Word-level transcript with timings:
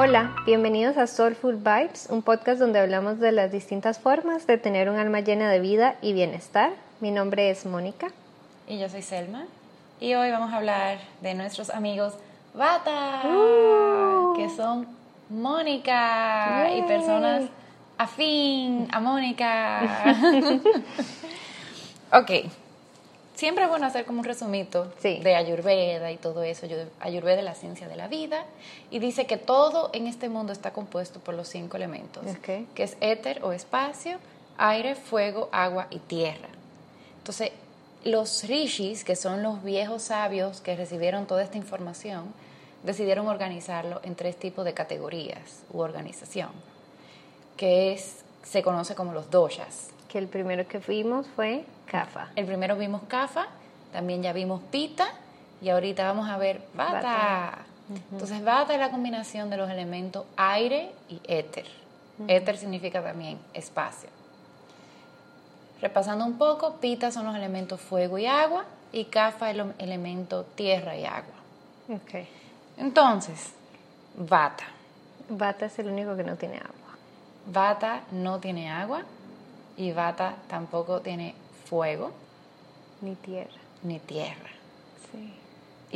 Hola, 0.00 0.36
bienvenidos 0.46 0.96
a 0.96 1.08
Soulful 1.08 1.56
Vibes, 1.56 2.06
un 2.08 2.22
podcast 2.22 2.60
donde 2.60 2.78
hablamos 2.78 3.18
de 3.18 3.32
las 3.32 3.50
distintas 3.50 3.98
formas 3.98 4.46
de 4.46 4.56
tener 4.56 4.88
un 4.88 4.96
alma 4.96 5.18
llena 5.18 5.50
de 5.50 5.58
vida 5.58 5.96
y 6.00 6.12
bienestar. 6.12 6.70
Mi 7.00 7.10
nombre 7.10 7.50
es 7.50 7.66
Mónica. 7.66 8.06
Y 8.68 8.78
yo 8.78 8.88
soy 8.88 9.02
Selma. 9.02 9.46
Y 9.98 10.14
hoy 10.14 10.30
vamos 10.30 10.52
a 10.52 10.58
hablar 10.58 10.98
de 11.20 11.34
nuestros 11.34 11.70
amigos 11.70 12.14
Bata, 12.54 13.22
Uh. 13.24 14.34
que 14.36 14.48
son 14.50 14.86
Mónica 15.30 16.70
y 16.76 16.82
personas 16.82 17.42
afín 17.98 18.86
a 18.92 19.00
Mónica. 19.00 19.82
ok. 22.12 22.30
Siempre 23.38 23.62
es 23.62 23.70
bueno 23.70 23.86
hacer 23.86 24.04
como 24.04 24.18
un 24.18 24.24
resumito 24.24 24.92
Sí. 25.00 25.20
de 25.22 25.36
Ayurveda 25.36 26.10
y 26.10 26.16
todo 26.16 26.42
eso. 26.42 26.66
Ayu- 26.66 26.88
Ayurveda 26.98 27.38
es 27.38 27.44
la 27.44 27.54
ciencia 27.54 27.86
de 27.86 27.94
la 27.94 28.08
vida 28.08 28.44
y 28.90 28.98
dice 28.98 29.26
que 29.26 29.36
todo 29.36 29.90
en 29.92 30.08
este 30.08 30.28
mundo 30.28 30.52
está 30.52 30.72
compuesto 30.72 31.20
por 31.20 31.34
los 31.34 31.46
cinco 31.48 31.76
elementos, 31.76 32.24
que 32.42 32.82
es 32.82 32.96
éter 33.00 33.44
o 33.44 33.52
espacio, 33.52 34.18
aire, 34.56 34.96
fuego, 34.96 35.48
agua 35.52 35.86
y 35.90 36.00
tierra. 36.00 36.48
Entonces, 37.18 37.52
los 38.02 38.42
rishis, 38.42 39.04
que 39.04 39.14
son 39.14 39.44
los 39.44 39.62
viejos 39.62 40.02
sabios 40.02 40.60
que 40.60 40.74
recibieron 40.74 41.26
toda 41.28 41.44
esta 41.44 41.58
información, 41.58 42.24
decidieron 42.82 43.28
organizarlo 43.28 44.00
en 44.02 44.16
tres 44.16 44.36
tipos 44.36 44.64
de 44.64 44.74
categorías 44.74 45.62
u 45.72 45.78
organización, 45.78 46.50
que 47.56 47.92
es, 47.92 48.16
se 48.42 48.64
conoce 48.64 48.96
como 48.96 49.12
los 49.12 49.30
doshas. 49.30 49.90
Que 50.08 50.18
el 50.18 50.26
primero 50.26 50.66
que 50.66 50.78
vimos 50.78 51.26
fue 51.36 51.64
Kafa. 51.86 52.28
El 52.36 52.46
primero 52.46 52.76
vimos 52.76 53.02
Kapha, 53.08 53.46
también 53.92 54.22
ya 54.22 54.32
vimos 54.32 54.62
Pita 54.70 55.08
y 55.60 55.68
ahorita 55.68 56.04
vamos 56.04 56.28
a 56.28 56.38
ver 56.38 56.62
Vata. 56.74 56.92
Vata. 56.92 57.58
Entonces 58.12 58.44
Vata 58.44 58.74
es 58.74 58.80
la 58.80 58.90
combinación 58.90 59.50
de 59.50 59.56
los 59.56 59.70
elementos 59.70 60.24
aire 60.36 60.90
y 61.08 61.20
éter. 61.24 61.66
Éter 62.26 62.56
significa 62.56 63.02
también 63.02 63.38
espacio. 63.54 64.08
Repasando 65.80 66.24
un 66.24 66.36
poco, 66.36 66.76
Pita 66.76 67.10
son 67.10 67.26
los 67.26 67.36
elementos 67.36 67.80
fuego 67.80 68.18
y 68.18 68.26
agua 68.26 68.64
y 68.92 69.08
es 69.12 69.34
el 69.42 69.74
elemento 69.78 70.44
tierra 70.44 70.96
y 70.96 71.04
agua. 71.04 71.34
Ok. 71.88 72.26
Entonces, 72.76 73.52
Vata. 74.16 74.64
Bata 75.28 75.66
es 75.66 75.78
el 75.78 75.88
único 75.88 76.16
que 76.16 76.24
no 76.24 76.36
tiene 76.36 76.56
agua. 76.56 76.96
Vata 77.46 78.02
no 78.10 78.40
tiene 78.40 78.70
agua 78.70 79.04
y 79.78 79.92
Vata 79.92 80.34
tampoco 80.48 81.00
tiene 81.00 81.34
fuego 81.70 82.10
Ni 83.00 83.14
tierra. 83.14 83.50
ni 83.82 83.98
tierra. 84.00 84.50
Sí. 85.12 85.32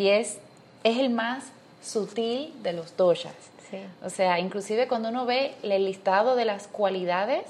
y 0.00 0.08
es, 0.08 0.38
es 0.84 0.98
el 0.98 1.10
más 1.10 1.44
sutil 1.82 2.54
de 2.62 2.72
los 2.72 2.96
doshas. 2.96 3.34
Sí. 3.70 3.78
O 4.04 4.08
sea, 4.08 4.38
inclusive 4.38 4.88
cuando 4.88 5.08
uno 5.10 5.26
ve 5.26 5.54
el 5.62 5.84
listado 5.84 6.34
de 6.36 6.44
las 6.46 6.66
cualidades, 6.68 7.44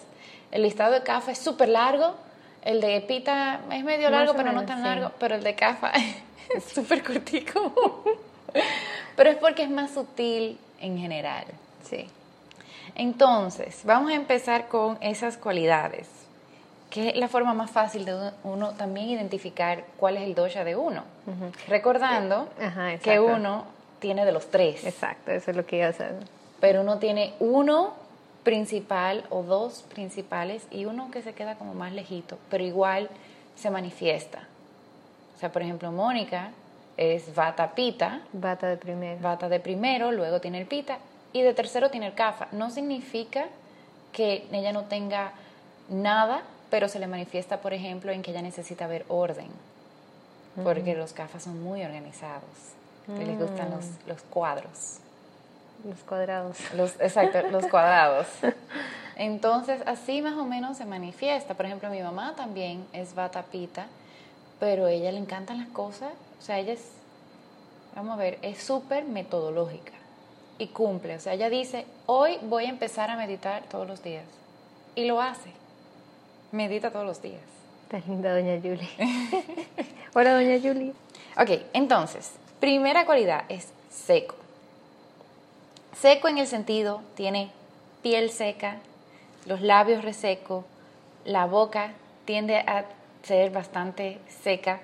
el 0.50 0.62
listado 0.62 0.92
de 0.92 1.03
Kapha 1.03 1.33
es 1.33 1.38
súper 1.38 1.69
largo, 1.69 2.14
el 2.62 2.80
de 2.80 3.00
Pita 3.03 3.60
es 3.70 3.84
medio 3.84 4.08
largo, 4.10 4.34
pero 4.34 4.53
no 4.53 4.64
tan 4.64 4.78
sí. 4.78 4.84
largo, 4.84 5.10
pero 5.19 5.34
el 5.36 5.42
de 5.44 5.55
Kapha 5.55 5.92
es 6.56 6.64
súper 6.64 7.03
cortico. 7.05 8.05
pero 9.16 9.30
es 9.30 9.36
porque 9.36 9.62
es 9.64 9.70
más 9.70 9.92
sutil 9.92 10.58
en 10.80 10.98
general. 10.98 11.44
Sí. 11.88 12.08
Entonces, 12.94 13.83
vamos 13.84 14.10
a 14.12 14.14
empezar 14.14 14.69
con 14.69 14.98
esas 15.00 15.36
cualidades, 15.36 16.08
que 16.93 17.09
es 17.09 17.17
la 17.17 17.27
forma 17.29 17.55
más 17.55 17.71
fácil 17.71 18.05
de 18.05 18.33
uno 18.45 18.73
también 18.73 19.09
identificar 19.09 19.85
cuál 19.97 20.19
es 20.19 20.25
el 20.25 20.35
dosha 20.35 20.62
de 20.62 20.77
uno. 20.77 21.05
Recordando 21.67 22.51
Ajá, 22.61 22.99
que 22.99 23.19
uno 23.19 23.65
tiene 23.99 24.27
de 24.27 24.33
los 24.33 24.51
tres, 24.51 24.84
Exacto, 24.84 25.31
eso 25.33 25.53
es 25.53 25.57
lo 25.57 25.65
que 25.65 25.83
a 25.84 25.89
hacer. 25.89 26.15
pero 26.61 26.83
uno 26.83 26.99
tiene 26.99 27.33
uno 27.41 27.94
principal 28.43 29.25
o 29.31 29.43
dos 29.43 29.84
principales 29.94 30.66
y 30.71 30.84
uno 30.84 31.11
que 31.11 31.22
se 31.22 31.33
queda 31.33 31.55
como 31.55 31.72
más 31.72 31.93
lejito, 31.93 32.37
pero 32.50 32.62
igual 32.62 33.09
se 33.55 33.71
manifiesta. 33.71 34.41
O 35.37 35.39
sea, 35.41 35.50
por 35.50 35.62
ejemplo, 35.62 35.91
Mónica 35.93 36.50
es 36.99 37.34
Vata 37.34 37.75
Pita, 37.75 38.21
Bata 38.34 38.66
de 38.66 38.77
primero. 38.77 39.19
Vata 39.22 39.49
de 39.49 39.61
primero, 39.61 40.12
luego 40.12 40.41
tiene 40.43 40.61
el 40.61 40.66
Pita 40.66 40.99
y 41.33 41.41
de 41.41 41.55
tercero 41.55 41.91
tiene 41.91 42.09
el 42.09 42.15
Kapha. 42.15 42.49
No 42.53 42.69
significa 42.71 43.47
que 44.12 44.47
ella 44.53 44.72
no 44.72 44.83
tenga 44.84 45.33
nada, 45.89 46.43
pero 46.72 46.88
se 46.88 46.99
le 46.99 47.06
manifiesta, 47.06 47.60
por 47.60 47.75
ejemplo, 47.75 48.12
en 48.12 48.22
que 48.22 48.31
ella 48.31 48.41
necesita 48.41 48.87
ver 48.87 49.05
orden, 49.09 49.49
porque 50.65 50.94
los 50.94 51.12
Kaphas 51.12 51.43
son 51.43 51.62
muy 51.62 51.84
organizados, 51.84 52.49
y 53.09 53.25
les 53.27 53.38
gustan 53.38 53.71
los, 53.71 53.84
los 54.06 54.22
cuadros. 54.22 54.97
Los 55.87 55.99
cuadrados. 55.99 56.56
Los, 56.75 56.99
exacto, 56.99 57.43
los 57.50 57.66
cuadrados. 57.66 58.27
Entonces, 59.16 59.83
así 59.84 60.22
más 60.22 60.33
o 60.38 60.47
menos 60.47 60.78
se 60.78 60.87
manifiesta. 60.87 61.53
Por 61.53 61.66
ejemplo, 61.66 61.91
mi 61.91 62.00
mamá 62.00 62.33
también 62.37 62.87
es 62.94 63.15
Vata 63.15 63.43
Pita, 63.43 63.89
pero 64.59 64.87
a 64.87 64.93
ella 64.93 65.12
le 65.12 65.19
encantan 65.19 65.59
las 65.59 65.69
cosas. 65.69 66.15
O 66.39 66.43
sea, 66.43 66.59
ella 66.59 66.72
es, 66.72 66.87
vamos 67.94 68.15
a 68.15 68.16
ver, 68.16 68.39
es 68.41 68.62
súper 68.62 69.04
metodológica 69.04 69.93
y 70.56 70.69
cumple. 70.69 71.16
O 71.16 71.21
sea, 71.21 71.34
ella 71.34 71.50
dice, 71.50 71.84
hoy 72.06 72.39
voy 72.41 72.65
a 72.65 72.71
empezar 72.71 73.10
a 73.10 73.16
meditar 73.16 73.65
todos 73.65 73.87
los 73.87 74.03
días. 74.03 74.25
Y 74.94 75.04
lo 75.04 75.21
hace. 75.21 75.60
Medita 76.53 76.91
todos 76.91 77.07
los 77.07 77.23
días. 77.23 77.41
Tan 77.89 78.03
linda 78.07 78.35
doña 78.35 78.61
Julie. 78.61 78.91
Hola 80.15 80.35
doña 80.35 80.61
Julie. 80.61 80.93
Ok, 81.39 81.63
entonces, 81.73 82.33
primera 82.61 83.07
cualidad 83.07 83.45
es 83.49 83.73
seco. 83.89 84.35
Seco 85.99 86.29
en 86.29 86.37
el 86.37 86.47
sentido, 86.47 87.01
tiene 87.15 87.51
piel 88.03 88.31
seca, 88.31 88.81
los 89.47 89.63
labios 89.63 90.05
resecos, 90.05 90.67
la 91.25 91.47
boca 91.47 91.93
tiende 92.27 92.59
a 92.59 92.84
ser 93.23 93.51
bastante 93.51 94.19
seca, 94.43 94.81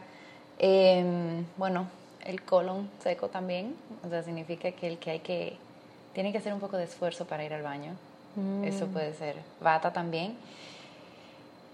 em, 0.59 1.45
bueno, 1.59 1.87
el 2.25 2.41
colon 2.43 2.89
seco 3.03 3.29
también, 3.29 3.77
o 4.06 4.09
sea, 4.09 4.23
significa 4.23 4.73
que 4.73 4.87
el 4.87 4.99
que 4.99 5.11
hay 5.11 5.21
que, 5.21 5.59
tiene 6.15 6.33
que 6.33 6.39
hacer 6.39 6.55
un 6.55 6.61
poco 6.61 6.79
de 6.79 6.85
esfuerzo 6.85 7.27
para 7.27 7.45
ir 7.45 7.53
al 7.53 7.62
baño, 7.62 7.93
eso 8.65 8.87
puede 8.87 9.15
ser 9.15 9.37
bata 9.61 9.93
también, 9.93 10.37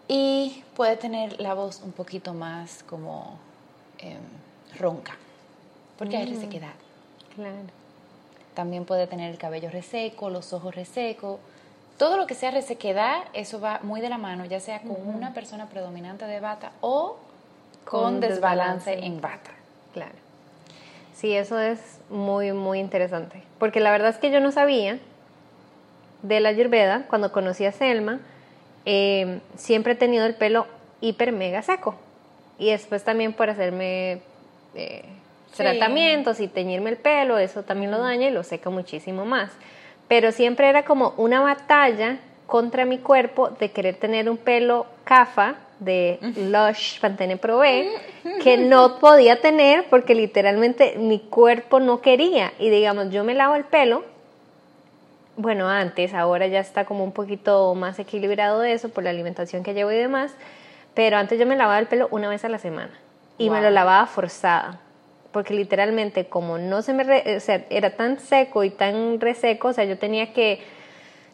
y 0.09 0.63
puede 0.77 0.97
tener 0.97 1.41
la 1.41 1.55
voz 1.55 1.81
un 1.83 1.93
poquito 1.93 2.35
más 2.35 2.83
como 2.85 3.39
em, 3.99 4.19
ronca, 4.79 5.17
porque 5.99 6.17
hay 6.17 6.27
resequedad. 6.27 6.75
Claro. 7.35 7.57
También 8.55 8.85
puede 8.85 9.07
tener 9.07 9.31
el 9.31 9.39
cabello 9.39 9.71
reseco, 9.71 10.31
los 10.31 10.53
ojos 10.53 10.75
resecos. 10.75 11.41
Todo 11.99 12.17
lo 12.17 12.27
que 12.27 12.35
sea 12.35 12.51
resequedad, 12.51 13.25
eso 13.33 13.61
va 13.61 13.81
muy 13.83 14.01
de 14.01 14.09
la 14.09 14.19
mano, 14.19 14.45
ya 14.45 14.61
sea 14.61 14.81
con 14.83 14.97
una 15.09 15.33
persona 15.33 15.69
predominante 15.69 16.27
de 16.27 16.41
bata 16.41 16.73
o 16.81 17.17
con, 17.85 18.03
Con 18.03 18.21
desbalance, 18.21 18.91
desbalance. 18.91 19.07
en 19.07 19.21
bata. 19.21 19.51
Claro. 19.93 20.15
Sí, 21.15 21.35
eso 21.35 21.59
es 21.59 21.79
muy, 22.11 22.53
muy 22.53 22.81
interesante. 22.81 23.43
Porque 23.59 23.81
la 23.81 23.91
verdad 23.91 24.11
es 24.11 24.19
que 24.19 24.31
yo 24.31 24.41
no 24.41 24.51
sabía 24.51 24.99
de 26.23 26.41
la 26.41 26.49
Ayurveda, 26.49 27.05
cuando 27.09 27.33
conocí 27.33 27.65
a 27.65 27.73
Selma, 27.73 28.21
eh, 28.87 29.41
siempre 29.57 29.93
he 29.95 29.97
tenido 29.97 30.27
el 30.27 30.35
pelo 30.35 30.67
hiper 31.01 31.33
mega 31.33 31.63
seco. 31.63 31.95
Y 32.59 32.71
después 32.71 33.05
también 33.05 33.33
por 33.33 33.51
hacerme 33.51 34.21
eh, 34.75 35.05
Sí. 35.53 35.63
tratamientos 35.63 36.41
y 36.41 36.49
teñirme 36.49 36.91
el 36.91 36.97
pelo, 36.97 37.39
eso 37.39 37.63
también 37.63 37.93
lo 37.93 37.99
daña 38.01 38.27
y 38.27 38.33
lo 38.33 38.43
seca 38.43 38.71
muchísimo 38.71 39.25
más. 39.25 39.53
Pero 40.09 40.33
siempre 40.33 40.69
era 40.69 40.85
como 40.85 41.15
una 41.17 41.41
batalla 41.43 42.19
contra 42.49 42.85
mi 42.85 42.99
cuerpo 42.99 43.51
de 43.51 43.71
querer 43.71 43.95
tener 43.95 44.29
un 44.29 44.37
pelo 44.37 44.87
cafa 45.05 45.55
de 45.79 46.19
Lush 46.51 46.99
Pantene 47.01 47.37
Pro 47.37 47.59
V 47.59 47.89
que 48.43 48.57
no 48.57 48.99
podía 48.99 49.41
tener 49.41 49.85
porque 49.91 50.17
literalmente 50.17 50.97
mi 50.99 51.21
cuerpo 51.21 51.79
no 51.79 52.01
quería. 52.01 52.53
Y 52.59 52.69
digamos, 52.71 53.11
yo 53.11 53.23
me 53.23 53.35
lavo 53.35 53.55
el 53.55 53.65
pelo 53.65 54.03
bueno, 55.37 55.69
antes, 55.69 56.15
ahora 56.15 56.47
ya 56.47 56.61
está 56.61 56.85
como 56.85 57.03
un 57.05 57.13
poquito 57.13 57.75
más 57.75 57.99
equilibrado 57.99 58.61
de 58.61 58.73
eso 58.73 58.89
por 58.89 59.05
la 59.05 59.11
alimentación 59.11 59.63
que 59.63 59.75
llevo 59.75 59.91
y 59.93 59.97
demás, 59.97 60.33
pero 60.95 61.17
antes 61.17 61.39
yo 61.39 61.47
me 61.47 61.57
lavaba 61.57 61.79
el 61.79 61.87
pelo 61.87 62.09
una 62.11 62.29
vez 62.29 62.45
a 62.45 62.49
la 62.49 62.59
semana 62.59 62.93
y 63.39 63.51
me 63.51 63.57
Wow. 63.57 63.65
lo 63.65 63.71
lavaba 63.71 64.07
forzada, 64.07 64.79
porque 65.33 65.55
literalmente 65.55 66.27
como 66.27 66.59
no 66.59 66.83
se 66.83 66.93
me, 66.93 67.03
re- 67.03 67.37
o 67.37 67.41
sea, 67.41 67.65
era 67.71 67.91
tan 67.97 68.21
seco 68.21 68.63
y 68.63 68.71
tan 68.71 69.21
reseco, 69.21 69.69
o 69.69 69.73
sea, 69.73 69.85
yo 69.85 69.99
tenía 69.99 70.33
que, 70.33 70.63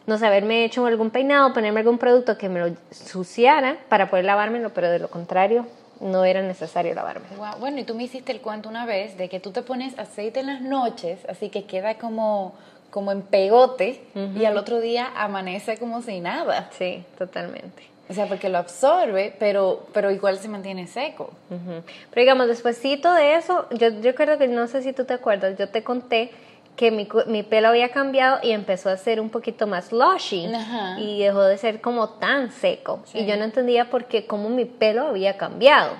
no 0.07 0.17
sé, 0.17 0.25
haberme 0.25 0.65
hecho 0.65 0.83
algún 0.87 1.11
peinado, 1.11 1.53
ponerme 1.53 1.81
algún 1.81 1.99
producto 1.99 2.39
que 2.39 2.49
me 2.49 2.59
lo 2.59 2.75
suciara 2.89 3.77
para 3.87 4.09
poder 4.09 4.25
lavármelo, 4.25 4.71
pero 4.73 4.89
de 4.89 4.97
lo 4.97 5.09
contrario, 5.09 5.67
no 5.99 6.25
era 6.25 6.41
necesario 6.41 6.95
lavarme. 6.95 7.27
Guau, 7.37 7.59
Bueno, 7.59 7.77
y 7.79 7.83
tú 7.83 7.93
me 7.93 8.01
hiciste 8.01 8.31
el 8.31 8.41
cuento 8.41 8.67
una 8.67 8.87
vez 8.87 9.15
de 9.19 9.29
que 9.29 9.39
tú 9.39 9.51
te 9.51 9.61
pones 9.61 9.99
aceite 9.99 10.39
en 10.39 10.47
las 10.47 10.61
noches, 10.61 11.19
así 11.29 11.49
que 11.49 11.65
queda 11.65 11.99
como, 11.99 12.55
como 12.91 13.11
en 13.11 13.23
pegote 13.23 14.01
y 14.37 14.45
al 14.45 14.57
otro 14.57 14.79
día 14.79 15.09
amanece 15.15 15.77
como 15.77 16.01
si 16.01 16.19
nada. 16.19 16.69
Sí, 16.77 17.03
totalmente. 17.17 17.83
O 18.09 18.13
sea, 18.13 18.27
porque 18.27 18.49
lo 18.49 18.57
absorbe, 18.57 19.33
pero, 19.39 19.87
pero 19.93 20.11
igual 20.11 20.37
se 20.37 20.49
mantiene 20.49 20.85
seco. 20.85 21.31
Pero 21.49 21.83
digamos, 22.13 22.47
despuésito 22.47 23.13
de 23.13 23.35
eso, 23.35 23.67
yo, 23.71 23.87
yo 24.01 24.13
creo 24.13 24.37
que 24.37 24.49
no 24.49 24.67
sé 24.67 24.83
si 24.83 24.91
tú 24.91 25.05
te 25.05 25.13
acuerdas, 25.13 25.57
yo 25.57 25.69
te 25.69 25.81
conté 25.81 26.31
que 26.75 26.91
mi, 26.91 27.07
mi 27.27 27.43
pelo 27.43 27.69
había 27.69 27.89
cambiado 27.89 28.39
y 28.43 28.51
empezó 28.51 28.89
a 28.89 28.97
ser 28.97 29.21
un 29.21 29.29
poquito 29.29 29.65
más 29.67 29.91
lushy 29.91 30.53
Ajá. 30.53 30.99
y 30.99 31.19
dejó 31.19 31.43
de 31.43 31.57
ser 31.57 31.79
como 31.79 32.09
tan 32.09 32.51
seco. 32.51 33.01
Sí. 33.05 33.19
Y 33.19 33.25
yo 33.25 33.37
no 33.37 33.45
entendía 33.45 33.89
por 33.89 34.05
qué, 34.05 34.25
cómo 34.25 34.49
mi 34.49 34.65
pelo 34.65 35.07
había 35.07 35.37
cambiado. 35.37 35.91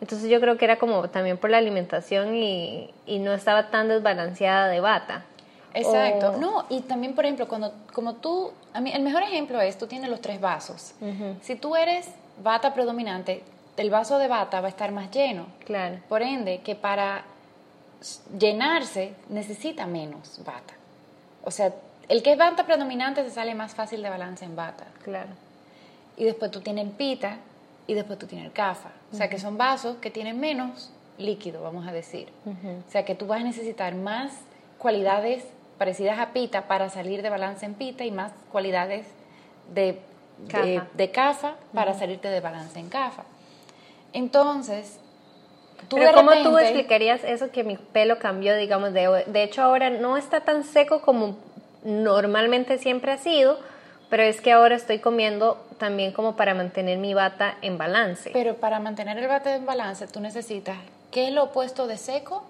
Entonces 0.00 0.28
yo 0.28 0.40
creo 0.40 0.56
que 0.56 0.64
era 0.64 0.78
como 0.78 1.08
también 1.08 1.38
por 1.38 1.50
la 1.50 1.58
alimentación 1.58 2.34
y, 2.34 2.90
y 3.06 3.20
no 3.20 3.32
estaba 3.32 3.70
tan 3.70 3.88
desbalanceada 3.88 4.68
de 4.68 4.80
bata. 4.80 5.24
Exacto. 5.74 6.30
O- 6.30 6.36
No, 6.38 6.64
y 6.70 6.80
también, 6.82 7.14
por 7.14 7.24
ejemplo, 7.24 7.48
cuando 7.48 7.72
como 7.92 8.14
tú, 8.14 8.52
a 8.72 8.80
mí 8.80 8.90
el 8.92 9.02
mejor 9.02 9.22
ejemplo 9.22 9.60
es, 9.60 9.76
tú 9.76 9.86
tienes 9.86 10.08
los 10.10 10.20
tres 10.20 10.40
vasos. 10.40 10.94
Si 11.42 11.56
tú 11.56 11.76
eres 11.76 12.08
bata 12.42 12.72
predominante, 12.74 13.42
el 13.76 13.90
vaso 13.90 14.18
de 14.18 14.28
bata 14.28 14.60
va 14.60 14.66
a 14.66 14.70
estar 14.70 14.92
más 14.92 15.10
lleno. 15.10 15.46
Claro, 15.64 15.98
Por 16.08 16.22
ende, 16.22 16.60
que 16.62 16.74
para 16.76 17.24
llenarse 18.38 19.14
necesita 19.28 19.86
menos 19.86 20.40
bata. 20.44 20.74
O 21.44 21.50
sea, 21.50 21.72
el 22.08 22.22
que 22.22 22.32
es 22.32 22.38
bata 22.38 22.64
predominante 22.66 23.24
se 23.24 23.30
sale 23.30 23.54
más 23.54 23.74
fácil 23.74 24.02
de 24.02 24.10
balance 24.10 24.44
en 24.44 24.56
bata. 24.56 24.84
claro. 25.02 25.30
Y 26.16 26.22
después 26.22 26.52
tú 26.52 26.60
tienes 26.60 26.84
el 26.84 26.92
pita 26.92 27.38
y 27.88 27.94
después 27.94 28.16
tú 28.20 28.26
tienes 28.28 28.46
el 28.46 28.52
cafa. 28.52 28.90
O 29.12 29.16
sea, 29.16 29.28
que 29.28 29.40
son 29.40 29.58
vasos 29.58 29.96
que 29.96 30.10
tienen 30.12 30.38
menos 30.38 30.92
líquido, 31.18 31.60
vamos 31.60 31.88
a 31.88 31.92
decir. 31.92 32.28
O 32.46 32.88
sea, 32.92 33.04
que 33.04 33.16
tú 33.16 33.26
vas 33.26 33.40
a 33.40 33.42
necesitar 33.44 33.96
más 33.96 34.32
cualidades 34.78 35.42
parecidas 35.84 36.18
a 36.18 36.32
pita 36.32 36.62
para 36.62 36.88
salir 36.88 37.20
de 37.20 37.28
balance 37.28 37.66
en 37.66 37.74
pita 37.74 38.04
y 38.06 38.10
más 38.10 38.32
cualidades 38.50 39.06
de 39.74 39.98
de- 40.38 40.48
Cafa. 40.48 40.86
de 40.94 41.10
cafa 41.10 41.54
para 41.74 41.92
salirte 41.94 42.28
de 42.28 42.40
balance 42.40 42.78
en 42.78 42.88
cafa. 42.88 43.22
Entonces, 44.14 44.98
tú 45.88 45.96
Pero 45.96 46.08
de 46.08 46.14
¿cómo 46.14 46.30
tú 46.30 46.36
repente- 46.56 46.62
explicarías 46.62 47.22
eso 47.22 47.50
que 47.50 47.64
mi 47.64 47.76
pelo 47.76 48.18
cambió, 48.18 48.56
digamos, 48.56 48.92
de, 48.94 49.24
de 49.26 49.42
hecho 49.42 49.62
ahora 49.62 49.90
no 49.90 50.16
está 50.16 50.40
tan 50.40 50.64
seco 50.64 51.02
como 51.02 51.36
normalmente 51.84 52.78
siempre 52.78 53.12
ha 53.12 53.18
sido, 53.18 53.58
pero 54.08 54.22
es 54.22 54.40
que 54.40 54.52
ahora 54.52 54.74
estoy 54.74 54.98
comiendo 55.00 55.62
también 55.78 56.12
como 56.12 56.34
para 56.34 56.54
mantener 56.54 56.96
mi 56.98 57.12
bata 57.14 57.56
en 57.62 57.76
balance. 57.78 58.30
Pero 58.32 58.56
para 58.56 58.80
mantener 58.80 59.18
el 59.18 59.28
bate 59.28 59.54
en 59.54 59.66
balance, 59.66 60.06
tú 60.08 60.20
necesitas, 60.20 60.78
¿qué 61.12 61.28
es 61.28 61.32
lo 61.34 61.44
opuesto 61.44 61.86
de 61.86 61.96
seco? 61.98 62.42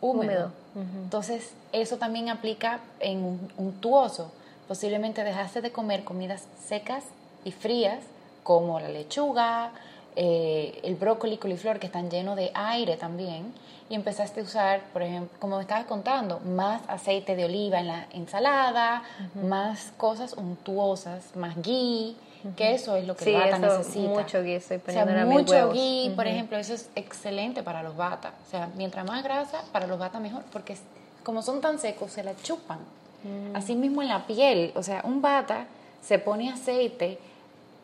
Húmedo. 0.00 0.22
Húmedo. 0.24 0.52
Entonces, 0.74 1.52
eso 1.72 1.96
también 1.96 2.28
aplica 2.28 2.80
en 3.00 3.24
un 3.24 3.52
untuoso. 3.56 4.30
Posiblemente 4.68 5.24
dejaste 5.24 5.60
de 5.60 5.72
comer 5.72 6.04
comidas 6.04 6.46
secas 6.64 7.04
y 7.44 7.50
frías, 7.50 7.98
como 8.42 8.78
la 8.78 8.88
lechuga, 8.88 9.72
eh, 10.16 10.80
el 10.82 10.94
brócoli, 10.94 11.38
coliflor, 11.38 11.78
que 11.78 11.86
están 11.86 12.10
llenos 12.10 12.36
de 12.36 12.50
aire 12.54 12.96
también, 12.96 13.52
y 13.88 13.94
empezaste 13.94 14.40
a 14.40 14.44
usar, 14.44 14.82
por 14.92 15.02
ejemplo, 15.02 15.36
como 15.40 15.56
me 15.56 15.62
estabas 15.62 15.86
contando, 15.86 16.38
más 16.40 16.82
aceite 16.88 17.34
de 17.34 17.44
oliva 17.44 17.80
en 17.80 17.88
la 17.88 18.06
ensalada, 18.12 19.02
más 19.34 19.92
cosas 19.96 20.34
untuosas, 20.34 21.34
más 21.34 21.60
ghee, 21.60 22.14
que 22.56 22.74
eso 22.74 22.96
es 22.96 23.06
lo 23.06 23.16
que 23.16 23.24
Sí, 23.24 23.30
el 23.30 23.40
bata 23.40 23.56
eso, 23.56 23.78
necesita. 23.78 24.08
mucho 24.08 24.42
ghee 24.42 24.56
estoy 24.56 24.80
O 24.86 24.90
sea, 24.90 25.06
mucho 25.26 25.72
ghee, 25.72 26.12
por 26.16 26.26
ejemplo, 26.26 26.56
eso 26.56 26.74
es 26.74 26.88
excelente 26.94 27.62
para 27.62 27.82
los 27.82 27.96
bata. 27.96 28.32
O 28.46 28.50
sea, 28.50 28.68
mientras 28.76 29.06
más 29.06 29.22
grasa, 29.22 29.62
para 29.72 29.86
los 29.86 29.98
bata 29.98 30.20
mejor, 30.20 30.42
porque 30.52 30.76
como 31.22 31.42
son 31.42 31.60
tan 31.60 31.78
secos, 31.78 32.12
se 32.12 32.22
la 32.22 32.34
chupan. 32.42 32.78
Mm. 33.22 33.56
Así 33.56 33.74
mismo 33.74 34.02
en 34.02 34.08
la 34.08 34.26
piel, 34.26 34.72
o 34.74 34.82
sea, 34.82 35.02
un 35.04 35.20
bata 35.20 35.66
se 36.02 36.18
pone 36.18 36.50
aceite 36.50 37.18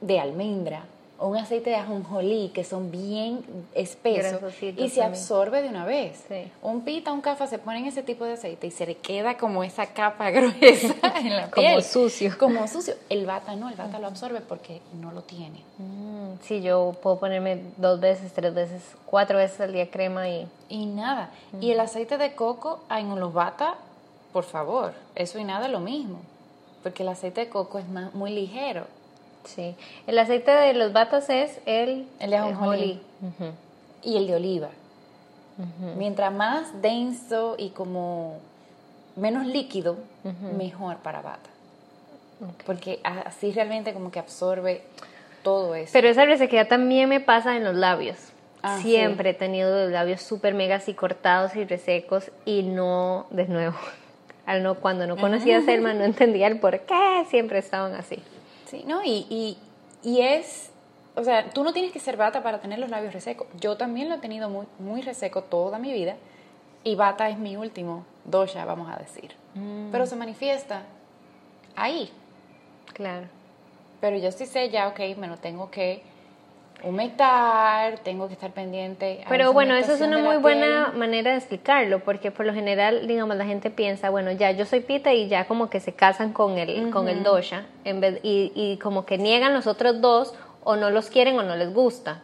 de 0.01 0.21
almendra 0.21 0.85
o 1.19 1.29
un 1.29 1.37
aceite 1.39 1.71
de 1.71 1.77
ajonjolí, 1.77 2.51
que 2.51 2.63
son 2.63 2.91
bien 2.91 3.43
espesos, 3.75 4.41
Grasositos 4.41 4.85
y 4.85 4.89
se 4.91 5.03
absorbe 5.03 5.63
de 5.63 5.69
una 5.69 5.85
vez. 5.87 6.25
Sí. 6.29 6.51
Un 6.63 6.83
pita, 6.83 7.13
un 7.13 7.23
cafa 7.23 7.47
se 7.47 7.59
ponen 7.59 7.87
ese 7.87 8.03
tipo 8.03 8.25
de 8.25 8.35
aceite 8.35 8.67
y 8.67 8.71
se 8.71 8.87
le 8.87 8.97
queda 8.97 9.37
como 9.39 9.65
esa 9.65 9.87
capa 9.87 10.31
gruesa 10.33 10.95
en 11.19 11.37
la 11.37 11.51
Como 11.51 11.67
piel. 11.67 11.83
sucio. 11.83 12.37
Como 12.39 12.69
sucio. 12.69 12.95
El 13.09 13.25
bata 13.25 13.57
no, 13.57 13.69
el 13.71 13.77
bata 13.77 13.99
lo 13.99 14.09
absorbe 14.09 14.41
porque 14.41 14.81
no 15.01 15.13
lo 15.13 15.23
tiene. 15.23 15.63
Mm, 15.79 16.39
sí, 16.43 16.61
yo 16.61 16.95
puedo 17.03 17.19
ponerme 17.19 17.63
dos 17.79 17.99
veces, 18.01 18.33
tres 18.33 18.53
veces, 18.53 18.83
cuatro 19.07 19.39
veces 19.39 19.61
al 19.61 19.73
día 19.73 19.91
crema 19.91 20.29
y... 20.29 20.47
Y 20.69 20.87
nada. 20.87 21.31
Y 21.61 21.71
el 21.71 21.81
aceite 21.81 22.19
de 22.19 22.35
coco 22.35 22.81
en 22.91 23.19
los 23.19 23.33
bata, 23.33 23.77
por 24.33 24.45
favor, 24.45 24.93
eso 25.15 25.39
y 25.39 25.45
nada 25.45 25.67
es 25.67 25.73
lo 25.73 25.81
mismo. 25.81 26.19
Porque 26.83 27.03
el 27.05 27.09
aceite 27.09 27.41
de 27.43 27.49
coco 27.49 27.79
es 27.79 27.89
más, 27.89 28.13
muy 28.15 28.33
ligero. 28.33 28.85
Sí. 29.47 29.75
El 30.07 30.19
aceite 30.19 30.51
de 30.51 30.75
los 30.75 30.93
batas 30.93 31.31
es 31.31 31.61
el... 31.67 32.07
El 32.21 32.31
de 32.31 32.37
ajonjolí. 32.37 33.01
Ujú. 33.23 33.51
Y 34.03 34.17
el 34.17 34.27
de 34.27 34.35
oliva. 34.37 34.69
Mientras 35.97 36.33
más 36.33 36.83
denso 36.83 37.55
y 37.57 37.71
como 37.71 38.39
menos 39.17 39.47
líquido, 39.47 39.97
mejor 40.59 40.97
para 40.99 41.23
bata. 41.23 41.49
Porque 42.67 43.01
a- 43.05 43.21
así 43.21 43.53
realmente 43.53 43.95
como 43.95 44.11
que 44.11 44.19
absorbe 44.19 44.83
todo 45.43 45.75
eso. 45.75 45.91
Pero 45.95 46.09
esa 46.09 46.27
resequedad 46.27 46.69
también 46.69 47.09
me 47.09 47.21
pasa 47.21 47.57
en 47.57 47.65
los 47.65 47.75
labios. 47.75 48.17
Ah, 48.63 48.79
Siempre 48.83 49.31
he 49.31 49.35
tenido 49.35 49.85
los 49.85 49.91
labios 49.93 50.21
súper 50.21 50.53
mega 50.53 50.77
así 50.77 50.93
cortados 50.93 51.57
y 51.57 51.65
resecos 51.65 52.31
y 52.45 52.63
no, 52.63 53.27
de 53.31 53.47
nuevo, 53.47 53.77
al 54.47 54.63
no, 54.63 54.75
cuando 54.75 55.07
no 55.07 55.17
conocía 55.17 55.59
a 55.59 55.63
Selma 55.63 55.95
no 55.95 56.05
entendía 56.05 56.49
el 56.49 56.59
por 56.61 56.81
qué 56.81 57.25
siempre 57.31 57.59
estaban 57.61 57.95
así. 57.95 58.23
Sí, 58.67 58.85
¿no? 58.87 59.03
Y, 59.03 59.27
y, 59.31 59.59
y 60.03 60.21
es, 60.21 60.71
o 61.15 61.25
sea, 61.25 61.51
tú 61.51 61.65
no 61.65 61.73
tienes 61.73 61.93
que 61.93 62.01
ser 62.01 62.17
bata 62.17 62.43
para 62.43 62.61
tener 62.61 62.79
los 62.79 62.91
labios 62.91 63.15
resecos. 63.15 63.47
Yo 63.61 63.77
también 63.77 64.09
lo 64.09 64.17
he 64.17 64.19
tenido 64.19 64.51
muy, 64.51 64.67
muy 64.79 65.03
reseco 65.03 65.43
toda 65.43 65.79
mi 65.79 65.93
vida 65.93 66.17
y 66.85 66.95
bata 66.95 67.29
es 67.29 67.39
mi 67.39 67.57
último 67.57 68.05
dosha, 68.25 68.65
vamos 68.65 68.91
a 68.93 68.97
decir. 68.97 69.35
Pero 69.91 70.07
se 70.07 70.17
manifiesta 70.17 70.83
ahí. 71.75 72.11
Claro. 72.93 73.27
Pero 74.01 74.19
yo 74.19 74.31
sí 74.31 74.47
sé 74.47 74.69
ya, 74.69 74.89
ok, 74.89 75.01
me 75.17 75.27
lo 75.29 75.39
tengo 75.39 75.71
que 75.71 76.03
humectar, 76.87 77.99
tengo 78.01 78.29
que 78.29 78.35
estar 78.35 78.51
pendiente. 78.53 79.23
a 79.25 79.29
Pero 79.29 79.45
esa 79.45 79.53
bueno, 79.53 79.75
eso 79.75 79.93
es 79.95 80.01
una 80.01 80.19
muy 80.19 80.37
buena 80.37 80.87
piel. 80.87 80.99
manera 80.99 81.31
de 81.33 81.37
explicarlo, 81.39 82.01
porque 82.01 82.31
por 82.31 82.47
lo 82.47 82.55
general, 82.55 83.07
digamos, 83.07 83.37
la 83.37 83.45
gente 83.45 83.71
piensa, 83.71 84.11
bueno, 84.11 84.31
ya 84.33 84.51
yo 84.53 84.65
soy 84.65 84.81
pita 84.81 85.13
y 85.13 85.29
ya 85.29 85.47
como 85.47 85.71
que 85.71 85.81
se 85.81 85.93
casan 85.93 86.33
con 86.33 86.59
el, 86.59 86.91
con 86.91 87.09
el 87.09 87.23
dosha, 87.23 87.67
en 87.85 88.01
vez, 88.01 88.21
y, 88.23 88.53
y 88.55 88.79
como 88.79 89.07
que 89.07 89.19
niegan 89.19 89.53
los 89.55 89.67
otros 89.67 90.01
dos, 90.01 90.35
o 90.65 90.77
no 90.77 90.91
los 90.91 91.11
quieren 91.11 91.39
o 91.39 91.43
no 91.43 91.55
les 91.57 91.73
gusta. 91.73 92.23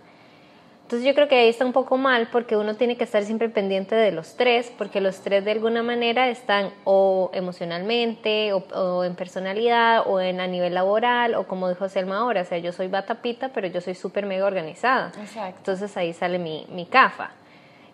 Entonces 0.93 1.09
yo 1.09 1.15
creo 1.15 1.27
que 1.27 1.37
ahí 1.37 1.49
está 1.49 1.65
un 1.65 1.73
poco 1.73 1.97
mal 1.97 2.29
porque 2.31 2.55
uno 2.55 2.77
tiene 2.77 2.99
que 2.99 3.05
estar 3.05 3.25
siempre 3.25 3.49
pendiente 3.49 3.95
de 3.95 4.13
los 4.13 4.37
tres, 4.37 4.71
porque 4.77 5.01
los 5.01 5.23
tres 5.23 5.43
de 5.43 5.53
alguna 5.53 5.83
manera 5.83 6.29
están 6.29 6.69
o 6.85 7.31
emocionalmente, 7.33 8.53
o, 8.53 8.59
o 8.75 9.03
en 9.03 9.15
personalidad, 9.15 10.03
o 10.07 10.21
en 10.21 10.39
a 10.39 10.47
nivel 10.47 10.75
laboral, 10.75 11.35
o 11.35 11.47
como 11.47 11.71
dijo 11.71 11.89
Selma 11.89 12.19
ahora, 12.19 12.43
o 12.43 12.45
sea, 12.45 12.59
yo 12.59 12.73
soy 12.73 12.89
batapita, 12.89 13.55
pero 13.55 13.69
yo 13.69 13.81
soy 13.81 13.95
súper 13.95 14.27
mega 14.27 14.45
organizada. 14.45 15.13
Exacto. 15.19 15.61
Entonces 15.61 15.97
ahí 15.97 16.13
sale 16.13 16.39
mi, 16.39 16.67
mi 16.69 16.85
CAFA, 16.85 17.31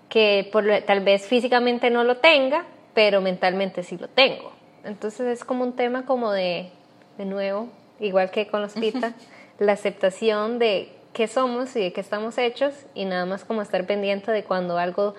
que 0.08 0.48
por, 0.50 0.64
tal 0.84 0.98
vez 1.04 1.24
físicamente 1.24 1.90
no 1.90 2.02
lo 2.02 2.16
tenga, 2.16 2.64
pero 2.94 3.20
mentalmente 3.20 3.84
sí 3.84 3.96
lo 3.96 4.08
tengo. 4.08 4.50
Entonces 4.82 5.20
es 5.28 5.44
como 5.44 5.62
un 5.62 5.76
tema 5.76 6.04
como 6.04 6.32
de, 6.32 6.72
de 7.16 7.24
nuevo, 7.26 7.68
igual 8.00 8.32
que 8.32 8.48
con 8.48 8.60
los 8.60 8.72
pita, 8.80 9.12
la 9.60 9.74
aceptación 9.74 10.58
de 10.58 10.97
qué 11.12 11.26
somos 11.28 11.74
y 11.76 11.80
de 11.80 11.92
qué 11.92 12.00
estamos 12.00 12.38
hechos 12.38 12.74
y 12.94 13.04
nada 13.04 13.26
más 13.26 13.44
como 13.44 13.62
estar 13.62 13.84
pendiente 13.86 14.30
de 14.32 14.44
cuando 14.44 14.78
algo, 14.78 15.14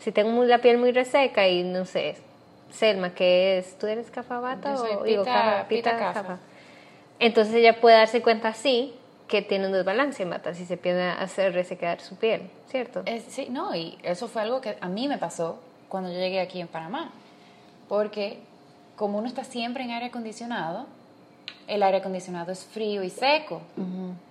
si 0.00 0.10
tengo 0.12 0.30
muy- 0.30 0.46
la 0.46 0.58
piel 0.58 0.78
muy 0.78 0.92
reseca 0.92 1.48
y 1.48 1.62
no 1.62 1.84
sé, 1.86 2.16
Selma, 2.72 3.14
¿qué 3.14 3.58
es? 3.58 3.78
¿Tú 3.78 3.86
eres 3.86 4.10
cafabata 4.10 4.74
o 4.74 5.04
digo, 5.04 5.22
pita- 5.24 5.32
cafa- 5.32 5.68
pita 5.68 5.96
cafa. 6.12 6.38
Entonces 7.20 7.54
ella 7.54 7.80
puede 7.80 7.96
darse 7.96 8.20
cuenta 8.20 8.52
sí 8.52 8.94
que 9.28 9.42
tiene 9.42 9.66
un 9.66 9.72
desbalance 9.72 10.22
en 10.22 10.30
bata 10.30 10.52
si 10.54 10.66
se 10.66 10.74
empieza 10.74 11.12
a 11.12 11.22
hacer 11.22 11.52
resecar 11.54 12.00
su 12.00 12.16
piel, 12.16 12.50
¿cierto? 12.68 13.02
Es- 13.06 13.24
sí, 13.28 13.46
no, 13.50 13.74
y 13.74 13.96
eso 14.02 14.26
fue 14.28 14.42
algo 14.42 14.60
que 14.60 14.76
a 14.80 14.88
mí 14.88 15.06
me 15.08 15.18
pasó 15.18 15.60
cuando 15.88 16.10
yo 16.10 16.18
llegué 16.18 16.40
aquí 16.40 16.60
en 16.60 16.66
Panamá. 16.68 17.12
Porque 17.88 18.38
como 18.96 19.18
uno 19.18 19.28
está 19.28 19.44
siempre 19.44 19.84
en 19.84 19.90
aire 19.92 20.06
acondicionado, 20.06 20.86
el 21.66 21.82
aire 21.82 21.98
acondicionado 21.98 22.52
es 22.52 22.64
frío 22.64 23.02
y 23.02 23.10
seco. 23.10 23.62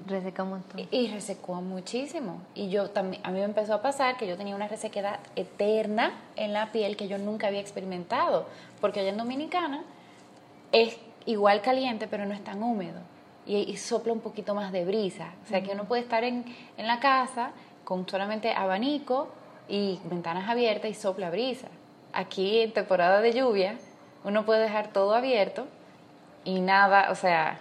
Reseca 0.06 0.44
un 0.44 0.50
montón. 0.50 0.80
Y, 0.80 0.88
y 0.92 1.08
resecó 1.08 1.56
muchísimo. 1.56 2.42
Y 2.54 2.70
yo 2.70 2.90
también, 2.92 3.26
a 3.26 3.32
mí 3.32 3.40
me 3.40 3.46
empezó 3.46 3.74
a 3.74 3.82
pasar 3.82 4.18
que 4.18 4.28
yo 4.28 4.38
tenía 4.38 4.56
una 4.56 4.68
resequedad 4.68 5.20
eterna 5.36 6.14
en 6.36 6.54
la 6.54 6.72
piel 6.72 6.96
que 6.96 7.08
yo 7.08 7.18
nunca 7.18 7.48
había 7.48 7.60
experimentado. 7.60 8.46
Porque 8.82 9.00
allá 9.00 9.10
en 9.10 9.18
Dominicana 9.18 9.84
es 10.72 10.98
igual 11.26 11.62
caliente, 11.62 12.08
pero 12.08 12.26
no 12.26 12.34
es 12.34 12.44
tan 12.44 12.62
húmedo. 12.62 13.02
Y, 13.46 13.58
y 13.58 13.78
sopla 13.78 14.14
un 14.14 14.20
poquito 14.20 14.54
más 14.54 14.72
de 14.72 14.86
brisa. 14.86 15.34
O 15.44 15.48
sea, 15.50 15.64
que 15.64 15.72
uno 15.72 15.86
puede 15.86 16.04
estar 16.04 16.24
en, 16.24 16.46
en 16.78 16.88
la 16.88 17.00
casa 17.00 17.52
con 17.84 18.08
solamente 18.08 18.54
abanico 18.54 19.30
y 19.68 20.00
ventanas 20.06 20.50
abiertas 20.50 20.92
y 20.92 20.94
sopla 20.94 21.30
brisa. 21.30 21.68
Aquí 22.14 22.60
en 22.60 22.74
temporada 22.74 23.22
de 23.22 23.34
lluvia, 23.34 23.78
uno 24.24 24.46
puede 24.46 24.62
dejar 24.62 24.94
todo 24.94 25.16
abierto 25.16 25.66
y 26.44 26.60
nada, 26.60 27.10
o 27.12 27.16
sea, 27.16 27.60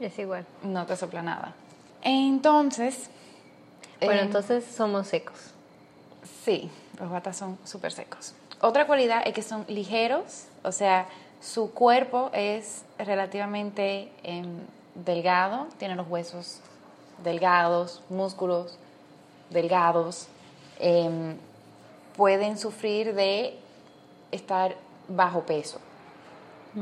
Es 0.00 0.18
igual. 0.18 0.44
no 0.62 0.86
te 0.86 0.96
sopla 0.96 1.22
nada. 1.22 1.52
Entonces, 2.02 3.10
Bueno, 4.00 4.20
eh, 4.20 4.24
entonces 4.24 4.64
somos 4.64 5.08
secos. 5.08 5.52
sí, 6.44 6.70
los 7.00 7.10
batas 7.10 7.36
son 7.36 7.58
súper 7.64 7.92
secos. 7.92 8.34
otra 8.60 8.86
cualidad 8.86 9.22
es 9.26 9.34
que 9.34 9.42
son 9.42 9.64
ligeros, 9.68 10.46
o 10.62 10.72
sea, 10.72 11.06
su 11.40 11.72
cuerpo 11.72 12.30
es 12.32 12.84
relativamente 12.98 14.10
em, 14.22 14.60
delgado, 14.94 15.66
tiene 15.78 15.94
los 15.94 16.08
huesos 16.08 16.60
delgados, 17.22 18.02
músculos 18.08 18.78
delgados, 19.50 20.28
em, 20.78 21.36
pueden 22.16 22.56
sufrir 22.58 23.14
de 23.14 23.58
estar 24.32 24.74
bajo 25.08 25.42
peso. 25.42 25.78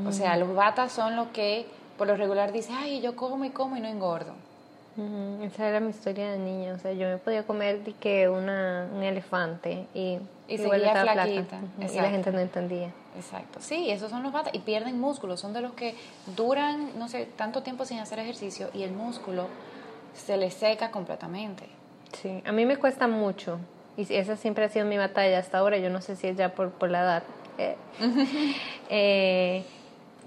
O 0.06 0.12
sea, 0.12 0.36
los 0.36 0.54
batas 0.54 0.92
son 0.92 1.14
los 1.16 1.28
que 1.28 1.66
por 1.96 2.06
lo 2.06 2.16
regular 2.16 2.52
dicen, 2.52 2.74
ay, 2.76 3.00
yo 3.00 3.14
como 3.14 3.44
y 3.44 3.50
como 3.50 3.76
y 3.76 3.80
no 3.80 3.88
engordo. 3.88 4.34
Esa 5.42 5.68
era 5.68 5.80
mi 5.80 5.90
historia 5.90 6.30
de 6.30 6.38
niña. 6.38 6.74
O 6.74 6.78
sea, 6.78 6.92
yo 6.92 7.08
me 7.08 7.18
podía 7.18 7.44
comer 7.44 7.80
que 8.00 8.28
una, 8.28 8.88
un 8.94 9.02
elefante 9.02 9.86
y, 9.92 10.18
y 10.46 10.58
seguía 10.58 10.92
flaquita. 11.02 11.58
Y 11.80 11.96
la 11.96 12.10
gente 12.10 12.30
no 12.30 12.38
entendía. 12.38 12.92
Exacto. 13.16 13.58
Sí, 13.60 13.90
esos 13.90 14.10
son 14.10 14.22
los 14.22 14.32
batas. 14.32 14.54
Y 14.54 14.60
pierden 14.60 15.00
músculo. 15.00 15.36
Son 15.36 15.52
de 15.52 15.60
los 15.60 15.72
que 15.72 15.96
duran, 16.36 16.96
no 16.96 17.08
sé, 17.08 17.26
tanto 17.36 17.62
tiempo 17.62 17.84
sin 17.84 17.98
hacer 17.98 18.20
ejercicio 18.20 18.68
y 18.72 18.84
el 18.84 18.92
músculo 18.92 19.48
se 20.14 20.36
les 20.36 20.54
seca 20.54 20.92
completamente. 20.92 21.66
Sí, 22.12 22.42
a 22.44 22.52
mí 22.52 22.64
me 22.64 22.76
cuesta 22.76 23.08
mucho. 23.08 23.58
Y 23.96 24.12
esa 24.14 24.36
siempre 24.36 24.64
ha 24.64 24.68
sido 24.68 24.86
mi 24.86 24.96
batalla 24.96 25.38
hasta 25.38 25.58
ahora. 25.58 25.78
Yo 25.78 25.90
no 25.90 26.00
sé 26.00 26.14
si 26.14 26.28
es 26.28 26.36
ya 26.36 26.54
por, 26.54 26.70
por 26.70 26.90
la 26.90 27.02
edad. 27.02 27.22
Eh, 27.58 27.76
eh, 28.90 29.64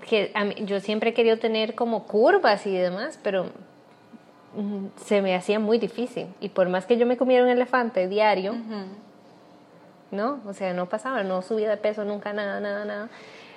que 0.08 0.32
yo 0.66 0.80
siempre 0.80 1.12
he 1.12 1.14
querido 1.14 1.38
tener 1.38 1.76
como 1.76 2.06
curvas 2.06 2.66
y 2.66 2.76
demás, 2.76 3.20
pero 3.22 3.46
mm, 4.56 4.88
se 4.96 5.22
me 5.22 5.36
hacía 5.36 5.60
muy 5.60 5.78
difícil. 5.78 6.28
Y 6.40 6.50
por 6.50 6.70
más 6.70 6.86
que 6.86 6.98
yo 6.98 7.06
me 7.06 7.18
comiera 7.18 7.44
un 7.44 7.50
elefante 7.50 8.08
diario, 8.08 8.56
¿no? 10.10 10.40
O 10.48 10.54
sea, 10.54 10.74
no 10.74 10.88
pasaba, 10.88 11.24
no 11.24 11.42
subía 11.42 11.70
de 11.70 11.78
peso 11.78 12.06
nunca, 12.06 12.34
nada, 12.34 12.60
nada, 12.60 12.86
nada. 12.86 13.10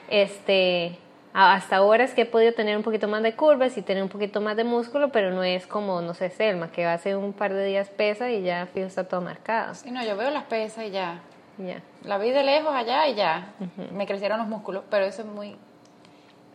Este, 0.09 0.99
hasta 1.33 1.77
ahora 1.77 2.03
es 2.05 2.13
que 2.13 2.23
he 2.23 2.27
podido 2.27 2.53
tener 2.53 2.77
un 2.77 2.83
poquito 2.83 3.07
más 3.07 3.23
de 3.23 3.35
curvas 3.37 3.79
y 3.79 3.83
tener 3.83 4.03
un 4.03 4.09
poquito 4.09 4.41
más 4.41 4.57
de 4.57 4.65
músculo, 4.65 5.11
pero 5.13 5.31
no 5.31 5.45
es 5.45 5.67
como, 5.69 6.03
no 6.03 6.15
sé, 6.15 6.31
Selma, 6.31 6.73
que 6.73 6.85
hace 6.85 7.15
un 7.15 7.33
par 7.33 7.55
de 7.55 7.65
días 7.65 7.89
pesa 7.89 8.31
y 8.31 8.43
ya 8.43 8.67
fijo 8.67 8.87
está 8.87 9.05
todo 9.05 9.21
marcado. 9.21 9.75
Sí, 9.77 9.93
no, 9.93 10.05
yo 10.05 10.17
veo 10.17 10.31
las 10.31 10.45
pesas 10.45 10.85
y 10.85 10.91
ya. 10.91 11.21
Ya. 11.59 11.83
La 12.05 12.19
vi 12.19 12.31
de 12.31 12.43
lejos 12.43 12.75
allá 12.75 13.07
y 13.07 13.15
ya. 13.15 13.53
Me 13.93 14.07
crecieron 14.07 14.39
los 14.39 14.49
músculos, 14.49 14.83
pero 14.91 15.05
eso 15.05 15.23
es 15.23 15.29
muy 15.29 15.57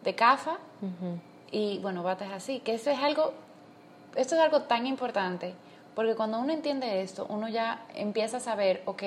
de 0.06 0.16
cafa. 0.16 0.58
Y 1.52 1.80
bueno, 1.80 2.04
bates 2.04 2.32
así. 2.32 2.60
Que 2.60 2.76
eso 2.76 2.90
es 2.90 3.00
algo, 3.00 3.34
esto 4.16 4.36
es 4.36 4.42
algo 4.42 4.62
tan 4.64 4.88
importante, 4.88 5.54
porque 5.94 6.16
cuando 6.16 6.40
uno 6.40 6.54
entiende 6.54 7.02
esto, 7.02 7.26
uno 7.30 7.50
ya 7.50 7.86
empieza 7.94 8.38
a 8.38 8.40
saber, 8.40 8.82
ok, 8.86 9.04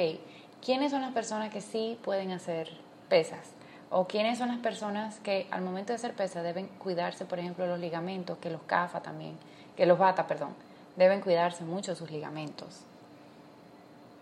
quiénes 0.64 0.90
son 0.90 1.02
las 1.02 1.12
personas 1.12 1.52
que 1.52 1.60
sí 1.60 1.98
pueden 2.02 2.32
hacer 2.32 2.70
pesas. 3.08 3.52
O 3.90 4.06
quiénes 4.06 4.36
son 4.36 4.48
las 4.48 4.58
personas 4.58 5.18
que 5.20 5.46
al 5.50 5.62
momento 5.62 5.92
de 5.92 5.94
hacer 5.94 6.12
pesas 6.12 6.42
deben 6.42 6.68
cuidarse, 6.78 7.24
por 7.24 7.38
ejemplo, 7.38 7.66
los 7.66 7.78
ligamentos, 7.78 8.36
que 8.36 8.50
los 8.50 8.60
CAFA 8.62 9.00
también, 9.00 9.38
que 9.76 9.86
los 9.86 9.98
bata, 9.98 10.26
perdón, 10.26 10.54
deben 10.96 11.22
cuidarse 11.22 11.64
mucho 11.64 11.94
sus 11.94 12.10
ligamentos. 12.10 12.80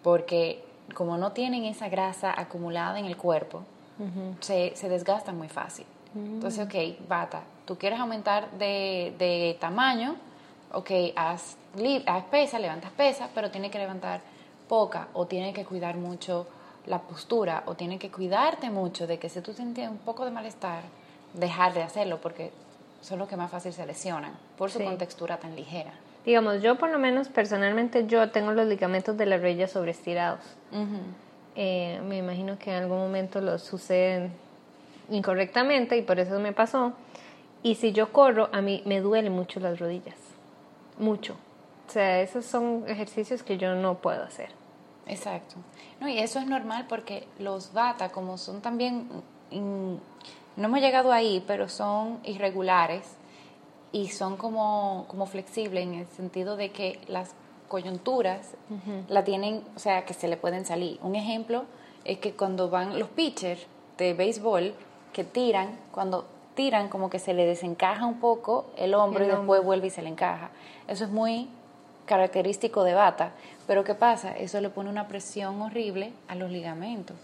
Porque 0.05 0.65
como 0.95 1.17
no 1.17 1.33
tienen 1.33 1.65
esa 1.65 1.89
grasa 1.89 2.33
acumulada 2.39 3.01
en 3.01 3.07
el 3.07 3.17
cuerpo, 3.17 3.65
se, 4.41 4.77
se, 4.77 4.89
desgastan 4.89 5.37
muy 5.37 5.49
fácil. 5.49 5.87
Entonces, 6.17 6.67
ok, 6.67 7.09
bata, 7.09 7.43
tú 7.65 7.77
quieres 7.77 8.01
aumentar 8.01 8.51
de, 8.53 9.15
de 9.19 9.57
tamaño, 9.61 10.17
ok, 10.73 10.91
haz, 11.15 11.57
haz 12.07 12.25
pesa, 12.25 12.59
levantas 12.59 12.91
pesa, 12.93 13.29
pero 13.35 13.51
tiene 13.51 13.71
que 13.71 13.79
levantar 13.79 14.21
poca 14.69 15.09
o 15.13 15.27
tiene 15.27 15.53
que 15.53 15.65
cuidar 15.65 15.97
mucho 15.97 16.47
la 16.87 17.01
postura 17.01 17.65
o 17.67 17.75
tiene 17.75 17.99
que 17.99 18.11
cuidarte 18.11 18.71
mucho 18.71 19.07
de 19.07 19.19
que 19.19 19.29
si 19.29 19.41
tú 19.41 19.53
sientes 19.53 19.89
un 19.89 19.99
poco 19.99 20.25
de 20.25 20.31
malestar, 20.31 20.83
dejar 21.35 21.75
de 21.75 21.83
hacerlo 21.83 22.21
porque 22.21 22.53
son 23.01 23.19
los 23.19 23.29
que 23.29 23.37
más 23.37 23.51
fácil 23.51 23.73
se 23.73 23.85
lesionan 23.87 24.33
por 24.57 24.71
su 24.71 24.83
contextura 24.83 25.39
tan 25.39 25.55
ligera. 25.55 25.93
Digamos, 26.25 26.61
yo 26.61 26.77
por 26.77 26.91
lo 26.91 26.99
menos 26.99 27.29
personalmente 27.29 28.07
yo 28.07 28.31
tengo 28.31 28.53
los 28.53 28.67
ligamentos 28.67 29.17
de 29.17 29.27
la 29.27 29.37
rodilla 29.37 29.69
sobreestirados. 29.69 30.41
Eh, 31.55 32.01
me 32.05 32.19
imagino 32.19 32.59
que 32.59 32.71
en 32.71 32.83
algún 32.83 32.99
momento 32.99 33.41
los 33.41 33.63
suceden 33.63 34.33
incorrectamente 35.11 35.97
y 35.97 36.03
por 36.03 36.19
eso 36.19 36.39
me 36.41 36.53
pasó. 36.53 36.93
Y 37.63 37.77
si 37.77 37.93
yo 37.93 38.13
corro, 38.13 38.49
a 38.53 38.61
mí 38.61 38.83
me 38.87 39.01
duelen 39.01 39.33
mucho 39.33 39.61
las 39.61 39.79
rodillas. 39.79 40.17
Mucho. 40.99 41.37
O 41.89 41.91
sea, 41.91 42.21
esos 42.21 42.45
son 42.45 42.85
ejercicios 42.87 43.43
que 43.43 43.59
yo 43.59 43.75
no 43.75 43.97
puedo 43.97 44.23
hacer. 44.23 44.51
Exacto. 45.07 45.57
No, 46.01 46.09
y 46.09 46.19
eso 46.19 46.39
es 46.39 46.47
normal 46.47 46.87
porque 46.89 47.27
los 47.39 47.73
bata, 47.73 48.11
como 48.11 48.39
son 48.39 48.61
también, 48.61 49.09
no 49.51 50.01
hemos 50.65 50.81
llegado 50.81 51.13
ahí, 51.13 51.45
pero 51.47 51.69
son 51.69 52.19
irregulares, 52.25 53.17
y 53.93 54.09
son 54.09 54.37
como, 54.37 55.07
como 55.09 55.25
flexibles 55.25 55.85
en 55.85 55.95
el 55.95 56.07
sentido 56.09 56.57
de 56.57 56.71
que 56.71 57.01
las 57.09 57.35
coyunturas 57.69 58.55
la 59.09 59.25
tienen, 59.25 59.65
o 59.75 59.79
sea, 59.79 60.05
que 60.05 60.13
se 60.13 60.29
le 60.29 60.37
pueden 60.37 60.67
salir. 60.67 60.99
Un 61.03 61.17
ejemplo 61.17 61.65
es 62.05 62.19
que 62.19 62.33
cuando 62.33 62.69
van 62.69 62.99
los 62.99 63.09
pitchers 63.09 63.67
de 63.97 64.13
béisbol 64.13 64.75
que 65.17 65.25
tiran, 65.25 65.79
cuando 65.93 66.27
tiran 66.55 66.91
como 66.91 67.09
que 67.09 67.19
se 67.19 67.33
le 67.33 67.47
desencaja 67.47 68.05
un 68.05 68.21
poco 68.21 68.67
el 68.77 68.93
hombro 68.93 69.25
y 69.25 69.29
después 69.29 69.65
vuelve 69.65 69.87
y 69.87 69.91
se 69.91 70.03
le 70.03 70.11
encaja. 70.11 70.51
Eso 70.89 71.05
es 71.05 71.11
muy 71.11 71.49
característico 72.05 72.85
de 72.85 72.93
bata, 72.93 73.31
pero 73.67 73.83
¿qué 73.83 73.95
pasa? 73.95 74.37
Eso 74.37 74.61
le 74.61 74.69
pone 74.69 74.91
una 74.91 75.09
presión 75.09 75.63
horrible 75.63 76.13
a 76.29 76.35
los 76.35 76.51
ligamentos. 76.51 77.17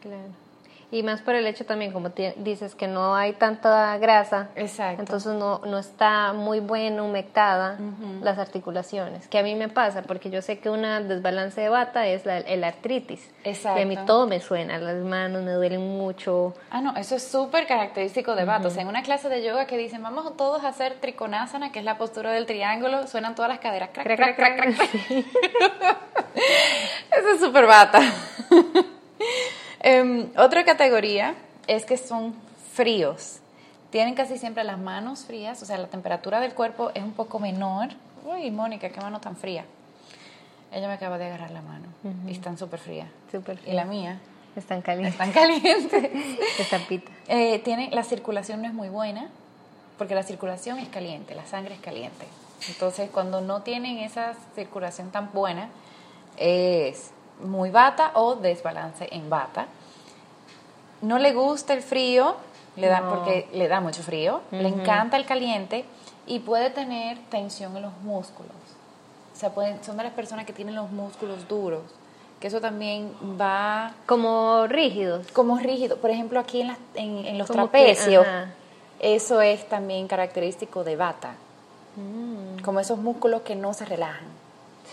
Claro. 0.00 0.43
Y 0.90 1.02
más 1.02 1.22
por 1.22 1.34
el 1.34 1.46
hecho 1.46 1.64
también, 1.64 1.92
como 1.92 2.10
dices, 2.36 2.74
que 2.74 2.86
no 2.86 3.14
hay 3.14 3.32
tanta 3.32 3.96
grasa. 3.98 4.48
Exacto. 4.54 5.00
Entonces 5.00 5.34
no, 5.34 5.60
no 5.60 5.78
está 5.78 6.32
muy 6.32 6.60
bueno 6.60 7.04
humectada 7.04 7.78
las 8.22 8.38
articulaciones. 8.38 9.28
Que 9.28 9.38
a 9.38 9.42
mí 9.42 9.54
me 9.54 9.68
pasa, 9.68 10.02
porque 10.02 10.30
yo 10.30 10.42
sé 10.42 10.58
que 10.58 10.70
una 10.70 11.00
desbalance 11.00 11.60
de 11.60 11.68
bata 11.68 12.06
es 12.06 12.26
la, 12.26 12.38
el 12.38 12.64
artritis. 12.64 13.30
Exacto. 13.44 13.80
Y 13.80 13.82
a 13.82 13.86
mí 13.86 13.96
todo 14.06 14.26
me 14.26 14.40
suena, 14.40 14.78
las 14.78 14.96
manos 15.04 15.42
me 15.42 15.52
duelen 15.52 15.80
mucho. 15.80 16.54
Ah, 16.70 16.80
no, 16.80 16.96
eso 16.96 17.16
es 17.16 17.26
súper 17.26 17.66
característico 17.66 18.34
de 18.34 18.44
bata. 18.44 18.68
O 18.68 18.70
sea, 18.70 18.82
en 18.82 18.88
una 18.88 19.02
clase 19.02 19.28
de 19.28 19.42
yoga 19.42 19.66
que 19.66 19.76
dicen, 19.76 20.02
vamos 20.02 20.36
todos 20.36 20.64
a 20.64 20.68
hacer 20.68 20.94
trikonasana, 21.00 21.72
que 21.72 21.80
es 21.80 21.84
la 21.84 21.98
postura 21.98 22.32
del 22.32 22.46
triángulo, 22.46 23.06
suenan 23.06 23.34
todas 23.34 23.48
las 23.48 23.58
caderas. 23.58 23.90
Crack, 23.92 24.06
crack, 24.16 24.36
crack, 24.36 24.56
crack, 24.56 24.74
eso 27.10 27.28
es 27.34 27.40
súper 27.40 27.66
bata. 27.66 28.00
Em, 29.86 30.30
otra 30.38 30.64
categoría 30.64 31.34
es 31.66 31.84
que 31.84 31.98
son 31.98 32.34
fríos. 32.72 33.40
Tienen 33.90 34.14
casi 34.14 34.38
siempre 34.38 34.64
las 34.64 34.78
manos 34.78 35.26
frías, 35.26 35.62
o 35.62 35.66
sea, 35.66 35.76
la 35.76 35.88
temperatura 35.88 36.40
del 36.40 36.54
cuerpo 36.54 36.90
es 36.94 37.02
un 37.02 37.12
poco 37.12 37.38
menor. 37.38 37.90
Uy, 38.24 38.50
Mónica, 38.50 38.88
qué 38.88 38.98
mano 39.02 39.20
tan 39.20 39.36
fría. 39.36 39.66
Ella 40.72 40.88
me 40.88 40.94
acaba 40.94 41.18
de 41.18 41.26
agarrar 41.26 41.50
la 41.50 41.60
mano 41.60 41.84
y 42.26 42.32
están 42.32 42.56
súper 42.56 42.80
frías. 42.80 43.08
Súper 43.30 43.58
Y 43.66 43.72
la 43.72 43.84
mía. 43.84 44.18
Están 44.56 44.80
calientes. 44.80 45.12
Están 45.12 45.32
calientes. 45.32 46.10
Eh, 47.28 47.58
tiene, 47.58 47.90
la 47.92 48.04
circulación 48.04 48.62
no 48.62 48.68
es 48.68 48.74
muy 48.74 48.88
buena, 48.88 49.28
porque 49.98 50.14
la 50.14 50.22
circulación 50.22 50.78
es 50.78 50.88
caliente, 50.88 51.34
la 51.34 51.44
sangre 51.44 51.74
es 51.74 51.80
caliente. 51.80 52.26
Entonces, 52.68 53.10
cuando 53.10 53.42
no 53.42 53.62
tienen 53.62 53.98
esa 53.98 54.34
circulación 54.54 55.10
tan 55.10 55.30
buena, 55.32 55.68
es 56.36 57.13
muy 57.42 57.70
bata 57.70 58.12
o 58.14 58.36
desbalance 58.36 59.08
en 59.10 59.28
bata. 59.28 59.66
No 61.02 61.18
le 61.18 61.32
gusta 61.32 61.74
el 61.74 61.82
frío, 61.82 62.36
le 62.76 62.88
da, 62.88 63.08
porque 63.08 63.48
le 63.52 63.68
da 63.68 63.80
mucho 63.80 64.02
frío, 64.02 64.40
le 64.50 64.68
encanta 64.68 65.16
el 65.16 65.26
caliente 65.26 65.84
y 66.26 66.40
puede 66.40 66.70
tener 66.70 67.18
tensión 67.30 67.76
en 67.76 67.82
los 67.82 67.96
músculos. 68.02 68.52
O 69.34 69.36
sea, 69.36 69.50
pueden, 69.50 69.82
son 69.84 69.96
de 69.96 70.04
las 70.04 70.12
personas 70.12 70.46
que 70.46 70.52
tienen 70.52 70.74
los 70.74 70.90
músculos 70.90 71.46
duros, 71.48 71.82
que 72.40 72.46
eso 72.46 72.60
también 72.60 73.12
va... 73.40 73.92
Como 74.06 74.66
rígidos. 74.66 75.30
Como 75.32 75.58
rígidos. 75.58 75.98
Por 75.98 76.10
ejemplo, 76.10 76.40
aquí 76.40 76.60
en, 76.60 76.76
en, 77.26 77.38
los 77.38 77.50
trapecios, 77.50 78.26
eso 79.00 79.40
es 79.40 79.68
también 79.68 80.08
característico 80.08 80.84
de 80.84 80.96
bata. 80.96 81.34
Mm. 81.96 82.62
Como 82.62 82.80
esos 82.80 82.98
músculos 82.98 83.42
que 83.42 83.56
no 83.56 83.74
se 83.74 83.84
relajan. 83.84 84.43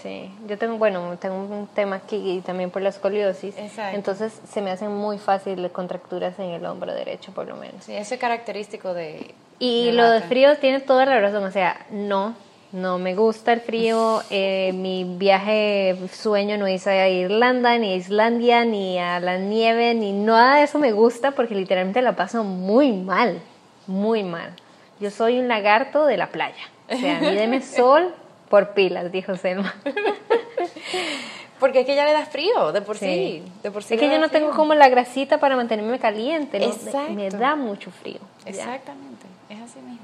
Sí, 0.01 0.31
yo 0.47 0.57
tengo, 0.57 0.77
bueno, 0.77 1.17
tengo 1.19 1.35
un 1.35 1.67
tema 1.67 1.97
aquí 1.97 2.15
y 2.15 2.41
también 2.41 2.71
por 2.71 2.81
la 2.81 2.89
escoliosis. 2.89 3.57
Exacto. 3.57 3.95
Entonces 3.95 4.39
se 4.49 4.61
me 4.61 4.71
hacen 4.71 4.91
muy 4.91 5.17
fácil 5.17 5.69
contracturas 5.71 6.39
en 6.39 6.49
el 6.49 6.65
hombro 6.65 6.93
derecho, 6.93 7.31
por 7.33 7.47
lo 7.47 7.55
menos. 7.55 7.83
Sí, 7.83 7.93
eso 7.93 8.13
es 8.13 8.19
característico 8.19 8.93
de. 8.93 9.33
Y 9.59 9.91
lo 9.91 10.09
de 10.09 10.21
frío 10.21 10.57
tiene 10.57 10.79
toda 10.79 11.05
la 11.05 11.19
razón. 11.19 11.43
O 11.43 11.51
sea, 11.51 11.85
no, 11.91 12.35
no 12.71 12.97
me 12.97 13.15
gusta 13.15 13.53
el 13.53 13.61
frío. 13.61 14.23
Eh, 14.33 14.71
mi 14.73 15.03
viaje 15.03 15.97
sueño 16.11 16.57
no 16.57 16.65
es 16.65 16.87
a 16.87 17.07
Irlanda, 17.09 17.77
ni 17.77 17.91
a 17.91 17.95
Islandia, 17.95 18.63
ni 18.63 18.97
a 18.97 19.19
la 19.19 19.37
nieve, 19.37 19.93
ni 19.93 20.13
nada 20.13 20.57
de 20.57 20.63
eso 20.63 20.79
me 20.79 20.93
gusta 20.93 21.31
porque 21.31 21.53
literalmente 21.53 22.01
la 22.01 22.15
paso 22.15 22.43
muy 22.43 22.93
mal, 22.93 23.39
muy 23.87 24.23
mal. 24.23 24.53
Yo 25.01 25.11
soy 25.11 25.39
un 25.39 25.49
lagarto 25.49 26.05
de 26.05 26.15
la 26.15 26.27
playa. 26.27 26.63
O 26.89 26.95
sea, 26.95 27.17
a 27.17 27.19
mí 27.19 27.35
deme 27.35 27.61
sol 27.61 28.13
por 28.51 28.73
pilas, 28.75 29.11
dijo 29.11 29.35
Selma. 29.37 29.73
Porque 31.59 31.81
es 31.81 31.85
que 31.85 31.95
ya 31.95 32.05
le 32.05 32.13
da 32.13 32.25
frío, 32.25 32.71
de 32.71 32.81
por 32.81 32.97
sí. 32.97 33.43
de 33.61 33.69
por 33.71 33.83
sí 33.83 33.93
es 33.93 33.99
que 33.99 34.09
yo 34.09 34.17
no 34.17 34.29
tengo 34.29 34.49
como 34.51 34.73
la 34.73 34.89
grasita 34.89 35.39
para 35.39 35.55
mantenerme 35.55 35.99
caliente. 35.99 36.59
¿no? 36.59 36.65
Exacto. 36.65 37.13
Me 37.13 37.29
da 37.29 37.55
mucho 37.55 37.91
frío. 37.91 38.19
ya. 38.45 38.49
Exactamente, 38.49 39.27
es 39.47 39.59
así 39.61 39.79
mismo. 39.79 39.99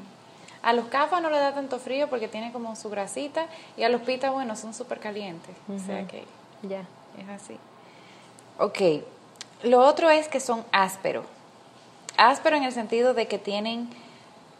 A 0.61 0.73
los 0.73 0.85
cafas 0.87 1.19
no 1.21 1.29
le 1.31 1.39
da 1.39 1.53
tanto 1.55 1.79
frío 1.79 2.09
porque 2.09 2.27
tiene 2.27 2.51
como 2.51 2.75
su 2.75 2.89
grasita 2.91 3.47
y 3.75 3.81
a 3.83 3.89
los 3.89 4.01
pitas, 4.01 4.31
bueno, 4.31 4.55
son 4.55 4.73
súper 4.75 4.99
calientes. 4.99 5.55
O 5.75 5.79
sea 5.79 6.05
que 6.05 6.25
Ya. 6.61 6.81
es 7.19 7.29
así. 7.29 7.57
Ok, 8.59 9.03
lo 9.63 9.79
otro 9.79 10.09
es 10.11 10.27
que 10.27 10.39
son 10.39 10.63
ásperos. 10.71 11.25
Áspero 12.17 12.55
en 12.57 12.63
el 12.63 12.71
sentido 12.71 13.13
de 13.15 13.27
que 13.27 13.39
tienen 13.39 13.89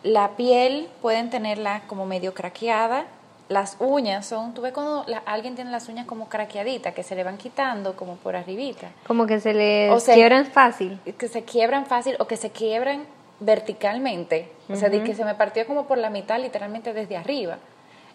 la 0.02 0.30
piel, 0.32 0.90
pueden 1.04 1.30
tenerla 1.30 1.82
como 1.88 2.06
medio 2.08 2.34
craqueada. 2.34 3.06
Las 3.50 3.78
uñas 3.80 4.26
son, 4.26 4.54
tú 4.54 4.62
ves 4.62 4.74
cuando 4.74 5.04
la- 5.08 5.20
alguien 5.26 5.56
tiene 5.56 5.72
las 5.72 5.88
uñas 5.88 6.06
como 6.06 6.28
craqueaditas, 6.28 6.94
que 6.94 7.02
se 7.04 7.16
le 7.16 7.24
van 7.24 7.38
quitando 7.38 7.96
como 7.96 8.16
por 8.18 8.36
arribita. 8.36 8.90
Como 9.08 9.26
que 9.26 9.40
se 9.40 9.54
sea- 10.00 10.14
quiebran 10.16 10.46
fácil. 10.48 11.00
que 11.18 11.28
se 11.30 11.44
quiebran 11.46 11.86
fácil 11.86 12.18
o 12.20 12.28
que 12.28 12.36
se 12.36 12.52
quiebran 12.52 13.06
verticalmente, 13.40 14.52
o 14.70 14.76
sea, 14.76 14.90
de 14.90 15.04
que 15.04 15.16
se 15.16 15.24
me 15.24 15.36
partió 15.36 15.66
como 15.66 15.86
por 15.86 15.98
la 15.98 16.10
mitad 16.10 16.40
literalmente 16.40 16.94
desde 16.94 17.16
arriba. 17.18 17.58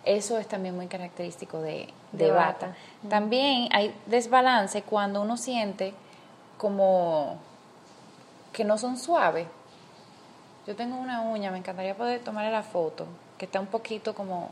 Eso 0.05 0.37
es 0.39 0.49
también 0.49 0.75
muy 0.75 0.89
característico 0.89 1.61
de, 1.63 1.89
de, 2.11 2.25
De 2.27 2.31
bata. 2.33 2.67
bata. 2.67 2.77
También 3.09 3.69
hay 3.73 3.95
desbalance 4.07 4.83
cuando 4.83 5.23
uno 5.23 5.37
siente 5.37 5.95
como 6.59 7.39
que 8.53 8.65
no 8.65 8.77
son 8.79 8.99
suaves. 8.99 9.47
Yo 10.67 10.77
tengo 10.77 10.97
una 10.97 11.23
uña, 11.23 11.51
me 11.51 11.59
encantaría 11.59 11.97
poder 11.97 12.21
tomarle 12.23 12.51
la 12.51 12.63
foto, 12.63 13.07
que 13.39 13.47
está 13.47 13.61
un 13.61 13.67
poquito 13.67 14.15
como, 14.15 14.51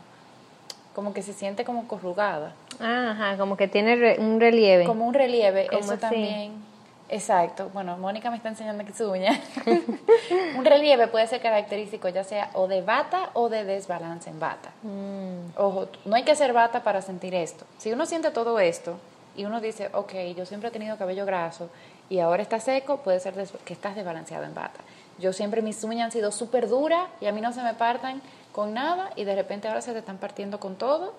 como 0.94 1.12
que 1.14 1.22
se 1.22 1.32
siente 1.32 1.64
como 1.64 1.86
corrugada. 1.88 2.52
Ajá, 2.80 3.36
como 3.36 3.56
que 3.56 3.68
tiene 3.68 3.96
re- 3.96 4.18
un 4.18 4.40
relieve. 4.40 4.84
Como 4.84 5.06
un 5.06 5.14
relieve, 5.14 5.66
¿Cómo 5.68 5.80
eso 5.80 5.92
así? 5.92 6.00
también. 6.00 6.70
Exacto. 7.08 7.70
Bueno, 7.74 7.96
Mónica 7.96 8.30
me 8.30 8.36
está 8.36 8.48
enseñando 8.50 8.82
aquí 8.84 8.92
su 8.92 9.10
uña. 9.10 9.32
un 10.56 10.64
relieve 10.64 11.08
puede 11.08 11.26
ser 11.26 11.40
característico 11.40 12.08
ya 12.08 12.24
sea 12.24 12.50
o 12.54 12.68
de 12.68 12.82
bata 12.82 13.30
o 13.34 13.48
de 13.48 13.64
desbalance 13.64 14.30
en 14.30 14.38
bata. 14.38 14.70
Mm, 14.82 15.56
Ojo, 15.58 15.88
no 16.04 16.14
hay 16.16 16.22
que 16.22 16.34
ser 16.36 16.52
bata 16.52 16.82
para 16.82 17.02
sentir 17.02 17.34
esto. 17.34 17.64
Si 17.78 17.92
uno 17.92 18.06
siente 18.06 18.30
todo 18.30 18.60
esto 18.60 18.96
y 19.36 19.44
uno 19.44 19.60
dice, 19.60 19.90
ok, 19.92 20.12
yo 20.36 20.46
siempre 20.46 20.68
he 20.68 20.72
tenido 20.72 20.96
cabello 20.96 21.26
graso 21.26 21.68
y 22.08 22.18
ahora 22.20 22.42
está 22.42 22.60
seco, 22.60 22.98
puede 22.98 23.20
ser 23.20 23.34
que 23.64 23.72
estás 23.72 23.94
desbalanceado 23.96 24.44
en 24.44 24.54
bata. 24.54 24.80
Yo 25.18 25.32
siempre 25.32 25.62
mis 25.62 25.82
uñas 25.84 26.06
han 26.06 26.12
sido 26.12 26.30
súper 26.32 26.68
duras 26.68 27.08
y 27.20 27.26
a 27.26 27.32
mí 27.32 27.40
no 27.40 27.52
se 27.52 27.62
me 27.62 27.74
partan 27.74 28.22
con 28.52 28.74
nada 28.74 29.10
y 29.16 29.24
de 29.24 29.34
repente 29.34 29.68
ahora 29.68 29.80
se 29.82 29.92
te 29.92 29.98
están 30.00 30.18
partiendo 30.18 30.58
con 30.60 30.76
todo. 30.76 31.14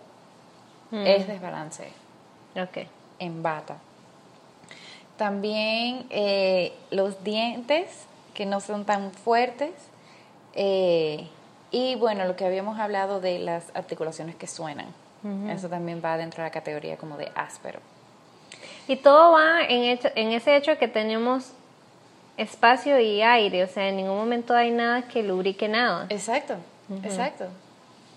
Mm. 0.92 1.06
Es 1.08 1.28
desbalance 1.28 1.90
ok. 2.56 2.88
en 3.20 3.42
bata. 3.44 3.78
También 5.18 6.06
eh, 6.10 6.74
los 6.90 7.24
dientes, 7.24 8.06
que 8.34 8.46
no 8.46 8.60
son 8.60 8.86
tan 8.86 9.12
fuertes. 9.12 9.72
eh, 10.56 11.28
y 11.74 11.96
bueno, 11.96 12.26
lo 12.26 12.36
que 12.36 12.44
habíamos 12.46 12.78
hablado 12.80 13.22
de 13.22 13.40
las 13.40 13.74
articulaciones 13.74 14.36
que 14.36 14.46
suenan. 14.46 14.88
Eso 15.50 15.70
también 15.70 16.02
va 16.04 16.18
dentro 16.18 16.44
de 16.44 16.50
la 16.50 16.52
categoría 16.52 16.98
como 16.98 17.16
de 17.16 17.32
áspero. 17.34 17.80
Y 18.90 18.98
todo 18.98 19.32
va 19.32 19.62
en, 19.62 19.84
hecho- 19.84 20.10
en 20.16 20.34
ese 20.34 20.58
hecho 20.58 20.78
que 20.78 20.90
tenemos 20.90 21.54
espacio 22.36 23.00
y 23.00 23.22
aire, 23.22 23.64
o 23.64 23.68
sea, 23.68 23.88
en 23.88 23.96
ningún 23.98 24.18
momento 24.18 24.54
hay 24.54 24.72
nada 24.72 25.04
que 25.04 25.24
lubrique 25.24 25.70
nada. 25.70 26.08
Exacto, 26.10 26.56
exacto. 27.04 27.46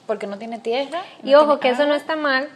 Porque 0.06 0.26
no 0.26 0.38
tiene 0.38 0.58
tierra. 0.58 1.02
no 1.22 1.30
Y 1.30 1.34
ojo, 1.34 1.58
que 1.60 1.70
eso 1.70 1.86
no 1.86 1.94
está 1.94 2.16
mal, 2.16 2.48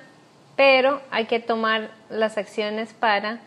pero 0.57 1.01
hay 1.11 1.25
que 1.27 1.41
tomar 1.41 1.91
las 2.11 2.37
acciones 2.37 2.93
para 2.93 3.39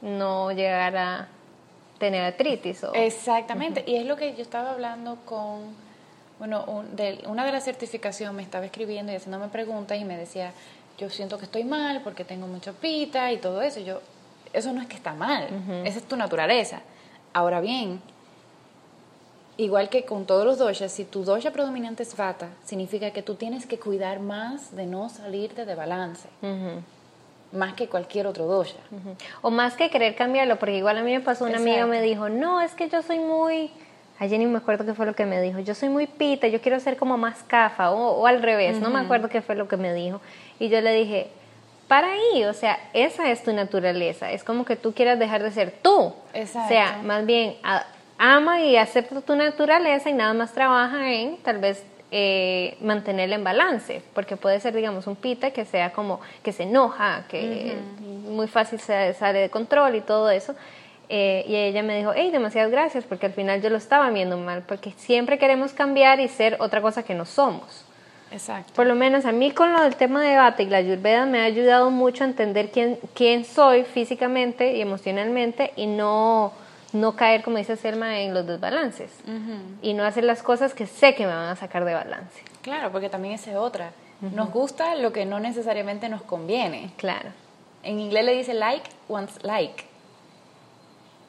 no 0.00 0.52
llegar 0.52 0.96
a 0.96 1.28
tener 1.98 2.24
artritis. 2.24 2.82
O, 2.84 2.92
Exactamente, 2.94 3.84
y 3.86 3.96
es 3.96 4.04
lo 4.06 4.16
que 4.16 4.34
yo 4.34 4.42
estaba 4.42 4.72
hablando 4.72 5.16
con, 5.24 5.74
bueno, 6.38 6.64
un- 6.64 6.96
de, 6.96 7.22
una 7.26 7.44
de 7.46 7.52
las 7.52 7.64
certificaciones 7.64 8.34
me 8.34 8.42
estaba 8.42 8.64
escribiendo 8.66 9.12
y 9.12 9.16
haciéndome 9.16 9.48
preguntas 9.48 9.98
y 9.98 10.04
me 10.04 10.16
decía, 10.16 10.52
yo 10.98 11.08
siento 11.10 11.38
que 11.38 11.44
estoy 11.44 11.64
mal 11.64 12.00
porque 12.02 12.24
tengo 12.24 12.46
mucha 12.48 12.72
pita 12.72 13.30
y 13.32 13.38
todo 13.38 13.62
eso. 13.62 13.80
Yo, 13.80 14.00
eso 14.52 14.72
no 14.72 14.82
es 14.82 14.88
que 14.88 14.96
está 14.96 15.14
mal, 15.14 15.48
esa 15.84 15.98
es 15.98 16.04
tu 16.04 16.16
naturaleza. 16.16 16.80
Ahora 17.32 17.60
bien, 17.60 18.02
igual 19.58 19.88
que 19.88 20.04
con 20.04 20.24
todos 20.26 20.44
los 20.44 20.58
doshas, 20.58 20.90
si 20.92 21.04
tu 21.04 21.24
dosha 21.24 21.50
predominante 21.52 22.02
es 22.02 22.16
vata, 22.16 22.48
significa 22.64 23.10
que 23.10 23.22
tú 23.22 23.34
tienes 23.34 23.66
que 23.66 23.78
cuidar 23.78 24.20
más 24.20 24.74
de 24.74 24.86
no 24.86 25.08
salirte 25.08 25.64
de 25.64 25.74
balance, 25.74 26.28
más 27.52 27.74
que 27.74 27.86
cualquier 27.88 28.26
otro 28.26 28.46
dosha. 28.46 28.76
O 29.42 29.50
más 29.50 29.74
que 29.74 29.90
querer 29.90 30.14
cambiarlo, 30.16 30.58
porque 30.58 30.76
igual 30.78 30.96
a 30.98 31.02
mí 31.02 31.12
me 31.12 31.20
pasó, 31.20 31.44
una 31.44 31.58
amiga 31.58 31.86
me 31.86 32.00
dijo, 32.00 32.28
no, 32.28 32.60
es 32.60 32.72
que 32.74 32.88
yo 32.88 33.02
soy 33.02 33.18
muy... 33.18 33.70
Ayer 34.18 34.38
ni 34.38 34.46
me 34.46 34.58
acuerdo 34.58 34.84
qué 34.86 34.94
fue 34.94 35.04
lo 35.04 35.14
que 35.16 35.26
me 35.26 35.40
dijo. 35.40 35.58
Yo 35.58 35.74
soy 35.74 35.88
muy 35.88 36.06
pita, 36.06 36.46
yo 36.46 36.60
quiero 36.60 36.78
ser 36.78 36.96
como 36.96 37.18
más 37.18 37.42
cafa, 37.42 37.90
o, 37.90 38.20
o 38.20 38.26
al 38.26 38.40
revés, 38.40 38.78
no 38.80 38.88
me 38.88 39.00
acuerdo 39.00 39.28
qué 39.28 39.42
fue 39.42 39.56
lo 39.56 39.66
que 39.68 39.76
me 39.76 39.92
dijo. 39.92 40.20
Y 40.60 40.68
yo 40.68 40.80
le 40.80 40.94
dije, 40.94 41.28
para 41.88 42.12
ahí, 42.12 42.44
o 42.44 42.52
sea, 42.54 42.78
esa 42.92 43.30
es 43.30 43.42
tu 43.42 43.52
naturaleza. 43.52 44.30
Es 44.30 44.44
como 44.44 44.64
que 44.64 44.76
tú 44.76 44.92
quieras 44.92 45.18
dejar 45.18 45.42
de 45.42 45.50
ser 45.50 45.74
tú. 45.82 46.14
Exacto. 46.34 46.66
O 46.66 46.68
sea, 46.68 47.00
más 47.02 47.26
bien, 47.26 47.56
a- 47.64 47.84
ama 48.24 48.60
y 48.60 48.76
acepta 48.76 49.20
tu 49.20 49.34
naturaleza 49.34 50.08
y 50.08 50.12
nada 50.12 50.32
más 50.32 50.52
trabaja 50.52 51.12
en 51.12 51.38
tal 51.38 51.58
vez 51.58 51.84
eh, 52.12 52.76
mantenerla 52.80 53.34
en 53.34 53.42
balance, 53.42 54.00
porque 54.14 54.36
puede 54.36 54.60
ser, 54.60 54.76
digamos, 54.76 55.08
un 55.08 55.16
pita 55.16 55.50
que 55.50 55.64
sea 55.64 55.90
como 55.90 56.20
que 56.44 56.52
se 56.52 56.62
enoja, 56.62 57.24
que 57.28 57.76
muy 58.00 58.46
fácil 58.46 58.78
se 58.78 59.12
sale 59.14 59.40
de 59.40 59.50
control 59.50 59.96
y 59.96 60.02
todo 60.02 60.30
eso. 60.30 60.54
Eh, 61.08 61.44
y 61.48 61.56
ella 61.56 61.82
me 61.82 61.98
dijo, 61.98 62.12
hey, 62.14 62.30
demasiadas 62.30 62.70
gracias, 62.70 63.04
porque 63.04 63.26
al 63.26 63.32
final 63.32 63.60
yo 63.60 63.70
lo 63.70 63.76
estaba 63.76 64.08
viendo 64.10 64.38
mal, 64.38 64.62
porque 64.68 64.92
siempre 64.96 65.36
queremos 65.36 65.72
cambiar 65.72 66.20
y 66.20 66.28
ser 66.28 66.58
otra 66.60 66.80
cosa 66.80 67.02
que 67.02 67.14
no 67.14 67.24
somos. 67.24 67.84
Exacto. 68.30 68.72
Por 68.74 68.86
lo 68.86 68.94
menos 68.94 69.24
a 69.24 69.32
mí 69.32 69.50
con 69.50 69.72
lo 69.72 69.82
del 69.82 69.96
tema 69.96 70.22
de 70.22 70.36
bata 70.36 70.62
y 70.62 70.66
la 70.66 70.76
ayurveda 70.76 71.26
me 71.26 71.40
ha 71.40 71.44
ayudado 71.44 71.90
mucho 71.90 72.22
a 72.22 72.28
entender 72.28 72.70
quién, 72.70 73.00
quién 73.14 73.44
soy 73.44 73.82
físicamente 73.82 74.76
y 74.76 74.80
emocionalmente 74.80 75.72
y 75.74 75.86
no, 75.86 76.52
no 76.92 77.16
caer, 77.16 77.42
como 77.42 77.58
dice 77.58 77.76
Selma, 77.76 78.20
en 78.20 78.34
los 78.34 78.46
desbalances. 78.46 79.10
Y 79.80 79.94
no 79.94 80.04
hacer 80.04 80.24
las 80.24 80.42
cosas 80.42 80.74
que 80.74 80.86
sé 80.86 81.14
que 81.14 81.26
me 81.26 81.32
van 81.32 81.48
a 81.48 81.56
sacar 81.56 81.84
de 81.84 81.94
balance. 81.94 82.42
Claro, 82.60 82.92
porque 82.92 83.08
también 83.08 83.34
esa 83.34 83.50
es 83.50 83.56
otra. 83.56 83.92
Nos 84.20 84.50
gusta 84.50 84.94
lo 84.94 85.12
que 85.12 85.26
no 85.26 85.40
necesariamente 85.40 86.08
nos 86.08 86.22
conviene. 86.22 86.90
Claro. 86.96 87.30
En 87.82 87.98
inglés 87.98 88.24
le 88.24 88.36
dice 88.36 88.54
like 88.54 88.88
once 89.08 89.40
like. 89.42 89.84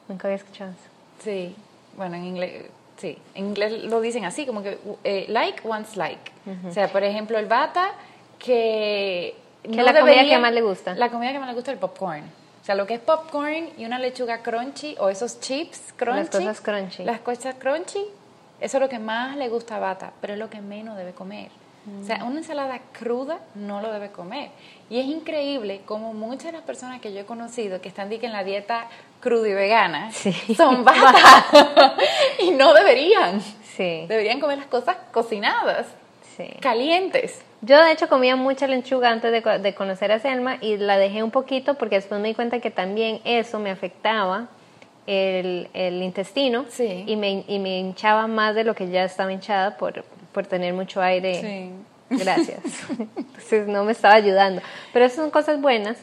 Nunca 0.08 0.28
había 0.28 0.36
escuchado 0.36 0.70
eso. 0.70 0.88
Sí. 1.18 1.56
Bueno, 1.96 2.16
en 2.16 2.24
inglés, 2.24 2.66
sí. 2.98 3.18
En 3.34 3.46
inglés 3.46 3.84
lo 3.84 4.00
dicen 4.00 4.24
así, 4.24 4.46
como 4.46 4.62
que 4.62 4.78
eh, 5.02 5.26
like 5.28 5.66
once 5.66 5.96
like. 5.96 6.30
O 6.68 6.72
sea, 6.72 6.88
por 6.88 7.02
ejemplo, 7.02 7.38
el 7.38 7.46
bata 7.46 7.90
que... 8.38 9.34
Que 9.62 9.82
la 9.82 9.98
comida 9.98 10.22
que 10.24 10.38
más 10.38 10.52
le 10.52 10.60
gusta. 10.60 10.94
La 10.94 11.10
comida 11.10 11.32
que 11.32 11.38
más 11.38 11.48
le 11.48 11.54
gusta 11.54 11.70
es 11.70 11.76
el 11.76 11.80
popcorn. 11.80 12.24
O 12.64 12.66
sea, 12.66 12.74
lo 12.76 12.86
que 12.86 12.94
es 12.94 13.00
popcorn 13.00 13.68
y 13.76 13.84
una 13.84 13.98
lechuga 13.98 14.38
crunchy 14.42 14.96
o 14.98 15.10
esos 15.10 15.38
chips 15.38 15.92
crunchy. 15.98 16.16
Las 16.22 16.30
cosas 16.30 16.60
crunchy. 16.62 17.04
Las 17.04 17.20
cosas 17.20 17.54
crunchy, 17.56 18.06
eso 18.58 18.78
es 18.78 18.80
lo 18.80 18.88
que 18.88 18.98
más 18.98 19.36
le 19.36 19.50
gusta 19.50 19.76
a 19.76 19.80
Bata, 19.80 20.12
pero 20.22 20.32
es 20.32 20.38
lo 20.38 20.48
que 20.48 20.62
menos 20.62 20.96
debe 20.96 21.12
comer. 21.12 21.50
O 22.00 22.06
sea, 22.06 22.24
una 22.24 22.38
ensalada 22.38 22.80
cruda 22.98 23.40
no 23.54 23.82
lo 23.82 23.92
debe 23.92 24.10
comer. 24.10 24.48
Y 24.88 24.98
es 24.98 25.04
increíble 25.04 25.82
como 25.84 26.14
muchas 26.14 26.46
de 26.46 26.52
las 26.52 26.62
personas 26.62 27.02
que 27.02 27.12
yo 27.12 27.20
he 27.20 27.26
conocido 27.26 27.82
que 27.82 27.88
están 27.90 28.10
en 28.10 28.32
la 28.32 28.42
dieta 28.42 28.86
cruda 29.20 29.46
y 29.48 29.52
vegana 29.52 30.10
Sí. 30.10 30.32
son 30.56 30.82
Bata. 30.86 31.44
y 32.38 32.50
no 32.52 32.72
deberían. 32.72 33.42
Sí, 33.76 34.06
Deberían 34.08 34.40
comer 34.40 34.56
las 34.56 34.68
cosas 34.68 34.96
cocinadas, 35.12 35.86
sí. 36.36 36.48
calientes. 36.60 37.40
Yo 37.62 37.82
de 37.82 37.92
hecho 37.92 38.08
comía 38.08 38.36
mucha 38.36 38.66
lechuga 38.66 39.10
antes 39.10 39.32
de, 39.32 39.42
co- 39.42 39.58
de 39.58 39.74
conocer 39.74 40.12
a 40.12 40.18
Selma 40.18 40.58
y 40.60 40.76
la 40.76 40.98
dejé 40.98 41.22
un 41.22 41.30
poquito 41.30 41.74
porque 41.74 41.94
después 41.96 42.20
me 42.20 42.28
di 42.28 42.34
cuenta 42.34 42.60
que 42.60 42.70
también 42.70 43.20
eso 43.24 43.58
me 43.58 43.70
afectaba 43.70 44.48
el, 45.06 45.68
el 45.74 46.02
intestino 46.02 46.64
Sí. 46.68 47.04
y, 47.06 47.16
me, 47.16 47.44
y 47.48 47.58
me 47.58 47.78
hinchaba 47.78 48.26
más 48.26 48.54
de 48.54 48.64
lo 48.64 48.74
que 48.74 48.88
ya 48.88 49.04
estaba 49.04 49.32
hinchada 49.32 49.76
por, 49.76 50.04
por 50.32 50.46
tener 50.46 50.72
mucho 50.74 51.00
aire. 51.00 51.70
Gracias. 52.10 52.60
Entonces 53.16 53.66
no 53.66 53.84
me 53.84 53.92
estaba 53.92 54.14
ayudando. 54.14 54.60
Pero 54.92 55.04
esas 55.06 55.16
son 55.16 55.30
cosas 55.30 55.60
buenas 55.60 55.96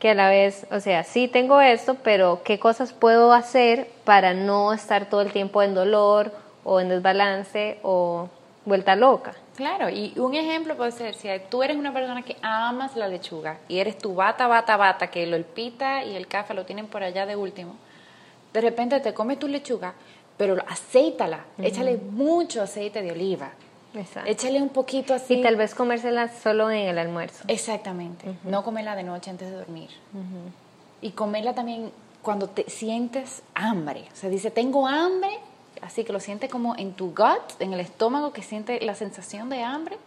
que 0.00 0.10
a 0.10 0.14
la 0.14 0.28
vez, 0.28 0.66
o 0.70 0.80
sea, 0.80 1.02
sí 1.04 1.28
tengo 1.28 1.60
esto, 1.60 1.94
pero 2.02 2.42
¿qué 2.44 2.58
cosas 2.58 2.92
puedo 2.92 3.32
hacer 3.32 3.88
para 4.04 4.34
no 4.34 4.72
estar 4.72 5.08
todo 5.08 5.22
el 5.22 5.30
tiempo 5.32 5.62
en 5.62 5.74
dolor 5.74 6.32
o 6.64 6.80
en 6.80 6.88
desbalance 6.88 7.78
o 7.82 8.28
vuelta 8.64 8.96
loca? 8.96 9.32
Claro, 9.56 9.88
y 9.88 10.12
un 10.18 10.34
ejemplo 10.34 10.76
puede 10.76 10.92
ser, 10.92 11.14
si 11.14 11.28
tú 11.48 11.62
eres 11.62 11.76
una 11.76 11.92
persona 11.92 12.22
que 12.22 12.36
amas 12.42 12.96
la 12.96 13.06
lechuga 13.08 13.58
y 13.68 13.78
eres 13.78 13.98
tu 13.98 14.14
bata, 14.14 14.46
bata, 14.46 14.76
bata, 14.76 15.08
que 15.08 15.26
lo 15.26 15.36
el 15.36 15.44
pita 15.44 16.04
y 16.04 16.16
el 16.16 16.26
café 16.26 16.54
lo 16.54 16.64
tienen 16.64 16.88
por 16.88 17.02
allá 17.02 17.24
de 17.24 17.36
último, 17.36 17.76
de 18.52 18.60
repente 18.60 18.98
te 19.00 19.14
comes 19.14 19.38
tu 19.38 19.46
lechuga, 19.46 19.94
pero 20.36 20.56
aceítala, 20.68 21.44
échale 21.58 21.96
mucho 21.96 22.62
aceite 22.62 23.02
de 23.02 23.12
oliva. 23.12 23.52
Exacto. 23.94 24.28
Échale 24.28 24.60
un 24.60 24.70
poquito 24.70 25.14
así. 25.14 25.34
Y 25.34 25.42
tal 25.42 25.54
vez 25.54 25.74
comérsela 25.74 26.28
solo 26.28 26.68
en 26.70 26.88
el 26.88 26.98
almuerzo. 26.98 27.44
Exactamente. 27.46 28.26
No 28.42 28.64
comerla 28.64 28.96
de 28.96 29.04
noche 29.04 29.30
antes 29.30 29.48
de 29.48 29.56
dormir. 29.56 29.90
Y 31.00 31.10
comerla 31.10 31.54
también 31.54 31.92
cuando 32.22 32.48
te 32.48 32.68
sientes 32.68 33.42
hambre. 33.54 34.04
O 34.12 34.16
sea, 34.16 34.30
dice, 34.30 34.50
tengo 34.50 34.88
hambre, 34.88 35.38
así 35.84 36.02
que 36.02 36.12
lo 36.12 36.20
sientes 36.20 36.50
como 36.50 36.74
en 36.76 36.94
tu 36.94 37.14
gut, 37.14 37.60
en 37.60 37.74
el 37.74 37.80
estómago, 37.80 38.32
que 38.32 38.42
siente 38.42 38.80
la 38.80 38.94
sensación 38.94 39.50
de 39.50 39.62
hambre. 39.62 39.98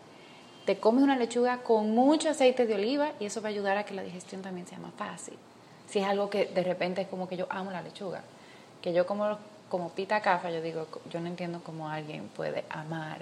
Te 0.65 0.77
comes 0.77 1.03
una 1.03 1.15
lechuga 1.15 1.59
con 1.59 1.91
mucho 1.91 2.29
aceite 2.29 2.65
de 2.65 2.75
oliva 2.75 3.11
y 3.19 3.25
eso 3.25 3.41
va 3.41 3.49
a 3.49 3.51
ayudar 3.51 3.77
a 3.77 3.85
que 3.85 3.93
la 3.93 4.01
digestión 4.01 4.41
también 4.41 4.67
sea 4.67 4.79
más 4.79 4.93
fácil. 4.97 5.35
Si 5.87 5.99
es 5.99 6.05
algo 6.05 6.29
que 6.29 6.47
de 6.47 6.63
repente 6.63 7.01
es 7.01 7.07
como 7.07 7.29
que 7.29 7.37
yo 7.37 7.45
amo 7.49 7.71
la 7.71 7.81
lechuga, 7.81 8.21
que 8.81 8.91
yo 8.91 9.05
como, 9.05 9.37
como 9.69 9.91
pita 9.91 10.19
cafa, 10.21 10.49
yo 10.49 10.61
digo, 10.61 10.87
yo 11.09 11.21
no 11.21 11.27
entiendo 11.27 11.61
cómo 11.63 11.89
alguien 11.89 12.27
puede 12.35 12.65
amar 12.69 13.19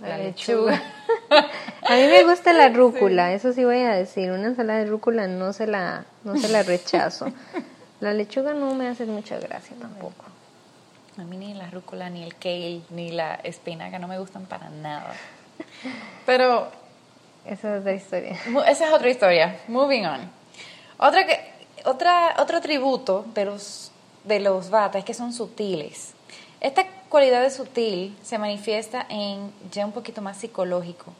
la, 0.00 0.16
lechuga. 0.16 0.80
a 1.30 1.96
mí 1.96 2.06
me 2.06 2.24
gusta 2.24 2.52
la 2.52 2.68
rúcula, 2.68 3.34
eso 3.34 3.52
sí 3.52 3.64
voy 3.64 3.80
a 3.80 3.90
decir, 3.90 4.30
una 4.30 4.46
ensalada 4.46 4.78
de 4.78 4.86
rúcula 4.86 5.26
no 5.26 5.52
se 5.52 5.66
la, 5.66 6.04
no 6.24 6.36
se 6.36 6.48
la 6.48 6.62
rechazo. 6.62 7.26
La 8.00 8.14
lechuga 8.14 8.54
no 8.54 8.74
me 8.74 8.88
hace 8.88 9.04
mucha 9.04 9.38
gracia 9.38 9.76
tampoco. 9.78 10.29
A 11.18 11.22
mí 11.22 11.36
ni 11.36 11.54
la 11.54 11.70
rúcula, 11.70 12.08
ni 12.08 12.22
el 12.22 12.36
kale, 12.36 12.82
ni 12.90 13.10
la 13.10 13.34
espinaca 13.34 13.98
no 13.98 14.08
me 14.08 14.18
gustan 14.18 14.46
para 14.46 14.70
nada. 14.70 15.14
Pero... 16.26 16.68
Esa 17.44 17.74
es 17.74 17.80
otra 17.80 17.94
historia. 17.94 18.38
Esa 18.68 18.86
es 18.86 18.92
otra 18.92 19.10
historia. 19.10 19.60
Moving 19.66 20.06
on. 20.06 20.30
Otra, 20.98 21.26
que, 21.26 21.40
otra, 21.86 22.36
otro 22.38 22.58
atributo 22.58 23.24
de 23.34 23.46
los, 23.46 23.90
de 24.24 24.40
los 24.40 24.68
bata 24.70 24.98
es 24.98 25.04
que 25.04 25.14
son 25.14 25.32
sutiles. 25.32 26.12
Esta 26.60 26.84
cualidad 27.08 27.42
de 27.42 27.50
sutil 27.50 28.16
se 28.22 28.38
manifiesta 28.38 29.06
en 29.08 29.50
ya 29.72 29.86
un 29.86 29.92
poquito 29.92 30.20
más 30.20 30.36
psicológico, 30.36 31.12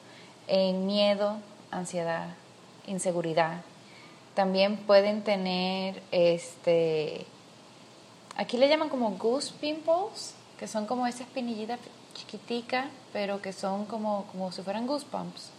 en 0.47 0.87
miedo, 0.87 1.39
ansiedad, 1.71 2.29
inseguridad. 2.87 3.63
También 4.35 4.77
pueden 4.77 5.23
tener, 5.23 6.03
este, 6.13 7.25
aquí 8.41 8.57
le 8.57 8.69
llaman 8.69 8.89
como 8.89 9.11
goose 9.13 9.53
pimples, 9.61 10.35
que 10.59 10.67
son 10.67 10.87
como 10.87 11.07
esa 11.07 11.23
espinillita 11.23 11.79
chiquitica, 12.15 12.87
pero 13.13 13.43
que 13.43 13.53
son 13.53 13.85
como, 13.85 14.25
como 14.33 14.51
si 14.51 14.63
fueran 14.63 14.87
goosebumps. 14.87 15.51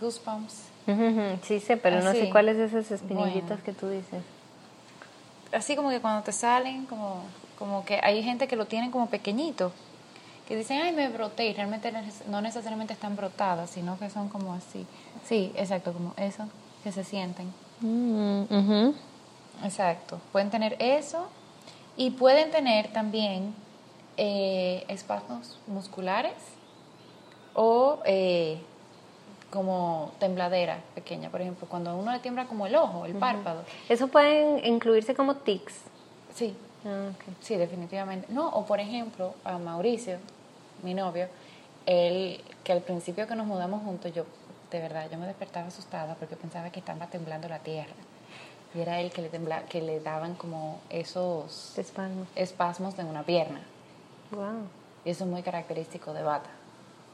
Goosebumps. 0.00 0.54
Sí 1.42 1.60
sé, 1.60 1.76
pero 1.76 2.02
no 2.02 2.12
sé 2.12 2.30
cuáles 2.30 2.56
esas 2.56 2.90
espinillitas 2.90 3.62
que 3.62 3.72
tú 3.72 3.88
dices. 3.88 4.22
Así 5.52 5.76
como 5.76 5.90
que 5.90 6.00
cuando 6.00 6.22
te 6.22 6.32
salen, 6.32 6.86
como, 6.86 7.22
como 7.58 7.84
que 7.84 8.00
hay 8.02 8.22
gente 8.22 8.48
que 8.48 8.56
lo 8.56 8.66
tienen 8.66 8.90
como 8.90 9.08
pequeñito, 9.08 9.72
que 10.48 10.56
dicen, 10.56 10.80
ay, 10.80 10.92
me 10.92 11.08
broté, 11.08 11.46
y 11.46 11.52
realmente 11.52 11.92
no 12.28 12.40
necesariamente 12.40 12.94
están 12.94 13.16
brotadas, 13.16 13.70
sino 13.70 13.98
que 13.98 14.08
son 14.10 14.28
como 14.28 14.54
así. 14.54 14.86
Sí, 15.24 15.52
exacto, 15.54 15.92
como 15.92 16.14
eso, 16.16 16.48
que 16.82 16.90
se 16.90 17.04
sienten. 17.04 17.52
Mm, 17.80 18.92
exacto, 19.64 20.20
pueden 20.32 20.50
tener 20.50 20.76
eso 20.78 21.26
y 21.96 22.10
pueden 22.10 22.50
tener 22.50 22.92
también 22.92 23.54
eh, 24.16 24.84
espasmos 24.88 25.58
musculares 25.66 26.34
o 27.54 28.00
eh, 28.04 28.60
como 29.50 30.12
tembladera 30.18 30.80
pequeña, 30.94 31.30
por 31.30 31.40
ejemplo, 31.40 31.66
cuando 31.68 31.96
uno 31.96 32.12
le 32.12 32.20
tiembla 32.20 32.46
como 32.46 32.66
el 32.66 32.76
ojo, 32.76 33.04
el 33.04 33.14
párpado. 33.14 33.64
¿Eso 33.88 34.08
pueden 34.08 34.64
incluirse 34.64 35.14
como 35.14 35.36
tics? 35.36 35.74
Sí, 36.34 36.54
ah, 36.86 37.10
sí, 37.40 37.56
definitivamente. 37.56 38.26
No, 38.30 38.48
o 38.48 38.64
por 38.64 38.78
ejemplo, 38.78 39.34
a 39.44 39.58
Mauricio, 39.58 40.18
mi 40.82 40.94
novio, 40.94 41.28
él, 41.86 42.40
que 42.62 42.72
al 42.72 42.80
principio 42.80 43.26
que 43.26 43.34
nos 43.34 43.46
mudamos 43.46 43.82
juntos, 43.82 44.12
yo, 44.14 44.24
de 44.70 44.80
verdad, 44.80 45.08
yo 45.10 45.18
me 45.18 45.26
despertaba 45.26 45.66
asustada 45.66 46.14
porque 46.14 46.36
pensaba 46.36 46.70
que 46.70 46.78
estaba 46.78 47.06
temblando 47.08 47.48
la 47.48 47.58
tierra. 47.58 47.92
Y 48.74 48.80
era 48.80 49.00
él 49.00 49.10
que 49.10 49.22
le, 49.22 49.28
tembla, 49.28 49.64
que 49.64 49.82
le 49.82 50.00
daban 50.00 50.34
como 50.34 50.80
esos 50.90 51.76
espasmos, 51.76 52.28
espasmos 52.36 52.96
de 52.96 53.04
una 53.04 53.24
pierna. 53.24 53.60
Wow. 54.30 54.68
Y 55.04 55.10
eso 55.10 55.24
es 55.24 55.30
muy 55.30 55.42
característico 55.42 56.12
de 56.12 56.22
bata. 56.22 56.50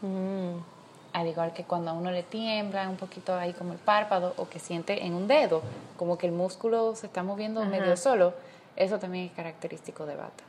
Mm 0.02 0.76
al 1.16 1.28
igual 1.28 1.54
que 1.54 1.64
cuando 1.64 1.90
a 1.90 1.94
uno 1.94 2.10
le 2.10 2.22
tiembla 2.22 2.86
un 2.90 2.96
poquito 2.96 3.34
ahí 3.34 3.54
como 3.54 3.72
el 3.72 3.78
párpado 3.78 4.34
o 4.36 4.50
que 4.50 4.58
siente 4.58 5.06
en 5.06 5.14
un 5.14 5.26
dedo, 5.26 5.62
como 5.96 6.18
que 6.18 6.26
el 6.26 6.32
músculo 6.32 6.94
se 6.94 7.06
está 7.06 7.22
moviendo 7.22 7.64
medio 7.64 7.96
solo, 7.96 8.34
eso 8.76 8.98
también 8.98 9.24
es 9.24 9.32
característico 9.32 10.04
de 10.04 10.14
bata. 10.14 10.44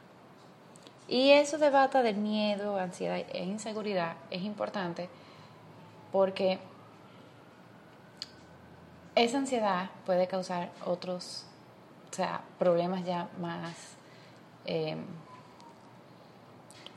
Y 1.07 1.29
eso 1.29 1.57
de 1.57 1.69
bata 1.69 2.03
del 2.03 2.17
miedo, 2.17 2.77
ansiedad 2.77 3.15
e 3.31 3.45
inseguridad 3.45 4.17
es 4.29 4.41
importante 4.41 5.07
porque 6.11 6.59
esa 9.17 9.37
ansiedad 9.37 9.89
puede 10.05 10.27
causar 10.27 10.69
otros, 10.85 11.45
o 12.11 12.15
sea, 12.15 12.41
problemas 12.57 13.05
ya 13.05 13.29
más... 13.39 13.95
Eh, 14.65 14.97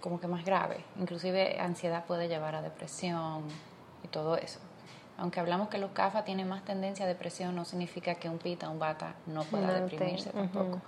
como 0.00 0.18
que 0.18 0.26
más 0.26 0.44
grave. 0.44 0.82
Inclusive 0.98 1.60
ansiedad 1.60 2.04
puede 2.06 2.28
llevar 2.28 2.54
a 2.54 2.62
depresión 2.62 3.44
y 4.02 4.08
todo 4.08 4.36
eso. 4.36 4.58
Aunque 5.18 5.38
hablamos 5.38 5.68
que 5.68 5.76
los 5.76 5.90
CAFA 5.90 6.24
tienen 6.24 6.48
más 6.48 6.64
tendencia 6.64 7.04
a 7.04 7.08
depresión, 7.08 7.54
no 7.54 7.66
significa 7.66 8.14
que 8.14 8.28
un 8.28 8.38
pita, 8.38 8.70
un 8.70 8.78
bata 8.78 9.14
no 9.26 9.44
pueda 9.44 9.72
deprimirse 9.74 10.30
tampoco. 10.30 10.80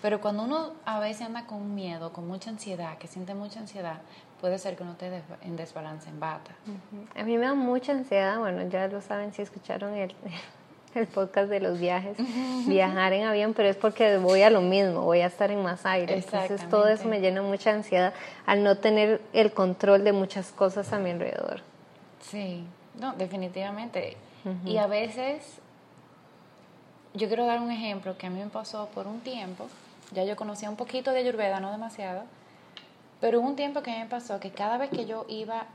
Pero 0.00 0.20
cuando 0.20 0.44
uno 0.44 0.72
a 0.84 1.00
veces 1.00 1.26
anda 1.26 1.46
con 1.46 1.74
miedo, 1.74 2.12
con 2.12 2.26
mucha 2.26 2.50
ansiedad, 2.50 2.96
que 2.98 3.08
siente 3.08 3.34
mucha 3.34 3.58
ansiedad, 3.58 4.00
puede 4.40 4.58
ser 4.58 4.76
que 4.76 4.84
uno 4.84 4.92
esté 4.92 5.22
en 5.42 5.56
desbalance 5.56 6.08
en 6.08 6.20
bata. 6.20 6.52
A 7.16 7.24
mí 7.24 7.36
me 7.36 7.46
da 7.46 7.54
mucha 7.54 7.92
ansiedad, 7.92 8.38
bueno, 8.38 8.62
ya 8.68 8.86
lo 8.86 9.00
saben 9.00 9.32
si 9.32 9.42
escucharon 9.42 9.94
el, 9.94 10.14
el 10.94 11.06
podcast 11.06 11.48
de 11.48 11.60
los 11.60 11.78
viajes, 11.78 12.16
viajar 12.66 13.12
en 13.12 13.24
avión, 13.24 13.54
pero 13.54 13.68
es 13.68 13.76
porque 13.76 14.18
voy 14.18 14.42
a 14.42 14.50
lo 14.50 14.60
mismo, 14.60 15.02
voy 15.02 15.20
a 15.20 15.26
estar 15.26 15.50
en 15.50 15.62
más 15.62 15.86
aire. 15.86 16.14
Entonces 16.16 16.68
todo 16.68 16.88
eso 16.88 17.08
me 17.08 17.20
llena 17.20 17.42
mucha 17.42 17.70
ansiedad 17.72 18.12
al 18.46 18.62
no 18.62 18.76
tener 18.78 19.20
el 19.32 19.52
control 19.52 20.04
de 20.04 20.12
muchas 20.12 20.52
cosas 20.52 20.92
a 20.92 20.98
mi 20.98 21.10
alrededor. 21.10 21.60
Sí, 22.20 22.64
no, 23.00 23.14
definitivamente. 23.14 24.16
Y 24.64 24.76
a 24.76 24.86
veces, 24.86 25.58
yo 27.14 27.28
quiero 27.28 27.46
dar 27.46 27.60
un 27.60 27.70
ejemplo 27.70 28.18
que 28.18 28.26
a 28.26 28.30
mí 28.30 28.40
me 28.40 28.50
pasó 28.50 28.88
por 28.94 29.06
un 29.06 29.20
tiempo, 29.20 29.68
ya 30.12 30.24
yo 30.24 30.36
conocía 30.36 30.68
un 30.68 30.76
poquito 30.76 31.12
de 31.12 31.20
Ayurveda, 31.20 31.60
no 31.60 31.70
demasiado, 31.70 32.24
pero 33.20 33.40
hubo 33.40 33.48
un 33.48 33.56
tiempo 33.56 33.82
que 33.82 33.92
me 33.92 34.06
pasó 34.06 34.40
que 34.40 34.50
cada 34.50 34.78
vez 34.78 34.90
que 34.90 35.06
yo 35.06 35.24
iba 35.28 35.66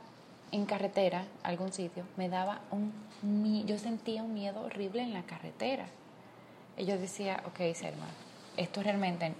en 0.52 0.66
carretera 0.66 1.26
algún 1.44 1.74
sitio, 1.74 2.04
me 2.16 2.30
daba 2.30 2.62
un 2.72 2.94
yo 3.66 3.78
sentía 3.80 4.22
un 4.24 4.34
miedo 4.34 4.62
horrible 4.62 5.02
en 5.02 5.14
la 5.14 5.24
carretera. 5.24 5.86
Y 6.78 6.86
yo 6.86 6.98
decía, 6.98 7.42
ok, 7.48 7.74
Selma, 7.74 8.06
esto 8.56 8.84
realmente 8.84 9.34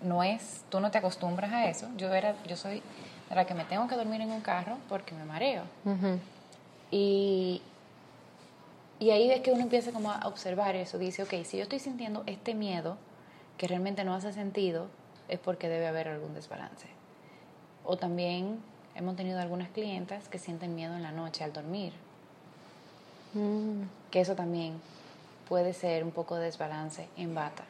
no 0.00 0.22
es, 0.22 0.64
tú 0.70 0.78
no 0.78 0.90
te 0.90 0.98
acostumbras 0.98 1.52
a 1.52 1.68
eso. 1.68 1.88
Yo 1.96 2.14
era, 2.14 2.36
yo 2.46 2.56
soy 2.56 2.82
de 3.28 3.34
la 3.34 3.44
que 3.44 3.54
me 3.54 3.64
tengo 3.64 3.88
que 3.88 3.96
dormir 3.96 4.20
en 4.20 4.30
un 4.30 4.40
carro 4.40 4.78
porque 4.88 5.14
me 5.14 5.24
mareo. 5.24 5.62
Y 6.90 7.60
y 8.98 9.10
ahí 9.10 9.30
es 9.30 9.40
que 9.40 9.52
uno 9.52 9.62
empieza 9.62 9.92
como 9.92 10.10
a 10.10 10.26
observar 10.26 10.74
eso, 10.74 10.96
dice, 10.98 11.22
ok, 11.22 11.44
si 11.44 11.58
yo 11.58 11.64
estoy 11.64 11.80
sintiendo 11.80 12.22
este 12.26 12.54
miedo 12.54 12.96
que 13.58 13.68
realmente 13.68 14.04
no 14.04 14.14
hace 14.14 14.32
sentido, 14.32 14.86
es 15.28 15.38
porque 15.38 15.68
debe 15.68 15.86
haber 15.86 16.08
algún 16.08 16.34
desbalance. 16.34 16.88
O 17.84 17.96
también 17.98 18.58
hemos 18.96 19.16
tenido 19.16 19.38
algunas 19.38 19.68
clientas 19.68 20.28
que 20.28 20.38
sienten 20.38 20.74
miedo 20.74 20.94
en 20.94 21.02
la 21.02 21.12
noche 21.12 21.44
al 21.44 21.52
dormir. 21.52 21.92
Mm. 23.34 23.82
Que 24.10 24.20
eso 24.20 24.34
también 24.34 24.80
puede 25.48 25.72
ser 25.72 26.02
un 26.04 26.10
poco 26.10 26.36
de 26.36 26.46
desbalance 26.46 27.08
en 27.16 27.34
bata. 27.34 27.64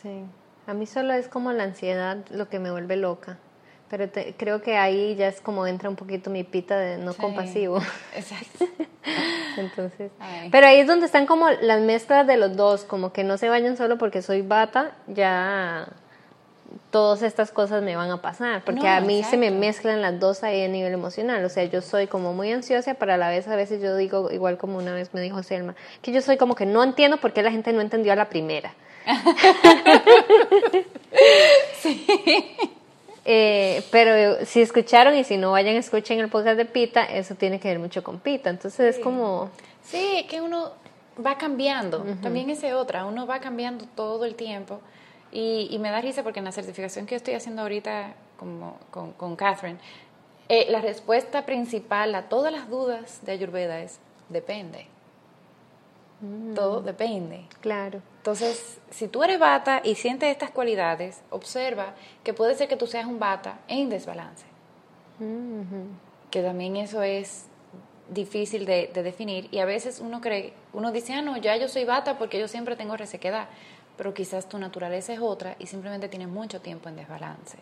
Sí, 0.00 0.22
a 0.66 0.74
mí 0.74 0.86
solo 0.86 1.12
es 1.12 1.28
como 1.28 1.52
la 1.52 1.64
ansiedad 1.64 2.18
lo 2.30 2.48
que 2.48 2.58
me 2.58 2.70
vuelve 2.70 2.96
loca. 2.96 3.38
Pero 3.90 4.06
creo 4.36 4.60
que 4.60 4.76
ahí 4.76 5.16
ya 5.16 5.28
es 5.28 5.40
como 5.40 5.66
entra 5.66 5.88
un 5.88 5.96
poquito 5.96 6.28
mi 6.28 6.44
pita 6.44 6.78
de 6.78 6.98
no 6.98 7.14
compasivo. 7.14 7.80
Exacto. 8.14 8.66
Entonces, 9.56 10.12
pero 10.52 10.66
ahí 10.66 10.80
es 10.80 10.86
donde 10.86 11.06
están 11.06 11.26
como 11.26 11.50
las 11.50 11.80
mezclas 11.80 12.26
de 12.26 12.36
los 12.36 12.54
dos, 12.54 12.84
como 12.84 13.12
que 13.12 13.24
no 13.24 13.38
se 13.38 13.48
vayan 13.48 13.76
solo 13.76 13.96
porque 13.96 14.20
soy 14.20 14.42
bata, 14.42 14.92
ya 15.06 15.88
todas 16.90 17.22
estas 17.22 17.50
cosas 17.50 17.82
me 17.82 17.96
van 17.96 18.10
a 18.10 18.22
pasar, 18.22 18.64
porque 18.64 18.88
a 18.88 19.00
mí 19.00 19.22
se 19.22 19.36
me 19.36 19.50
mezclan 19.50 20.00
las 20.00 20.18
dos 20.18 20.42
ahí 20.42 20.62
a 20.62 20.68
nivel 20.68 20.92
emocional, 20.92 21.44
o 21.44 21.48
sea, 21.48 21.64
yo 21.64 21.82
soy 21.82 22.06
como 22.06 22.32
muy 22.32 22.50
ansiosa, 22.50 22.94
pero 22.94 23.12
a 23.12 23.16
la 23.16 23.28
vez 23.28 23.46
a 23.48 23.56
veces 23.56 23.82
yo 23.82 23.96
digo, 23.96 24.30
igual 24.30 24.56
como 24.56 24.78
una 24.78 24.94
vez 24.94 25.12
me 25.12 25.20
dijo 25.20 25.42
Selma, 25.42 25.74
que 26.00 26.12
yo 26.12 26.22
soy 26.22 26.36
como 26.38 26.54
que 26.54 26.66
no 26.66 26.82
entiendo 26.82 27.18
por 27.18 27.32
qué 27.32 27.42
la 27.42 27.50
gente 27.50 27.72
no 27.72 27.80
entendió 27.80 28.12
a 28.12 28.16
la 28.16 28.28
primera. 28.28 28.72
sí. 31.80 32.06
Eh, 33.24 33.82
pero 33.90 34.44
si 34.46 34.62
escucharon 34.62 35.14
y 35.14 35.24
si 35.24 35.36
no 35.36 35.52
vayan 35.52 35.76
escuchen 35.76 36.18
el 36.18 36.28
podcast 36.28 36.56
de 36.56 36.64
Pita, 36.64 37.04
eso 37.04 37.34
tiene 37.34 37.60
que 37.60 37.68
ver 37.68 37.78
mucho 37.78 38.02
con 38.02 38.20
Pita, 38.20 38.48
entonces 38.48 38.96
es 38.96 39.02
como... 39.02 39.50
Sí, 39.82 40.26
que 40.30 40.40
uno 40.40 40.72
va 41.24 41.36
cambiando, 41.36 42.04
también 42.22 42.48
ese 42.48 42.72
otra, 42.72 43.04
uno 43.04 43.26
va 43.26 43.40
cambiando 43.40 43.84
todo 43.94 44.24
el 44.24 44.34
tiempo. 44.34 44.80
Y, 45.30 45.76
me 45.80 45.90
da 45.90 46.00
risa 46.00 46.22
porque 46.22 46.38
en 46.38 46.44
la 46.44 46.52
certificación 46.52 47.06
que 47.06 47.14
estoy 47.14 47.34
haciendo 47.34 47.62
ahorita 47.62 48.14
como 48.38 48.76
con, 48.90 49.12
con 49.12 49.36
Catherine, 49.36 49.78
eh, 50.48 50.66
la 50.70 50.80
respuesta 50.80 51.44
principal 51.44 52.14
a 52.14 52.28
todas 52.28 52.52
las 52.52 52.68
dudas 52.70 53.20
de 53.24 53.32
Ayurveda 53.32 53.80
es 53.80 54.00
depende. 54.28 54.86
Mm. 56.20 56.54
Todo 56.54 56.80
depende. 56.80 57.44
Claro. 57.60 58.00
Entonces, 58.18 58.78
si 58.90 59.08
tú 59.08 59.22
eres 59.22 59.38
bata 59.38 59.80
y 59.84 59.94
sientes 59.94 60.30
estas 60.30 60.50
cualidades, 60.50 61.20
observa 61.30 61.94
que 62.24 62.34
puede 62.34 62.54
ser 62.54 62.68
que 62.68 62.76
tú 62.76 62.86
seas 62.86 63.06
un 63.06 63.18
bata 63.18 63.58
en 63.68 63.88
desbalance. 63.88 64.46
Mhm. 65.18 65.98
Que 66.30 66.42
también 66.42 66.76
eso 66.76 67.02
es 67.02 67.46
difícil 68.08 68.64
de, 68.64 68.90
de 68.92 69.02
definir 69.02 69.48
y 69.50 69.58
a 69.58 69.66
veces 69.66 70.00
uno 70.00 70.20
cree, 70.20 70.54
uno 70.72 70.92
dice, 70.92 71.12
ah, 71.12 71.22
no, 71.22 71.36
ya 71.36 71.56
yo 71.56 71.68
soy 71.68 71.84
bata 71.84 72.16
porque 72.16 72.38
yo 72.38 72.48
siempre 72.48 72.74
tengo 72.74 72.96
resequedad, 72.96 73.48
pero 73.98 74.14
quizás 74.14 74.48
tu 74.48 74.58
naturaleza 74.58 75.12
es 75.12 75.18
otra 75.18 75.56
y 75.58 75.66
simplemente 75.66 76.08
tienes 76.08 76.28
mucho 76.28 76.60
tiempo 76.60 76.88
en 76.88 76.96
desbalance. 76.96 77.58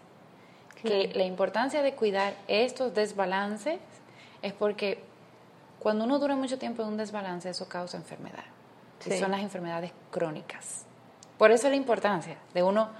Que 0.82 1.10
la 1.14 1.24
importancia 1.24 1.82
de 1.82 1.94
cuidar 1.94 2.34
estos 2.46 2.94
desbalances 2.94 3.80
es 4.42 4.52
porque 4.52 5.02
cuando 5.80 6.04
uno 6.04 6.18
dura 6.18 6.36
mucho 6.36 6.58
tiempo 6.58 6.82
en 6.82 6.88
un 6.88 6.96
desbalance, 6.98 7.48
eso 7.48 7.66
causa 7.66 7.96
enfermedad. 7.96 8.44
Y 9.06 9.12
son 9.12 9.30
las 9.30 9.40
enfermedades 9.40 9.92
crónicas. 10.10 10.84
Por 11.38 11.50
eso 11.50 11.70
la 11.70 11.76
importancia 11.76 12.36
de 12.52 12.62
uno 12.62 12.90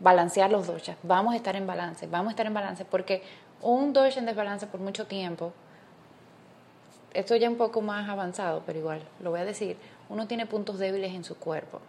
balancear 0.00 0.50
los 0.50 0.66
doshas. 0.66 0.96
Vamos 1.02 1.34
a 1.34 1.36
estar 1.36 1.54
en 1.54 1.66
balance, 1.66 2.06
vamos 2.06 2.28
a 2.28 2.30
estar 2.30 2.46
en 2.46 2.54
balance, 2.54 2.86
porque 2.86 3.22
un 3.60 3.92
dosha 3.92 4.20
en 4.20 4.26
desbalance 4.26 4.66
por 4.66 4.80
mucho 4.80 5.06
tiempo, 5.06 5.52
esto 7.12 7.36
ya 7.36 7.50
un 7.50 7.56
poco 7.56 7.82
más 7.82 8.08
avanzado, 8.08 8.62
pero 8.64 8.78
igual 8.78 9.02
lo 9.20 9.30
voy 9.30 9.40
a 9.40 9.44
decir, 9.44 9.76
uno 10.08 10.26
tiene 10.26 10.46
puntos 10.46 10.78
débiles 10.78 11.14
en 11.14 11.24
su 11.24 11.36
cuerpo 11.36 11.80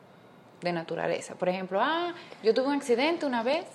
de 0.62 0.72
naturaleza. 0.72 1.36
Por 1.36 1.50
ejemplo, 1.50 1.80
ah, 1.82 2.13
yo 2.43 2.54
tuve 2.54 2.67
un 2.67 2.74
accidente 2.74 3.26
una 3.26 3.43
vez 3.43 3.65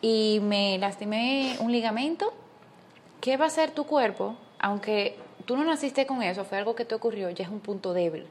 y 0.00 0.40
me 0.42 0.78
lastimé 0.78 1.56
un 1.60 1.72
ligamento. 1.72 2.32
¿Qué 3.20 3.36
va 3.36 3.44
a 3.44 3.48
hacer 3.48 3.72
tu 3.72 3.84
cuerpo? 3.84 4.36
Aunque 4.58 5.16
tú 5.44 5.56
no 5.56 5.64
naciste 5.64 6.06
con 6.06 6.22
eso, 6.22 6.44
fue 6.44 6.58
algo 6.58 6.74
que 6.74 6.84
te 6.84 6.94
ocurrió, 6.94 7.30
ya 7.30 7.44
es 7.44 7.50
un 7.50 7.60
punto 7.60 7.92
débil. 7.92 8.26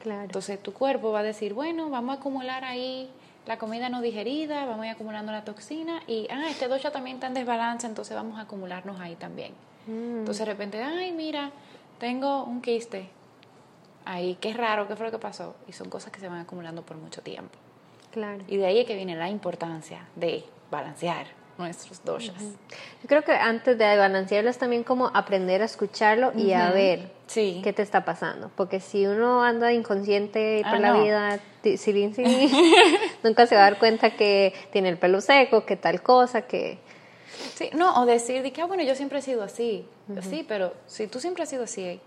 Claro. 0.00 0.24
Entonces 0.24 0.62
tu 0.62 0.72
cuerpo 0.72 1.10
va 1.10 1.20
a 1.20 1.24
decir, 1.24 1.54
bueno, 1.54 1.90
vamos 1.90 2.16
a 2.16 2.20
acumular 2.20 2.64
ahí 2.64 3.10
la 3.46 3.58
comida 3.58 3.88
no 3.88 4.02
digerida, 4.02 4.66
vamos 4.66 4.84
a 4.84 4.88
ir 4.88 4.92
acumulando 4.92 5.32
la 5.32 5.42
toxina 5.42 6.02
y, 6.06 6.28
ah, 6.30 6.50
este 6.50 6.68
dosha 6.68 6.90
también 6.90 7.16
está 7.16 7.28
en 7.28 7.34
desbalance, 7.34 7.86
entonces 7.86 8.14
vamos 8.14 8.38
a 8.38 8.42
acumularnos 8.42 9.00
ahí 9.00 9.16
también. 9.16 9.52
Mm. 9.86 10.18
Entonces 10.18 10.46
de 10.46 10.52
repente, 10.52 10.82
ay, 10.82 11.12
mira, 11.12 11.50
tengo 11.98 12.44
un 12.44 12.60
quiste 12.60 13.08
ahí, 14.08 14.36
qué 14.40 14.52
raro, 14.54 14.88
qué 14.88 14.96
fue 14.96 15.06
lo 15.06 15.12
que 15.12 15.18
pasó. 15.18 15.54
Y 15.68 15.72
son 15.72 15.88
cosas 15.90 16.12
que 16.12 16.20
se 16.20 16.28
van 16.28 16.40
acumulando 16.40 16.82
por 16.82 16.96
mucho 16.96 17.20
tiempo. 17.22 17.56
claro. 18.12 18.42
Y 18.48 18.56
de 18.56 18.66
ahí 18.66 18.80
es 18.80 18.86
que 18.86 18.96
viene 18.96 19.14
la 19.16 19.28
importancia 19.28 20.06
de 20.16 20.44
balancear 20.70 21.26
nuestros 21.58 22.04
doshas. 22.04 22.40
Yo 23.02 23.08
creo 23.08 23.22
que 23.22 23.32
antes 23.32 23.76
de 23.76 23.96
balancearlo 23.96 24.48
es 24.48 24.58
también 24.58 24.84
como 24.84 25.08
aprender 25.12 25.60
a 25.60 25.64
escucharlo 25.64 26.32
y 26.36 26.52
a 26.52 26.66
Ujú. 26.66 26.74
ver 26.74 27.10
Sí. 27.26 27.60
qué 27.64 27.72
te 27.72 27.82
está 27.82 28.04
pasando. 28.04 28.50
Porque 28.56 28.78
si 28.80 29.06
uno 29.06 29.42
anda 29.42 29.72
inconsciente 29.72 30.60
por 30.64 30.74
Ah, 30.76 30.78
la 30.78 30.92
no. 30.92 31.02
vida, 31.02 31.40
sirin, 31.76 32.14
sirin, 32.14 32.48
nunca 33.24 33.46
se 33.46 33.56
va 33.56 33.62
a 33.62 33.70
dar 33.70 33.78
cuenta 33.78 34.10
que 34.16 34.54
tiene 34.72 34.88
el 34.88 34.98
pelo 34.98 35.20
seco, 35.20 35.66
que 35.66 35.76
tal 35.76 36.00
cosa, 36.02 36.42
que... 36.42 36.78
Sí, 37.54 37.70
no, 37.74 38.00
o 38.00 38.06
decir 38.06 38.42
de 38.42 38.52
que, 38.52 38.62
ah, 38.62 38.66
bueno, 38.66 38.82
yo 38.84 38.94
siempre 38.94 39.18
he 39.18 39.22
sido 39.22 39.42
así. 39.42 39.84
Sí, 40.22 40.44
pero 40.48 40.72
si 40.86 41.06
tú 41.08 41.18
siempre 41.20 41.42
has 41.42 41.48
sido 41.50 41.64
así 41.64 42.00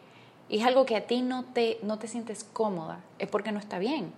y 0.52 0.60
es 0.60 0.66
algo 0.66 0.86
que 0.86 0.98
a 0.98 1.08
ti 1.08 1.22
no 1.22 1.46
te, 1.46 1.80
no 1.82 1.98
te 1.98 2.10
sientes 2.10 2.44
cómoda, 2.44 3.00
es 3.20 3.30
porque 3.30 3.54
no 3.54 3.60
está 3.60 3.80
bien. 3.80 4.12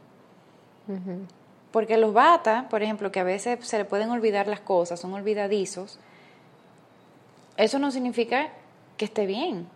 Porque 1.71 1.95
los 1.95 2.11
bata, 2.11 2.67
por 2.71 2.81
ejemplo, 2.81 3.11
que 3.11 3.19
a 3.19 3.23
veces 3.23 3.65
se 3.65 3.77
le 3.77 3.85
pueden 3.85 4.09
olvidar 4.09 4.47
las 4.47 4.59
cosas, 4.59 4.99
son 4.99 5.13
olvidadizos, 5.13 5.99
eso 7.55 7.77
no 7.77 7.91
significa 7.91 8.49
que 8.97 9.05
esté 9.05 9.27
bien. 9.27 9.67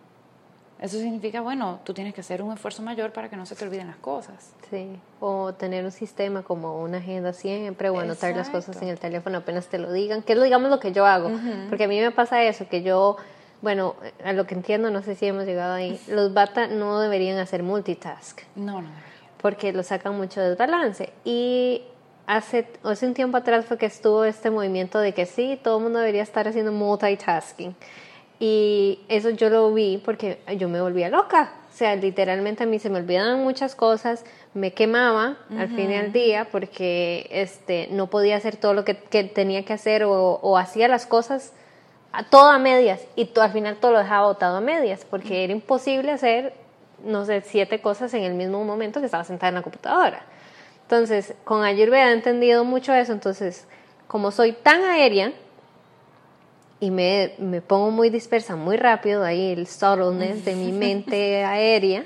Eso 0.80 0.98
significa, 0.98 1.40
bueno, 1.40 1.78
tú 1.84 1.94
tienes 1.94 2.12
que 2.12 2.22
hacer 2.22 2.42
un 2.42 2.52
esfuerzo 2.52 2.82
mayor 2.82 3.12
para 3.12 3.28
que 3.28 3.36
no 3.36 3.46
se 3.46 3.54
te 3.54 3.64
olviden 3.64 3.86
las 3.86 3.96
cosas. 3.96 4.52
Sí, 4.68 4.98
o 5.20 5.52
tener 5.52 5.84
un 5.84 5.92
sistema 5.92 6.42
como 6.42 6.82
una 6.82 6.98
agenda 6.98 7.32
siempre, 7.32 7.88
o 7.88 8.00
anotar 8.00 8.34
las 8.34 8.50
cosas 8.50 8.82
en 8.82 8.88
el 8.88 8.98
teléfono 8.98 9.38
apenas 9.38 9.68
te 9.68 9.78
lo 9.78 9.92
digan, 9.92 10.22
que 10.22 10.32
es 10.32 10.42
digamos 10.42 10.70
lo 10.70 10.80
que 10.80 10.90
yo 10.90 11.06
hago, 11.06 11.30
porque 11.68 11.84
a 11.84 11.88
mí 11.88 12.00
me 12.00 12.10
pasa 12.10 12.42
eso, 12.42 12.68
que 12.68 12.82
yo, 12.82 13.16
bueno, 13.60 13.96
a 14.24 14.32
lo 14.32 14.46
que 14.46 14.54
entiendo, 14.54 14.90
no 14.90 15.02
sé 15.02 15.14
si 15.14 15.26
hemos 15.26 15.44
llegado 15.44 15.74
ahí, 15.74 16.00
los 16.08 16.32
bata 16.32 16.68
no 16.68 17.00
deberían 17.00 17.38
hacer 17.38 17.62
multitask, 17.62 18.42
No, 18.54 18.82
no, 18.82 18.88
porque 19.40 19.72
lo 19.72 19.82
sacan 19.82 20.16
mucho 20.16 20.40
de 20.40 20.50
desbalance. 20.50 21.12
Y 21.24 21.82
hace, 22.26 22.68
hace 22.84 23.06
un 23.06 23.14
tiempo 23.14 23.36
atrás 23.36 23.64
fue 23.64 23.78
que 23.78 23.86
estuvo 23.86 24.24
este 24.24 24.50
movimiento 24.50 24.98
de 24.98 25.12
que 25.12 25.26
sí, 25.26 25.58
todo 25.62 25.78
el 25.78 25.84
mundo 25.84 25.98
debería 25.98 26.22
estar 26.22 26.46
haciendo 26.46 26.72
multitasking. 26.72 27.74
Y 28.40 29.00
eso 29.08 29.30
yo 29.30 29.50
lo 29.50 29.72
vi 29.74 30.00
porque 30.04 30.38
yo 30.56 30.68
me 30.68 30.80
volvía 30.80 31.08
loca. 31.08 31.54
O 31.72 31.76
sea, 31.76 31.96
literalmente 31.96 32.64
a 32.64 32.66
mí 32.66 32.78
se 32.78 32.90
me 32.90 32.98
olvidaban 32.98 33.42
muchas 33.42 33.74
cosas, 33.74 34.24
me 34.54 34.72
quemaba 34.72 35.38
al 35.56 35.68
fin 35.68 35.88
del 35.88 36.12
día 36.12 36.48
porque 36.50 37.28
este, 37.30 37.88
no 37.90 38.08
podía 38.08 38.36
hacer 38.36 38.56
todo 38.56 38.74
lo 38.74 38.84
que, 38.84 38.96
que 38.96 39.24
tenía 39.24 39.64
que 39.64 39.72
hacer 39.72 40.04
o, 40.04 40.40
o 40.40 40.56
hacía 40.56 40.88
las 40.88 41.06
cosas 41.06 41.52
a 42.18 42.24
todo 42.24 42.48
a 42.48 42.58
medias 42.58 43.00
y 43.14 43.30
al 43.40 43.52
final 43.52 43.76
todo 43.76 43.92
lo 43.92 43.98
dejaba 44.00 44.26
botado 44.26 44.56
a 44.56 44.60
medias 44.60 45.06
porque 45.08 45.44
era 45.44 45.52
imposible 45.52 46.10
hacer, 46.10 46.52
no 47.04 47.24
sé, 47.24 47.42
siete 47.42 47.80
cosas 47.80 48.12
en 48.12 48.24
el 48.24 48.34
mismo 48.34 48.64
momento 48.64 48.98
que 48.98 49.06
estaba 49.06 49.22
sentada 49.22 49.50
en 49.50 49.54
la 49.54 49.62
computadora. 49.62 50.26
Entonces, 50.82 51.34
con 51.44 51.62
Ayurveda 51.62 52.10
he 52.10 52.14
entendido 52.14 52.64
mucho 52.64 52.92
eso, 52.92 53.12
entonces, 53.12 53.68
como 54.08 54.32
soy 54.32 54.50
tan 54.50 54.82
aérea 54.82 55.32
y 56.80 56.90
me, 56.90 57.34
me 57.38 57.60
pongo 57.60 57.92
muy 57.92 58.10
dispersa 58.10 58.56
muy 58.56 58.76
rápido, 58.76 59.22
ahí 59.22 59.52
el 59.52 59.68
subtleness 59.68 60.44
de 60.44 60.56
mi 60.56 60.72
mente 60.86 61.44
aérea, 61.44 62.04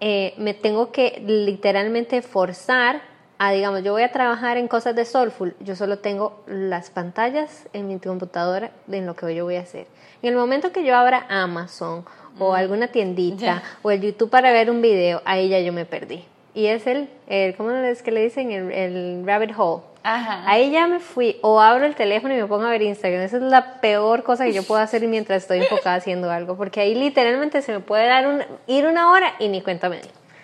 eh, 0.00 0.32
me 0.38 0.54
tengo 0.54 0.90
que 0.90 1.22
literalmente 1.26 2.22
forzar 2.22 3.02
a, 3.38 3.52
digamos, 3.52 3.84
yo 3.84 3.92
voy 3.92 4.02
a 4.02 4.10
trabajar 4.10 4.56
en 4.56 4.66
cosas 4.68 4.96
de 4.96 5.04
Soulful, 5.04 5.54
yo 5.60 5.76
solo 5.76 5.98
tengo 5.98 6.42
las 6.46 6.90
pantallas 6.90 7.68
en 7.72 7.86
mi 7.86 7.98
computadora 7.98 8.70
de 8.86 8.98
en 8.98 9.06
lo 9.06 9.14
que 9.14 9.34
yo 9.34 9.44
voy 9.44 9.56
a 9.56 9.60
hacer. 9.60 9.86
En 10.22 10.30
el 10.30 10.36
momento 10.36 10.72
que 10.72 10.84
yo 10.84 10.96
abra 10.96 11.24
Amazon 11.28 12.04
o 12.38 12.54
alguna 12.54 12.88
tiendita 12.88 13.38
Ya. 13.44 13.62
o 13.82 13.90
el 13.90 14.00
YouTube 14.00 14.30
para 14.30 14.50
ver 14.52 14.70
un 14.70 14.82
video, 14.82 15.22
ahí 15.24 15.48
ya 15.48 15.60
yo 15.60 15.72
me 15.72 15.84
perdí. 15.84 16.24
Y 16.54 16.66
es 16.66 16.86
el, 16.88 17.08
el 17.28 17.54
¿cómo 17.54 17.70
es 17.70 18.02
que 18.02 18.10
le 18.10 18.22
dicen? 18.22 18.50
El, 18.50 18.72
el 18.72 19.22
rabbit 19.24 19.52
hole. 19.56 19.82
Ajá. 20.02 20.42
Ahí 20.50 20.70
ya 20.72 20.86
me 20.88 20.98
fui, 20.98 21.38
o 21.42 21.60
abro 21.60 21.84
el 21.84 21.94
teléfono 21.94 22.34
y 22.34 22.38
me 22.38 22.46
pongo 22.46 22.64
a 22.66 22.70
ver 22.70 22.82
Instagram. 22.82 23.22
Esa 23.22 23.36
es 23.36 23.42
la 23.42 23.80
peor 23.80 24.24
cosa 24.24 24.44
que 24.44 24.52
yo 24.52 24.62
puedo 24.64 24.80
hacer 24.80 25.06
mientras 25.06 25.42
estoy 25.42 25.58
enfocada 25.58 25.96
haciendo 25.98 26.30
algo, 26.30 26.56
porque 26.56 26.80
ahí 26.80 26.94
literalmente 26.96 27.62
se 27.62 27.72
me 27.72 27.80
puede 27.80 28.06
dar 28.08 28.26
un, 28.26 28.42
ir 28.66 28.86
una 28.86 29.12
hora 29.12 29.34
y 29.38 29.48
ni 29.48 29.62
cuenta. 29.62 29.90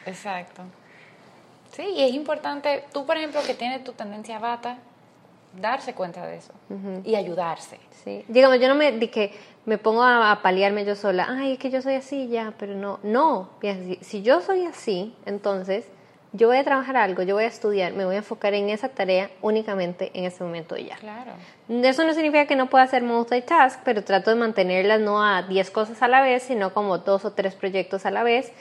Exacto. 0.06 0.62
Sí, 1.74 1.82
y 1.82 2.02
es 2.02 2.14
importante, 2.14 2.84
tú 2.92 3.04
por 3.04 3.16
ejemplo 3.16 3.40
que 3.46 3.54
tienes 3.54 3.82
tu 3.82 3.92
tendencia 3.92 4.38
bata, 4.38 4.78
darse 5.60 5.94
cuenta 5.94 6.26
de 6.26 6.36
eso 6.36 6.52
y 7.04 7.14
ayudarse. 7.14 7.78
Sí. 8.04 8.24
Digamos, 8.28 8.60
yo 8.60 8.68
no 8.68 8.74
me 8.74 8.92
di 8.92 9.08
que 9.08 9.32
me 9.64 9.78
pongo 9.78 10.02
a, 10.02 10.30
a 10.30 10.42
paliarme 10.42 10.84
yo 10.84 10.94
sola. 10.94 11.26
Ay, 11.30 11.52
es 11.52 11.58
que 11.58 11.70
yo 11.70 11.80
soy 11.80 11.94
así 11.94 12.28
ya, 12.28 12.52
pero 12.58 12.74
no. 12.74 13.00
No, 13.02 13.50
si, 13.60 13.98
si 14.02 14.22
yo 14.22 14.40
soy 14.40 14.66
así, 14.66 15.14
entonces 15.26 15.86
yo 16.32 16.48
voy 16.48 16.56
a 16.56 16.64
trabajar 16.64 16.96
algo, 16.96 17.22
yo 17.22 17.36
voy 17.36 17.44
a 17.44 17.46
estudiar, 17.46 17.92
me 17.92 18.04
voy 18.04 18.16
a 18.16 18.18
enfocar 18.18 18.54
en 18.54 18.68
esa 18.68 18.88
tarea 18.88 19.30
únicamente 19.40 20.10
en 20.14 20.24
ese 20.24 20.42
momento 20.42 20.76
y 20.76 20.86
ya. 20.86 20.96
Claro. 20.96 21.30
Eso 21.68 22.04
no 22.04 22.12
significa 22.12 22.46
que 22.46 22.56
no 22.56 22.68
pueda 22.68 22.82
hacer 22.82 23.04
multitask, 23.04 23.80
pero 23.84 24.02
trato 24.02 24.30
de 24.30 24.36
mantenerlas 24.36 25.00
no 25.00 25.22
a 25.24 25.42
10 25.42 25.70
cosas 25.70 26.02
a 26.02 26.08
la 26.08 26.20
vez, 26.22 26.42
sino 26.42 26.74
como 26.74 26.98
dos 26.98 27.24
o 27.24 27.32
tres 27.32 27.54
proyectos 27.54 28.04
a 28.04 28.10
la 28.10 28.24
vez. 28.24 28.52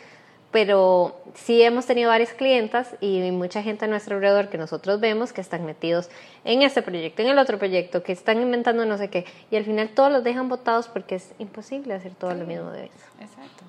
Pero 0.53 1.19
sí 1.33 1.61
hemos 1.63 1.85
tenido 1.87 2.09
varias 2.09 2.31
clientas 2.31 2.95
y 3.01 3.31
mucha 3.31 3.61
gente 3.63 3.83
a 3.85 3.87
nuestro 3.89 4.15
alrededor 4.15 4.47
que 4.49 4.57
nosotros 4.57 4.99
vemos 5.01 5.33
que 5.33 5.41
están 5.41 5.65
metidos 5.65 6.09
en 6.45 6.61
este 6.61 6.81
proyecto, 6.83 7.21
en 7.23 7.29
el 7.29 7.39
otro 7.39 7.57
proyecto, 7.57 8.03
que 8.03 8.11
están 8.13 8.39
inventando 8.41 8.85
no 8.85 8.97
sé 8.97 9.09
qué. 9.09 9.25
Y 9.51 9.55
al 9.57 9.65
final 9.65 9.89
todos 9.89 10.11
los 10.11 10.23
dejan 10.23 10.47
botados 10.49 10.87
porque 10.87 11.15
es 11.15 11.33
imposible 11.39 11.95
hacer 11.95 12.13
todo 12.13 12.33
lo 12.35 12.45
mismo 12.45 12.69
de 12.69 12.83
vez. 12.83 12.91
Exacto. 13.19 13.63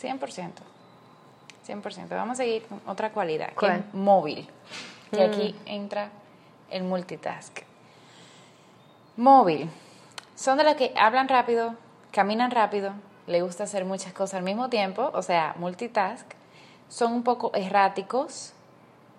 100%. 0.00 0.50
100%. 1.66 2.08
Vamos 2.10 2.34
a 2.38 2.42
seguir 2.44 2.62
con 2.64 2.80
otra 2.86 3.10
cualidad, 3.10 3.48
que 3.48 3.54
¿Cuál? 3.54 3.78
es 3.88 3.94
móvil. 3.94 4.46
Y 5.12 5.16
Mm. 5.16 5.20
aquí 5.22 5.54
entra 5.66 6.10
el 6.70 6.84
multitask. 6.84 7.60
Móvil. 9.16 9.68
Son 10.36 10.56
de 10.58 10.64
las 10.64 10.76
que 10.76 10.92
hablan 10.96 11.28
rápido, 11.28 11.74
caminan 12.12 12.50
rápido, 12.50 12.92
le 13.28 13.42
gusta 13.42 13.64
hacer 13.64 13.84
muchas 13.84 14.12
cosas 14.12 14.34
al 14.38 14.42
mismo 14.42 14.68
tiempo, 14.68 15.10
o 15.14 15.22
sea, 15.22 15.54
multitask. 15.58 16.26
Son 16.88 17.12
un 17.12 17.22
poco 17.22 17.52
erráticos, 17.54 18.52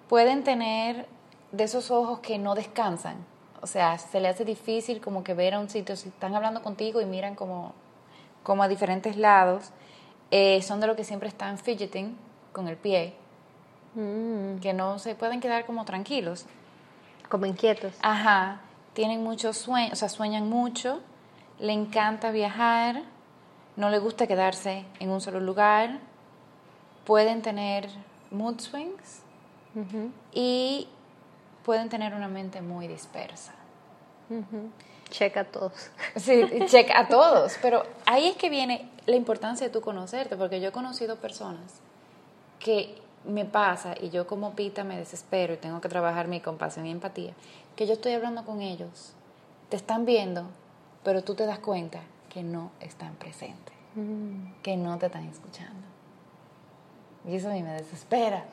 pueden 0.08 0.44
tener 0.44 1.08
de 1.52 1.64
esos 1.64 1.92
ojos 1.92 2.20
que 2.20 2.38
no 2.38 2.56
descansan. 2.56 3.18
O 3.62 3.68
sea, 3.68 3.98
se 3.98 4.20
le 4.20 4.28
hace 4.28 4.46
difícil 4.46 5.02
como 5.02 5.24
que 5.24 5.34
ver 5.34 5.54
a 5.54 5.60
un 5.60 5.70
sitio, 5.70 5.96
si 5.96 6.10
están 6.10 6.36
hablando 6.36 6.62
contigo 6.62 7.02
y 7.02 7.06
miran 7.06 7.36
como, 7.36 7.74
como 8.44 8.64
a 8.64 8.68
diferentes 8.68 9.16
lados. 9.18 9.72
Eh, 10.32 10.62
son 10.62 10.80
de 10.80 10.88
los 10.88 10.96
que 10.96 11.04
siempre 11.04 11.30
están 11.30 11.58
fidgeting 11.58 12.18
con 12.52 12.68
el 12.68 12.78
pie, 12.78 13.16
Mm, 13.96 14.60
que 14.60 14.74
no 14.74 15.00
se 15.00 15.16
pueden 15.16 15.40
quedar 15.40 15.66
como 15.66 15.86
tranquilos. 15.86 16.46
como 17.28 17.46
inquietos. 17.46 17.94
Ajá. 18.02 18.62
tienen 18.94 19.24
muchos 19.24 19.56
sueños, 19.58 19.94
o 19.94 19.96
sea, 19.96 20.10
sueñan 20.10 20.50
mucho, 20.50 21.00
le 21.60 21.74
encanta 21.74 22.32
viajar, 22.32 23.04
no 23.80 23.90
le 23.90 24.00
gusta 24.00 24.28
quedarse 24.28 24.84
en 25.00 25.10
un 25.10 25.22
solo 25.22 25.40
lugar, 25.40 26.00
pueden 27.06 27.42
tener 27.42 27.90
mood 28.30 28.60
swings 28.60 29.22
y 30.34 30.90
pueden 31.64 31.88
tener 31.88 32.14
una 32.14 32.28
mente 32.28 32.62
muy 32.62 32.90
dispersa. 32.90 33.54
Checa 35.10 35.40
a 35.40 35.46
todos. 35.46 35.92
Sí, 36.18 36.46
checa 36.68 37.00
a 37.00 37.08
todos, 37.08 37.58
pero 37.62 37.86
ahí 38.06 38.28
es 38.28 38.36
que 38.36 38.50
viene 38.50 38.90
la 39.06 39.16
importancia 39.16 39.68
de 39.68 39.72
tú 39.72 39.80
conocerte, 39.80 40.36
porque 40.36 40.60
yo 40.60 40.68
he 40.68 40.74
conocido 40.74 41.16
personas 41.16 41.80
que 42.60 42.98
me 43.24 43.46
pasa, 43.46 43.96
y 43.98 44.10
yo 44.10 44.28
como 44.28 44.56
pita 44.56 44.84
me 44.84 44.98
desespero 44.98 45.54
y 45.54 45.58
tengo 45.58 45.80
que 45.80 45.88
trabajar 45.88 46.28
mi 46.28 46.42
compasión 46.42 46.86
y 46.86 46.92
empatía, 46.92 47.32
que 47.78 47.88
yo 47.88 47.94
estoy 47.94 48.12
hablando 48.12 48.44
con 48.44 48.62
ellos, 48.62 49.14
te 49.70 49.78
están 49.78 50.06
viendo, 50.06 50.48
pero 51.02 51.24
tú 51.24 51.34
te 51.34 51.46
das 51.46 51.60
cuenta 51.60 52.02
que 52.30 52.44
no 52.44 52.72
están 52.80 53.16
presentes, 53.16 53.74
mm. 53.96 54.62
que 54.62 54.78
no 54.78 54.98
te 54.98 55.08
están 55.08 55.28
escuchando. 55.28 55.88
Y 57.28 57.36
eso 57.36 57.50
a 57.50 57.54
mí 57.54 57.64
me 57.64 57.74
desespera. 57.74 58.46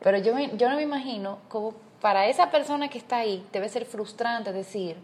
Pero 0.00 0.18
yo, 0.18 0.38
yo 0.38 0.68
no 0.68 0.76
me 0.76 0.82
imagino 0.82 1.38
cómo 1.48 1.74
para 2.00 2.26
esa 2.26 2.50
persona 2.50 2.88
que 2.88 2.98
está 2.98 3.18
ahí 3.18 3.46
debe 3.52 3.68
ser 3.68 3.84
frustrante 3.84 4.52
decir, 4.52 4.96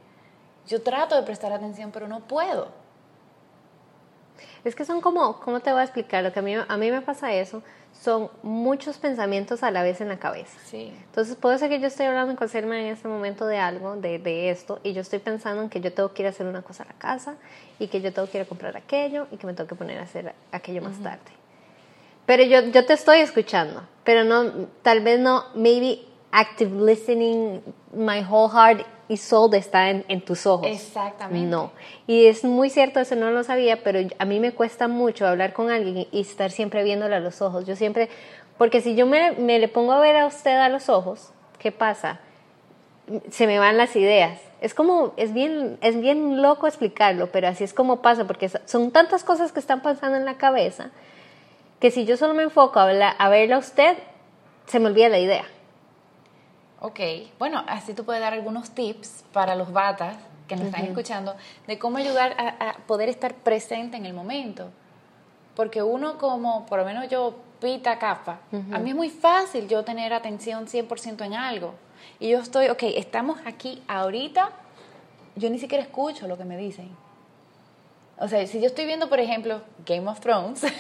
yo 0.67 0.83
trato 0.83 1.17
de 1.17 1.23
prestar 1.23 1.53
atención, 1.53 1.91
pero 1.91 2.09
no 2.09 2.21
puedo. 2.21 2.69
Es 4.65 4.75
que 4.75 4.85
son 4.85 5.01
como, 5.01 5.41
¿cómo 5.41 5.61
te 5.61 5.71
voy 5.71 5.81
a 5.81 5.85
explicar? 5.85 6.25
Lo 6.25 6.33
que 6.33 6.39
a 6.39 6.43
mí, 6.43 6.55
a 6.55 6.77
mí 6.77 6.91
me 6.91 7.03
pasa 7.03 7.33
eso, 7.35 7.63
son 7.93 8.31
muchos 8.43 8.97
pensamientos 8.97 9.63
a 9.63 9.71
la 9.71 9.83
vez 9.83 10.01
en 10.01 10.09
la 10.09 10.19
cabeza. 10.19 10.59
Sí. 10.65 10.93
Entonces 11.07 11.37
puede 11.37 11.59
ser 11.59 11.69
que 11.69 11.81
yo 11.81 11.87
estoy 11.87 12.07
hablando 12.07 12.35
con 12.35 12.49
Selma 12.49 12.81
en 12.81 12.87
este 12.87 13.07
momento 13.07 13.47
de 13.47 13.59
algo, 13.59 13.97
de, 13.97 14.19
de, 14.19 14.51
esto, 14.51 14.81
y 14.83 14.95
yo 14.95 15.03
estoy 15.03 15.19
pensando 15.19 15.63
en 15.63 15.69
que 15.69 15.81
yo 15.81 15.93
tengo 15.93 16.13
que 16.13 16.23
ir 16.23 16.27
a 16.27 16.31
hacer 16.31 16.47
una 16.47 16.63
cosa 16.63 16.85
a 16.85 16.87
la 16.87 16.95
casa, 16.95 17.35
y 17.79 17.89
que 17.89 18.01
yo 18.01 18.13
tengo 18.13 18.29
que 18.29 18.39
ir 18.39 18.45
a 18.45 18.47
comprar 18.47 18.77
aquello, 18.77 19.27
y 19.31 19.37
que 19.37 19.47
me 19.47 19.53
tengo 19.53 19.69
que 19.69 19.75
poner 19.75 19.99
a 19.99 20.05
hacer 20.05 20.35
aquello 20.51 20.81
más 20.81 20.99
tarde. 21.03 21.33
Pero 22.27 22.43
yo, 22.43 22.61
yo 22.71 22.87
te 22.87 22.95
estoy 22.95 23.19
escuchando, 23.19 23.83
pero 24.03 24.25
no, 24.25 24.69
tal 24.83 25.03
vez 25.03 25.21
no, 25.21 25.45
maybe 25.55 26.01
active 26.35 26.73
listening, 26.73 27.63
my 27.95 28.21
whole 28.29 28.49
heart 28.49 28.85
y 29.09 29.17
soul 29.17 29.55
está 29.55 29.91
en, 29.91 30.05
en, 30.09 30.21
tus 30.21 30.47
ojos. 30.47 30.67
Exactamente. 30.67 31.47
No. 31.47 31.71
Y 32.07 32.27
es 32.27 32.43
muy 32.45 32.71
cierto, 32.71 33.01
eso 33.01 33.15
no 33.15 33.31
lo 33.31 33.45
sabía, 33.45 33.83
pero 33.85 34.01
a 34.19 34.25
mí 34.25 34.41
me 34.41 34.53
cuesta 34.53 34.89
mucho 34.89 35.27
hablar 35.27 35.53
con 35.53 35.71
alguien 35.71 36.07
y 36.11 36.21
estar 36.21 36.51
siempre 36.51 36.83
viéndole 36.83 37.15
a 37.15 37.21
los 37.21 37.41
ojos. 37.41 37.65
Yo 37.67 37.77
siempre, 37.77 38.09
porque 38.59 38.81
si 38.81 38.97
yo 38.97 39.07
me, 39.07 39.33
me 39.33 39.59
le 39.59 39.69
pongo 39.69 39.93
a 39.93 40.01
ver 40.01 40.17
a 40.17 40.27
usted 40.27 40.57
a 40.57 40.69
los 40.69 40.89
ojos, 40.89 41.33
¿qué 41.59 41.71
pasa? 41.71 42.21
Se 43.31 43.47
me 43.47 43.59
van 43.59 43.77
las 43.77 43.95
ideas. 43.95 44.41
Es 44.61 44.75
como, 44.75 45.13
es 45.17 45.33
bien, 45.33 45.79
es 45.83 46.01
bien 46.01 46.43
loco 46.43 46.67
explicarlo, 46.67 47.29
pero 47.31 47.49
así 47.49 47.63
es 47.63 47.75
como 47.75 48.03
pasa, 48.03 48.27
porque 48.27 48.51
son 48.65 48.91
tantas 48.91 49.23
cosas 49.23 49.53
que 49.53 49.61
están 49.61 49.83
pasando 49.83 50.17
en 50.17 50.25
la 50.25 50.39
cabeza 50.39 50.91
que 51.81 51.91
si 51.91 52.07
yo 52.07 52.17
solo 52.17 52.33
me 52.33 52.45
enfoco 52.45 52.81
a, 52.81 52.87
verla, 52.87 53.11
a 53.11 53.29
verla 53.29 53.57
a 53.57 53.59
usted, 53.59 53.99
se 54.67 54.81
me 54.81 54.87
olvida 54.87 55.11
la 55.11 55.19
idea. 55.19 55.45
Ok, 56.87 57.01
bueno, 57.39 57.65
así 57.67 57.95
tú 57.95 58.05
puedes 58.05 58.21
dar 58.21 58.35
algunos 58.35 58.73
tips 58.73 59.25
para 59.33 59.55
los 59.55 59.73
batas 59.73 60.19
que 60.47 60.55
nos 60.55 60.67
están 60.67 60.85
escuchando 60.85 61.35
de 61.67 61.79
cómo 61.79 61.97
ayudar 61.97 62.37
a, 62.39 62.75
poder 62.87 63.09
estar 63.09 63.33
presente 63.37 63.97
en 63.97 64.05
el 64.05 64.13
momento. 64.13 64.69
Porque 65.57 65.83
uno 65.83 66.19
como, 66.19 66.67
por 66.67 66.79
lo 66.79 66.85
menos 66.85 67.09
yo, 67.09 67.37
pita 67.59 67.99
capa, 67.99 68.41
a 68.71 68.79
mí 68.81 68.91
es 68.91 68.97
muy 68.97 69.09
fácil 69.09 69.67
yo 69.67 69.83
tener 69.83 70.13
atención 70.13 70.67
100% 70.67 71.25
en 71.25 71.33
algo. 71.33 71.73
Y 72.21 72.29
yo 72.29 72.41
estoy, 72.41 72.69
ok, 72.69 72.83
estamos 72.83 73.39
aquí 73.47 73.83
ahorita, 73.89 74.51
yo 75.37 75.49
ni 75.49 75.59
siquiera 75.59 75.83
escucho 75.83 76.29
lo 76.29 76.37
que 76.37 76.45
me 76.45 76.59
dicen. 76.59 76.91
O 78.19 78.29
sea, 78.29 78.47
si 78.47 78.61
yo 78.61 78.67
estoy 78.67 78.85
viendo, 78.85 79.09
por 79.09 79.21
ejemplo, 79.21 79.63
Game 79.87 80.07
of 80.07 80.21
Thrones, 80.21 80.65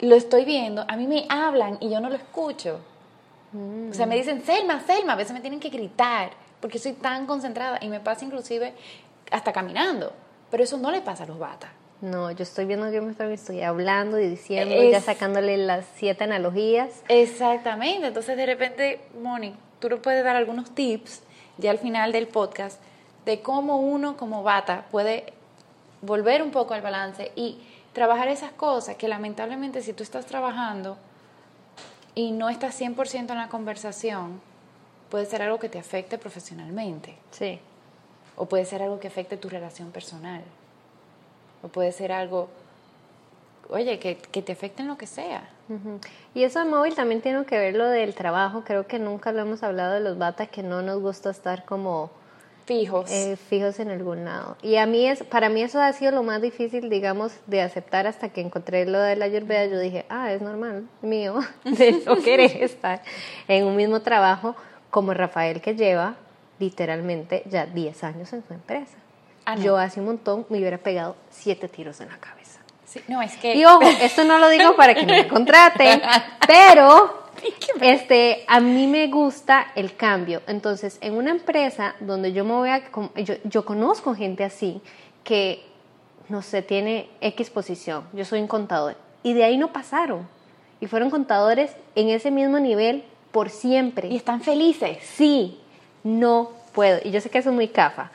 lo 0.00 0.14
estoy 0.14 0.44
viendo, 0.44 0.84
a 0.86 0.96
mí 0.96 1.06
me 1.06 1.24
hablan 1.30 1.78
y 1.80 1.88
yo 1.88 2.00
no 2.00 2.10
lo 2.10 2.16
escucho. 2.16 2.80
O 3.52 3.94
sea, 3.94 4.06
me 4.06 4.16
dicen, 4.16 4.44
Selma, 4.44 4.80
Selma, 4.80 5.14
a 5.14 5.16
veces 5.16 5.32
me 5.32 5.40
tienen 5.40 5.58
que 5.58 5.70
gritar 5.70 6.30
porque 6.60 6.78
soy 6.78 6.92
tan 6.92 7.26
concentrada 7.26 7.78
y 7.80 7.88
me 7.88 8.00
pasa 8.00 8.24
inclusive 8.24 8.74
hasta 9.30 9.52
caminando. 9.52 10.12
Pero 10.50 10.62
eso 10.62 10.76
no 10.76 10.90
le 10.90 11.00
pasa 11.00 11.24
a 11.24 11.26
los 11.26 11.38
batas. 11.38 11.70
No, 12.00 12.30
yo 12.30 12.42
estoy 12.42 12.64
viendo 12.64 12.90
que 12.90 13.00
me 13.00 13.34
estoy 13.34 13.60
hablando 13.62 14.18
y 14.18 14.28
diciendo, 14.28 14.82
y 14.82 14.90
ya 14.90 15.00
sacándole 15.00 15.56
las 15.58 15.84
siete 15.96 16.24
analogías. 16.24 17.02
Exactamente. 17.08 18.06
Entonces, 18.06 18.36
de 18.36 18.46
repente, 18.46 19.00
Moni, 19.20 19.54
tú 19.80 19.90
le 19.90 19.96
puedes 19.96 20.24
dar 20.24 20.36
algunos 20.36 20.74
tips 20.74 21.22
ya 21.58 21.70
al 21.70 21.78
final 21.78 22.12
del 22.12 22.26
podcast 22.26 22.80
de 23.26 23.40
cómo 23.42 23.78
uno 23.78 24.16
como 24.16 24.42
bata 24.42 24.86
puede 24.90 25.32
volver 26.00 26.42
un 26.42 26.50
poco 26.50 26.72
al 26.72 26.80
balance 26.80 27.32
y 27.36 27.58
trabajar 27.92 28.28
esas 28.28 28.52
cosas 28.52 28.96
que 28.96 29.08
lamentablemente 29.08 29.82
si 29.82 29.92
tú 29.92 30.02
estás 30.02 30.24
trabajando 30.24 30.96
y 32.20 32.32
no 32.32 32.50
estás 32.50 32.78
100% 32.78 33.30
en 33.30 33.38
la 33.38 33.48
conversación, 33.48 34.42
puede 35.08 35.24
ser 35.24 35.40
algo 35.40 35.58
que 35.58 35.70
te 35.70 35.78
afecte 35.78 36.18
profesionalmente. 36.18 37.16
Sí. 37.30 37.58
O 38.36 38.46
puede 38.46 38.66
ser 38.66 38.82
algo 38.82 39.00
que 39.00 39.08
afecte 39.08 39.38
tu 39.38 39.48
relación 39.48 39.90
personal. 39.90 40.42
O 41.62 41.68
puede 41.68 41.92
ser 41.92 42.12
algo, 42.12 42.48
oye, 43.70 43.98
que, 43.98 44.18
que 44.18 44.42
te 44.42 44.52
afecte 44.52 44.82
en 44.82 44.88
lo 44.88 44.98
que 44.98 45.06
sea. 45.06 45.48
Y 46.34 46.42
eso 46.42 46.58
de 46.58 46.64
móvil 46.66 46.94
también 46.94 47.22
tiene 47.22 47.44
que 47.46 47.56
ver 47.56 47.74
lo 47.74 47.88
del 47.88 48.14
trabajo. 48.14 48.64
Creo 48.66 48.86
que 48.86 48.98
nunca 48.98 49.32
lo 49.32 49.40
hemos 49.40 49.62
hablado 49.62 49.94
de 49.94 50.00
los 50.00 50.18
batas 50.18 50.48
que 50.48 50.62
no 50.62 50.82
nos 50.82 51.00
gusta 51.00 51.30
estar 51.30 51.64
como 51.64 52.10
fijos. 52.70 53.10
Eh, 53.10 53.36
fijos 53.36 53.80
en 53.80 53.90
algún 53.90 54.24
lado. 54.24 54.56
Y 54.62 54.76
a 54.76 54.86
mí 54.86 55.04
es, 55.04 55.24
para 55.24 55.48
mí 55.48 55.60
eso 55.60 55.80
ha 55.80 55.92
sido 55.92 56.12
lo 56.12 56.22
más 56.22 56.40
difícil, 56.40 56.88
digamos, 56.88 57.32
de 57.46 57.62
aceptar 57.62 58.06
hasta 58.06 58.28
que 58.28 58.40
encontré 58.40 58.86
lo 58.86 59.00
de 59.00 59.16
la 59.16 59.24
ayurveda. 59.24 59.66
Yo 59.66 59.78
dije, 59.80 60.06
ah, 60.08 60.32
es 60.32 60.40
normal, 60.40 60.86
mío, 61.02 61.40
de 61.64 62.00
no 62.06 62.16
querer 62.22 62.62
estar 62.62 63.02
en 63.48 63.64
un 63.64 63.74
mismo 63.74 64.02
trabajo 64.02 64.54
como 64.90 65.12
Rafael 65.14 65.60
que 65.60 65.74
lleva 65.74 66.14
literalmente 66.60 67.42
ya 67.46 67.66
10 67.66 68.04
años 68.04 68.32
en 68.32 68.46
su 68.46 68.54
empresa. 68.54 68.96
Ah, 69.46 69.56
Yo 69.56 69.76
hace 69.76 69.98
un 69.98 70.06
montón 70.06 70.46
me 70.48 70.58
hubiera 70.58 70.78
pegado 70.78 71.16
siete 71.30 71.66
tiros 71.66 72.00
en 72.00 72.08
la 72.08 72.18
cabeza. 72.18 72.60
Sí, 72.84 73.00
no, 73.08 73.20
es 73.20 73.36
que... 73.36 73.56
Y 73.56 73.64
ojo, 73.64 73.82
esto 73.82 74.22
no 74.24 74.38
lo 74.38 74.48
digo 74.48 74.76
para 74.76 74.94
que 74.94 75.06
me 75.06 75.26
contraten, 75.26 76.02
pero 76.46 77.19
este, 77.80 78.44
a 78.46 78.60
mí 78.60 78.86
me 78.86 79.06
gusta 79.08 79.72
el 79.74 79.96
cambio. 79.96 80.42
Entonces, 80.46 80.98
en 81.00 81.14
una 81.14 81.30
empresa 81.30 81.94
donde 82.00 82.32
yo 82.32 82.44
me 82.44 82.52
voy 82.52 82.70
a, 82.70 82.82
yo, 83.16 83.34
yo 83.44 83.64
conozco 83.64 84.14
gente 84.14 84.44
así 84.44 84.80
que, 85.24 85.62
no 86.28 86.42
sé, 86.42 86.62
tiene 86.62 87.08
X 87.20 87.50
posición. 87.50 88.04
Yo 88.12 88.24
soy 88.24 88.40
un 88.40 88.48
contador. 88.48 88.96
Y 89.22 89.34
de 89.34 89.44
ahí 89.44 89.58
no 89.58 89.72
pasaron. 89.72 90.26
Y 90.80 90.86
fueron 90.86 91.10
contadores 91.10 91.72
en 91.94 92.08
ese 92.08 92.30
mismo 92.30 92.58
nivel 92.58 93.04
por 93.32 93.50
siempre. 93.50 94.08
Y 94.08 94.16
están 94.16 94.40
felices. 94.40 94.98
Sí, 95.02 95.60
no 96.02 96.50
puedo. 96.72 97.00
Y 97.04 97.10
yo 97.10 97.20
sé 97.20 97.30
que 97.30 97.38
eso 97.38 97.50
es 97.50 97.54
muy 97.54 97.68
cafa. 97.68 98.10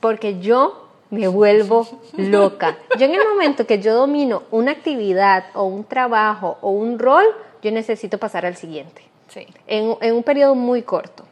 Porque 0.00 0.40
yo 0.40 0.86
me 1.10 1.28
vuelvo 1.28 1.86
loca. 2.16 2.76
Yo 2.98 3.06
en 3.06 3.14
el 3.14 3.26
momento 3.28 3.66
que 3.66 3.80
yo 3.80 3.94
domino 3.94 4.44
una 4.50 4.72
actividad 4.72 5.46
o 5.54 5.64
un 5.64 5.84
trabajo 5.84 6.58
o 6.60 6.70
un 6.70 6.98
rol, 6.98 7.24
yo 7.66 7.72
necesito 7.72 8.18
pasar 8.18 8.46
al 8.46 8.56
siguiente. 8.56 9.02
Sí. 9.28 9.46
En, 9.66 9.96
en 10.00 10.14
un 10.14 10.22
periodo 10.22 10.54
muy 10.54 10.82
corto. 10.82 11.24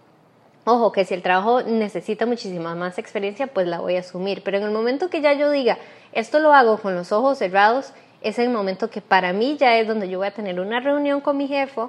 Ojo, 0.67 0.93
que 0.93 1.05
si 1.05 1.15
el 1.15 1.23
trabajo 1.23 1.63
necesita 1.63 2.25
muchísima 2.25 2.75
más 2.75 2.99
experiencia, 2.99 3.47
pues 3.47 3.67
la 3.67 3.81
voy 3.81 3.97
a 3.97 4.01
asumir. 4.01 4.43
Pero 4.43 4.57
en 4.57 4.65
el 4.65 4.71
momento 4.71 5.11
que 5.11 5.21
ya 5.21 5.35
yo 5.35 5.51
diga, 5.51 5.79
esto 6.13 6.39
lo 6.39 6.55
hago 6.55 6.79
con 6.79 6.95
los 6.95 7.13
ojos 7.13 7.39
cerrados, 7.39 7.93
es 8.23 8.39
el 8.39 8.49
momento 8.49 8.89
que 8.89 9.03
para 9.03 9.35
mí 9.35 9.57
ya 9.59 9.77
es 9.79 9.87
donde 9.87 10.09
yo 10.09 10.19
voy 10.19 10.29
a 10.29 10.31
tener 10.33 10.59
una 10.59 10.81
reunión 10.81 11.21
con 11.21 11.37
mi 11.37 11.47
jefe, 11.47 11.83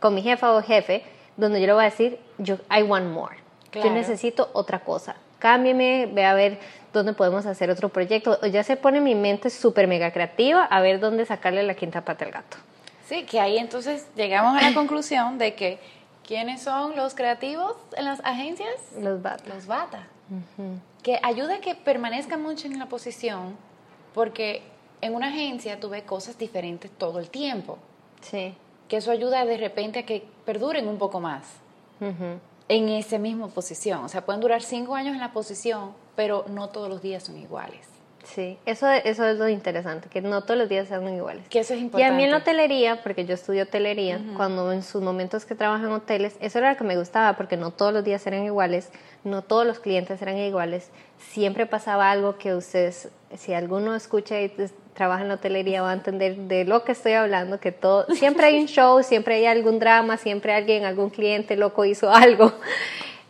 con 0.00 0.14
mi 0.14 0.22
jefa 0.22 0.54
o 0.54 0.62
jefe, 0.62 1.02
donde 1.36 1.60
yo 1.60 1.66
le 1.66 1.72
voy 1.74 1.82
a 1.82 1.90
decir, 1.90 2.18
yo, 2.38 2.56
I 2.70 2.82
want 2.82 3.12
more. 3.12 3.36
Yo 3.72 3.90
necesito 3.90 4.50
otra 4.54 4.80
cosa. 4.80 5.16
Cámbieme, 5.38 6.08
ve 6.12 6.24
a 6.24 6.34
ver 6.34 6.58
dónde 6.92 7.14
podemos 7.14 7.46
hacer 7.46 7.70
otro 7.70 7.88
proyecto. 7.88 8.38
Ya 8.46 8.64
se 8.64 8.76
pone 8.76 9.00
mi 9.00 9.14
mente 9.14 9.50
súper 9.50 9.86
mega 9.88 10.10
creativa 10.10 10.64
a 10.64 10.80
ver 10.80 11.00
dónde 11.00 11.26
sacarle 11.26 11.62
la 11.62 11.74
quinta 11.74 12.02
pata 12.02 12.24
al 12.24 12.30
gato. 12.30 12.56
Sí, 13.12 13.24
que 13.24 13.40
ahí 13.40 13.58
entonces 13.58 14.06
llegamos 14.16 14.56
a 14.56 14.70
la 14.70 14.74
conclusión 14.74 15.36
de 15.36 15.54
que 15.54 15.78
¿quiénes 16.26 16.62
son 16.62 16.96
los 16.96 17.14
creativos 17.14 17.76
en 17.94 18.06
las 18.06 18.20
agencias? 18.20 18.70
Los 18.98 19.20
bata. 19.20 19.44
Los 19.54 19.66
bata. 19.66 20.08
Que 21.02 21.20
ayuda 21.22 21.56
a 21.56 21.60
que 21.60 21.74
permanezcan 21.74 22.40
mucho 22.40 22.68
en 22.68 22.78
la 22.78 22.86
posición 22.86 23.54
porque 24.14 24.62
en 25.02 25.14
una 25.14 25.28
agencia 25.28 25.78
tú 25.78 25.90
ves 25.90 26.04
cosas 26.04 26.38
diferentes 26.38 26.90
todo 26.90 27.18
el 27.18 27.28
tiempo. 27.28 27.76
Sí. 28.22 28.54
Que 28.88 28.96
eso 28.96 29.10
ayuda 29.10 29.44
de 29.44 29.58
repente 29.58 29.98
a 29.98 30.06
que 30.06 30.26
perduren 30.46 30.88
un 30.88 30.96
poco 30.96 31.20
más 31.20 31.42
en 32.00 32.88
esa 32.88 33.18
misma 33.18 33.48
posición. 33.48 34.06
O 34.06 34.08
sea, 34.08 34.24
pueden 34.24 34.40
durar 34.40 34.62
cinco 34.62 34.94
años 34.94 35.12
en 35.12 35.20
la 35.20 35.34
posición, 35.34 35.92
pero 36.16 36.46
no 36.48 36.70
todos 36.70 36.88
los 36.88 37.02
días 37.02 37.24
son 37.24 37.36
iguales. 37.36 37.91
Sí, 38.24 38.56
eso, 38.66 38.88
eso 38.88 39.26
es 39.26 39.36
lo 39.36 39.48
interesante, 39.48 40.08
que 40.08 40.20
no 40.20 40.42
todos 40.42 40.56
los 40.58 40.68
días 40.68 40.88
sean 40.88 41.06
iguales. 41.12 41.46
Que 41.48 41.60
eso 41.60 41.74
es 41.74 41.80
Y 41.80 41.82
importante. 41.84 42.12
a 42.14 42.16
mí 42.16 42.24
en 42.24 42.30
la 42.30 42.38
hotelería, 42.38 43.02
porque 43.02 43.24
yo 43.26 43.34
estudio 43.34 43.64
hotelería, 43.64 44.20
cuando 44.36 44.72
en 44.72 44.82
sus 44.82 45.02
momentos 45.02 45.44
que 45.44 45.54
trabajo 45.54 45.84
en 45.84 45.92
hoteles, 45.92 46.36
eso 46.40 46.58
era 46.58 46.70
lo 46.72 46.78
que 46.78 46.84
me 46.84 46.96
gustaba, 46.96 47.36
porque 47.36 47.56
no 47.56 47.72
todos 47.72 47.92
los 47.92 48.04
días 48.04 48.26
eran 48.26 48.44
iguales, 48.44 48.90
no 49.24 49.42
todos 49.42 49.66
los 49.66 49.80
clientes 49.80 50.22
eran 50.22 50.38
iguales. 50.38 50.90
Siempre 51.18 51.66
pasaba 51.66 52.10
algo 52.10 52.38
que 52.38 52.54
ustedes, 52.54 53.08
si 53.36 53.54
alguno 53.54 53.94
escucha 53.94 54.40
y 54.40 54.52
trabaja 54.94 55.22
en 55.22 55.28
la 55.28 55.34
hotelería, 55.34 55.82
va 55.82 55.90
a 55.90 55.94
entender 55.94 56.36
de 56.36 56.64
lo 56.64 56.84
que 56.84 56.92
estoy 56.92 57.12
hablando, 57.12 57.58
que 57.60 57.72
todo, 57.72 58.06
siempre 58.14 58.46
hay 58.46 58.58
un 58.60 58.66
show, 58.68 59.02
siempre 59.02 59.34
hay 59.36 59.46
algún 59.46 59.78
drama, 59.78 60.16
siempre 60.16 60.52
alguien, 60.54 60.84
algún 60.84 61.10
cliente 61.10 61.56
loco 61.56 61.84
hizo 61.84 62.10
algo. 62.10 62.52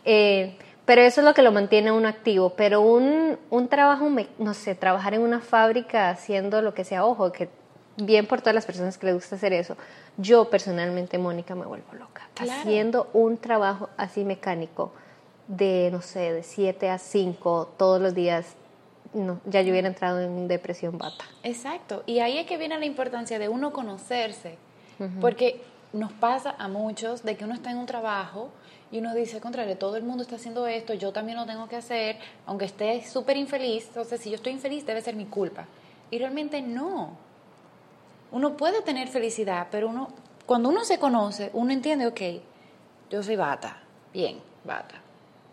Eh, 0.05 0.57
pero 0.85 1.03
eso 1.03 1.20
es 1.20 1.24
lo 1.24 1.35
que 1.35 1.43
lo 1.43 1.53
mantiene 1.53 1.93
uno 1.93 2.09
activo. 2.09 2.51
Pero 2.51 2.80
un, 2.80 3.39
un 3.51 3.68
trabajo, 3.68 4.09
no 4.39 4.55
sé, 4.55 4.74
trabajar 4.74 5.14
en 5.14 5.22
una 5.22 5.41
fábrica 5.41 6.11
haciendo 6.11 6.62
lo 6.62 6.74
que 6.74 6.85
sea, 6.85 7.05
ojo, 7.05 7.33
que 7.33 7.49
bien 7.97 8.26
por 8.26 8.41
todas 8.41 8.55
las 8.55 8.66
personas 8.66 8.99
que 8.99 9.07
les 9.07 9.14
gusta 9.14 9.37
hacer 9.37 9.53
eso. 9.53 9.76
Yo 10.16 10.51
personalmente, 10.51 11.18
Mónica, 11.18 11.55
me 11.55 11.66
vuelvo 11.66 11.93
loca. 11.95 12.28
Claro. 12.35 12.61
Haciendo 12.61 13.11
un 13.12 13.37
trabajo 13.39 13.91
así 13.97 14.24
mecánico 14.24 14.93
de, 15.47 15.91
no 15.93 16.01
sé, 16.03 16.33
de 16.33 16.43
7 16.43 16.91
a 16.91 16.99
5 16.99 17.74
todos 17.76 18.01
los 18.01 18.14
días, 18.14 18.57
no, 19.12 19.41
ya 19.45 19.62
yo 19.62 19.70
hubiera 19.70 19.89
entrado 19.89 20.20
en 20.20 20.49
depresión 20.49 20.99
bata. 20.99 21.24
Exacto. 21.43 22.03
Y 22.07 22.20
ahí 22.20 22.39
es 22.39 22.47
que 22.47 22.57
viene 22.57 22.78
la 22.78 22.87
importancia 22.87 23.39
de 23.39 23.49
uno 23.49 23.72
conocerse. 23.72 24.59
Porque 25.20 25.61
nos 25.93 26.12
pasa 26.12 26.55
a 26.57 26.68
muchos 26.68 27.24
de 27.24 27.37
que 27.37 27.45
uno 27.45 27.55
está 27.55 27.72
en 27.72 27.78
un 27.78 27.87
trabajo 27.87 28.51
y 28.93 28.99
uno 28.99 29.14
dice, 29.14 29.40
contrario, 29.40 29.78
todo 29.78 29.97
el 29.97 30.03
mundo 30.03 30.22
está 30.22 30.36
haciendo 30.36 30.66
esto, 30.66 30.93
yo 30.93 31.12
también 31.12 31.38
lo 31.38 31.47
tengo 31.47 31.66
que 31.66 31.76
hacer, 31.76 32.18
aunque 32.45 32.66
esté 32.66 33.03
súper 33.03 33.38
infeliz. 33.38 33.86
Entonces, 33.88 34.20
si 34.20 34.28
yo 34.28 34.36
estoy 34.36 34.53
infeliz, 34.53 34.84
debe 34.84 35.01
ser 35.01 35.16
mi 35.16 35.24
culpa. 35.24 35.66
Y 36.11 36.18
realmente 36.18 36.61
no. 36.61 37.16
Uno 38.32 38.55
puede 38.55 38.82
tener 38.82 39.09
felicidad, 39.09 39.68
pero 39.70 39.88
uno, 39.88 40.09
cuando 40.45 40.68
uno 40.68 40.84
se 40.84 40.99
conoce, 40.99 41.49
uno 41.55 41.72
entiende, 41.72 42.07
ok, 42.07 42.20
yo 43.11 43.22
soy 43.22 43.34
bata, 43.34 43.78
bien, 44.12 44.38
bata. 44.62 44.97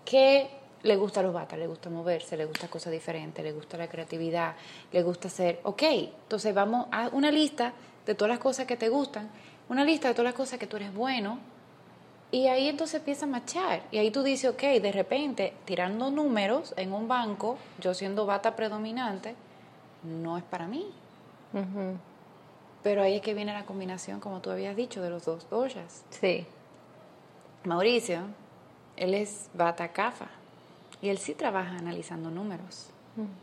¿Qué 0.04 0.50
le 0.84 0.98
gusta 0.98 1.22
a 1.22 1.24
los 1.24 1.34
batas? 1.34 1.58
Le 1.58 1.68
gusta 1.68 1.90
moverse, 1.90 2.36
le 2.36 2.44
gusta 2.44 2.68
cosas 2.68 2.92
diferentes, 2.92 3.42
le 3.42 3.54
gusta 3.54 3.78
la 3.78 3.88
creatividad, 3.88 4.56
le 4.92 5.02
gusta 5.02 5.30
hacer, 5.30 5.62
ok, 5.64 5.84
entonces 5.84 6.54
vamos 6.54 6.88
a 6.92 7.08
una 7.14 7.32
lista 7.32 7.72
de 8.06 8.16
todas 8.16 8.30
las 8.30 8.40
cosas 8.40 8.66
que 8.66 8.76
te 8.76 8.90
gustan, 8.90 9.30
una 9.70 9.86
lista 9.86 10.10
de 10.10 10.14
todas 10.14 10.26
las 10.26 10.36
cosas 10.36 10.60
que 10.60 10.68
tú 10.68 10.76
eres 10.76 10.94
bueno, 10.94 11.40
y 12.32 12.48
ahí 12.48 12.68
entonces 12.68 12.96
empieza 12.96 13.26
a 13.26 13.30
machar. 13.30 13.84
Y 13.92 13.98
ahí 13.98 14.12
tú 14.12 14.22
dices, 14.22 14.52
ok, 14.52 14.62
de 14.82 14.92
repente, 14.92 15.54
tirando 15.66 16.12
números 16.12 16.74
en 16.78 16.94
un 16.94 17.08
banco, 17.08 17.58
yo 17.80 17.94
siendo 17.94 18.26
bata 18.26 18.56
predominante, 18.56 19.36
no 20.04 20.38
es 20.38 20.44
para 20.44 20.68
mí. 20.68 20.92
Pero 22.84 23.02
ahí 23.02 23.16
es 23.16 23.22
que 23.22 23.34
viene 23.34 23.52
la 23.52 23.66
combinación, 23.66 24.20
como 24.20 24.42
tú 24.42 24.52
habías 24.52 24.76
dicho, 24.76 25.02
de 25.02 25.10
los 25.10 25.26
dos 25.26 25.50
doyas. 25.50 26.06
Sí. 26.12 26.46
Mauricio, 27.64 28.22
él 28.96 29.16
es 29.16 29.50
bata 29.54 29.88
CAFA 29.92 30.30
y 31.02 31.10
él 31.10 31.18
sí 31.18 31.34
trabaja 31.34 31.78
analizando 31.78 32.30
números, 32.30 32.90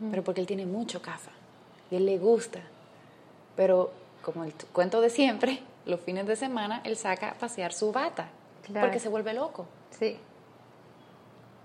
pero 0.09 0.23
porque 0.23 0.41
él 0.41 0.47
tiene 0.47 0.65
mucho 0.65 1.01
CAFA 1.01 1.31
y 1.91 1.97
él 1.97 2.05
le 2.05 2.17
gusta. 2.17 2.61
Pero 3.57 3.91
como 4.23 4.45
el 4.45 4.53
cuento 4.71 5.01
de 5.01 5.09
siempre, 5.09 5.61
los 5.85 5.99
fines 5.99 6.25
de 6.25 6.37
semana 6.37 6.81
él 6.85 6.95
saca 6.95 7.31
a 7.31 7.33
pasear 7.33 7.73
su 7.73 7.91
bata 7.91 8.29
Claro. 8.67 8.87
porque 8.87 8.99
se 8.99 9.09
vuelve 9.09 9.33
loco. 9.33 9.65
Sí. 9.91 10.17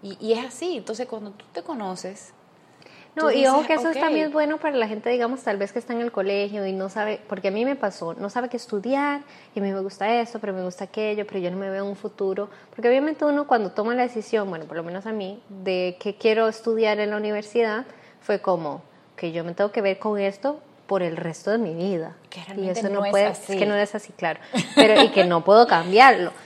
Y, 0.02 0.16
y 0.20 0.32
es 0.32 0.44
así, 0.46 0.78
entonces 0.78 1.06
cuando 1.06 1.30
tú 1.32 1.44
te 1.52 1.62
conoces... 1.62 2.32
No, 3.14 3.30
y 3.30 3.46
ojo 3.46 3.58
dices, 3.60 3.66
que 3.66 3.74
eso 3.74 3.90
"Ok". 3.90 3.96
es 3.96 4.00
también 4.00 4.32
bueno 4.32 4.56
para 4.56 4.74
la 4.74 4.88
gente, 4.88 5.10
digamos, 5.10 5.42
tal 5.42 5.58
vez 5.58 5.70
que 5.70 5.78
está 5.78 5.92
en 5.92 6.00
el 6.00 6.10
colegio 6.10 6.66
y 6.66 6.72
no 6.72 6.88
sabe, 6.88 7.20
porque 7.28 7.48
a 7.48 7.50
mí 7.50 7.62
me 7.66 7.76
pasó, 7.76 8.14
no 8.14 8.30
sabe 8.30 8.48
qué 8.48 8.56
estudiar, 8.56 9.20
y 9.54 9.58
a 9.58 9.62
mí 9.62 9.70
me 9.70 9.80
gusta 9.82 10.18
esto, 10.18 10.38
pero 10.38 10.54
me 10.54 10.62
gusta 10.64 10.84
aquello, 10.84 11.26
pero 11.26 11.38
yo 11.38 11.50
no 11.50 11.58
me 11.58 11.68
veo 11.68 11.84
un 11.84 11.94
futuro. 11.94 12.48
Porque 12.74 12.88
obviamente 12.88 13.26
uno 13.26 13.46
cuando 13.46 13.70
toma 13.72 13.94
la 13.94 14.04
decisión, 14.04 14.48
bueno, 14.48 14.64
por 14.64 14.78
lo 14.78 14.82
menos 14.82 15.04
a 15.04 15.12
mí, 15.12 15.42
de 15.50 15.98
que 16.00 16.16
quiero 16.16 16.48
estudiar 16.48 17.00
en 17.00 17.10
la 17.10 17.18
universidad, 17.18 17.84
fue 18.22 18.40
como 18.40 18.80
que 19.14 19.30
yo 19.30 19.44
me 19.44 19.52
tengo 19.52 19.72
que 19.72 19.82
ver 19.82 19.98
con 19.98 20.18
esto 20.18 20.60
por 20.86 21.02
el 21.02 21.18
resto 21.18 21.50
de 21.50 21.58
mi 21.58 21.74
vida. 21.74 22.16
Que 22.30 22.40
y 22.56 22.70
eso 22.70 22.88
no, 22.88 23.00
no 23.00 23.04
es 23.04 23.10
puede, 23.10 23.26
así. 23.26 23.52
es 23.52 23.58
que 23.58 23.66
no 23.66 23.74
es 23.74 23.94
así, 23.94 24.14
claro. 24.14 24.40
Pero 24.74 25.02
y 25.02 25.10
que 25.10 25.24
no 25.24 25.44
puedo 25.44 25.66
cambiarlo. 25.66 26.32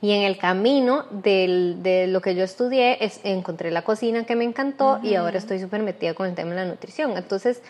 Y 0.00 0.12
en 0.12 0.22
el 0.22 0.38
camino 0.38 1.06
del- 1.10 1.82
de 1.82 2.06
lo 2.06 2.20
que 2.20 2.34
yo 2.34 2.44
estudié, 2.44 3.04
es, 3.04 3.20
encontré 3.24 3.70
la 3.70 3.82
cocina 3.82 4.24
que 4.24 4.36
me 4.36 4.44
encantó 4.44 5.00
y 5.02 5.14
ahora 5.16 5.38
estoy 5.38 5.58
súper 5.58 5.82
metida 5.82 6.14
con 6.14 6.26
el 6.28 6.34
tema 6.34 6.50
de 6.50 6.56
la 6.56 6.64
nutrición. 6.66 7.16
Entonces, 7.16 7.62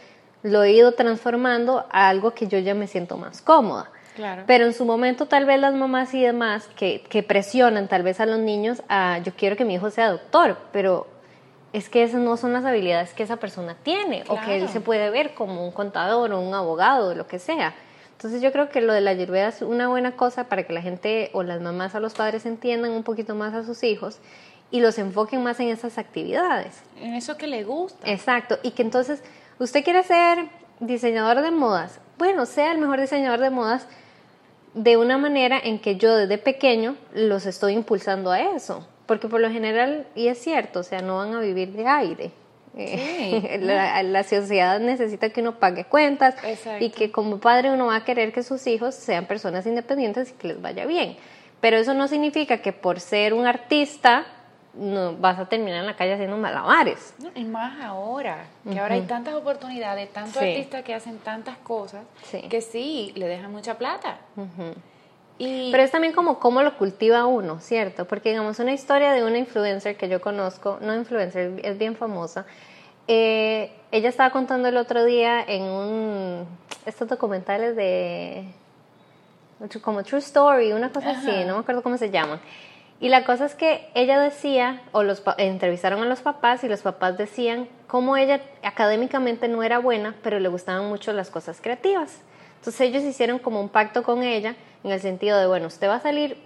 lo 0.42 0.62
he 0.62 0.72
ido 0.72 0.92
transformando 0.92 1.86
a 1.90 2.08
algo 2.08 2.32
que 2.32 2.46
yo 2.46 2.58
ya 2.58 2.74
me 2.74 2.86
siento 2.86 3.16
más 3.16 3.40
cómoda. 3.42 3.90
Claro. 4.14 4.42
Pero 4.46 4.66
en 4.66 4.74
su 4.74 4.84
momento 4.84 5.26
tal 5.26 5.44
vez 5.46 5.60
las 5.60 5.74
mamás 5.74 6.12
y 6.12 6.22
demás 6.22 6.68
que, 6.76 7.02
que 7.08 7.22
presionan 7.22 7.88
tal 7.88 8.02
vez 8.02 8.20
a 8.20 8.26
los 8.26 8.38
niños 8.40 8.82
a 8.88 9.18
yo 9.18 9.32
quiero 9.36 9.56
que 9.56 9.64
mi 9.64 9.74
hijo 9.74 9.90
sea 9.90 10.10
doctor, 10.10 10.58
pero 10.72 11.06
es 11.72 11.88
que 11.88 12.02
esas 12.02 12.20
no 12.20 12.36
son 12.36 12.52
las 12.52 12.64
habilidades 12.64 13.14
que 13.14 13.22
esa 13.22 13.36
persona 13.36 13.76
tiene 13.82 14.24
o 14.28 14.40
que 14.40 14.56
él 14.56 14.68
se 14.68 14.80
puede 14.80 15.10
ver 15.10 15.34
como 15.34 15.64
un 15.64 15.70
contador 15.70 16.32
o 16.32 16.40
un 16.40 16.52
abogado 16.54 17.10
o 17.10 17.14
lo 17.14 17.26
que 17.28 17.38
sea. 17.38 17.74
Entonces 18.18 18.42
yo 18.42 18.50
creo 18.50 18.68
que 18.68 18.80
lo 18.80 18.92
de 18.92 19.00
la 19.00 19.12
ayurveda 19.12 19.46
es 19.46 19.62
una 19.62 19.86
buena 19.86 20.16
cosa 20.16 20.48
para 20.48 20.64
que 20.64 20.72
la 20.72 20.82
gente 20.82 21.30
o 21.34 21.44
las 21.44 21.60
mamás 21.60 21.94
o 21.94 22.00
los 22.00 22.14
padres 22.14 22.46
entiendan 22.46 22.90
un 22.90 23.04
poquito 23.04 23.36
más 23.36 23.54
a 23.54 23.62
sus 23.62 23.84
hijos 23.84 24.18
y 24.72 24.80
los 24.80 24.98
enfoquen 24.98 25.40
más 25.44 25.60
en 25.60 25.68
esas 25.68 25.98
actividades. 25.98 26.82
En 27.00 27.14
eso 27.14 27.36
que 27.36 27.46
le 27.46 27.62
gusta. 27.62 28.10
Exacto, 28.10 28.58
y 28.64 28.72
que 28.72 28.82
entonces 28.82 29.22
usted 29.60 29.84
quiere 29.84 30.02
ser 30.02 30.48
diseñador 30.80 31.42
de 31.42 31.52
modas, 31.52 32.00
bueno, 32.18 32.44
sea 32.44 32.72
el 32.72 32.78
mejor 32.78 33.00
diseñador 33.00 33.38
de 33.38 33.50
modas 33.50 33.86
de 34.74 34.96
una 34.96 35.16
manera 35.16 35.56
en 35.62 35.78
que 35.78 35.94
yo 35.94 36.16
desde 36.16 36.38
pequeño 36.38 36.96
los 37.14 37.46
estoy 37.46 37.74
impulsando 37.74 38.32
a 38.32 38.40
eso, 38.40 38.84
porque 39.06 39.28
por 39.28 39.40
lo 39.40 39.48
general, 39.48 40.08
y 40.16 40.26
es 40.26 40.38
cierto, 40.38 40.80
o 40.80 40.82
sea, 40.82 41.02
no 41.02 41.18
van 41.18 41.34
a 41.34 41.40
vivir 41.40 41.70
de 41.70 41.86
aire. 41.86 42.32
Eh, 42.76 43.40
Sí. 43.42 43.58
la, 43.60 44.02
la 44.02 44.22
sociedad 44.24 44.78
necesita 44.80 45.30
que 45.30 45.40
uno 45.40 45.58
pague 45.58 45.84
cuentas 45.84 46.34
Exacto. 46.44 46.84
y 46.84 46.90
que 46.90 47.10
como 47.10 47.38
padre 47.38 47.70
uno 47.70 47.86
va 47.86 47.96
a 47.96 48.04
querer 48.04 48.32
que 48.32 48.42
sus 48.42 48.66
hijos 48.66 48.94
sean 48.94 49.26
personas 49.26 49.66
independientes 49.66 50.30
y 50.30 50.32
que 50.34 50.48
les 50.48 50.60
vaya 50.60 50.86
bien. 50.86 51.16
Pero 51.60 51.76
eso 51.76 51.94
no 51.94 52.06
significa 52.08 52.58
que 52.58 52.72
por 52.72 53.00
ser 53.00 53.34
un 53.34 53.46
artista 53.46 54.26
no 54.74 55.16
vas 55.16 55.38
a 55.40 55.46
terminar 55.48 55.80
en 55.80 55.86
la 55.86 55.96
calle 55.96 56.12
haciendo 56.12 56.36
malabares. 56.36 57.14
No, 57.18 57.30
y 57.34 57.44
más 57.44 57.82
ahora, 57.84 58.44
que 58.70 58.78
ahora 58.78 58.94
hay 58.94 59.00
tantas 59.02 59.34
oportunidades, 59.34 60.12
tantos 60.12 60.40
Sí. 60.40 60.50
artistas 60.50 60.84
que 60.84 60.94
hacen 60.94 61.18
tantas 61.18 61.56
cosas, 61.58 62.02
Sí. 62.30 62.42
que 62.42 62.60
sí, 62.60 63.12
le 63.16 63.26
dejan 63.26 63.50
mucha 63.50 63.76
plata. 63.76 64.18
Y 65.38 65.70
Pero 65.70 65.84
es 65.84 65.90
también 65.90 66.12
como 66.12 66.40
cómo 66.40 66.62
lo 66.62 66.76
cultiva 66.76 67.26
uno, 67.26 67.60
¿cierto? 67.60 68.06
Porque 68.06 68.30
digamos 68.30 68.58
una 68.58 68.72
historia 68.72 69.12
de 69.12 69.24
una 69.24 69.38
influencer 69.38 69.96
que 69.96 70.08
yo 70.08 70.20
conozco, 70.20 70.78
no 70.80 70.94
influencer, 70.94 71.60
es 71.62 71.78
bien 71.78 71.94
famosa. 71.96 72.44
eh, 73.06 73.72
ella 73.90 74.10
estaba 74.10 74.30
contando 74.30 74.68
el 74.68 74.76
otro 74.76 75.04
día 75.04 75.42
en 75.42 75.62
un 75.62 76.46
estos 76.84 77.08
documentales 77.08 77.76
de 77.76 78.44
como 79.82 80.02
True 80.02 80.20
Story, 80.20 80.72
una 80.72 80.90
cosa 80.90 81.10
así, 81.10 81.30
Ajá. 81.30 81.44
no 81.44 81.54
me 81.54 81.60
acuerdo 81.60 81.82
cómo 81.82 81.96
se 81.96 82.10
llaman. 82.10 82.40
Y 83.00 83.08
la 83.08 83.24
cosa 83.24 83.46
es 83.46 83.54
que 83.54 83.88
ella 83.94 84.18
decía, 84.18 84.82
o 84.92 85.02
los 85.02 85.22
entrevistaron 85.36 86.02
a 86.02 86.06
los 86.06 86.20
papás 86.20 86.64
y 86.64 86.68
los 86.68 86.82
papás 86.82 87.16
decían 87.16 87.68
cómo 87.86 88.16
ella 88.16 88.40
académicamente 88.62 89.46
no 89.48 89.62
era 89.62 89.78
buena, 89.78 90.16
pero 90.22 90.40
le 90.40 90.48
gustaban 90.48 90.88
mucho 90.88 91.12
las 91.12 91.30
cosas 91.30 91.60
creativas. 91.60 92.20
Entonces 92.58 92.80
ellos 92.80 93.04
hicieron 93.04 93.38
como 93.38 93.60
un 93.60 93.68
pacto 93.68 94.02
con 94.02 94.22
ella 94.22 94.56
en 94.84 94.90
el 94.92 95.00
sentido 95.00 95.38
de, 95.38 95.46
bueno, 95.46 95.66
usted 95.66 95.88
va 95.88 95.96
a 95.96 96.00
salir 96.00 96.36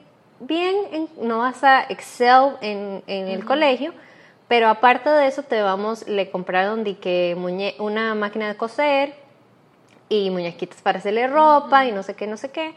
bien, 0.41 0.75
en- 0.93 1.09
no 1.29 1.39
vas 1.39 1.63
a 1.65 1.83
excel 1.89 2.53
en, 2.61 3.03
en 3.07 3.29
el 3.29 3.45
colegio, 3.45 3.93
pero 4.49 4.69
aparte 4.69 5.09
de 5.11 5.27
eso 5.27 5.43
te 5.43 5.63
vamos, 5.63 6.07
le 6.09 6.31
compraron 6.31 6.85
de 6.85 6.99
que 6.99 7.35
muñe- 7.39 7.75
una 7.79 8.15
máquina 8.15 8.49
de 8.49 8.57
coser 8.57 9.15
y 10.09 10.31
muñequitas 10.31 10.83
para 10.83 10.99
hacerle 10.99 11.27
ropa 11.27 11.87
y 11.87 11.93
no 11.93 12.03
sé 12.03 12.15
qué, 12.15 12.27
no 12.27 12.37
sé 12.37 12.51
qué. 12.51 12.75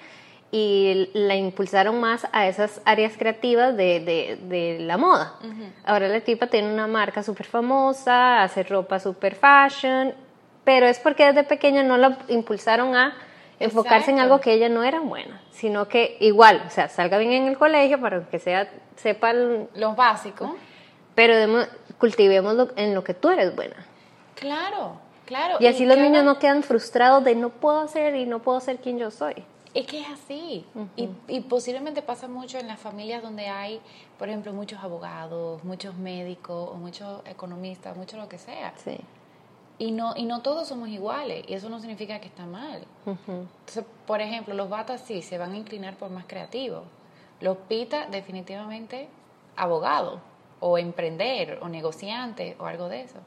Y 0.52 1.10
la 1.14 1.36
impulsaron 1.36 2.00
más 2.00 2.28
a 2.32 2.48
esas 2.48 2.82
áreas 2.86 3.14
creativas 3.18 3.76
de, 3.76 4.00
de, 4.00 4.38
de 4.48 4.78
la 4.86 4.96
moda. 4.98 5.34
Ahora 5.86 6.08
la 6.08 6.22
tipa 6.22 6.48
tiene 6.48 6.72
una 6.72 6.88
marca 6.88 7.24
súper 7.24 7.46
famosa, 7.48 8.42
hace 8.44 8.64
ropa 8.64 9.00
súper 9.00 9.36
fashion, 9.36 10.14
pero 10.64 10.86
es 10.86 11.00
porque 11.00 11.26
desde 11.26 11.44
pequeña 11.44 11.84
no 11.84 11.98
la 11.98 12.18
impulsaron 12.30 12.96
a 12.96 13.16
enfocarse 13.60 14.12
en 14.12 14.20
algo 14.20 14.40
que 14.42 14.54
ella 14.54 14.70
no 14.70 14.84
era 14.84 15.00
buena, 15.00 15.42
sino 15.52 15.88
que 15.88 16.18
igual, 16.20 16.64
o 16.68 16.70
sea, 16.70 16.90
salga 16.90 17.18
bien 17.18 17.32
en 17.32 17.48
el 17.48 17.58
colegio 17.58 18.00
para 18.02 18.22
que 18.28 18.40
sea, 18.40 18.70
sepa, 18.96 19.32
el- 19.32 19.68
lo 19.76 19.96
básico. 19.96 20.56
pero 21.16 21.34
demo- 21.36 21.66
cultivemos 21.98 22.54
lo- 22.56 22.72
en 22.76 22.94
lo 22.94 23.04
que 23.04 23.14
tú 23.14 23.30
eres 23.30 23.56
buena. 23.56 23.76
Claro, 24.36 25.00
claro. 25.26 25.58
Y 25.62 25.68
así 25.68 25.86
los 25.86 25.98
niños 25.98 26.24
no 26.26 26.40
quedan 26.40 26.62
frustrados 26.64 27.24
de 27.24 27.36
no 27.36 27.50
puedo 27.50 27.88
ser 27.88 28.16
y 28.16 28.26
no 28.26 28.40
puedo 28.40 28.60
ser 28.60 28.78
quien 28.78 28.98
yo 28.98 29.12
soy. 29.12 29.36
Es 29.74 29.86
que 29.88 30.00
es 30.02 30.08
así. 30.10 30.66
y, 30.96 31.10
y 31.28 31.42
posiblemente 31.42 32.02
pasa 32.02 32.28
mucho 32.28 32.58
en 32.58 32.68
las 32.68 32.80
familias 32.80 33.22
donde 33.22 33.48
hay, 33.48 33.82
por 34.18 34.28
ejemplo, 34.30 34.54
muchos 34.54 34.82
abogados, 34.84 35.64
muchos 35.66 35.96
médicos 35.96 36.70
o 36.72 36.76
muchos 36.76 37.22
economistas, 37.26 37.96
mucho 37.98 38.16
lo 38.18 38.28
que 38.30 38.38
sea. 38.38 38.74
Sí. 38.78 38.98
Y 39.78 39.92
no, 39.92 40.14
y 40.16 40.24
no 40.24 40.42
todos 40.42 40.70
somos 40.70 40.88
iguales, 40.90 41.44
y 41.48 41.54
eso 41.54 41.70
no 41.70 41.80
significa 41.80 42.20
que 42.20 42.28
está 42.28 42.46
mal. 42.46 42.82
Entonces, 43.06 43.84
por 44.08 44.22
ejemplo, 44.22 44.54
los 44.54 44.70
batas 44.70 45.02
sí 45.02 45.22
se 45.22 45.38
van 45.38 45.52
a 45.52 45.58
inclinar 45.58 45.96
por 45.98 46.10
más 46.10 46.26
creativos. 46.26 46.84
Los 47.42 47.58
pita, 47.58 48.08
definitivamente, 48.08 49.10
abogado, 49.58 50.22
o 50.62 50.78
emprender, 50.78 51.60
o 51.62 51.68
negociante, 51.68 52.56
o 52.60 52.66
algo 52.66 52.88
de 52.88 53.02
eso. 53.02 53.20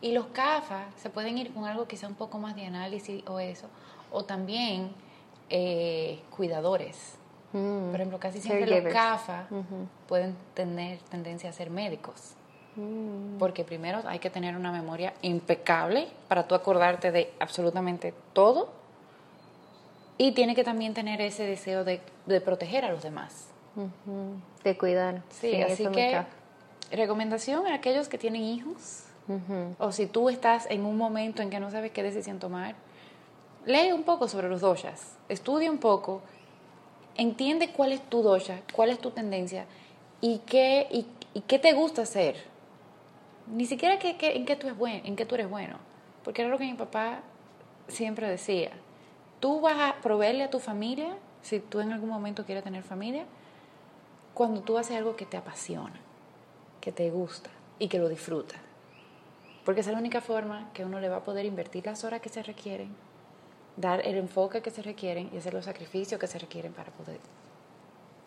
Y 0.00 0.12
los 0.12 0.26
CAFA 0.26 0.86
se 0.96 1.10
pueden 1.10 1.38
ir 1.38 1.52
con 1.52 1.64
algo 1.64 1.86
quizá 1.86 2.06
un 2.06 2.14
poco 2.14 2.38
más 2.38 2.54
de 2.54 2.66
análisis 2.66 3.24
o 3.26 3.40
eso, 3.40 3.66
o 4.12 4.24
también 4.24 4.92
eh, 5.50 6.20
cuidadores. 6.30 7.18
Mm. 7.52 7.90
Por 7.90 7.96
ejemplo, 7.96 8.20
casi 8.20 8.40
siempre 8.40 8.82
los 8.82 8.92
CAFA 8.92 9.48
pueden 10.08 10.36
tener 10.54 10.98
tendencia 11.10 11.50
a 11.50 11.52
ser 11.52 11.70
médicos. 11.70 12.34
Mm. 12.76 13.38
Porque 13.38 13.64
primero 13.64 14.00
hay 14.06 14.18
que 14.18 14.30
tener 14.30 14.56
una 14.56 14.70
memoria 14.70 15.14
impecable 15.22 16.08
para 16.28 16.46
tú 16.46 16.54
acordarte 16.54 17.10
de 17.10 17.32
absolutamente 17.40 18.14
todo. 18.32 18.68
Y 20.18 20.32
tiene 20.32 20.54
que 20.54 20.64
también 20.64 20.94
tener 20.94 21.20
ese 21.20 21.44
deseo 21.44 21.84
de, 21.84 22.00
proteger 22.40 22.84
a 22.84 22.92
los 22.92 23.02
demás. 23.02 23.48
De 24.64 24.78
cuidar. 24.78 25.22
Sí, 25.28 25.60
así 25.60 25.86
que 25.88 26.22
recomendación 26.90 27.66
a 27.66 27.74
aquellos 27.74 28.08
que 28.08 28.16
tienen 28.16 28.42
hijos. 28.42 29.04
O 29.78 29.92
si 29.92 30.06
tú 30.06 30.30
estás 30.30 30.66
en 30.70 30.84
un 30.84 30.96
momento 30.96 31.42
en 31.42 31.50
que 31.50 31.60
no 31.60 31.70
sabes 31.70 31.90
qué 31.90 32.02
decisión 32.02 32.38
tomar, 32.38 32.76
lee 33.66 33.92
un 33.92 34.04
poco 34.04 34.28
sobre 34.28 34.48
los 34.48 34.60
doshas, 34.60 35.16
estudia 35.28 35.70
un 35.70 35.78
poco, 35.78 36.22
entiende 37.16 37.72
cuál 37.72 37.90
es 37.92 38.00
tu 38.08 38.22
dosha, 38.22 38.60
cuál 38.72 38.90
es 38.90 39.00
tu 39.00 39.10
tendencia 39.10 39.66
y 40.20 40.38
qué, 40.46 40.86
y 41.34 41.40
qué 41.40 41.58
te 41.58 41.72
gusta 41.72 42.02
hacer 42.02 42.36
ni 43.46 43.66
siquiera 43.66 43.98
que, 43.98 44.16
en, 44.20 44.44
qué 44.44 44.56
tú 44.56 44.68
es 44.68 44.76
bueno, 44.76 45.02
en 45.04 45.16
qué 45.16 45.26
tú 45.26 45.34
eres 45.34 45.48
bueno. 45.48 45.78
Porque 46.24 46.42
era 46.42 46.50
lo 46.50 46.58
que 46.58 46.64
mi 46.64 46.74
papá 46.74 47.20
siempre 47.88 48.28
decía. 48.28 48.70
Tú 49.40 49.60
vas 49.60 49.76
a 49.78 50.00
proveerle 50.00 50.44
a 50.44 50.50
tu 50.50 50.58
familia, 50.58 51.16
si 51.42 51.60
tú 51.60 51.80
en 51.80 51.92
algún 51.92 52.08
momento 52.08 52.44
quieres 52.44 52.64
tener 52.64 52.82
familia, 52.82 53.24
cuando 54.34 54.62
tú 54.62 54.78
haces 54.78 54.96
algo 54.96 55.16
que 55.16 55.26
te 55.26 55.36
apasiona, 55.36 55.98
que 56.80 56.92
te 56.92 57.10
gusta 57.10 57.50
y 57.78 57.88
que 57.88 57.98
lo 57.98 58.08
disfruta. 58.08 58.56
Porque 59.64 59.80
esa 59.80 59.90
es 59.90 59.94
la 59.94 60.00
única 60.00 60.20
forma 60.20 60.70
que 60.72 60.84
uno 60.84 61.00
le 61.00 61.08
va 61.08 61.16
a 61.16 61.24
poder 61.24 61.44
invertir 61.44 61.86
las 61.86 62.04
horas 62.04 62.20
que 62.20 62.28
se 62.28 62.42
requieren, 62.42 62.94
dar 63.76 64.06
el 64.06 64.16
enfoque 64.16 64.62
que 64.62 64.70
se 64.70 64.82
requieren 64.82 65.30
y 65.32 65.38
hacer 65.38 65.54
los 65.54 65.64
sacrificios 65.64 66.20
que 66.20 66.26
se 66.26 66.38
requieren 66.38 66.72
para 66.72 66.90
poder, 66.92 67.20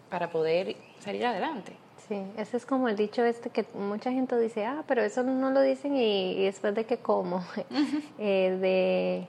para 0.10 0.30
poder 0.30 0.76
salir 1.00 1.26
adelante. 1.26 1.74
Sí, 2.10 2.24
ese 2.38 2.58
es 2.58 2.66
como 2.66 2.90
el 2.90 2.96
dicho 2.96 3.24
este 3.24 3.52
que 3.52 3.66
mucha 3.76 4.12
gente 4.12 4.38
dice, 4.40 4.66
ah, 4.66 4.84
pero 4.88 5.04
eso 5.04 5.22
no 5.22 5.52
lo 5.52 5.62
dicen 5.62 5.96
y, 5.96 6.44
después 6.44 6.74
de 6.74 6.84
que 6.86 6.98
como, 6.98 7.46
eh, 8.18 8.58
de, 8.60 9.28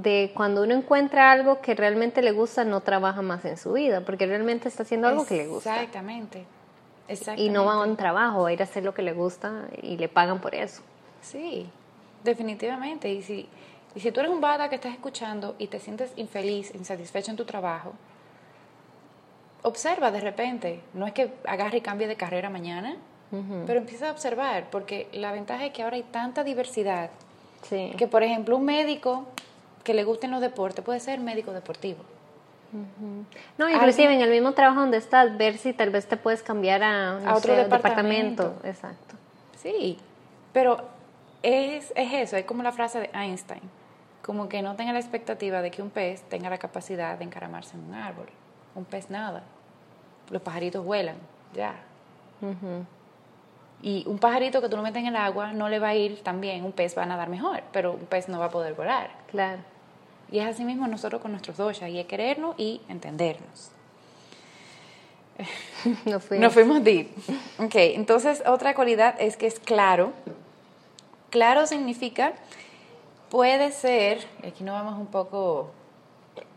de 0.00 0.30
cuando 0.32 0.62
uno 0.62 0.74
encuentra 0.74 1.32
algo 1.32 1.60
que 1.60 1.74
realmente 1.74 2.22
le 2.22 2.30
gusta, 2.30 2.64
no 2.64 2.82
trabaja 2.82 3.20
más 3.20 3.44
en 3.44 3.58
su 3.58 3.72
vida, 3.72 4.02
porque 4.02 4.26
realmente 4.26 4.68
está 4.68 4.84
haciendo 4.84 5.08
algo 5.08 5.26
que 5.26 5.38
le 5.38 5.48
gusta. 5.48 5.74
Exactamente. 5.74 6.44
Exactamente. 7.08 7.42
Y 7.42 7.50
no 7.50 7.64
va 7.64 7.74
a 7.74 7.80
un 7.80 7.96
trabajo, 7.96 8.42
va 8.42 8.50
a 8.50 8.52
ir 8.52 8.60
a 8.60 8.64
hacer 8.64 8.84
lo 8.84 8.94
que 8.94 9.02
le 9.02 9.12
gusta 9.12 9.64
y 9.82 9.96
le 9.96 10.08
pagan 10.08 10.40
por 10.40 10.54
eso. 10.54 10.82
Sí, 11.20 11.68
definitivamente. 12.22 13.12
Y 13.12 13.22
si, 13.22 13.48
y 13.96 14.00
si 14.00 14.12
tú 14.12 14.20
eres 14.20 14.30
un 14.30 14.40
bada 14.40 14.68
que 14.68 14.76
estás 14.76 14.92
escuchando 14.92 15.56
y 15.58 15.66
te 15.66 15.80
sientes 15.80 16.12
infeliz, 16.14 16.72
insatisfecho 16.76 17.32
en 17.32 17.36
tu 17.36 17.44
trabajo, 17.44 17.94
observa 19.62 20.10
de 20.10 20.20
repente, 20.20 20.80
no 20.94 21.06
es 21.06 21.12
que 21.12 21.32
agarre 21.46 21.78
y 21.78 21.80
cambie 21.80 22.06
de 22.06 22.16
carrera 22.16 22.50
mañana, 22.50 22.96
pero 23.66 23.78
empieza 23.78 24.08
a 24.08 24.12
observar, 24.12 24.70
porque 24.70 25.06
la 25.12 25.32
ventaja 25.32 25.66
es 25.66 25.72
que 25.72 25.82
ahora 25.82 25.96
hay 25.96 26.02
tanta 26.02 26.44
diversidad, 26.44 27.10
que 27.68 28.08
por 28.08 28.22
ejemplo 28.22 28.56
un 28.56 28.64
médico 28.64 29.26
que 29.84 29.92
le 29.92 30.04
gusten 30.04 30.30
los 30.30 30.40
deportes 30.40 30.84
puede 30.84 31.00
ser 31.00 31.20
médico 31.20 31.52
deportivo. 31.52 31.98
No, 33.56 33.68
inclusive 33.68 34.14
en 34.14 34.20
el 34.20 34.30
mismo 34.30 34.52
trabajo 34.52 34.80
donde 34.80 34.98
estás, 34.98 35.36
ver 35.36 35.56
si 35.56 35.72
tal 35.72 35.90
vez 35.90 36.06
te 36.06 36.16
puedes 36.16 36.42
cambiar 36.42 36.82
a, 36.82 37.34
otro 37.34 37.54
departamento. 37.54 38.54
Exacto. 38.64 39.16
Sí, 39.56 39.98
pero 40.52 40.78
es, 41.42 41.92
es 41.96 42.12
eso, 42.12 42.36
es 42.36 42.44
como 42.44 42.62
la 42.62 42.72
frase 42.72 43.00
de 43.00 43.10
Einstein, 43.12 43.62
como 44.22 44.48
que 44.48 44.62
no 44.62 44.76
tenga 44.76 44.92
la 44.92 45.00
expectativa 45.00 45.62
de 45.62 45.70
que 45.70 45.82
un 45.82 45.90
pez 45.90 46.22
tenga 46.22 46.48
la 46.48 46.58
capacidad 46.58 47.18
de 47.18 47.24
encaramarse 47.24 47.76
en 47.76 47.84
un 47.84 47.94
árbol 47.94 48.28
un 48.74 48.84
pez 48.84 49.10
nada. 49.10 49.42
Los 50.30 50.42
pajaritos 50.42 50.84
vuelan, 50.84 51.16
ya. 51.54 51.74
Y 53.82 54.04
un 54.06 54.18
pajarito 54.18 54.60
que 54.60 54.68
tú 54.68 54.76
lo 54.76 54.82
metes 54.82 55.00
en 55.00 55.08
el 55.08 55.16
agua 55.16 55.52
no 55.52 55.68
le 55.68 55.78
va 55.78 55.88
a 55.88 55.94
ir 55.94 56.22
tan 56.22 56.40
bien, 56.40 56.64
un 56.64 56.72
pez 56.72 56.96
va 56.96 57.04
a 57.04 57.06
nadar 57.06 57.28
mejor, 57.28 57.62
pero 57.72 57.92
un 57.92 58.06
pez 58.06 58.28
no 58.28 58.38
va 58.38 58.46
a 58.46 58.50
poder 58.50 58.74
volar. 58.74 59.10
Claro. 59.30 59.62
Y 60.30 60.40
es 60.40 60.46
así 60.46 60.64
mismo 60.64 60.86
nosotros 60.86 61.22
con 61.22 61.30
nuestros 61.30 61.56
doshas, 61.56 61.88
y 61.88 61.98
es 61.98 62.06
querernos 62.06 62.54
y 62.58 62.80
entendernos. 62.88 63.70
Nos 66.04 66.24
fuimos. 66.24 66.44
Nos 66.44 66.52
fuimos 66.52 66.82
deep. 66.82 67.08
Ok, 67.58 67.74
entonces 67.74 68.42
otra 68.46 68.74
cualidad 68.74 69.14
es 69.18 69.36
que 69.36 69.46
es 69.46 69.60
claro. 69.60 70.12
Claro 71.30 71.66
significa, 71.66 72.32
puede 73.30 73.70
ser, 73.70 74.26
aquí 74.46 74.64
no 74.64 74.72
vamos 74.72 74.98
un 74.98 75.06
poco 75.06 75.70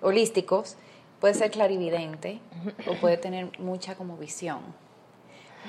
holísticos, 0.01 0.75
puede 1.21 1.35
ser 1.35 1.51
clarividente 1.51 2.39
o 2.87 2.95
puede 2.95 3.15
tener 3.15 3.57
mucha 3.59 3.95
como 3.95 4.17
visión. 4.17 4.59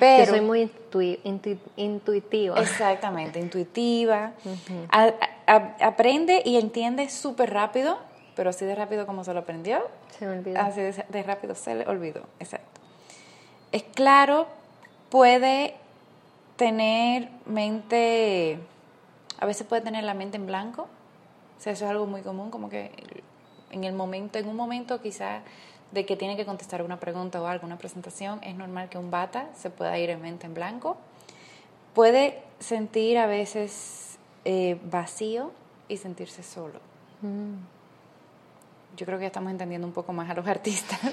Pero, 0.01 0.33
soy 0.33 0.41
muy 0.41 0.71
intuitiva. 1.77 2.59
Exactamente, 2.59 3.39
intuitiva. 3.39 4.33
aprende 5.47 6.43
y 6.45 6.57
entiende 6.57 7.09
súper 7.11 7.53
rápido, 7.53 7.99
pero 8.35 8.49
así 8.51 8.65
de 8.65 8.75
rápido 8.75 9.07
como 9.07 9.23
se 9.23 9.35
lo 9.35 9.41
aprendió. 9.41 9.83
Se 10.19 10.27
me 10.27 10.39
olvidó. 10.39 10.59
Así 10.59 10.81
de, 10.81 11.23
rápido 11.23 11.55
se 11.55 11.75
le 11.75 11.87
olvidó, 11.87 12.23
exacto. 12.41 12.81
Es 13.71 13.83
claro, 13.83 14.47
puede 15.11 15.75
tener 16.57 17.29
mente, 17.45 18.59
a 19.39 19.45
veces 19.45 19.67
puede 19.67 19.83
tener 19.83 20.05
la 20.05 20.15
mente 20.15 20.39
en 20.39 20.47
blanco. 20.47 20.89
O 21.59 21.61
sea, 21.63 21.75
eso 21.75 21.85
es 21.85 21.91
algo 21.91 22.07
muy 22.07 22.23
común, 22.23 22.51
como 22.51 22.71
que 22.71 22.91
en 23.73 23.85
el 23.85 23.93
momento, 23.95 24.39
en 24.39 24.49
un 24.49 24.57
momento 24.57 25.01
quizá 25.01 25.43
de 25.91 26.07
que 26.07 26.17
tiene 26.17 26.37
que 26.37 26.47
contestar 26.47 26.83
una 26.83 26.99
pregunta 26.99 27.41
o 27.43 27.47
alguna 27.47 27.77
presentación, 27.77 28.41
es 28.43 28.55
normal 28.55 28.89
que 28.89 28.99
un 28.99 29.11
bata 29.11 29.49
se 29.55 29.71
pueda 29.71 29.99
ir 29.99 30.11
en 30.11 30.23
mente 30.23 30.47
en 30.47 30.55
blanco. 30.55 30.97
Puede 31.95 32.43
sentir 32.59 33.19
a 33.19 33.27
veces 33.27 34.19
eh, 34.45 34.79
vacío 34.85 35.53
y 35.89 35.99
sentirse 35.99 36.43
solo. 36.43 36.81
Mm. 37.21 37.55
Yo 38.97 39.07
creo 39.07 39.19
que 39.19 39.25
ya 39.25 39.29
estamos 39.29 39.51
entendiendo 39.51 39.87
un 39.87 39.93
poco 39.93 40.13
más 40.13 40.31
a 40.31 40.35
los 40.35 40.47
artistas. 40.47 41.01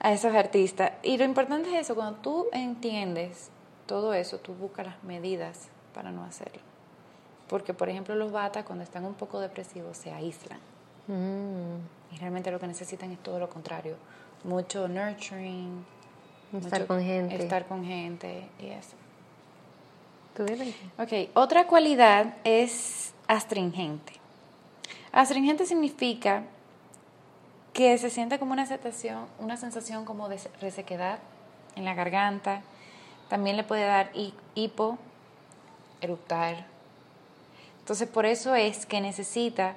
a 0.00 0.12
esos 0.12 0.34
artistas. 0.34 0.92
Y 1.02 1.16
lo 1.16 1.24
importante 1.24 1.70
es 1.74 1.82
eso, 1.82 1.94
cuando 1.94 2.18
tú 2.20 2.46
entiendes 2.52 3.50
todo 3.86 4.14
eso, 4.14 4.38
tú 4.38 4.54
buscas 4.54 4.86
las 4.86 5.04
medidas 5.04 5.68
para 5.94 6.10
no 6.10 6.24
hacerlo. 6.24 6.71
Porque, 7.52 7.74
por 7.74 7.90
ejemplo, 7.90 8.14
los 8.14 8.32
batas 8.32 8.64
cuando 8.64 8.82
están 8.82 9.04
un 9.04 9.12
poco 9.12 9.38
depresivos 9.38 9.98
se 9.98 10.10
aíslan. 10.10 10.58
Mm. 11.06 12.14
Y 12.14 12.18
realmente 12.18 12.50
lo 12.50 12.58
que 12.58 12.66
necesitan 12.66 13.10
es 13.10 13.18
todo 13.18 13.38
lo 13.38 13.50
contrario. 13.50 13.96
Mucho 14.42 14.88
nurturing. 14.88 15.84
Estar 16.54 16.86
con 16.86 17.02
gente. 17.02 17.36
Estar 17.36 17.66
con 17.66 17.84
gente 17.84 18.48
y 18.58 18.68
eso. 18.68 18.96
¿Tú 20.34 20.46
ok, 20.96 21.28
otra 21.34 21.66
cualidad 21.66 22.36
es 22.42 23.12
astringente. 23.26 24.14
Astringente 25.12 25.66
significa 25.66 26.44
que 27.74 27.98
se 27.98 28.08
siente 28.08 28.38
como 28.38 28.54
una 28.54 28.64
sensación, 28.64 29.26
una 29.38 29.58
sensación 29.58 30.06
como 30.06 30.30
de 30.30 30.40
resequedad 30.62 31.18
en 31.76 31.84
la 31.84 31.92
garganta. 31.92 32.62
También 33.28 33.58
le 33.58 33.64
puede 33.64 33.84
dar 33.84 34.10
hipo, 34.54 34.96
eruptar, 36.00 36.71
entonces, 37.82 38.08
por 38.08 38.26
eso 38.26 38.54
es 38.54 38.86
que 38.86 39.00
necesita 39.00 39.74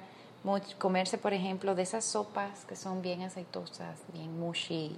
comerse, 0.78 1.18
por 1.18 1.32
ejemplo, 1.32 1.74
de 1.74 1.82
esas 1.82 2.04
sopas 2.04 2.64
que 2.64 2.76
son 2.76 3.02
bien 3.02 3.22
aceitosas, 3.22 3.98
bien 4.12 4.38
mushy. 4.38 4.96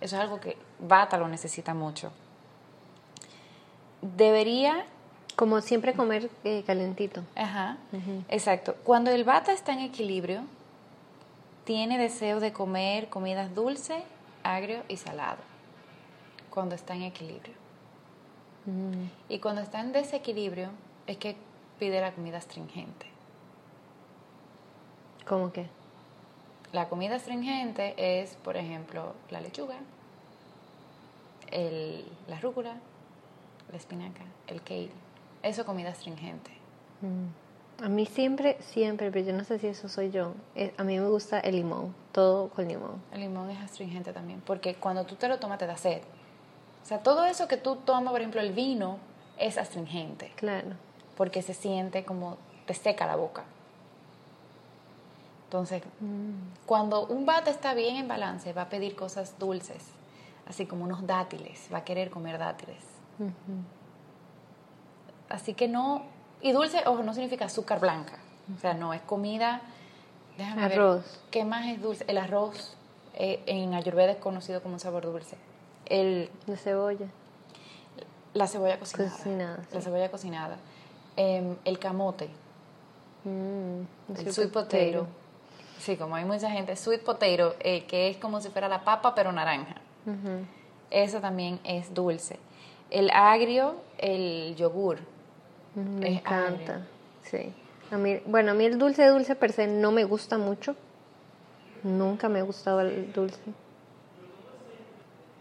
Eso 0.00 0.16
es 0.16 0.22
algo 0.22 0.40
que 0.40 0.56
Bata 0.78 1.18
lo 1.18 1.28
necesita 1.28 1.74
mucho. 1.74 2.10
Debería... 4.00 4.86
Como 5.36 5.60
siempre 5.60 5.92
comer 5.94 6.30
eh, 6.42 6.64
calentito. 6.66 7.22
Ajá, 7.36 7.76
exacto. 8.28 8.74
Cuando 8.82 9.12
el 9.12 9.22
Bata 9.22 9.52
está 9.52 9.72
en 9.72 9.78
equilibrio, 9.78 10.42
tiene 11.62 11.96
deseo 11.96 12.40
de 12.40 12.52
comer 12.52 13.08
comidas 13.08 13.54
dulce, 13.54 14.02
agrio 14.42 14.82
y 14.88 14.96
salado. 14.96 15.38
Cuando 16.50 16.74
está 16.74 16.96
en 16.96 17.02
equilibrio. 17.02 17.54
Mm. 18.66 19.04
Y 19.28 19.38
cuando 19.38 19.60
está 19.60 19.78
en 19.78 19.92
desequilibrio, 19.92 20.70
es 21.06 21.18
que 21.18 21.36
pide 21.78 22.00
la 22.00 22.12
comida 22.12 22.38
astringente. 22.38 23.06
¿Cómo 25.26 25.52
qué? 25.52 25.66
La 26.72 26.88
comida 26.88 27.16
astringente 27.16 27.94
es, 27.96 28.34
por 28.36 28.56
ejemplo, 28.56 29.14
la 29.30 29.40
lechuga, 29.40 29.76
el, 31.50 32.04
la 32.28 32.38
rúcula, 32.40 32.76
la 33.70 33.76
espinaca, 33.76 34.22
el 34.46 34.62
kale. 34.62 34.90
Eso 35.42 35.62
es 35.62 35.66
comida 35.66 35.90
astringente. 35.90 36.50
Mm. 37.00 37.84
A 37.84 37.88
mí 37.88 38.06
siempre, 38.06 38.56
siempre, 38.60 39.10
pero 39.12 39.24
yo 39.24 39.32
no 39.32 39.44
sé 39.44 39.58
si 39.58 39.68
eso 39.68 39.88
soy 39.88 40.10
yo. 40.10 40.32
eh, 40.56 40.74
A 40.78 40.84
mí 40.84 40.98
me 40.98 41.08
gusta 41.08 41.38
el 41.40 41.54
limón, 41.56 41.94
todo 42.12 42.48
con 42.48 42.66
limón. 42.66 43.00
El 43.12 43.20
limón 43.20 43.50
es 43.50 43.60
astringente 43.60 44.12
también, 44.12 44.42
porque 44.44 44.74
cuando 44.74 45.04
tú 45.06 45.14
te 45.14 45.28
lo 45.28 45.38
tomas 45.38 45.58
te 45.58 45.66
da 45.66 45.76
sed. 45.76 46.02
O 46.82 46.86
sea, 46.86 47.02
todo 47.02 47.24
eso 47.24 47.46
que 47.48 47.56
tú 47.56 47.76
tomas, 47.76 48.10
por 48.10 48.20
ejemplo, 48.20 48.40
el 48.40 48.52
vino, 48.52 48.98
es 49.38 49.58
astringente, 49.58 50.32
Claro. 50.36 50.70
Porque 51.18 51.42
se 51.42 51.52
siente 51.52 52.04
como 52.04 52.38
te 52.64 52.74
seca 52.74 53.04
la 53.06 53.16
boca. 53.16 53.42
Entonces, 55.46 55.82
cuando 56.64 57.06
un 57.06 57.26
bata 57.26 57.50
está 57.50 57.74
bien 57.74 57.96
en 57.96 58.06
balance, 58.06 58.52
va 58.52 58.62
a 58.62 58.68
pedir 58.68 58.94
cosas 58.94 59.36
dulces, 59.38 59.84
así 60.46 60.64
como 60.66 60.84
unos 60.84 61.06
dátiles, 61.06 61.68
va 61.72 61.78
a 61.78 61.84
querer 61.84 62.08
comer 62.10 62.38
dátiles. 62.38 62.82
Así 65.28 65.54
que 65.54 65.66
no, 65.68 66.02
y 66.40 66.52
dulce, 66.52 66.82
ojo, 66.86 67.02
no 67.02 67.12
significa 67.14 67.46
azúcar 67.46 67.80
blanca, 67.80 68.18
o 68.56 68.60
sea, 68.60 68.74
no, 68.74 68.94
es 68.94 69.00
comida, 69.02 69.60
déjame 70.36 70.64
Arroz. 70.66 71.04
ver, 71.04 71.30
¿qué 71.30 71.44
más 71.44 71.66
es 71.66 71.82
dulce? 71.82 72.04
El 72.06 72.18
arroz 72.18 72.76
eh, 73.14 73.42
en 73.46 73.74
Ayurveda 73.74 74.12
es 74.12 74.18
conocido 74.18 74.62
como 74.62 74.74
un 74.74 74.80
sabor 74.80 75.04
dulce. 75.04 75.36
El, 75.86 76.30
De 76.46 76.56
cebolla. 76.56 77.06
la 78.34 78.46
cebolla 78.46 78.78
cocinada. 78.78 79.10
Cocinada, 79.10 79.58
La 79.72 79.80
cebolla 79.80 80.10
cocinada. 80.10 80.56
Em, 81.20 81.56
el 81.64 81.78
camote. 81.80 82.28
Mm, 83.24 83.80
El 84.16 84.32
sweet 84.32 84.52
potato. 84.52 85.06
Sí, 85.80 85.96
como 85.96 86.14
hay 86.14 86.24
mucha 86.24 86.48
gente, 86.48 86.76
sweet 86.76 87.02
potato, 87.02 87.56
eh, 87.58 87.84
que 87.86 88.08
es 88.08 88.16
como 88.18 88.40
si 88.40 88.50
fuera 88.50 88.68
la 88.68 88.84
papa 88.84 89.14
pero 89.16 89.32
naranja. 89.32 89.74
Eso 90.90 91.20
también 91.20 91.58
es 91.64 91.92
dulce. 91.92 92.38
El 92.90 93.10
agrio, 93.10 93.74
el 93.98 94.54
yogur. 94.56 94.98
Me 95.74 96.14
Es 96.18 96.22
agrio. 96.24 96.46
encanta. 96.56 96.86
Sí. 97.24 97.52
A 97.90 97.96
mí, 97.96 98.20
bueno, 98.26 98.52
a 98.52 98.54
mí 98.54 98.64
el 98.64 98.78
dulce 98.78 99.04
dulce 99.08 99.34
per 99.34 99.52
se 99.52 99.66
no 99.66 99.90
me 99.90 100.04
gusta 100.04 100.38
mucho. 100.38 100.76
Nunca 101.82 102.28
me 102.28 102.38
ha 102.38 102.42
gustado 102.42 102.80
el 102.80 103.12
dulce. 103.12 103.40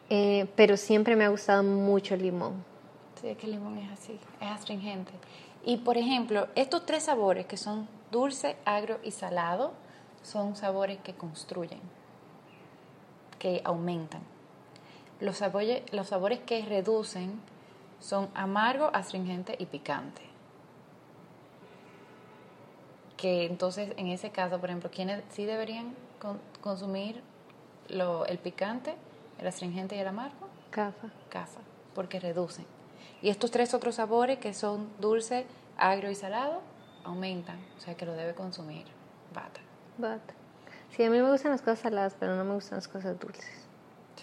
Eh, 0.09 0.47
pero 0.55 0.75
siempre 0.78 1.15
me 1.15 1.25
ha 1.25 1.30
gustado 1.30 1.63
mucho 1.63 2.13
el 2.15 2.21
limón. 2.23 2.63
Sí, 3.21 3.28
es 3.30 3.38
que 3.38 3.45
el 3.45 3.53
limón 3.53 3.78
es 3.78 3.91
así, 3.91 4.19
es 4.39 4.47
astringente. 4.47 5.11
Y 5.68 5.76
por 5.80 5.97
ejemplo, 5.97 6.47
estos 6.55 6.86
tres 6.86 7.03
sabores 7.03 7.45
que 7.45 7.57
son 7.57 7.89
dulce, 8.09 8.55
agrio 8.63 8.99
y 9.03 9.11
salado, 9.11 9.74
son 10.24 10.55
sabores 10.55 10.97
que 10.99 11.13
construyen, 11.13 11.82
que 13.38 13.61
aumentan. 13.65 14.22
Los 15.20 15.39
sabores, 15.39 15.82
los 15.91 16.07
sabores 16.07 16.39
que 16.39 16.63
reducen 16.63 17.41
son 17.99 18.30
amargo, 18.34 18.89
astringente 18.93 19.57
y 19.59 19.65
picante. 19.65 20.22
Que 23.18 23.45
entonces, 23.45 23.91
en 23.97 24.07
ese 24.07 24.30
caso, 24.32 24.61
por 24.61 24.70
ejemplo, 24.70 24.89
¿quiénes 24.89 25.22
sí 25.32 25.43
deberían 25.43 25.93
con- 26.22 26.39
consumir 26.61 27.22
lo- 27.89 28.26
el 28.26 28.38
picante, 28.38 28.95
el 29.38 29.47
astringente 29.47 29.97
y 29.97 29.99
el 29.99 30.07
amargo? 30.07 30.47
Cafa. 30.70 31.09
CAFA, 31.30 31.59
porque 31.93 32.22
reducen. 32.22 32.65
Y 33.22 33.30
estos 33.30 33.51
tres 33.51 33.74
otros 33.74 33.95
sabores, 33.95 34.38
que 34.39 34.53
son 34.53 34.89
dulce, 34.99 35.45
agrio 35.78 36.11
y 36.11 36.15
salado, 36.15 36.61
aumentan, 37.03 37.57
o 37.78 37.80
sea 37.80 37.95
que 37.95 38.05
lo 38.05 38.13
debe 38.13 38.34
consumir 38.34 38.86
bata. 39.34 39.59
Bata. 39.97 40.34
Sí, 40.95 41.03
a 41.03 41.09
mí 41.09 41.20
me 41.20 41.30
gustan 41.30 41.51
las 41.51 41.61
cosas 41.61 41.80
saladas, 41.80 42.15
pero 42.20 42.36
no 42.36 42.43
me 42.43 42.53
gustan 42.53 42.78
las 42.78 42.88
cosas 42.88 43.20
dulces. 43.20 43.45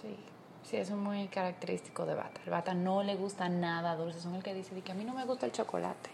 Sí, 0.01 0.17
sí, 0.63 0.77
eso 0.77 0.95
es 0.95 0.99
muy 0.99 1.27
característico 1.29 2.07
de 2.07 2.15
bata. 2.15 2.41
El 2.45 2.51
bata 2.51 2.75
no 2.75 3.03
le 3.03 3.17
gusta 3.17 3.49
nada 3.49 3.97
dulce, 3.97 4.21
son 4.21 4.35
el 4.35 4.43
que 4.43 4.55
dice 4.55 4.75
de 4.75 4.83
que 4.83 4.93
a 4.93 4.95
mí 4.95 5.05
no 5.05 5.15
me 5.15 5.25
gusta 5.25 5.47
el 5.47 5.53
chocolate. 5.53 6.11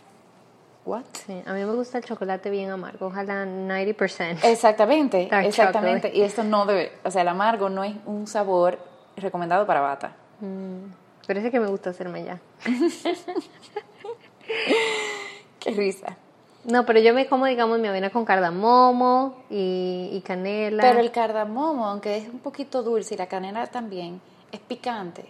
¿What? 0.87 1.05
Sí, 1.13 1.43
a 1.47 1.53
mí 1.53 1.65
me 1.65 1.75
gusta 1.75 1.99
el 1.99 2.05
chocolate 2.05 2.49
bien 2.49 2.71
amargo, 2.71 3.07
ojalá 3.09 3.45
90%. 3.45 4.39
Exactamente, 4.45 5.29
Dark 5.31 5.47
exactamente. 5.47 6.09
chocolate. 6.09 6.19
Y 6.19 6.23
esto 6.23 6.43
no 6.43 6.65
debe, 6.65 6.93
o 7.05 7.11
sea, 7.11 7.23
el 7.23 7.29
amargo 7.29 7.69
no 7.69 7.85
es 7.85 7.95
un 8.07 8.27
sabor 8.27 8.79
recomendado 9.17 9.67
para 9.67 9.81
bata. 9.81 10.13
Mm, 10.41 10.85
parece 11.31 11.53
que 11.53 11.61
me 11.61 11.69
gusta 11.69 11.91
hacerme 11.91 12.25
ya. 12.25 12.41
Qué 15.61 15.71
risa. 15.71 16.17
No, 16.65 16.85
pero 16.85 16.99
yo 16.99 17.15
me 17.15 17.29
como, 17.29 17.47
digamos, 17.47 17.79
mi 17.79 17.87
avena 17.87 18.11
con 18.11 18.25
cardamomo 18.25 19.37
y, 19.49 20.11
y 20.13 20.21
canela. 20.23 20.83
Pero 20.83 20.99
el 20.99 21.13
cardamomo, 21.13 21.87
aunque 21.87 22.17
es 22.17 22.29
un 22.29 22.41
poquito 22.41 22.83
dulce 22.83 23.15
y 23.15 23.17
la 23.17 23.29
canela 23.29 23.65
también, 23.69 24.21
es 24.51 24.59
picante. 24.59 25.27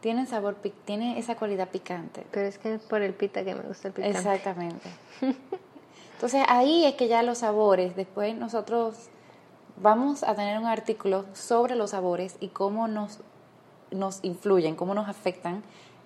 Tiene 0.00 0.26
sabor, 0.26 0.56
tiene 0.84 1.16
esa 1.16 1.36
cualidad 1.36 1.68
picante. 1.68 2.26
Pero 2.32 2.48
es 2.48 2.58
que 2.58 2.74
es 2.74 2.82
por 2.82 3.00
el 3.00 3.14
pita 3.14 3.44
que 3.44 3.54
me 3.54 3.62
gusta 3.62 3.86
el 3.86 3.94
picante. 3.94 4.18
Exactamente. 4.18 4.90
Entonces 6.14 6.42
ahí 6.48 6.86
es 6.86 6.94
que 6.94 7.06
ya 7.06 7.22
los 7.22 7.38
sabores, 7.38 7.94
después 7.94 8.34
nosotros 8.34 9.10
vamos 9.76 10.24
a 10.24 10.34
tener 10.34 10.58
un 10.58 10.66
artículo 10.66 11.24
sobre 11.34 11.76
los 11.76 11.90
sabores 11.90 12.36
y 12.40 12.48
cómo 12.48 12.88
nos, 12.88 13.20
nos 13.90 14.20
influyen, 14.22 14.76
cómo 14.76 14.94
nos 14.94 15.08
afectan 15.08 15.62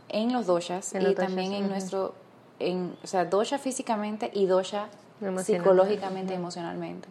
en 0.09 0.33
los 0.33 0.47
doshas 0.47 0.95
En 0.95 1.03
y 1.03 1.05
los 1.05 1.15
doshas, 1.15 1.29
también 1.29 1.53
en 1.53 1.69
nuestro, 1.69 2.15
en, 2.59 2.97
o 3.03 3.07
sea, 3.07 3.25
dosha 3.25 3.59
físicamente 3.59 4.31
y 4.33 4.47
dosha 4.47 4.89
Emocionalmente, 5.21 5.45
psicológicamente 5.45 6.33
y 6.33 6.37
emocionalmente, 6.37 7.09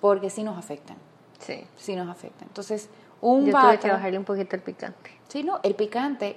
porque 0.00 0.28
sí 0.30 0.42
nos 0.42 0.58
afectan, 0.58 0.96
Sí. 1.40 1.64
sí 1.76 1.94
nos 1.96 2.08
afectan. 2.08 2.48
Entonces, 2.48 2.88
un 3.20 3.46
Yo 3.46 3.52
tuve 3.52 3.62
bata, 3.62 3.78
que 3.78 3.90
bajarle 3.90 4.18
un 4.18 4.24
poquito 4.24 4.56
el 4.56 4.62
picante. 4.62 5.10
Sí, 5.28 5.42
no, 5.42 5.60
el 5.62 5.74
picante. 5.74 6.36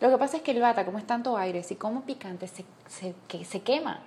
Lo 0.00 0.10
que 0.10 0.18
pasa 0.18 0.36
es 0.38 0.42
que 0.42 0.50
el 0.50 0.60
bata, 0.60 0.84
como 0.84 0.98
es 0.98 1.06
tanto 1.06 1.36
aire, 1.36 1.62
si 1.62 1.76
como 1.76 2.02
picante, 2.02 2.48
se, 2.48 2.64
se, 2.88 3.14
que, 3.28 3.44
se 3.44 3.60
quema. 3.62 4.00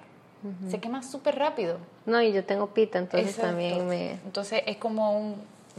Se 0.69 0.79
quema 0.79 1.01
súper 1.01 1.39
rápido. 1.39 1.79
No, 2.05 2.21
y 2.21 2.31
yo 2.31 2.45
tengo 2.45 2.67
pita, 2.67 2.99
entonces 2.99 3.29
Exacto. 3.29 3.49
también 3.49 3.87
me... 3.87 4.11
Entonces 4.11 4.61
es 4.67 4.77
como 4.77 5.17
un 5.17 5.35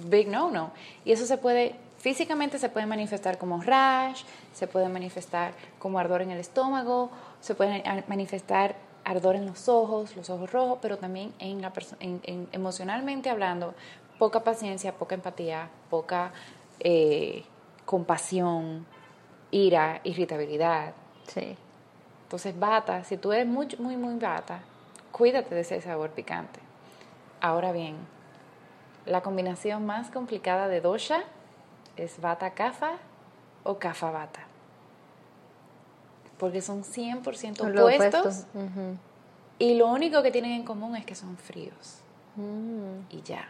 big 0.08 0.26
no-no. 0.26 0.72
Y 1.04 1.12
eso 1.12 1.24
se 1.24 1.38
puede, 1.38 1.76
físicamente 2.06 2.60
se 2.60 2.68
puede 2.68 2.86
manifestar 2.86 3.36
como 3.36 3.60
rash, 3.60 4.22
se 4.52 4.68
puede 4.68 4.88
manifestar 4.88 5.54
como 5.80 5.98
ardor 5.98 6.22
en 6.22 6.30
el 6.30 6.38
estómago, 6.38 7.10
se 7.40 7.56
puede 7.56 7.82
manifestar 8.06 8.76
ardor 9.04 9.34
en 9.34 9.44
los 9.44 9.68
ojos, 9.68 10.14
los 10.14 10.30
ojos 10.30 10.52
rojos, 10.52 10.78
pero 10.80 10.98
también 10.98 11.34
en 11.40 11.60
la 11.62 11.72
en- 11.98 12.20
en- 12.22 12.48
emocionalmente 12.52 13.28
hablando, 13.28 13.74
poca 14.20 14.44
paciencia, 14.44 14.92
poca 14.92 15.16
empatía, 15.16 15.68
poca 15.90 16.30
eh, 16.78 17.42
compasión, 17.84 18.86
ira, 19.50 20.00
irritabilidad. 20.04 20.92
Sí. 21.26 21.56
Entonces, 22.22 22.56
bata, 22.56 23.02
si 23.02 23.16
tú 23.16 23.32
eres 23.32 23.48
muy, 23.48 23.66
muy, 23.80 23.96
muy 23.96 24.14
bata, 24.14 24.60
cuídate 25.10 25.56
de 25.56 25.62
ese 25.62 25.80
sabor 25.80 26.10
picante. 26.10 26.60
Ahora 27.40 27.72
bien, 27.72 27.96
la 29.06 29.22
combinación 29.22 29.84
más 29.86 30.12
complicada 30.12 30.68
de 30.68 30.80
dosha 30.80 31.24
es 31.96 32.20
bata 32.20 32.50
kafa 32.50 32.92
o 33.64 33.78
kafa 33.78 34.10
bata. 34.10 34.40
Porque 36.38 36.60
son 36.60 36.82
100% 36.84 37.56
Son 37.56 37.74
lo 37.74 37.86
opuestos 37.86 38.44
opuesto. 38.54 38.98
Y 39.58 39.74
lo 39.74 39.86
único 39.88 40.22
que 40.22 40.30
tienen 40.30 40.52
en 40.52 40.64
común 40.64 40.96
es 40.96 41.04
que 41.06 41.14
son 41.14 41.36
fríos 41.36 42.00
Mm. 42.36 43.00
y 43.10 43.22
ya. 43.22 43.48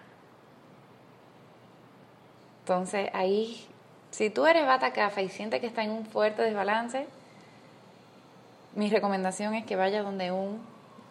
Entonces 2.60 3.10
ahí, 3.12 3.66
si 4.10 4.30
tú 4.30 4.46
eres 4.46 4.66
bata 4.66 4.92
kafa 4.92 5.22
y 5.22 5.28
sientes 5.28 5.60
que 5.60 5.66
está 5.66 5.82
en 5.82 5.90
un 5.90 6.06
fuerte 6.06 6.42
desbalance, 6.42 7.06
mi 8.74 8.88
recomendación 8.90 9.54
es 9.54 9.64
que 9.64 9.76
vaya 9.76 10.02
donde 10.02 10.30
un 10.32 10.60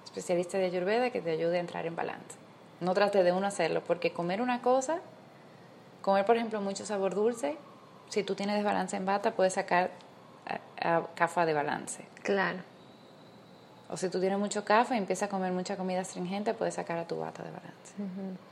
especialista 0.06 0.58
de 0.58 0.66
Ayurveda 0.66 1.10
que 1.10 1.22
te 1.22 1.32
ayude 1.32 1.58
a 1.58 1.60
entrar 1.60 1.86
en 1.86 1.96
balance. 1.96 2.38
No 2.80 2.94
trate 2.94 3.24
de 3.24 3.32
uno 3.32 3.48
hacerlo, 3.48 3.82
porque 3.86 4.12
comer 4.12 4.42
una 4.42 4.62
cosa, 4.62 5.00
comer 6.06 6.24
por 6.24 6.38
ejemplo 6.38 6.62
mucho 6.62 6.86
sabor 6.86 7.16
dulce, 7.16 7.58
si 8.10 8.22
tú 8.24 8.36
tienes 8.36 8.56
desbalance 8.56 8.96
en 8.96 9.06
bata, 9.08 9.32
puedes 9.32 9.54
sacar 9.54 9.90
a, 10.80 10.98
a 10.98 11.08
kafa 11.16 11.46
de 11.48 11.54
balance. 11.54 12.06
Claro. 12.22 12.60
O 13.90 13.98
si 13.98 14.10
tú 14.10 14.20
tienes 14.20 14.38
mucho 14.40 14.64
café 14.66 14.96
y 14.96 14.98
empiezas 15.00 15.28
a 15.28 15.32
comer 15.32 15.52
mucha 15.52 15.78
comida 15.78 16.02
astringente, 16.02 16.54
puedes 16.54 16.76
sacar 16.76 16.98
a 17.00 17.08
tu 17.08 17.18
bata 17.20 17.44
de 17.44 17.50
balance. 17.50 17.94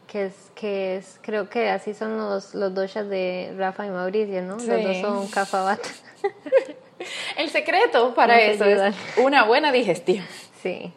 Que 0.08 0.26
es, 0.26 0.34
que 0.56 0.96
es, 0.98 1.20
creo 1.22 1.50
que 1.50 1.70
así 1.70 1.94
son 1.94 2.18
los, 2.18 2.54
los 2.56 2.74
doshas 2.74 3.08
de 3.08 3.54
Rafa 3.58 3.86
y 3.86 3.90
Mauricio, 3.92 4.42
¿no? 4.44 4.60
Sí. 4.60 4.68
Los 4.68 4.84
dos 4.84 4.98
son 5.02 5.28
cafabata. 5.30 5.90
El 7.38 7.50
secreto 7.50 8.14
para 8.16 8.40
eso 8.42 8.66
es 8.66 8.96
una 9.18 9.44
buena 9.46 9.72
digestión, 9.72 10.26
Sí. 10.62 10.94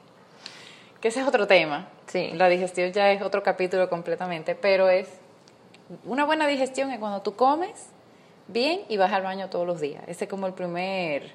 que 1.01 1.09
ese 1.09 1.21
es 1.21 1.27
otro 1.27 1.47
tema. 1.47 1.89
Sí. 2.07 2.31
La 2.35 2.49
digestión 2.49 2.93
ya 2.93 3.11
es 3.11 3.23
otro 3.23 3.43
capítulo 3.43 3.89
completamente, 3.89 4.55
pero 4.55 4.89
es 4.89 5.09
una 6.05 6.25
buena 6.25 6.47
digestión 6.47 6.91
es 6.91 6.99
cuando 6.99 7.23
tú 7.23 7.37
comes 7.37 7.89
bien 8.49 8.81
y 8.89 8.97
vas 8.97 9.13
al 9.13 9.23
baño 9.23 9.49
todos 9.51 9.67
los 9.67 9.81
días. 9.81 10.03
Ese 10.07 10.25
es 10.25 10.31
como 10.31 10.47
el 10.47 10.53
primer 10.53 11.33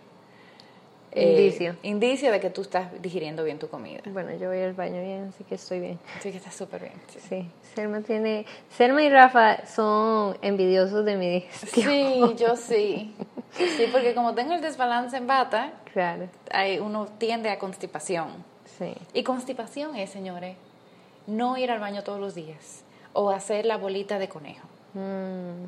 eh, 1.14 1.32
Indicio. 1.32 1.76
indicio 1.84 2.32
de 2.32 2.39
que 2.39 2.49
tú 2.49 2.62
estás 2.62 3.02
digiriendo 3.02 3.43
bien 3.43 3.60
tu 3.60 3.68
comida. 3.70 4.02
Bueno, 4.06 4.34
yo 4.36 4.47
voy 4.47 4.62
al 4.62 4.74
baño 4.74 5.02
bien, 5.02 5.30
así 5.34 5.43
que 5.43 5.56
estoy 5.56 5.80
bien. 5.82 5.99
Así 6.18 6.32
que 6.32 6.38
está 6.38 6.52
súper 6.52 6.82
bien. 6.84 6.93
Sí. 7.10 7.20
Sí. 7.28 7.52
Selma 7.76 8.02
tiene... 8.02 8.45
Selma 8.70 9.04
y 9.04 9.10
Rafa 9.10 9.66
son 9.66 10.38
envidiosos 10.41 11.04
de 11.04 11.18
mi 11.18 11.30
digestión. 11.30 11.89
Sí, 11.91 12.36
yo 12.38 12.56
sí. 12.56 13.14
Sí, 13.52 13.88
porque 13.91 14.14
como 14.16 14.34
tengo 14.36 14.54
el 14.54 14.62
desbalance 14.62 15.18
en 15.18 15.28
bata, 15.28 15.74
Claro, 15.91 16.30
hay, 16.52 16.80
uno 16.80 17.08
tiende 17.18 17.49
a 17.49 17.60
constipación. 17.60 18.30
sí. 18.78 18.93
Y 19.14 19.24
constipación 19.24 19.97
es, 19.97 20.10
señores, 20.10 20.56
no 21.28 21.58
ir 21.58 21.72
al 21.72 21.80
baño 21.82 22.04
todos 22.04 22.20
los 22.22 22.34
días 22.36 22.84
o 23.14 23.30
hacer 23.32 23.66
la 23.66 23.78
bolita 23.78 24.20
de 24.20 24.30
conejo. 24.30 24.68
Mm, 24.93 25.66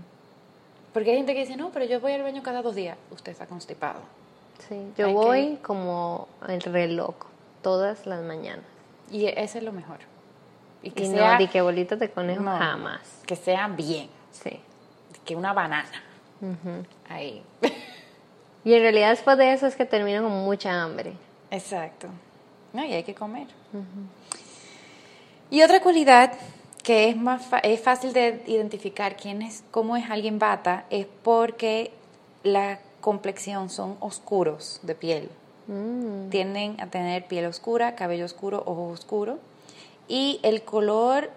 Porque 0.94 1.10
hay 1.12 1.18
gente 1.18 1.34
que 1.34 1.39
dice, 1.41 1.56
no, 1.58 1.72
pero 1.72 1.86
yo 1.86 2.00
voy 2.00 2.12
al 2.14 2.22
baño 2.24 2.44
cada 2.44 2.62
dos 2.62 2.76
días. 2.76 2.98
Usted 3.12 3.32
está 3.32 3.48
constipado. 3.48 4.00
sí. 4.70 4.76
Yo 4.98 5.08
Hay 5.08 5.12
que- 5.12 5.18
voy 5.20 5.56
como 5.64 6.28
el 6.48 6.62
reloj 6.62 7.16
todas 7.62 8.06
las 8.06 8.22
mañanas. 8.24 8.66
Y 9.12 9.26
ese 9.28 9.58
es 9.60 9.64
lo 9.64 9.72
mejor. 9.72 9.98
Y 10.84 10.91
que 10.91 11.04
Y 11.04 11.08
sea, 11.12 11.34
no, 11.34 11.38
di 11.39 11.48
que 11.48 11.62
bolitas 11.62 11.98
de 12.00 12.10
conejo 12.12 12.44
No. 12.44 12.58
jamás. 12.58 13.22
que 13.26 13.36
sea 13.36 13.68
bien. 13.68 14.10
Sí. 14.32 14.60
Que 15.26 15.36
una 15.36 15.54
banana. 15.54 16.04
Ahí. 17.10 17.41
Y 18.66 18.74
en 18.76 18.82
realidad 18.82 19.10
después 19.10 19.38
de 19.38 19.52
eso 19.52 19.68
es 19.68 19.76
que 19.76 19.84
termino 19.86 20.24
con 20.24 20.32
mucha 20.32 20.82
hambre. 20.82 21.14
Exacto. 21.52 22.08
No, 22.72 22.86
y 22.86 22.94
hay 22.94 23.04
que 23.04 23.14
comer. 23.14 23.48
Y 25.50 25.62
otra 25.62 25.82
cualidad 25.82 26.32
que 26.84 27.10
es 27.10 27.18
más 27.18 27.48
es 27.64 27.82
fácil 27.82 28.12
de 28.14 28.44
identificar 28.46 29.16
quién 29.16 29.42
es, 29.42 29.64
cómo 29.72 29.96
es 29.96 30.10
alguien 30.10 30.38
bata, 30.38 30.86
es 30.90 31.08
porque 31.24 31.92
la 32.44 32.80
complexión 33.00 33.70
son 33.70 33.96
oscuros 34.02 34.80
de 34.84 34.94
piel. 34.94 35.30
Mm, 35.68 36.30
Tienden 36.30 36.80
a 36.82 36.88
tener 36.88 37.26
piel 37.26 37.46
oscura, 37.46 37.96
cabello 37.96 38.26
oscuro, 38.26 38.64
ojo 38.66 38.88
oscuro. 38.90 39.40
Y 40.10 40.42
el 40.44 40.64
color 40.64 41.32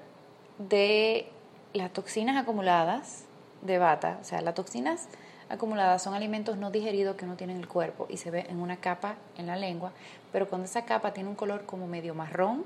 de 0.58 1.28
las 1.72 1.92
toxinas 1.92 2.36
acumuladas 2.36 3.24
de 3.62 3.78
bata, 3.78 4.18
o 4.20 4.24
sea, 4.24 4.40
las 4.40 4.54
toxinas 4.54 5.08
acumuladas 5.48 6.02
son 6.02 6.14
alimentos 6.14 6.56
no 6.56 6.72
digeridos 6.72 7.14
que 7.14 7.24
uno 7.24 7.36
tiene 7.36 7.52
en 7.52 7.60
el 7.60 7.68
cuerpo 7.68 8.06
y 8.10 8.16
se 8.16 8.32
ve 8.32 8.46
en 8.48 8.60
una 8.60 8.78
capa 8.78 9.14
en 9.36 9.46
la 9.46 9.54
lengua, 9.54 9.92
pero 10.32 10.48
cuando 10.48 10.64
esa 10.64 10.84
capa 10.84 11.12
tiene 11.12 11.28
un 11.28 11.36
color 11.36 11.66
como 11.66 11.86
medio 11.86 12.14
marrón, 12.14 12.64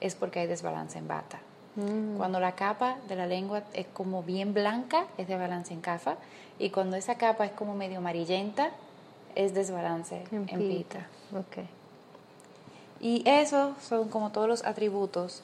es 0.00 0.16
porque 0.16 0.40
hay 0.40 0.46
desbalance 0.48 0.98
en 0.98 1.06
bata. 1.06 1.40
Mm. 1.78 2.16
Cuando 2.16 2.40
la 2.40 2.52
capa 2.52 2.96
de 3.08 3.16
la 3.16 3.26
lengua 3.26 3.62
es 3.72 3.86
como 3.86 4.22
bien 4.22 4.52
blanca, 4.54 5.06
es 5.16 5.28
desbalance 5.28 5.72
en 5.72 5.80
cafa, 5.80 6.16
y 6.58 6.70
cuando 6.70 6.96
esa 6.96 7.14
capa 7.16 7.44
es 7.46 7.52
como 7.52 7.74
medio 7.74 7.98
amarillenta, 7.98 8.70
es 9.34 9.54
desbalance 9.54 10.24
en, 10.32 10.48
En 10.48 10.58
pita. 10.58 11.06
pita. 11.30 11.38
Ok. 11.38 11.66
Y 13.00 13.22
esos 13.28 13.80
son 13.82 14.08
como 14.08 14.32
todos 14.32 14.48
los 14.48 14.64
atributos 14.64 15.42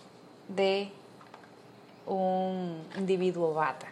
de 0.48 0.90
un 2.06 2.82
individuo 2.98 3.54
bata. 3.54 3.86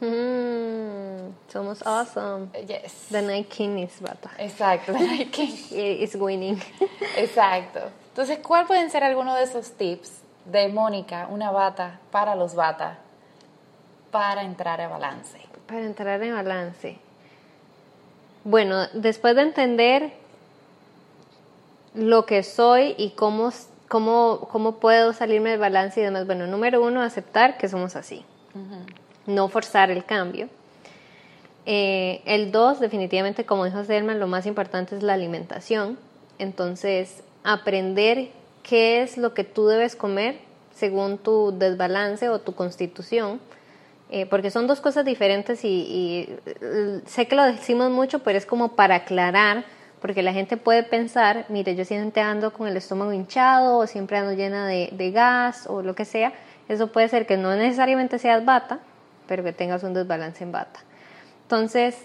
Mm, 0.00 1.32
somos 1.50 1.84
awesome. 1.86 2.48
Yes. 2.66 3.06
The 3.10 3.22
Night 3.22 3.48
King 3.48 3.78
is 3.78 4.00
bata. 4.00 4.30
Exacto, 4.38 4.92
hay 4.94 5.26
que- 5.26 5.44
Is 6.02 6.14
winning. 6.14 6.60
exacto. 7.16 7.80
Entonces, 8.08 8.38
¿cuál 8.46 8.66
pueden 8.66 8.90
ser 8.90 9.02
algunos 9.04 9.36
de 9.36 9.44
esos 9.44 9.72
tips 9.72 10.20
de 10.50 10.68
Mónica, 10.68 11.28
una 11.30 11.50
bata 11.50 12.00
para 12.10 12.34
los 12.34 12.54
bata, 12.54 12.98
para 14.10 14.42
entrar 14.42 14.80
a 14.80 14.88
balance? 14.88 15.38
Para 15.66 15.84
entrar 15.84 16.22
en 16.22 16.34
balance. 16.34 16.98
Bueno, 18.44 18.86
después 18.94 19.36
de 19.36 19.42
entender 19.42 20.12
lo 21.94 22.24
que 22.24 22.42
soy 22.42 22.94
y 22.96 23.10
cómo, 23.10 23.50
cómo, 23.88 24.48
cómo 24.50 24.76
puedo 24.76 25.12
salirme 25.12 25.50
del 25.50 25.60
balance 25.60 26.00
y 26.00 26.04
demás, 26.04 26.26
bueno, 26.26 26.46
número 26.46 26.82
uno, 26.82 27.02
aceptar 27.02 27.58
que 27.58 27.68
somos 27.68 27.96
así. 27.96 28.24
No 29.26 29.48
forzar 29.48 29.90
el 29.90 30.04
cambio. 30.04 30.48
Eh, 31.66 32.22
el 32.24 32.50
dos, 32.50 32.80
definitivamente, 32.80 33.44
como 33.44 33.66
dijo 33.66 33.84
Selma, 33.84 34.14
lo 34.14 34.26
más 34.26 34.46
importante 34.46 34.96
es 34.96 35.02
la 35.02 35.12
alimentación. 35.12 35.98
Entonces, 36.38 37.22
aprender 37.44 38.30
qué 38.68 39.02
es 39.02 39.16
lo 39.16 39.32
que 39.32 39.44
tú 39.44 39.66
debes 39.66 39.96
comer 39.96 40.38
según 40.74 41.18
tu 41.18 41.56
desbalance 41.58 42.28
o 42.28 42.40
tu 42.40 42.54
constitución. 42.54 43.40
Eh, 44.10 44.26
porque 44.26 44.50
son 44.50 44.66
dos 44.66 44.80
cosas 44.80 45.04
diferentes 45.04 45.64
y, 45.64 46.28
eh, 46.46 47.00
sé 47.04 47.26
que 47.26 47.36
lo 47.36 47.44
decimos 47.44 47.90
mucho, 47.90 48.20
pero 48.20 48.38
es 48.38 48.46
como 48.46 48.70
para 48.74 48.96
aclarar, 48.96 49.64
porque 50.00 50.22
la 50.22 50.32
gente 50.32 50.56
puede 50.56 50.82
pensar, 50.82 51.44
mire, 51.48 51.74
yo 51.76 51.84
siempre 51.84 52.22
ando 52.22 52.52
con 52.52 52.68
el 52.68 52.76
estómago 52.76 53.12
hinchado 53.12 53.78
o 53.78 53.86
siempre 53.86 54.16
ando 54.16 54.32
llena 54.32 54.66
de, 54.66 54.90
de 54.92 55.10
gas 55.10 55.66
o 55.66 55.82
lo 55.82 55.94
que 55.94 56.04
sea. 56.04 56.32
Eso 56.68 56.86
puede 56.92 57.08
ser 57.08 57.26
que 57.26 57.36
no 57.36 57.54
necesariamente 57.54 58.18
seas 58.18 58.44
bata, 58.44 58.80
pero 59.26 59.42
que 59.44 59.52
tengas 59.52 59.82
un 59.82 59.92
desbalance 59.92 60.42
en 60.44 60.52
bata. 60.52 60.80
Entonces, 61.42 61.98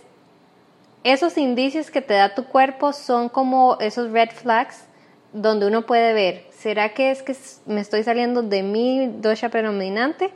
esos 1.03 1.37
indicios 1.37 1.91
que 1.91 2.01
te 2.01 2.15
da 2.15 2.35
tu 2.35 2.45
cuerpo 2.45 2.91
son 2.91 3.29
como 3.29 3.77
esos 3.79 4.11
red 4.11 4.29
flags 4.31 4.85
donde 5.33 5.67
uno 5.67 5.85
puede 5.85 6.13
ver, 6.13 6.45
¿será 6.63 6.93
que 6.93 7.11
es 7.11 7.21
que 7.21 7.35
me 7.65 7.81
estoy 7.81 8.03
saliendo 8.03 8.41
de 8.41 8.63
mi 8.63 9.07
dosha 9.07 9.49
predominante 9.49 10.31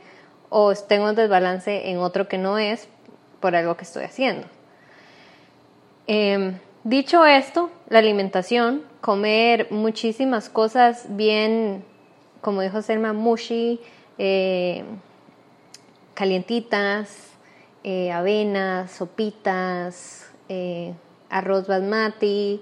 o 0.50 0.74
tengo 0.74 1.08
un 1.08 1.14
desbalance 1.14 1.90
en 1.90 1.98
otro 1.98 2.28
que 2.28 2.36
no 2.36 2.58
es 2.58 2.86
por 3.40 3.56
algo 3.56 3.78
que 3.78 3.84
estoy 3.84 4.04
haciendo? 4.04 4.46
Eh, 6.06 6.52
dicho 6.84 7.24
esto, 7.24 7.70
la 7.88 8.00
alimentación, 8.00 8.82
comer 9.00 9.68
muchísimas 9.70 10.50
cosas 10.50 11.06
bien, 11.08 11.82
como 12.42 12.60
dijo 12.60 12.82
Selma, 12.82 13.14
mushy, 13.14 13.80
eh, 14.18 14.84
calientitas, 16.12 17.16
eh, 17.84 18.12
avenas, 18.12 18.90
sopitas, 18.90 20.30
eh, 20.50 20.92
arroz 21.30 21.66
basmati, 21.68 22.60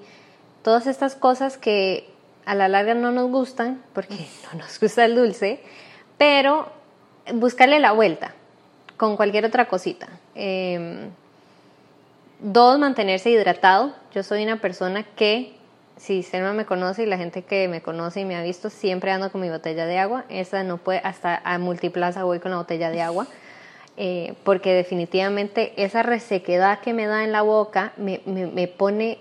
todas 0.62 0.86
estas 0.86 1.16
cosas 1.16 1.58
que 1.58 2.15
a 2.46 2.54
la 2.54 2.68
larga 2.68 2.94
no 2.94 3.12
nos 3.12 3.30
gustan 3.30 3.82
porque 3.92 4.14
no 4.52 4.60
nos 4.60 4.80
gusta 4.80 5.04
el 5.04 5.14
dulce, 5.14 5.60
pero 6.16 6.68
buscarle 7.34 7.78
la 7.80 7.92
vuelta 7.92 8.32
con 8.96 9.16
cualquier 9.16 9.44
otra 9.44 9.66
cosita. 9.66 10.08
Eh, 10.34 11.08
dos, 12.40 12.78
mantenerse 12.78 13.30
hidratado. 13.30 13.92
Yo 14.14 14.22
soy 14.22 14.42
una 14.42 14.60
persona 14.60 15.02
que, 15.02 15.54
si 15.96 16.22
Selma 16.22 16.52
me 16.52 16.64
conoce 16.64 17.02
y 17.02 17.06
la 17.06 17.18
gente 17.18 17.42
que 17.42 17.68
me 17.68 17.82
conoce 17.82 18.20
y 18.20 18.24
me 18.24 18.36
ha 18.36 18.42
visto, 18.42 18.70
siempre 18.70 19.10
ando 19.10 19.30
con 19.30 19.40
mi 19.40 19.50
botella 19.50 19.86
de 19.86 19.98
agua. 19.98 20.24
Esa 20.28 20.62
no 20.62 20.78
puede, 20.78 21.00
hasta 21.04 21.40
a 21.44 21.58
Multiplaza 21.58 22.24
voy 22.24 22.38
con 22.38 22.52
la 22.52 22.58
botella 22.58 22.90
de 22.90 23.02
agua. 23.02 23.26
Eh, 23.98 24.34
porque 24.44 24.74
definitivamente 24.74 25.72
esa 25.82 26.02
resequedad 26.02 26.80
que 26.80 26.92
me 26.92 27.06
da 27.06 27.24
en 27.24 27.32
la 27.32 27.40
boca 27.40 27.94
me, 27.96 28.20
me, 28.26 28.46
me 28.46 28.68
pone, 28.68 29.16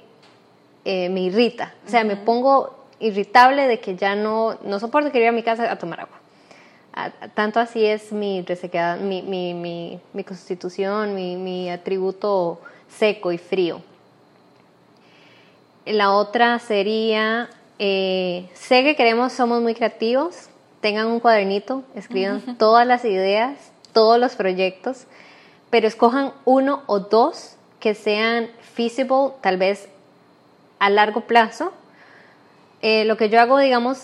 eh, 0.83 1.07
me 1.07 1.21
irrita. 1.21 1.73
O 1.87 1.89
sea, 1.89 2.03
me 2.03 2.17
pongo 2.17 2.74
irritable 2.99 3.67
de 3.67 3.79
que 3.79 3.95
ya 3.95 4.15
no, 4.15 4.57
no 4.63 4.79
soporto 4.79 5.11
que 5.11 5.19
ir 5.19 5.27
a 5.27 5.31
mi 5.31 5.43
casa 5.43 5.71
a 5.71 5.77
tomar 5.77 6.01
agua. 6.01 6.17
A- 6.93 7.11
a- 7.21 7.27
tanto 7.29 7.59
así 7.59 7.85
es 7.85 8.11
mi 8.11 8.41
resequedad, 8.41 8.97
mi, 8.99 9.21
mi, 9.21 9.53
mi, 9.53 9.99
mi 10.13 10.23
constitución, 10.23 11.13
mi, 11.13 11.35
mi 11.35 11.69
atributo 11.69 12.59
seco 12.89 13.31
y 13.31 13.37
frío. 13.37 13.81
La 15.85 16.11
otra 16.13 16.57
sería, 16.59 17.49
eh, 17.79 18.49
sé 18.53 18.83
que 18.83 18.95
queremos, 18.95 19.33
somos 19.33 19.61
muy 19.61 19.75
creativos, 19.75 20.47
tengan 20.81 21.07
un 21.07 21.19
cuadernito, 21.19 21.83
escriban 21.95 22.41
todas 22.57 22.87
las 22.87 23.05
ideas, 23.05 23.57
todos 23.93 24.19
los 24.19 24.35
proyectos, 24.35 25.05
pero 25.69 25.87
escojan 25.87 26.31
uno 26.45 26.83
o 26.87 26.99
dos 26.99 27.55
que 27.79 27.93
sean 27.93 28.49
feasible, 28.73 29.31
tal 29.41 29.57
vez 29.57 29.87
a 30.79 30.89
largo 30.89 31.21
plazo. 31.21 31.71
Eh, 32.87 33.03
lo 33.03 33.17
que 33.17 33.29
yo 33.29 33.41
hago, 33.41 33.57
digamos, 33.57 33.97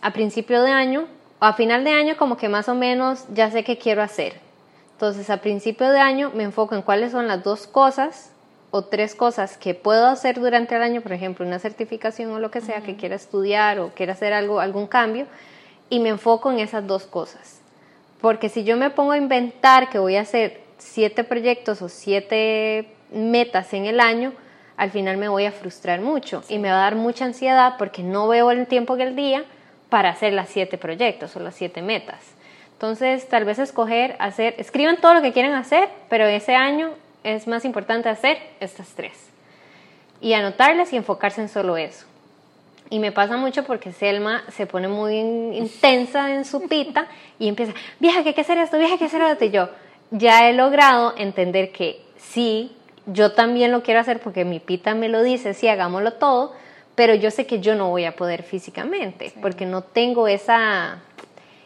a 0.00 0.12
principio 0.12 0.60
de 0.62 0.72
año 0.72 1.06
o 1.38 1.44
a 1.44 1.52
final 1.52 1.84
de 1.84 1.92
año, 1.92 2.16
como 2.16 2.36
que 2.36 2.48
más 2.48 2.68
o 2.68 2.74
menos 2.74 3.24
ya 3.32 3.48
sé 3.48 3.62
qué 3.62 3.78
quiero 3.78 4.02
hacer. 4.02 4.40
Entonces, 4.94 5.30
a 5.30 5.36
principio 5.36 5.88
de 5.88 6.00
año 6.00 6.32
me 6.34 6.42
enfoco 6.42 6.74
en 6.74 6.82
cuáles 6.82 7.12
son 7.12 7.28
las 7.28 7.44
dos 7.44 7.68
cosas 7.68 8.32
o 8.72 8.82
tres 8.82 9.14
cosas 9.14 9.56
que 9.56 9.72
puedo 9.72 10.08
hacer 10.08 10.40
durante 10.40 10.74
el 10.74 10.82
año, 10.82 11.00
por 11.00 11.12
ejemplo, 11.12 11.46
una 11.46 11.60
certificación 11.60 12.32
o 12.32 12.40
lo 12.40 12.50
que 12.50 12.60
sea 12.60 12.80
que 12.80 12.96
quiera 12.96 13.14
estudiar 13.14 13.78
o 13.78 13.90
quiera 13.90 14.14
hacer 14.14 14.32
algo, 14.32 14.58
algún 14.58 14.88
cambio, 14.88 15.28
y 15.88 16.00
me 16.00 16.08
enfoco 16.08 16.50
en 16.50 16.58
esas 16.58 16.88
dos 16.88 17.04
cosas. 17.04 17.60
Porque 18.20 18.48
si 18.48 18.64
yo 18.64 18.76
me 18.76 18.90
pongo 18.90 19.12
a 19.12 19.16
inventar 19.16 19.90
que 19.90 20.00
voy 20.00 20.16
a 20.16 20.22
hacer 20.22 20.60
siete 20.78 21.22
proyectos 21.22 21.82
o 21.82 21.88
siete 21.88 22.88
metas 23.12 23.72
en 23.74 23.86
el 23.86 24.00
año, 24.00 24.32
al 24.78 24.90
final 24.90 25.18
me 25.18 25.28
voy 25.28 25.44
a 25.44 25.52
frustrar 25.52 26.00
mucho 26.00 26.42
y 26.48 26.58
me 26.58 26.70
va 26.70 26.76
a 26.76 26.82
dar 26.84 26.94
mucha 26.94 27.26
ansiedad 27.26 27.74
porque 27.76 28.02
no 28.02 28.28
veo 28.28 28.50
el 28.50 28.66
tiempo 28.66 28.96
que 28.96 29.02
el 29.02 29.16
día 29.16 29.44
para 29.90 30.08
hacer 30.08 30.32
las 30.32 30.48
siete 30.48 30.78
proyectos 30.78 31.36
o 31.36 31.40
las 31.40 31.54
siete 31.54 31.82
metas. 31.82 32.20
Entonces, 32.72 33.28
tal 33.28 33.44
vez 33.44 33.58
escoger, 33.58 34.16
hacer, 34.20 34.54
escriban 34.58 34.98
todo 34.98 35.14
lo 35.14 35.20
que 35.22 35.32
quieren 35.32 35.52
hacer, 35.54 35.88
pero 36.08 36.26
ese 36.26 36.54
año 36.54 36.90
es 37.24 37.48
más 37.48 37.64
importante 37.64 38.08
hacer 38.08 38.38
estas 38.60 38.88
tres. 38.90 39.14
Y 40.20 40.32
anotarlas 40.34 40.92
y 40.92 40.96
enfocarse 40.96 41.40
en 41.40 41.48
solo 41.48 41.76
eso. 41.76 42.06
Y 42.90 43.00
me 43.00 43.12
pasa 43.12 43.36
mucho 43.36 43.64
porque 43.64 43.92
Selma 43.92 44.44
se 44.50 44.66
pone 44.66 44.88
muy 44.88 45.16
in- 45.16 45.54
intensa 45.54 46.32
en 46.32 46.44
su 46.44 46.68
pita 46.68 47.06
y 47.38 47.48
empieza, 47.48 47.72
vieja, 47.98 48.22
que 48.22 48.28
hay 48.30 48.34
que 48.34 48.40
hacer 48.40 48.58
esto, 48.58 48.78
vieja, 48.78 48.96
que 48.96 49.04
hay 49.04 49.10
que 49.10 49.16
hacer 49.16 49.22
esto. 49.22 49.44
Yo 49.44 49.68
ya 50.10 50.48
he 50.48 50.52
logrado 50.52 51.14
entender 51.18 51.72
que 51.72 52.00
sí, 52.16 52.72
yo 53.08 53.32
también 53.32 53.72
lo 53.72 53.82
quiero 53.82 54.00
hacer 54.00 54.20
porque 54.20 54.44
mi 54.44 54.60
pita 54.60 54.94
me 54.94 55.08
lo 55.08 55.22
dice, 55.22 55.54
sí, 55.54 55.66
hagámoslo 55.68 56.14
todo, 56.14 56.52
pero 56.94 57.14
yo 57.14 57.30
sé 57.30 57.46
que 57.46 57.60
yo 57.60 57.74
no 57.74 57.90
voy 57.90 58.04
a 58.04 58.16
poder 58.16 58.42
físicamente, 58.42 59.32
porque 59.40 59.66
no 59.66 59.82
tengo 59.82 60.28
esa 60.28 60.98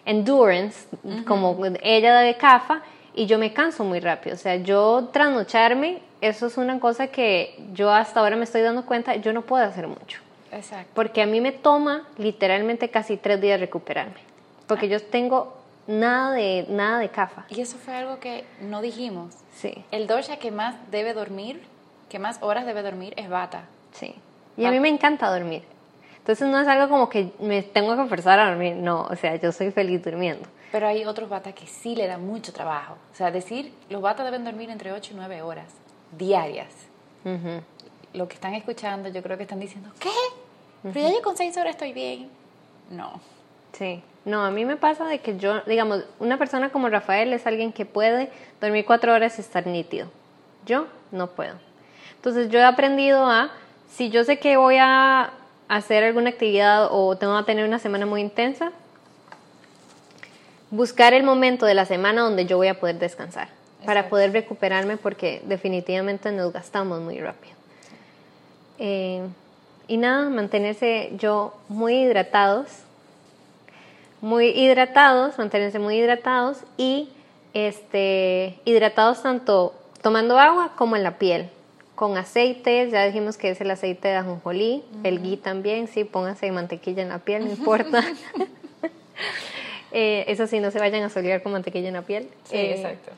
endurance 0.04 0.86
como 1.26 1.58
ella 1.82 2.20
de 2.20 2.36
CAFA 2.36 2.82
y 3.14 3.26
yo 3.26 3.38
me 3.38 3.52
canso 3.52 3.84
muy 3.84 4.00
rápido. 4.00 4.34
O 4.34 4.38
sea, 4.38 4.56
yo 4.56 5.08
trasnocharme, 5.12 6.00
eso 6.20 6.46
es 6.46 6.56
una 6.56 6.78
cosa 6.80 7.08
que 7.08 7.58
yo 7.72 7.90
hasta 7.90 8.20
ahora 8.20 8.36
me 8.36 8.44
estoy 8.44 8.62
dando 8.62 8.84
cuenta, 8.86 9.16
yo 9.16 9.32
no 9.32 9.42
puedo 9.42 9.64
hacer 9.64 9.88
mucho. 9.88 10.20
Exacto. 10.50 10.90
Porque 10.94 11.22
a 11.22 11.26
mí 11.26 11.40
me 11.40 11.52
toma 11.52 12.06
literalmente 12.18 12.90
casi 12.90 13.16
tres 13.16 13.40
días 13.40 13.58
recuperarme. 13.58 14.20
Porque 14.66 14.88
yo 14.88 15.00
tengo 15.00 15.61
nada 16.00 16.32
de, 16.32 16.66
nada 16.68 16.98
de 16.98 17.08
CAFA. 17.08 17.46
Y 17.48 17.60
eso 17.60 17.76
fue 17.76 17.94
algo 17.94 18.18
que 18.18 18.44
no 18.60 18.82
dijimos. 18.82 19.34
Sí. 19.54 19.84
El 19.90 20.06
dosha 20.06 20.38
que 20.38 20.50
más 20.50 20.74
debe 20.90 21.14
dormir, 21.14 21.62
que 22.08 22.18
más 22.18 22.38
horas 22.42 22.66
debe 22.66 22.82
dormir, 22.82 23.14
es 23.16 23.28
bata. 23.28 23.64
Sí. 23.92 24.14
Y 24.56 24.64
a 24.64 24.70
mí 24.70 24.80
me 24.80 24.88
encanta 24.88 25.30
dormir. 25.30 25.62
Entonces 26.18 26.48
no 26.48 26.60
es 26.60 26.68
algo 26.68 26.88
como 26.88 27.08
que 27.08 27.32
me 27.40 27.62
tengo 27.62 27.96
que 27.96 28.08
forzar 28.08 28.38
a 28.38 28.48
dormir, 28.50 28.76
no, 28.76 29.02
o 29.02 29.16
sea, 29.16 29.34
yo 29.36 29.50
soy 29.50 29.72
feliz 29.72 30.04
durmiendo. 30.04 30.48
Pero 30.70 30.86
hay 30.86 31.04
otros 31.04 31.28
batas 31.28 31.52
que 31.54 31.66
sí 31.66 31.96
le 31.96 32.06
dan 32.06 32.24
mucho 32.24 32.52
trabajo. 32.52 32.96
O 33.12 33.14
sea, 33.16 33.30
decir, 33.30 33.74
los 33.90 34.00
batas 34.00 34.24
deben 34.24 34.44
dormir 34.44 34.70
entre 34.70 34.92
8 34.92 35.12
y 35.12 35.16
9 35.16 35.42
horas 35.42 35.66
diarias. 36.16 36.68
Lo 38.14 38.28
que 38.28 38.34
están 38.34 38.54
escuchando, 38.54 39.08
yo 39.08 39.22
creo 39.22 39.36
que 39.36 39.42
están 39.42 39.60
diciendo, 39.60 39.90
¿qué? 39.98 40.10
Pero 40.82 41.08
ya 41.08 41.14
yo 41.14 41.22
con 41.22 41.36
6 41.36 41.56
horas 41.56 41.72
estoy 41.72 41.92
bien. 41.92 42.28
No. 42.90 43.20
Sí. 43.72 44.02
No, 44.24 44.44
a 44.44 44.50
mí 44.50 44.64
me 44.64 44.76
pasa 44.76 45.06
de 45.06 45.18
que 45.18 45.36
yo, 45.36 45.62
digamos, 45.62 46.04
una 46.20 46.38
persona 46.38 46.70
como 46.70 46.88
Rafael 46.88 47.32
es 47.32 47.46
alguien 47.46 47.72
que 47.72 47.84
puede 47.84 48.30
dormir 48.60 48.84
cuatro 48.84 49.12
horas 49.12 49.38
y 49.38 49.40
estar 49.40 49.66
nítido. 49.66 50.08
Yo 50.64 50.86
no 51.10 51.28
puedo. 51.28 51.54
Entonces 52.16 52.48
yo 52.48 52.60
he 52.60 52.64
aprendido 52.64 53.26
a 53.26 53.50
si 53.90 54.10
yo 54.10 54.22
sé 54.22 54.38
que 54.38 54.56
voy 54.56 54.76
a 54.78 55.32
hacer 55.68 56.04
alguna 56.04 56.30
actividad 56.30 56.88
o 56.90 57.16
tengo 57.16 57.36
que 57.38 57.44
tener 57.44 57.66
una 57.66 57.78
semana 57.80 58.06
muy 58.06 58.20
intensa, 58.20 58.70
buscar 60.70 61.14
el 61.14 61.24
momento 61.24 61.66
de 61.66 61.74
la 61.74 61.84
semana 61.84 62.22
donde 62.22 62.46
yo 62.46 62.56
voy 62.56 62.68
a 62.68 62.78
poder 62.78 62.98
descansar 62.98 63.48
para 63.84 64.08
poder 64.08 64.32
recuperarme 64.32 64.96
porque 64.96 65.42
definitivamente 65.44 66.30
nos 66.30 66.52
gastamos 66.52 67.00
muy 67.00 67.18
rápido. 67.18 67.54
Eh, 68.78 69.22
y 69.88 69.96
nada, 69.96 70.28
mantenerse 70.30 71.12
yo 71.16 71.54
muy 71.68 72.02
hidratados, 72.02 72.68
muy 74.22 74.46
hidratados, 74.46 75.36
mantenerse 75.36 75.78
muy 75.78 75.96
hidratados 75.98 76.58
y 76.78 77.10
este, 77.52 78.58
hidratados 78.64 79.22
tanto 79.22 79.74
tomando 80.00 80.38
agua 80.38 80.72
como 80.76 80.96
en 80.96 81.02
la 81.02 81.18
piel 81.18 81.50
con 81.94 82.16
aceites, 82.16 82.90
ya 82.90 83.04
dijimos 83.04 83.36
que 83.36 83.50
es 83.50 83.60
el 83.60 83.70
aceite 83.70 84.08
de 84.08 84.16
ajonjolí, 84.16 84.82
el 85.04 85.20
ghee 85.20 85.36
también, 85.36 85.86
sí, 85.88 86.04
pónganse 86.04 86.50
mantequilla 86.50 87.02
en 87.02 87.10
la 87.10 87.18
piel, 87.18 87.44
no 87.44 87.50
importa. 87.50 88.02
Eh, 89.94 90.24
eso 90.28 90.46
sí, 90.46 90.58
no 90.58 90.70
se 90.70 90.78
vayan 90.78 91.02
a 91.02 91.10
solear 91.10 91.42
con 91.42 91.52
mantequilla 91.52 91.88
en 91.88 91.92
la 91.92 92.00
piel. 92.00 92.30
Sí, 92.44 92.56
Eh, 92.56 92.76
exacto. 92.76 93.10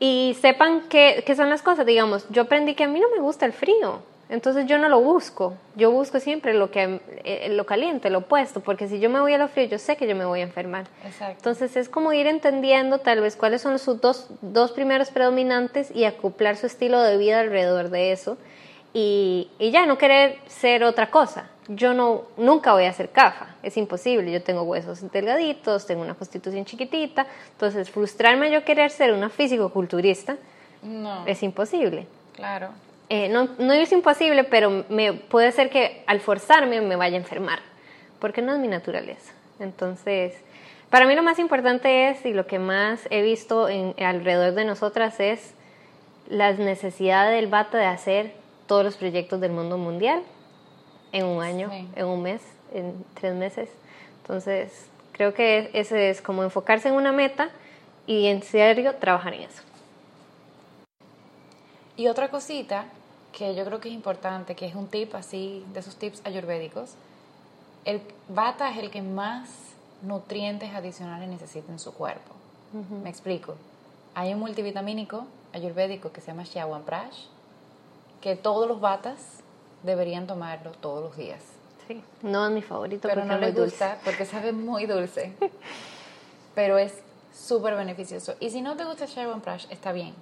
Y 0.00 0.34
sepan 0.40 0.84
qué 0.88 1.22
son 1.36 1.50
las 1.50 1.60
cosas, 1.60 1.84
digamos, 1.84 2.26
yo 2.30 2.40
aprendí 2.42 2.74
que 2.74 2.84
a 2.84 2.88
mí 2.88 2.98
no 2.98 3.10
me 3.10 3.20
gusta 3.20 3.44
el 3.44 3.52
frío, 3.52 4.00
entonces 4.28 4.66
yo 4.66 4.78
no 4.78 4.88
lo 4.88 5.00
busco, 5.00 5.54
yo 5.76 5.90
busco 5.90 6.18
siempre 6.18 6.54
lo, 6.54 6.70
que, 6.70 7.00
eh, 7.24 7.48
lo 7.50 7.66
caliente, 7.66 8.08
lo 8.08 8.18
opuesto, 8.18 8.60
porque 8.60 8.88
si 8.88 8.98
yo 8.98 9.10
me 9.10 9.20
voy 9.20 9.34
a 9.34 9.38
lo 9.38 9.48
frío, 9.48 9.66
yo 9.66 9.78
sé 9.78 9.96
que 9.96 10.06
yo 10.06 10.16
me 10.16 10.24
voy 10.24 10.40
a 10.40 10.44
enfermar. 10.44 10.86
Exacto. 11.04 11.34
Entonces 11.36 11.76
es 11.76 11.88
como 11.88 12.12
ir 12.12 12.26
entendiendo 12.26 12.98
tal 12.98 13.20
vez 13.20 13.36
cuáles 13.36 13.60
son 13.60 13.78
sus 13.78 14.00
dos, 14.00 14.28
dos 14.40 14.72
primeros 14.72 15.10
predominantes 15.10 15.90
y 15.94 16.04
acoplar 16.04 16.56
su 16.56 16.66
estilo 16.66 17.00
de 17.02 17.18
vida 17.18 17.40
alrededor 17.40 17.90
de 17.90 18.12
eso 18.12 18.38
y, 18.94 19.50
y 19.58 19.70
ya 19.70 19.84
no 19.86 19.98
querer 19.98 20.38
ser 20.46 20.84
otra 20.84 21.10
cosa. 21.10 21.48
Yo 21.68 21.94
no, 21.94 22.22
nunca 22.36 22.72
voy 22.72 22.84
a 22.86 22.92
ser 22.92 23.10
CAFA, 23.10 23.54
es 23.62 23.76
imposible, 23.76 24.32
yo 24.32 24.42
tengo 24.42 24.62
huesos 24.62 25.10
delgaditos, 25.12 25.86
tengo 25.86 26.02
una 26.02 26.14
constitución 26.14 26.64
chiquitita, 26.64 27.26
entonces 27.52 27.88
frustrarme 27.88 28.50
yo 28.50 28.64
querer 28.64 28.90
ser 28.90 29.12
una 29.12 29.28
físico-culturista 29.28 30.36
No, 30.82 31.24
es 31.26 31.42
imposible. 31.42 32.06
claro. 32.34 32.70
Eh, 33.08 33.28
no, 33.28 33.48
no 33.58 33.72
es 33.72 33.92
imposible, 33.92 34.44
pero 34.44 34.84
me, 34.88 35.12
puede 35.12 35.52
ser 35.52 35.70
que 35.70 36.02
al 36.06 36.20
forzarme 36.20 36.80
me 36.80 36.96
vaya 36.96 37.16
a 37.16 37.20
enfermar, 37.20 37.60
porque 38.18 38.42
no 38.42 38.54
es 38.54 38.58
mi 38.58 38.68
naturaleza. 38.68 39.32
Entonces, 39.60 40.34
para 40.90 41.06
mí 41.06 41.14
lo 41.14 41.22
más 41.22 41.38
importante 41.38 42.08
es, 42.08 42.24
y 42.24 42.32
lo 42.32 42.46
que 42.46 42.58
más 42.58 43.06
he 43.10 43.22
visto 43.22 43.68
en, 43.68 43.94
alrededor 44.02 44.54
de 44.54 44.64
nosotras 44.64 45.20
es 45.20 45.54
las 46.28 46.58
necesidades 46.58 47.34
del 47.34 47.48
bata 47.48 47.78
de 47.78 47.86
hacer 47.86 48.34
todos 48.66 48.84
los 48.84 48.96
proyectos 48.96 49.40
del 49.40 49.52
mundo 49.52 49.76
mundial 49.76 50.22
en 51.12 51.26
un 51.26 51.42
año, 51.42 51.68
Sí. 51.70 51.88
en 51.96 52.06
un 52.06 52.22
mes, 52.22 52.40
en 52.72 53.04
tres 53.14 53.34
meses. 53.34 53.68
Entonces, 54.22 54.88
creo 55.12 55.34
que 55.34 55.70
ese 55.74 56.10
es 56.10 56.22
como 56.22 56.42
enfocarse 56.42 56.88
en 56.88 56.94
una 56.94 57.12
meta 57.12 57.50
y 58.06 58.26
en 58.26 58.42
serio 58.42 58.94
trabajar 58.94 59.34
en 59.34 59.42
eso. 59.42 59.62
Y 61.96 62.08
otra 62.08 62.30
cosita 62.30 62.86
que 63.32 63.54
yo 63.54 63.64
creo 63.64 63.80
que 63.80 63.88
es 63.88 63.94
importante, 63.94 64.54
que 64.54 64.66
es 64.66 64.74
un 64.74 64.88
tip 64.88 65.14
así, 65.14 65.64
de 65.72 65.80
esos 65.80 65.96
tips 65.96 66.20
ayurvédicos, 66.24 66.90
el 67.84 68.00
bata 68.28 68.70
es 68.70 68.78
el 68.78 68.90
que 68.90 69.02
más 69.02 69.48
nutrientes 70.02 70.74
adicionales 70.74 71.28
necesita 71.28 71.70
en 71.72 71.78
su 71.78 71.92
cuerpo. 71.94 72.32
Me 73.02 73.10
explico. 73.10 73.54
Hay 74.14 74.32
un 74.32 74.40
multivitamínico 74.40 75.26
ayurvédico 75.52 76.12
que 76.12 76.20
se 76.20 76.28
llama 76.28 76.44
Chyawanprash, 76.44 77.24
que 78.20 78.36
todos 78.36 78.66
los 78.68 78.80
batas 78.80 79.18
deberían 79.82 80.26
tomarlo 80.26 80.70
todos 80.72 81.02
los 81.02 81.16
días. 81.16 81.40
Sí. 81.88 82.02
No 82.22 82.46
es 82.46 82.52
mi 82.52 82.62
favorito, 82.62 83.08
Pero 83.08 83.24
no 83.24 83.36
dulce. 83.38 83.60
gusta 83.60 83.98
porque 84.04 84.24
sabe 84.24 84.52
muy 84.52 84.86
dulce. 84.86 85.32
Pero 86.54 86.78
es 86.78 86.94
súper 87.34 87.74
beneficioso. 87.74 88.34
Y 88.40 88.50
si 88.50 88.60
no 88.62 88.76
te 88.76 88.84
gusta 88.84 89.04
el 89.04 89.10
Chyawanprash, 89.10 89.66
está 89.70 89.92
bien. 89.92 90.14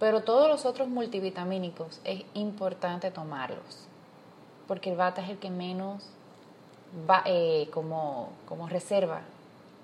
Pero 0.00 0.22
todos 0.22 0.48
los 0.48 0.64
otros 0.64 0.88
multivitamínicos 0.88 2.00
es 2.04 2.22
importante 2.34 3.10
tomarlos. 3.10 3.86
Porque 4.66 4.90
el 4.90 4.96
bata 4.96 5.22
es 5.22 5.28
el 5.30 5.38
que 5.38 5.50
menos 5.50 6.04
va, 7.08 7.22
eh, 7.26 7.68
como, 7.72 8.30
como 8.48 8.68
reserva 8.68 9.20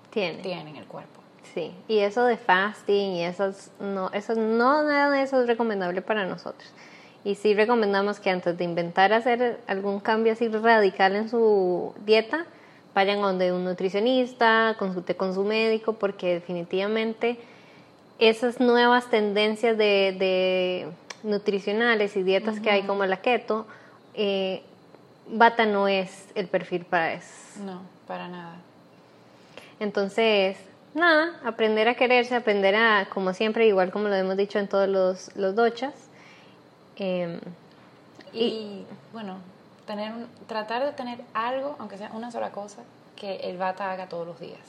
Tiene. 0.09 0.39
tiene 0.41 0.69
en 0.71 0.75
el 0.77 0.85
cuerpo. 0.85 1.21
Sí, 1.53 1.71
y 1.87 1.99
eso 1.99 2.25
de 2.25 2.35
fasting 2.35 3.11
y 3.13 3.23
eso 3.23 3.45
es- 3.45 3.71
no, 3.79 4.09
eso 4.11 4.35
no 4.35 4.83
nada 4.83 5.11
de 5.11 5.21
eso 5.21 5.39
es 5.41 5.47
recomendable 5.47 6.01
para 6.01 6.25
nosotros. 6.25 6.69
Y 7.23 7.35
sí 7.35 7.53
recomendamos 7.53 8.19
que 8.19 8.29
antes 8.29 8.57
de 8.57 8.63
inventar 8.63 9.13
hacer 9.13 9.59
algún 9.67 9.99
cambio 9.99 10.33
así 10.33 10.47
radical 10.49 11.15
en 11.15 11.29
su 11.29 11.93
dieta, 12.05 12.45
vayan 12.93 13.19
a 13.19 13.27
donde 13.27 13.51
un 13.53 13.63
nutricionista, 13.65 14.75
consulte 14.79 15.15
con 15.15 15.33
su 15.33 15.43
médico, 15.43 15.93
porque 15.93 16.33
definitivamente 16.35 17.39
esas 18.19 18.59
nuevas 18.59 19.09
tendencias 19.09 19.77
de, 19.77 20.15
de 20.17 20.87
nutricionales 21.23 22.15
y 22.15 22.23
dietas 22.23 22.59
que 22.59 22.69
hay 22.71 22.83
como 22.83 23.05
la 23.05 23.17
keto, 23.21 23.67
eh, 24.13 24.63
bata 25.29 25.65
no 25.65 25.87
es 25.87 26.25
el 26.35 26.47
perfil 26.47 26.85
para 26.85 27.13
eso. 27.13 27.27
No, 27.63 27.81
para 28.07 28.27
nada. 28.27 28.55
Entonces, 29.79 30.57
nada, 30.93 31.39
aprender 31.45 31.87
a 31.87 31.95
quererse, 31.95 32.35
aprender 32.35 32.75
a, 32.75 33.07
como 33.13 33.33
siempre, 33.33 33.67
igual 33.67 33.91
como 33.91 34.07
lo 34.07 34.15
hemos 34.15 34.37
dicho 34.37 34.57
en 34.59 34.67
todos 34.67 34.87
los, 34.89 35.35
los 35.35 35.55
dochas. 35.55 35.93
eh, 36.97 37.39
Y, 38.33 38.83
bueno, 39.13 39.37
tener 39.85 40.11
un- 40.11 40.27
tratar 40.47 40.83
de 40.83 40.91
tener 40.93 41.19
algo, 41.33 41.75
aunque 41.79 41.97
sea 41.97 42.11
una 42.13 42.31
sola 42.31 42.51
cosa, 42.51 42.81
que 43.15 43.35
el 43.37 43.57
bata 43.57 43.91
haga 43.91 44.07
todos 44.07 44.25
los 44.27 44.39
días. 44.39 44.59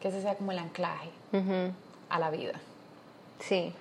Que 0.00 0.08
ese 0.08 0.20
sea 0.22 0.34
como 0.36 0.52
el 0.52 0.58
anclaje 0.58 1.10
a 2.12 2.18
la 2.18 2.30
vida. 2.30 2.54
sí, 3.40 3.72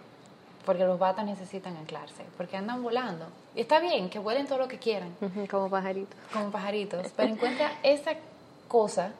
Porque 0.65 0.85
los 0.85 0.97
batas 0.99 1.25
necesitan 1.25 1.75
anclarse, 1.75 2.23
porque 2.37 2.55
andan 2.55 2.81
volando. 2.83 3.25
Y 3.55 3.61
está 3.61 3.79
bien 3.79 4.09
que 4.09 4.19
vuelen 4.19 4.47
todo 4.47 4.59
lo 4.59 4.67
que 4.67 4.77
quieran, 4.77 5.09
como 5.49 5.69
pajarito. 5.69 6.15
como 6.31 6.49
pajaritos, 6.51 7.07
pero 7.15 7.29
encuentra 7.29 7.71
esa 7.83 8.13
cosa, 8.67 9.11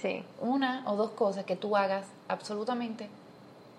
Sí, 0.00 0.22
una 0.40 0.84
o 0.86 0.94
dos 0.94 1.10
cosas 1.10 1.44
que 1.44 1.56
tú 1.56 1.76
hagas 1.76 2.06
absolutamente 2.28 3.08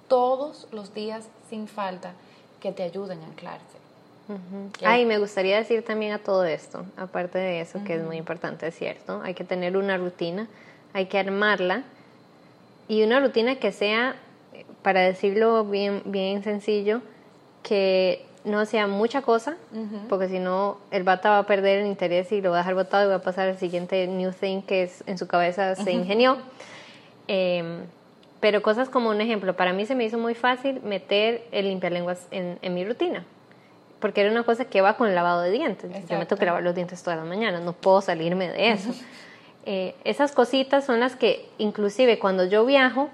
todos 0.09 0.67
los 0.74 0.93
días 0.93 1.30
sin 1.49 1.67
falta 1.70 2.11
que 2.59 2.74
te 2.74 2.84
ayuden 2.84 3.22
a 3.24 3.26
anclarse. 3.28 3.78
¿Qué? 4.78 4.86
Ay, 4.86 5.05
me 5.05 5.17
gustaría 5.17 5.57
decir 5.57 5.84
también 5.86 6.11
a 6.11 6.20
todo 6.20 6.43
esto, 6.43 6.86
aparte 6.97 7.38
de 7.39 7.61
eso, 7.61 7.82
que 7.86 7.95
es 7.95 8.03
muy 8.03 8.17
importante, 8.17 8.67
es 8.67 8.76
cierto, 8.76 9.22
hay 9.24 9.34
que 9.34 9.43
tener 9.45 9.78
una 9.78 9.97
rutina, 9.97 10.47
hay 10.93 11.05
que 11.05 11.17
armarla 11.17 11.84
y 12.89 13.01
una 13.03 13.20
rutina 13.22 13.55
que 13.55 13.72
sea, 13.72 14.15
para 14.82 15.01
decirlo 15.01 15.65
bien, 15.65 16.01
bien 16.05 16.43
sencillo, 16.43 17.01
que 17.63 18.25
no 18.45 18.65
sea 18.65 18.88
mucha 18.88 19.21
cosa, 19.21 19.57
porque 20.07 20.30
si 20.30 20.39
no 20.39 20.77
el 20.91 21.03
bata 21.03 21.30
va 21.30 21.39
a 21.39 21.45
perder 21.45 21.80
el 21.80 21.88
interés 21.88 22.32
y 22.32 22.41
lo 22.41 22.51
va 22.51 22.57
a 22.57 22.59
dejar 22.59 22.75
botado 22.75 23.05
y 23.05 23.09
va 23.09 23.15
a 23.15 23.21
pasar 23.21 23.49
al 23.49 23.57
siguiente 23.57 24.07
new 24.07 24.32
thing 24.32 24.61
que 24.61 24.84
es, 24.84 25.03
en 25.07 25.17
su 25.17 25.27
cabeza 25.27 25.75
se 25.75 25.91
ingenió. 25.91 26.38
Em, 27.27 27.82
pero 28.39 28.61
cosas 28.61 28.88
como 28.88 29.09
un 29.09 29.19
ejemplo, 29.19 29.55
para 29.55 29.73
mí 29.73 29.86
se 29.86 29.95
me 29.95 30.05
hizo 30.05 30.17
muy 30.17 30.34
fácil 30.34 30.82
meter 30.82 31.43
el 31.51 31.67
limpialenguas 31.67 32.25
en, 32.32 32.57
en 32.61 32.73
mi 32.73 32.86
rutina. 32.86 33.25
porque 33.99 34.21
era 34.21 34.32
una 34.32 34.43
cosa 34.43 34.63
que 34.65 34.80
va 34.80 34.95
con 34.95 35.09
el 35.09 35.15
lavado 35.15 35.41
de 35.41 35.51
dientes. 35.51 35.91
Yo 36.07 36.17
me 36.17 36.25
tengo 36.25 36.39
que 36.39 36.45
lavar 36.45 36.63
los 36.63 36.73
dientes 36.73 37.03
todas 37.03 37.19
las 37.19 37.27
mañanas, 37.27 37.61
no 37.61 37.73
puedo 37.73 38.01
salirme 38.01 38.49
de 38.49 38.71
eso. 38.71 38.93
Eh, 39.65 39.93
esas 40.05 40.32
cositas 40.32 40.86
son 40.86 41.01
las 41.01 41.17
que 41.17 41.49
inclusive 41.57 42.17
cuando 42.17 42.45
yo 42.45 42.65
viajo, 42.65 43.09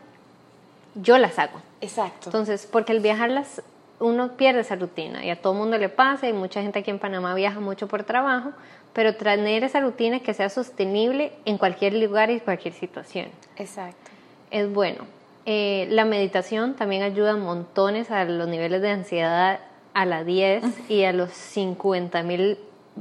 yo 0.95 1.17
las 1.17 1.37
hago. 1.39 1.61
Exacto. 1.81 2.29
Entonces, 2.29 2.67
porque 2.71 2.93
el 2.93 2.99
viajar 3.01 3.29
las, 3.29 3.61
uno 3.99 4.33
pierde 4.33 4.61
esa 4.61 4.75
rutina 4.75 5.23
y 5.25 5.29
a 5.29 5.41
todo 5.41 5.53
mundo 5.53 5.77
le 5.77 5.89
pasa 5.89 6.27
y 6.27 6.33
mucha 6.33 6.61
gente 6.61 6.79
aquí 6.79 6.91
en 6.91 6.99
Panamá 6.99 7.33
viaja 7.33 7.59
mucho 7.59 7.87
por 7.87 8.03
trabajo, 8.03 8.51
pero 8.93 9.15
tener 9.15 9.63
esa 9.63 9.81
rutina 9.81 10.21
que 10.21 10.33
sea 10.33 10.49
sostenible 10.49 11.33
en 11.45 11.57
cualquier 11.57 11.93
lugar 11.93 12.31
y 12.31 12.39
cualquier 12.39 12.73
situación 12.73 13.27
Exacto. 13.57 14.11
es 14.51 14.71
bueno. 14.71 15.05
Eh, 15.45 15.87
la 15.91 16.05
meditación 16.05 16.73
también 16.73 17.03
ayuda 17.03 17.35
montones 17.35 18.09
a 18.09 18.23
los 18.25 18.47
niveles 18.47 18.81
de 18.81 18.89
ansiedad 18.89 19.59
a 19.93 20.05
la 20.05 20.23
10 20.23 20.63
y 20.89 21.03
a 21.03 21.13
los 21.13 21.31
50 21.31 22.23
mil 22.23 22.57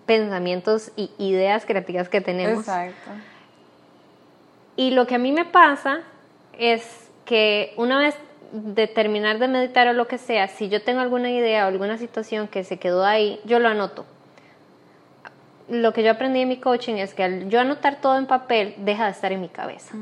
pensamientos 0.07 0.91
y 0.97 1.11
ideas 1.19 1.65
creativas 1.65 2.09
que 2.09 2.21
tenemos. 2.21 2.61
Exacto. 2.61 3.11
Y 4.77 4.91
lo 4.91 5.07
que 5.07 5.15
a 5.15 5.19
mí 5.19 5.31
me 5.31 5.45
pasa 5.45 6.01
es 6.59 7.04
que 7.25 7.75
una 7.77 7.99
vez 7.99 8.17
de 8.53 8.87
terminar 8.87 9.39
de 9.39 9.49
meditar 9.49 9.89
o 9.89 9.93
lo 9.93 10.07
que 10.07 10.19
sea, 10.19 10.49
si 10.49 10.69
yo 10.69 10.83
tengo 10.83 11.01
alguna 11.01 11.31
idea 11.31 11.65
o 11.65 11.69
alguna 11.69 11.99
situación 11.99 12.49
que 12.49 12.65
se 12.65 12.79
quedó 12.79 13.05
ahí, 13.05 13.41
yo 13.45 13.59
lo 13.59 13.69
anoto. 13.69 14.05
Lo 15.69 15.93
que 15.93 16.03
yo 16.03 16.11
aprendí 16.11 16.41
en 16.41 16.49
mi 16.49 16.59
coaching 16.59 16.95
es 16.95 17.15
que 17.15 17.25
al 17.25 17.49
yo 17.49 17.61
anotar 17.61 18.01
todo 18.01 18.19
en 18.19 18.27
papel, 18.27 18.75
deja 18.79 19.07
de 19.07 19.11
estar 19.11 19.33
en 19.33 19.41
mi 19.41 19.49
cabeza. 19.49 19.97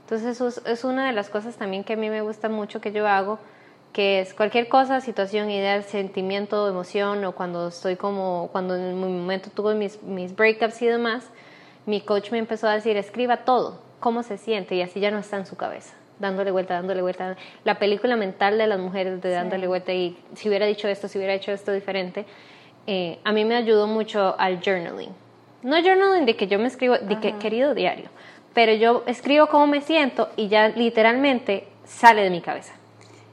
Entonces 0.00 0.28
eso 0.28 0.48
es, 0.48 0.62
es 0.66 0.84
una 0.84 1.06
de 1.06 1.12
las 1.12 1.30
cosas 1.30 1.56
también 1.56 1.84
que 1.84 1.92
a 1.92 1.96
mí 1.96 2.10
me 2.10 2.22
gusta 2.22 2.48
mucho 2.48 2.80
que 2.80 2.92
yo 2.92 3.06
hago, 3.06 3.38
que 3.92 4.20
es 4.20 4.34
cualquier 4.34 4.68
cosa, 4.68 5.00
situación, 5.00 5.50
idea, 5.50 5.80
sentimiento, 5.82 6.68
emoción, 6.68 7.24
o 7.24 7.32
cuando 7.32 7.68
estoy 7.68 7.96
como, 7.96 8.48
cuando 8.52 8.74
en 8.74 8.98
mi 8.98 9.06
momento 9.06 9.50
tuve 9.50 9.74
mis, 9.74 10.02
mis 10.02 10.34
breakups 10.34 10.80
y 10.82 10.86
demás, 10.86 11.28
mi 11.84 12.00
coach 12.00 12.30
me 12.32 12.38
empezó 12.38 12.68
a 12.68 12.74
decir, 12.74 12.96
escriba 12.96 13.38
todo, 13.38 13.82
cómo 14.00 14.22
se 14.22 14.38
siente, 14.38 14.74
y 14.74 14.82
así 14.82 15.00
ya 15.00 15.10
no 15.10 15.18
está 15.18 15.36
en 15.36 15.46
su 15.46 15.56
cabeza, 15.56 15.94
dándole 16.22 16.50
vuelta, 16.50 16.74
dándole 16.74 17.02
vuelta. 17.02 17.36
La 17.64 17.78
película 17.78 18.16
mental 18.16 18.56
de 18.56 18.66
las 18.66 18.78
mujeres 18.78 19.20
de 19.20 19.30
dándole 19.30 19.66
vuelta 19.66 19.92
y 19.92 20.16
si 20.34 20.48
hubiera 20.48 20.64
dicho 20.64 20.88
esto, 20.88 21.08
si 21.08 21.18
hubiera 21.18 21.34
hecho 21.34 21.52
esto 21.52 21.72
diferente, 21.72 22.24
eh, 22.86 23.18
a 23.24 23.32
mí 23.32 23.44
me 23.44 23.56
ayudó 23.56 23.86
mucho 23.86 24.34
al 24.38 24.62
journaling. 24.62 25.10
No 25.62 25.76
journaling 25.82 26.24
de 26.24 26.36
que 26.36 26.46
yo 26.46 26.58
me 26.58 26.68
escribo, 26.68 26.96
de 26.96 27.20
que 27.20 27.36
querido 27.36 27.74
diario, 27.74 28.08
pero 28.54 28.72
yo 28.72 29.02
escribo 29.06 29.48
cómo 29.48 29.66
me 29.66 29.82
siento 29.82 30.30
y 30.36 30.48
ya 30.48 30.68
literalmente 30.68 31.68
sale 31.84 32.22
de 32.22 32.30
mi 32.30 32.40
cabeza. 32.40 32.72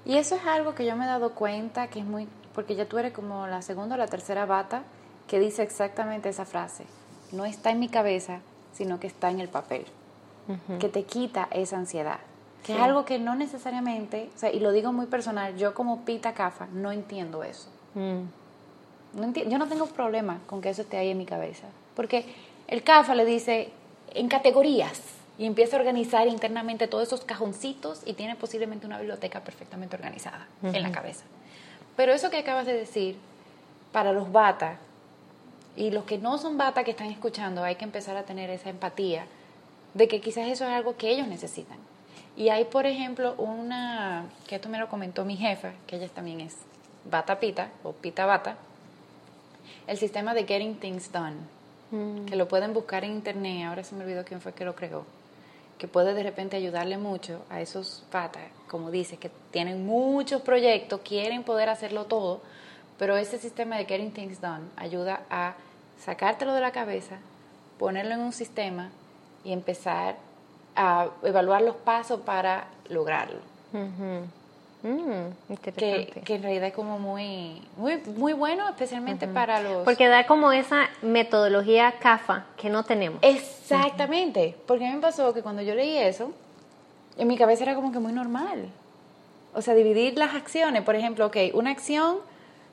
Y 0.05 0.17
eso 0.17 0.35
es 0.35 0.45
algo 0.45 0.75
que 0.75 0.85
yo 0.85 0.95
me 0.95 1.05
he 1.05 1.07
dado 1.07 1.33
cuenta 1.33 1.87
que 1.87 1.99
es 1.99 2.05
muy, 2.05 2.27
porque 2.53 2.75
ya 2.75 2.85
tú 2.85 2.97
eres 2.97 3.13
como 3.13 3.47
la 3.47 3.61
segunda 3.61 3.95
o 3.95 3.97
la 3.97 4.07
tercera 4.07 4.45
bata 4.45 4.83
que 5.27 5.39
dice 5.39 5.63
exactamente 5.63 6.29
esa 6.29 6.45
frase. 6.45 6.85
No 7.31 7.45
está 7.45 7.69
en 7.69 7.79
mi 7.79 7.89
cabeza, 7.89 8.39
sino 8.73 8.99
que 8.99 9.07
está 9.07 9.29
en 9.29 9.39
el 9.39 9.47
papel. 9.47 9.85
Que 10.79 10.89
te 10.89 11.03
quita 11.03 11.47
esa 11.51 11.77
ansiedad. 11.77 12.17
Que 12.63 12.73
es 12.75 12.79
algo 12.79 13.05
que 13.05 13.19
no 13.19 13.35
necesariamente, 13.35 14.29
o 14.35 14.37
sea, 14.39 14.51
y 14.51 14.59
lo 14.59 14.71
digo 14.71 14.91
muy 14.93 15.05
personal, 15.07 15.55
yo 15.57 15.73
como 15.73 16.01
Pita 16.05 16.33
Cafa 16.33 16.67
no 16.73 16.91
entiendo 16.91 17.43
eso. 17.43 17.69
Mm. 17.95 18.19
No 19.19 19.23
enti- 19.27 19.47
yo 19.49 19.57
no 19.57 19.67
tengo 19.67 19.87
problema 19.87 20.39
con 20.45 20.61
que 20.61 20.69
eso 20.69 20.81
esté 20.83 20.97
ahí 20.97 21.09
en 21.09 21.17
mi 21.17 21.25
cabeza. 21.25 21.67
Porque 21.95 22.25
el 22.67 22.83
CAFA 22.83 23.15
le 23.15 23.25
dice 23.25 23.71
en 24.13 24.27
categorías 24.27 25.01
y 25.39 25.45
empieza 25.45 25.77
a 25.77 25.79
organizar 25.79 26.27
internamente 26.27 26.87
todos 26.87 27.07
esos 27.07 27.21
cajoncitos 27.25 28.01
y 28.05 28.13
tiene 28.13 28.35
posiblemente 28.35 28.85
una 28.85 28.97
biblioteca 28.99 29.39
perfectamente 29.39 29.95
organizada 29.95 30.47
en 30.61 30.81
la 30.83 30.91
cabeza. 30.91 31.23
Pero 31.95 32.13
eso 32.13 32.29
que 32.29 32.37
acabas 32.37 32.65
de 32.67 32.73
decir, 32.73 33.17
para 33.91 34.11
los 34.13 34.31
bata 34.31 34.77
y 35.75 35.91
los 35.91 36.03
que 36.03 36.17
no 36.17 36.37
son 36.37 36.57
bata 36.57 36.83
que 36.83 36.91
están 36.91 37.07
escuchando, 37.07 37.63
hay 37.63 37.75
que 37.75 37.85
empezar 37.85 38.15
a 38.17 38.23
tener 38.23 38.49
esa 38.49 38.69
empatía 38.69 39.25
de 39.95 40.07
que 40.07 40.21
quizás 40.21 40.47
eso 40.47 40.65
es 40.65 40.71
algo 40.71 40.95
que 40.97 41.09
ellos 41.09 41.27
necesitan. 41.27 41.77
Y 42.39 42.47
hay, 42.47 42.63
por 42.63 42.85
ejemplo, 42.85 43.35
una, 43.37 44.23
que 44.47 44.55
esto 44.55 44.69
me 44.69 44.79
lo 44.79 44.87
comentó 44.87 45.25
mi 45.25 45.35
jefa, 45.35 45.73
que 45.85 45.97
ella 45.97 46.07
también 46.07 46.39
es 46.39 46.55
bata 47.03 47.37
pita 47.37 47.69
o 47.83 47.91
pita 47.91 48.25
bata, 48.25 48.55
el 49.87 49.97
sistema 49.97 50.33
de 50.33 50.45
Getting 50.45 50.75
Things 50.75 51.11
Done, 51.11 51.35
que 52.25 52.37
lo 52.37 52.47
pueden 52.47 52.73
buscar 52.73 53.03
en 53.03 53.11
internet, 53.11 53.65
ahora 53.65 53.83
se 53.83 53.93
me 53.93 54.05
olvidó 54.05 54.23
quién 54.23 54.39
fue 54.39 54.53
que 54.53 54.63
lo 54.63 54.73
creó, 54.73 55.03
que 55.77 55.89
puede 55.89 56.13
de 56.13 56.23
repente 56.23 56.55
ayudarle 56.55 56.97
mucho 56.97 57.43
a 57.49 57.59
esos 57.59 58.05
patas, 58.09 58.43
como 58.69 58.89
dice, 58.89 59.17
que 59.17 59.29
tienen 59.51 59.85
muchos 59.85 60.41
proyectos, 60.41 61.01
quieren 61.01 61.43
poder 61.43 61.67
hacerlo 61.67 62.05
todo, 62.05 62.39
pero 62.97 63.17
ese 63.17 63.37
sistema 63.37 63.75
de 63.75 63.83
Getting 63.83 64.13
Things 64.13 64.39
Done 64.39 64.63
ayuda 64.77 65.23
a 65.29 65.55
sacártelo 65.99 66.53
de 66.53 66.61
la 66.61 66.71
cabeza, 66.71 67.17
ponerlo 67.77 68.13
en 68.13 68.21
un 68.21 68.31
sistema 68.31 68.91
y 69.43 69.51
empezar 69.51 70.28
a 70.79 71.09
evaluar 71.23 71.61
los 71.61 71.75
pasos 71.75 72.21
para 72.21 72.67
lograrlo. 72.87 73.39
Mm, 73.73 74.21
Que, 74.81 75.53
interesante. 75.53 76.21
que 76.21 76.35
en 76.35 76.41
realidad 76.41 76.69
es 76.69 76.73
como 76.73 76.99
muy, 76.99 77.61
muy, 77.75 77.97
muy 78.15 78.31
bueno, 78.31 78.67
especialmente 78.69 79.27
para 79.27 79.61
los... 79.61 79.83
Porque 79.83 80.07
da 80.07 80.25
como 80.25 80.53
esa 80.53 80.89
metodología 81.01 81.95
CAFA 81.99 82.45
que 82.55 82.69
no 82.69 82.83
tenemos. 82.83 83.19
Exactamente, 83.21 84.55
porque 84.65 84.85
a 84.85 84.89
mí 84.89 84.95
me 84.95 85.01
pasó 85.01 85.33
que 85.33 85.41
cuando 85.41 85.61
yo 85.61 85.75
leí 85.75 85.97
eso, 85.97 86.31
en 87.17 87.27
mi 87.27 87.37
cabeza 87.37 87.63
era 87.63 87.75
como 87.75 87.91
que 87.91 87.99
muy 87.99 88.13
normal. 88.13 88.69
O 89.53 89.61
sea, 89.61 89.73
dividir 89.73 90.17
las 90.17 90.33
acciones, 90.33 90.83
por 90.83 90.95
ejemplo, 90.95 91.25
ok, 91.25 91.37
una 91.55 91.71
acción 91.71 92.19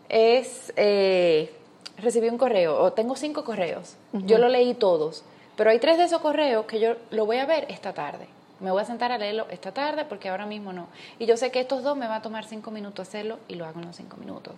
es 0.08 0.72
eh, 0.76 1.52
recibí 1.98 2.28
un 2.28 2.38
correo 2.38 2.80
o 2.80 2.92
tengo 2.92 3.16
cinco 3.16 3.44
correos, 3.44 3.96
yo 4.12 4.38
lo 4.38 4.48
leí 4.48 4.74
todos, 4.74 5.24
pero 5.56 5.70
hay 5.70 5.78
tres 5.78 5.98
de 5.98 6.04
esos 6.04 6.20
correos 6.20 6.66
que 6.66 6.80
yo 6.80 6.94
lo 7.10 7.26
voy 7.26 7.38
a 7.38 7.46
ver 7.46 7.66
esta 7.70 7.92
tarde. 7.92 8.26
Me 8.60 8.70
voy 8.70 8.80
a 8.82 8.84
sentar 8.86 9.12
a 9.12 9.18
leerlo 9.18 9.46
esta 9.50 9.72
tarde 9.72 10.04
porque 10.06 10.28
ahora 10.30 10.46
mismo 10.46 10.72
no. 10.72 10.86
Y 11.18 11.26
yo 11.26 11.36
sé 11.36 11.50
que 11.50 11.60
estos 11.60 11.82
dos 11.82 11.96
me 11.96 12.06
va 12.08 12.16
a 12.16 12.22
tomar 12.22 12.44
cinco 12.46 12.70
minutos 12.70 13.06
hacerlo 13.08 13.38
y 13.48 13.54
lo 13.56 13.66
hago 13.66 13.80
en 13.80 13.86
los 13.86 13.96
cinco 13.96 14.16
minutos. 14.16 14.54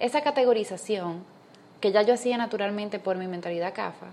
Esa 0.00 0.22
categorización 0.22 1.24
que 1.80 1.92
ya 1.92 2.02
yo 2.02 2.14
hacía 2.14 2.36
naturalmente 2.38 2.98
por 2.98 3.16
mi 3.16 3.28
mentalidad 3.28 3.72
CAFA, 3.74 4.06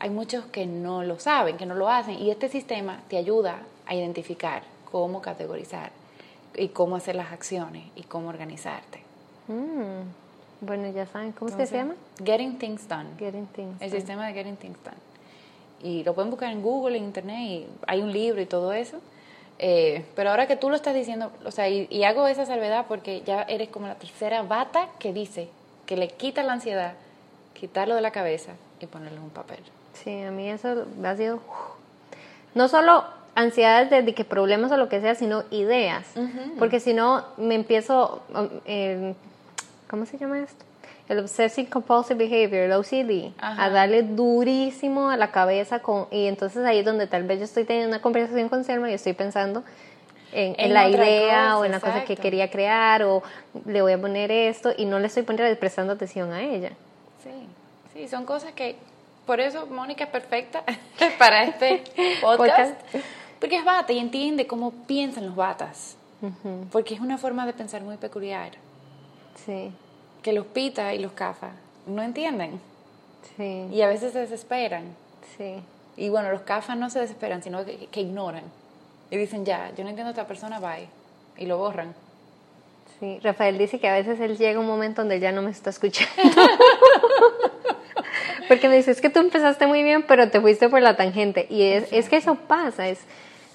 hay 0.00 0.10
muchos 0.10 0.44
que 0.46 0.66
no 0.66 1.04
lo 1.04 1.18
saben, 1.20 1.56
que 1.56 1.66
no 1.66 1.74
lo 1.76 1.88
hacen. 1.88 2.18
Y 2.18 2.30
este 2.30 2.48
sistema 2.48 3.00
te 3.08 3.16
ayuda 3.16 3.58
a 3.86 3.94
identificar 3.94 4.62
cómo 4.90 5.22
categorizar 5.22 5.92
y 6.56 6.68
cómo 6.68 6.96
hacer 6.96 7.14
las 7.14 7.32
acciones 7.32 7.84
y 7.94 8.02
cómo 8.02 8.28
organizarte. 8.28 9.02
Mm, 9.48 10.64
Bueno, 10.66 10.90
ya 10.90 11.06
saben, 11.06 11.32
¿cómo 11.32 11.50
es 11.50 11.56
que 11.56 11.66
se 11.66 11.76
llama? 11.76 11.94
Getting 12.24 12.58
Things 12.58 12.88
Done. 12.88 13.10
Getting 13.18 13.46
Things. 13.48 13.80
El 13.82 13.90
Done. 13.90 14.00
sistema 14.00 14.26
de 14.26 14.32
Getting 14.32 14.56
Things 14.56 14.78
Done. 14.82 14.96
Y 15.84 16.02
lo 16.02 16.14
pueden 16.14 16.30
buscar 16.30 16.50
en 16.50 16.62
Google, 16.62 16.96
en 16.96 17.04
Internet, 17.04 17.38
y 17.38 17.66
hay 17.86 18.00
un 18.00 18.12
libro 18.12 18.40
y 18.40 18.46
todo 18.46 18.72
eso. 18.72 18.98
Eh, 19.58 20.04
pero 20.16 20.30
ahora 20.30 20.48
que 20.48 20.56
tú 20.56 20.68
lo 20.68 20.74
estás 20.74 20.94
diciendo, 20.94 21.30
o 21.44 21.52
sea, 21.52 21.68
y, 21.68 21.86
y 21.88 22.02
hago 22.02 22.26
esa 22.26 22.44
salvedad 22.44 22.86
porque 22.88 23.20
ya 23.20 23.42
eres 23.42 23.68
como 23.68 23.86
la 23.86 23.94
tercera 23.94 24.42
bata 24.42 24.88
que 24.98 25.12
dice 25.12 25.48
que 25.86 25.96
le 25.96 26.08
quita 26.08 26.42
la 26.42 26.54
ansiedad, 26.54 26.94
quitarlo 27.52 27.94
de 27.94 28.00
la 28.00 28.10
cabeza 28.10 28.52
y 28.80 28.86
ponerlo 28.86 29.18
en 29.18 29.24
un 29.24 29.30
papel. 29.30 29.60
Sí, 29.92 30.22
a 30.22 30.30
mí 30.30 30.48
eso 30.48 30.86
ha 31.04 31.16
sido... 31.16 31.40
No 32.54 32.68
solo 32.68 33.04
ansiedades 33.34 33.90
de, 33.90 34.14
que 34.14 34.24
problemas 34.24 34.72
o 34.72 34.76
lo 34.76 34.88
que 34.88 35.00
sea, 35.00 35.14
sino 35.14 35.44
ideas. 35.50 36.06
Porque 36.58 36.80
si 36.80 36.94
no, 36.94 37.24
me 37.36 37.54
empiezo... 37.54 38.22
eh, 38.64 39.14
¿Cómo 39.88 40.06
se 40.06 40.18
llama 40.18 40.40
esto? 40.40 40.64
El 41.08 41.18
Obsessive 41.18 41.68
Compulsive 41.68 42.14
Behavior, 42.14 42.62
el 42.62 42.72
OCD, 42.72 43.32
Ajá. 43.38 43.64
a 43.64 43.70
darle 43.70 44.02
durísimo 44.02 45.10
a 45.10 45.16
la 45.16 45.30
cabeza 45.30 45.80
con... 45.80 46.06
Y 46.10 46.26
entonces 46.26 46.64
ahí 46.64 46.78
es 46.78 46.84
donde 46.84 47.06
tal 47.06 47.24
vez 47.24 47.38
yo 47.38 47.44
estoy 47.44 47.64
teniendo 47.64 47.88
una 47.88 48.00
conversación 48.00 48.48
con 48.48 48.64
Selma 48.64 48.90
y 48.90 48.94
estoy 48.94 49.12
pensando 49.12 49.64
en, 50.32 50.54
en 50.58 50.66
En 50.66 50.74
la 50.74 50.88
idea 50.88 51.44
cosa, 51.44 51.58
o 51.58 51.64
en 51.66 51.72
la 51.72 51.80
cosa 51.80 52.04
que 52.04 52.16
quería 52.16 52.50
crear 52.50 53.02
o 53.02 53.22
le 53.66 53.82
voy 53.82 53.92
a 53.92 54.00
poner 54.00 54.30
esto 54.32 54.72
y 54.76 54.86
no 54.86 54.98
le 54.98 55.08
estoy 55.08 55.24
poniendo, 55.24 55.58
prestando 55.58 55.92
atención 55.92 56.32
a 56.32 56.42
ella. 56.42 56.70
Sí, 57.22 57.30
sí, 57.92 58.08
son 58.08 58.24
cosas 58.24 58.52
que... 58.52 58.76
Por 59.26 59.40
eso 59.40 59.66
Mónica 59.66 60.04
es 60.04 60.10
perfecta 60.10 60.64
para 61.18 61.44
este 61.44 61.84
podcast. 62.20 62.74
Porque 63.40 63.56
es 63.56 63.64
bata 63.64 63.92
y 63.92 63.98
entiende 63.98 64.46
cómo 64.46 64.72
piensan 64.86 65.26
los 65.26 65.36
batas. 65.36 65.96
Porque 66.72 66.94
es 66.94 67.00
una 67.00 67.18
forma 67.18 67.44
de 67.44 67.52
pensar 67.52 67.82
muy 67.82 67.98
peculiar. 67.98 68.52
Sí, 69.44 69.70
Que 70.24 70.32
los 70.32 70.46
pita 70.46 70.92
y 70.94 70.98
los 70.98 71.12
cafa 71.12 71.50
no 71.86 72.02
entienden. 72.02 72.60
sí, 73.36 73.68
Y 73.70 73.82
a 73.82 73.86
veces 73.86 74.12
se 74.12 74.18
desesperan. 74.20 74.96
sí. 75.38 75.62
Y 75.96 76.08
bueno, 76.08 76.32
los 76.32 76.40
cafas 76.40 76.76
no 76.76 76.90
se 76.90 76.98
desesperan, 76.98 77.40
sino 77.44 77.64
que, 77.64 77.86
que 77.86 78.00
ignoran. 78.00 78.42
Y 79.12 79.16
dicen, 79.16 79.44
ya, 79.44 79.70
yo 79.76 79.84
no 79.84 79.90
entiendo 79.90 80.08
a 80.08 80.10
esta 80.10 80.26
persona, 80.26 80.58
bye. 80.58 80.88
Y 81.36 81.46
lo 81.46 81.56
borran. 81.56 81.94
Sí, 82.98 83.20
Rafael 83.22 83.56
dice 83.58 83.78
que 83.78 83.86
a 83.88 83.92
veces 83.92 84.18
él 84.18 84.36
llega 84.36 84.58
un 84.58 84.66
momento 84.66 85.02
donde 85.02 85.20
ya 85.20 85.30
no 85.30 85.40
me 85.40 85.52
está 85.52 85.70
escuchando. 85.70 86.12
Porque 88.48 88.68
me 88.68 88.76
dice, 88.76 88.90
es 88.90 89.00
que 89.00 89.08
tú 89.10 89.20
empezaste 89.20 89.66
muy 89.68 89.84
bien, 89.84 90.02
pero 90.06 90.30
te 90.30 90.40
fuiste 90.40 90.68
por 90.68 90.82
la 90.82 90.96
tangente. 90.96 91.46
Y 91.48 91.62
es, 91.62 91.92
es 91.92 92.08
que 92.08 92.16
eso 92.16 92.34
pasa, 92.34 92.88
es 92.88 92.98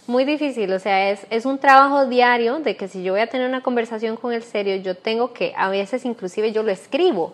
muy 0.09 0.25
difícil. 0.25 0.73
O 0.73 0.79
sea, 0.79 1.11
es, 1.11 1.25
es 1.29 1.45
un 1.45 1.59
trabajo 1.59 2.07
diario 2.07 2.59
de 2.59 2.75
que 2.75 2.87
si 2.87 3.03
yo 3.03 3.13
voy 3.13 3.21
a 3.21 3.27
tener 3.27 3.47
una 3.47 3.61
conversación 3.61 4.17
con 4.17 4.33
él 4.33 4.43
serio, 4.43 4.75
yo 4.77 4.95
tengo 4.95 5.31
que, 5.31 5.53
a 5.55 5.69
veces 5.69 6.03
inclusive 6.03 6.51
yo 6.51 6.63
lo 6.63 6.71
escribo. 6.71 7.33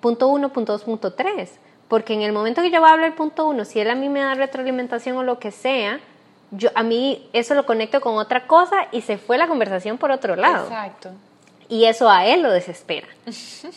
punto 0.00 0.28
uno, 0.28 0.48
punto 0.48 0.72
dos, 0.72 0.82
punto 0.82 1.12
tres. 1.12 1.52
Porque 1.86 2.14
en 2.14 2.22
el 2.22 2.32
momento 2.32 2.62
que 2.62 2.70
yo 2.70 2.84
hablo 2.84 3.04
el 3.04 3.12
punto 3.12 3.46
uno, 3.46 3.64
si 3.64 3.78
él 3.78 3.90
a 3.90 3.94
mí 3.94 4.08
me 4.08 4.20
da 4.20 4.34
retroalimentación 4.34 5.16
o 5.16 5.22
lo 5.22 5.38
que 5.38 5.50
sea, 5.50 6.00
yo 6.50 6.70
a 6.74 6.82
mí 6.82 7.28
eso 7.32 7.54
lo 7.54 7.66
conecto 7.66 8.00
con 8.00 8.16
otra 8.16 8.46
cosa 8.46 8.86
y 8.90 9.02
se 9.02 9.18
fue 9.18 9.38
la 9.38 9.46
conversación 9.46 9.98
por 9.98 10.10
otro 10.10 10.36
lado. 10.36 10.64
Exacto. 10.64 11.10
Y 11.68 11.84
eso 11.84 12.10
a 12.10 12.26
él 12.26 12.42
lo 12.42 12.50
desespera. 12.50 13.06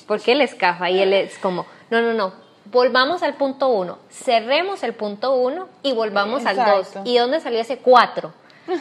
Porque 0.07 0.31
él 0.31 0.41
escafa 0.41 0.89
y 0.89 0.99
él 0.99 1.13
es 1.13 1.37
como, 1.37 1.65
no, 1.91 2.01
no, 2.01 2.13
no, 2.13 2.33
volvamos 2.65 3.23
al 3.23 3.35
punto 3.35 3.69
uno, 3.69 3.97
cerremos 4.11 4.83
el 4.83 4.93
punto 4.93 5.33
uno 5.35 5.67
y 5.83 5.93
volvamos 5.93 6.45
al 6.45 6.55
dos. 6.57 6.87
Exacto. 6.87 7.09
¿Y 7.09 7.17
dónde 7.17 7.39
salió 7.39 7.59
ese 7.59 7.77
cuatro? 7.77 8.33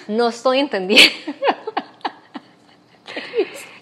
No 0.09 0.29
estoy 0.29 0.59
entendiendo. 0.61 1.13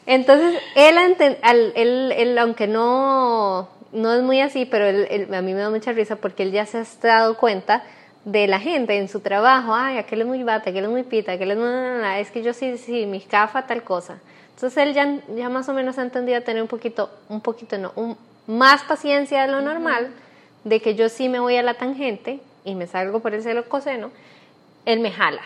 Entonces, 0.07 0.61
él, 0.74 0.96
al- 1.42 1.72
él- 1.76 2.12
él, 2.16 2.38
aunque 2.38 2.66
no, 2.66 3.68
no 3.92 4.12
es 4.14 4.22
muy 4.22 4.40
así, 4.40 4.64
pero 4.66 4.86
él- 4.86 5.07
él- 5.11 5.32
a 5.34 5.42
mí 5.42 5.55
me 5.55 5.61
da 5.61 5.70
mucha 5.70 5.92
risa 5.92 6.16
porque 6.16 6.42
él 6.42 6.53
ya 6.53 6.66
se 6.66 6.78
ha 6.78 6.84
dado 7.03 7.36
cuenta 7.36 7.84
de 8.24 8.46
la 8.48 8.59
gente 8.59 8.96
en 8.98 9.09
su 9.09 9.20
trabajo. 9.20 9.74
Ay, 9.74 9.98
aquel 9.98 10.22
es 10.22 10.26
muy 10.26 10.42
bata, 10.42 10.70
aquel 10.70 10.84
es 10.84 10.90
muy 10.90 11.03
pita, 11.05 11.32
aquel 11.32 11.53
es 11.53 11.59
na, 11.59 11.70
na, 11.94 11.98
na, 12.01 12.18
Es 12.18 12.30
que 12.30 12.42
yo 12.42 12.53
sí, 12.53 12.76
sí, 12.78 13.07
mi 13.07 13.20
cafa, 13.20 13.66
tal 13.66 13.82
cosa. 13.84 14.18
Entonces, 14.55 14.76
él 14.82 14.94
ya, 14.94 15.18
ya 15.36 15.48
más 15.48 15.68
o 15.68 15.74
menos 15.74 15.96
ha 15.98 16.03
entendido 16.03 16.38
a 16.38 16.42
tener 16.42 16.61
un 16.62 16.68
poquito, 16.68 17.11
un 17.28 17.40
poquito, 17.40 17.78
no, 17.78 17.92
un, 17.94 18.16
más 18.51 18.82
paciencia 18.82 19.42
de 19.42 19.48
lo 19.53 19.61
normal, 19.61 20.11
de 20.64 20.80
que 20.80 20.94
yo 20.94 21.09
sí 21.09 21.28
me 21.28 21.38
voy 21.40 21.57
a 21.57 21.62
la 21.62 21.74
tangente 21.74 22.40
y 22.64 22.74
me 22.74 22.86
salgo 22.86 23.20
por 23.20 23.32
el 23.34 23.42
celo 23.42 23.68
coseno, 23.68 24.11
él 24.84 25.01
me 25.01 25.11
jala. 25.12 25.42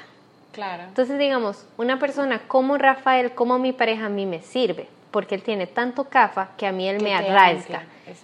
Claro. 0.53 0.85
Entonces, 0.85 1.19
digamos, 1.19 1.67
una 1.77 1.99
persona 1.99 2.41
como 2.47 2.79
Rafael, 2.79 3.33
como 3.33 3.59
mi 3.59 3.73
pareja, 3.73 4.07
a 4.07 4.09
mí 4.09 4.25
me 4.27 4.41
sirve, 4.41 4.89
porque 5.11 5.35
él 5.35 5.43
tiene 5.43 5.67
tanto 5.67 6.05
cafa 6.05 6.51
que 6.57 6.67
a 6.67 6.73
mí 6.73 6.89
él 6.89 6.99
Que 6.99 7.05
me 7.05 7.15
exacto. 7.17 7.79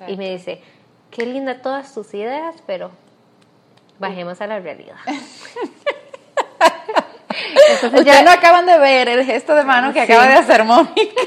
y 0.09 0.17
me 0.17 0.31
dice, 0.31 0.63
qué 1.11 1.27
linda 1.27 1.61
todas 1.61 1.93
tus 1.93 2.15
ideas, 2.15 2.55
pero 2.67 2.91
bajemos 3.99 4.41
a 4.41 4.47
la 4.47 4.61
realidad. 4.61 4.97
Entonces 7.73 8.05
ya- 8.05 8.23
no 8.23 8.31
acaban 8.31 8.67
de 8.67 8.79
ver 8.79 9.09
el 9.09 9.25
gesto 9.25 9.55
de 9.55 9.65
mano 9.65 9.93
que 9.93 10.05
Sí. 10.07 10.13
acaba 10.13 10.27
de 10.29 10.35
hacer 10.35 10.65
Mónica. 10.65 11.23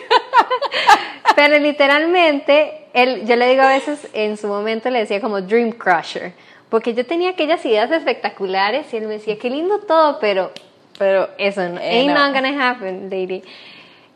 Pero 1.36 1.58
literalmente, 1.58 2.82
él, 2.94 3.26
yo 3.26 3.36
le 3.36 3.50
digo 3.50 3.64
a 3.64 3.70
veces, 3.70 4.08
en 4.14 4.38
su 4.38 4.48
momento 4.48 4.89
le 4.89 5.00
decía 5.00 5.20
como 5.20 5.41
Dream 5.41 5.72
Crusher, 5.72 6.34
porque 6.70 6.94
yo 6.94 7.06
tenía 7.06 7.32
aquellas 7.32 7.66
ideas 7.66 7.91
espectaculares 7.91 8.94
y 8.94 8.98
él 8.98 9.08
me 9.08 9.14
decía, 9.16 9.38
qué 9.38 9.50
lindo 9.50 9.80
todo, 9.80 10.20
pero, 10.20 10.52
pero 10.98 11.30
eso 11.38 11.68
no, 11.70 11.80
Eh, 11.80 12.00
ain't 12.00 12.14
no. 12.14 12.20
not 12.20 12.34
gonna 12.36 12.70
happen, 12.70 13.10
lady. 13.10 13.41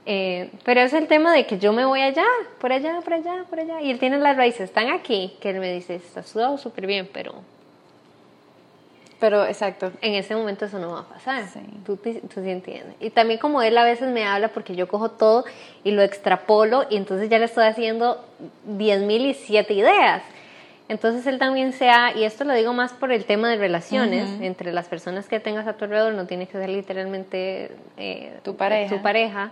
Eh, 0.06 0.50
pero 0.64 0.80
es 0.82 0.94
el 0.94 1.08
tema 1.08 1.34
de 1.34 1.46
que 1.46 1.58
yo 1.60 1.74
me 1.74 1.84
voy 1.86 2.02
allá, 2.02 2.26
por 2.62 2.72
allá, 2.72 3.02
por 3.04 3.14
allá, 3.14 3.44
por 3.50 3.60
allá, 3.60 3.82
y 3.82 3.92
él 3.92 4.00
tiene 4.00 4.18
las 4.18 4.38
raíces, 4.38 4.62
están 4.62 4.90
aquí, 4.90 5.34
que 5.42 5.50
él 5.50 5.60
me 5.60 5.74
dice, 5.74 5.96
está 5.96 6.24
sudado 6.24 6.58
súper 6.58 6.88
bien, 6.88 7.10
pero 7.12 7.34
Pero, 9.20 9.46
exacto. 9.46 9.92
en 10.02 10.14
ese 10.14 10.36
momento 10.36 10.66
eso 10.66 10.78
no 10.78 10.92
va 10.92 11.00
a 11.00 11.04
pasar. 11.04 11.48
Sí. 11.48 11.60
Tú, 11.86 11.96
tú 11.98 12.42
sí 12.44 12.50
entiendes. 12.50 12.96
Y 13.00 13.10
también 13.10 13.40
como 13.40 13.62
él 13.64 13.78
a 13.78 13.84
veces 13.84 14.10
me 14.10 14.24
habla 14.26 14.50
porque 14.50 14.76
yo 14.76 14.88
cojo 14.88 15.10
todo 15.10 15.44
y 15.84 15.92
lo 15.92 16.04
extrapolo 16.04 16.86
y 16.90 16.98
entonces 16.98 17.28
ya 17.30 17.40
le 17.40 17.46
estoy 17.46 17.66
haciendo 17.66 18.24
10.000 18.68 19.22
y 19.30 19.34
siete 19.34 19.74
ideas. 19.74 20.22
Entonces 20.90 21.26
él 21.28 21.38
también 21.38 21.74
sea, 21.74 22.16
y 22.16 22.24
esto 22.24 22.46
lo 22.46 22.54
digo 22.54 22.72
más 22.74 22.94
por 22.94 23.12
el 23.12 23.26
tema 23.26 23.50
de 23.50 23.58
relaciones, 23.58 24.40
entre 24.40 24.72
las 24.72 24.88
personas 24.88 25.28
que 25.28 25.40
tengas 25.42 25.68
a 25.68 25.74
tu 25.74 25.84
alrededor, 25.84 26.14
no 26.14 26.28
tiene 26.28 26.48
que 26.48 26.54
ser 26.54 26.70
literalmente 26.70 27.72
eh, 27.98 28.40
Tu 28.44 28.56
pareja. 28.56 28.96
tu 28.96 29.02
pareja, 29.02 29.52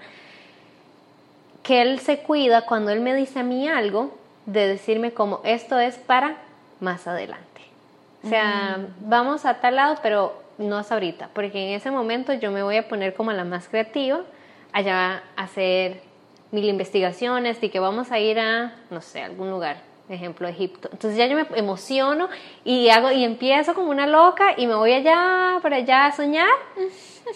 que 1.61 1.81
él 1.81 1.99
se 1.99 2.19
cuida 2.19 2.61
cuando 2.61 2.91
él 2.91 3.01
me 3.01 3.13
dice 3.13 3.39
a 3.39 3.43
mí 3.43 3.67
algo, 3.67 4.15
de 4.45 4.67
decirme 4.67 5.11
como 5.11 5.41
esto 5.43 5.77
es 5.77 5.95
para 5.95 6.37
más 6.79 7.05
adelante. 7.05 7.54
O 8.25 8.27
sea, 8.27 8.79
vamos 9.01 9.45
a 9.45 9.61
tal 9.61 9.75
lado, 9.75 9.97
pero 10.01 10.41
no 10.57 10.79
es 10.79 10.91
ahorita, 10.91 11.29
porque 11.33 11.69
en 11.69 11.75
ese 11.75 11.91
momento 11.91 12.33
yo 12.33 12.49
me 12.49 12.63
voy 12.63 12.77
a 12.77 12.87
poner 12.87 13.13
como 13.13 13.31
la 13.31 13.43
más 13.43 13.67
creativa, 13.67 14.21
allá 14.73 15.23
a 15.35 15.43
hacer 15.43 16.01
mil 16.51 16.65
investigaciones 16.65 17.61
y 17.61 17.69
que 17.69 17.79
vamos 17.79 18.11
a 18.11 18.19
ir 18.19 18.39
a, 18.39 18.73
no 18.89 19.01
sé, 19.01 19.21
algún 19.21 19.51
lugar, 19.51 19.77
ejemplo, 20.09 20.47
Egipto. 20.47 20.89
Entonces 20.91 21.17
ya 21.17 21.27
yo 21.27 21.35
me 21.35 21.45
emociono 21.55 22.29
y 22.63 22.89
hago 22.89 23.11
y 23.11 23.23
empiezo 23.23 23.75
como 23.75 23.91
una 23.91 24.07
loca 24.07 24.55
y 24.57 24.65
me 24.65 24.73
voy 24.73 24.93
allá, 24.93 25.59
por 25.61 25.73
allá 25.73 26.07
a 26.07 26.11
soñar. 26.11 26.49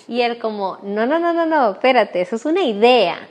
Y 0.08 0.22
él 0.22 0.40
como, 0.40 0.80
no, 0.82 1.06
no, 1.06 1.20
no, 1.20 1.34
no, 1.34 1.46
no, 1.46 1.72
espérate, 1.72 2.22
eso 2.22 2.36
es 2.36 2.46
una 2.46 2.64
idea. 2.64 3.28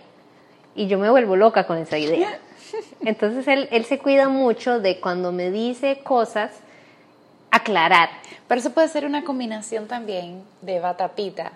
Y 0.76 0.86
yo 0.86 0.98
me 0.98 1.10
vuelvo 1.10 1.34
loca 1.34 1.66
con 1.66 1.78
esa 1.78 1.98
idea. 1.98 2.38
Entonces 3.00 3.48
él, 3.48 3.68
él 3.72 3.84
se 3.84 3.98
cuida 3.98 4.28
mucho 4.28 4.78
de 4.78 5.00
cuando 5.00 5.32
me 5.32 5.50
dice 5.50 6.00
cosas, 6.04 6.62
aclarar. 7.50 8.10
Pero 8.46 8.60
eso 8.60 8.72
puede 8.72 8.88
ser 8.88 9.04
una 9.04 9.24
combinación 9.24 9.86
también 9.86 10.42
de 10.62 10.80
bata 10.80 11.08
pita, 11.08 11.52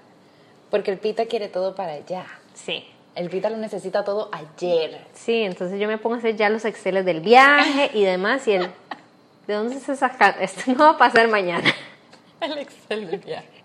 porque 0.70 0.90
el 0.90 0.99
pita 0.99 1.26
quiere 1.26 1.49
todo 1.49 1.74
para 1.74 1.93
allá. 1.93 2.26
Sí. 2.55 2.84
El 3.14 3.28
pita 3.28 3.51
lo 3.51 3.59
necesita 3.59 4.05
todo 4.05 4.30
ayer. 4.32 5.05
Sí, 5.12 5.43
entonces 5.43 5.78
yo 5.78 5.86
me 5.86 5.99
pongo 5.99 6.16
a 6.16 6.18
hacer 6.18 6.36
ya 6.36 6.49
los 6.49 6.64
exceles 6.64 7.05
del 7.05 7.20
viaje 7.20 7.90
y 7.93 8.05
demás 8.05 8.49
y 8.49 8.53
él, 8.53 8.70
¿de 9.47 9.55
dónde 9.55 9.78
se 9.80 9.97
saca? 9.97 10.30
Esto 10.40 10.72
no 10.72 10.84
va 10.84 10.90
a 10.90 10.99
pasar 10.99 11.28
mañana. 11.28 11.70
El 12.40 12.59
Excel 12.59 13.11
del 13.11 13.20
viaje. 13.20 13.62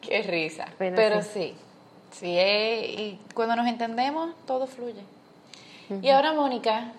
Qué 0.00 0.22
risa. 0.22 0.66
Pero 0.78 0.96
Pero, 0.96 1.22
sí. 1.22 1.28
sí. 1.32 1.54
Sí, 2.12 2.38
eh, 2.38 2.94
y 2.96 3.18
cuando 3.34 3.56
nos 3.56 3.66
entendemos, 3.66 4.34
todo 4.46 4.68
fluye. 4.68 5.02
Y 6.00 6.10
ahora, 6.10 6.32
Mónica, 6.32 6.92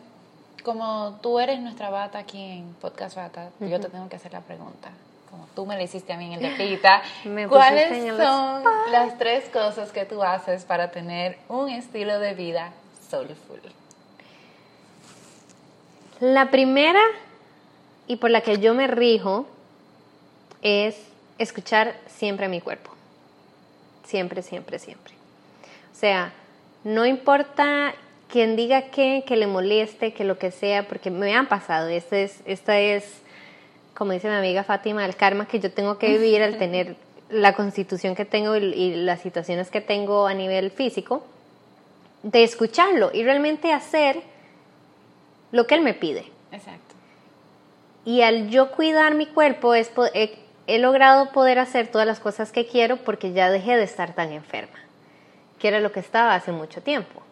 como 0.66 1.20
tú 1.22 1.39
eres 1.39 1.61
nuestra 1.61 1.91
bata 1.91 2.18
aquí 2.18 2.41
en 2.41 2.74
Podcast 2.82 3.16
Bata, 3.16 3.51
yo 3.59 3.80
te 3.80 3.88
tengo 3.88 4.09
que 4.09 4.16
hacer 4.16 4.34
la 4.34 4.41
pregunta. 4.41 4.89
Como 5.30 5.47
tú 5.55 5.66
me 5.68 5.76
la 5.76 5.84
hiciste 5.84 6.11
a 6.11 6.18
mí 6.18 6.34
en 6.34 6.34
el 6.34 6.41
de 6.57 6.66
Pita, 6.66 7.03
¿cuáles 7.47 8.18
son 8.18 8.63
las 8.91 9.18
tres 9.20 9.47
cosas 9.49 9.91
que 9.91 10.05
tú 10.05 10.24
haces 10.24 10.66
para 10.66 10.89
tener 10.89 11.38
un 11.47 11.70
estilo 11.70 12.20
de 12.20 12.34
vida 12.34 12.72
soulful? 13.09 13.61
La 16.20 16.49
primera 16.49 17.01
y 18.07 18.16
por 18.16 18.32
la 18.32 18.41
que 18.41 18.57
yo 18.57 18.74
me 18.74 18.88
rijo 18.88 19.45
es 20.63 20.99
escuchar 21.38 21.95
siempre 22.07 22.47
a 22.47 22.49
mi 22.49 22.59
cuerpo. 22.59 22.89
Siempre, 24.03 24.41
siempre, 24.41 24.80
siempre. 24.80 25.13
O 25.93 25.95
sea, 25.95 26.34
no 26.84 27.05
importa 27.05 27.93
quien 28.30 28.55
diga 28.55 28.84
que, 28.84 29.23
que 29.26 29.36
le 29.36 29.47
moleste, 29.47 30.13
que 30.13 30.23
lo 30.23 30.38
que 30.38 30.51
sea, 30.51 30.88
porque 30.88 31.11
me 31.11 31.34
han 31.34 31.47
pasado. 31.47 31.88
Esta 31.88 32.17
es, 32.17 32.41
esta 32.45 32.80
es, 32.80 33.21
como 33.93 34.11
dice 34.11 34.28
mi 34.30 34.36
amiga 34.36 34.63
Fátima, 34.63 35.05
el 35.05 35.15
karma 35.15 35.47
que 35.47 35.59
yo 35.59 35.71
tengo 35.71 35.97
que 35.97 36.09
vivir 36.09 36.41
al 36.41 36.57
tener 36.57 36.95
la 37.30 37.53
constitución 37.53 38.15
que 38.15 38.26
tengo 38.26 38.55
y, 38.55 38.63
y 38.73 38.95
las 38.95 39.21
situaciones 39.21 39.69
que 39.69 39.82
tengo 39.82 40.28
a 40.28 40.34
nivel 40.34 40.71
físico, 40.71 41.23
de 42.24 42.43
escucharlo 42.43 43.12
y 43.13 43.24
realmente 43.24 43.71
hacer 43.71 44.21
lo 45.51 45.67
que 45.67 45.75
él 45.75 45.82
me 45.82 45.93
pide. 45.93 46.25
Exacto. 46.51 46.95
Y 48.04 48.21
al 48.21 48.50
yo 48.50 48.71
cuidar 48.71 49.16
mi 49.16 49.25
cuerpo, 49.25 49.74
es, 49.74 49.91
he, 50.13 50.37
he 50.67 50.79
logrado 50.79 51.32
poder 51.32 51.59
hacer 51.59 51.87
todas 51.87 52.08
las 52.08 52.20
cosas 52.20 52.51
que 52.51 52.67
quiero 52.67 52.97
porque 52.97 53.33
ya 53.33 53.50
dejé 53.50 53.78
de 53.78 53.83
estar 53.83 54.13
tan 54.13 54.32
enferma, 54.32 54.78
que 55.59 55.67
era 55.67 55.79
lo 55.79 55.91
que 55.91 56.00
estaba 56.00 56.36
hace 56.36 56.51
mucho 56.51 56.82
tiempo. 56.82 57.25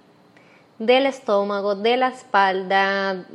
Del 0.80 1.06
estómago, 1.06 1.76
de 1.76 1.98
la 1.98 2.10
espalda, 2.10 3.26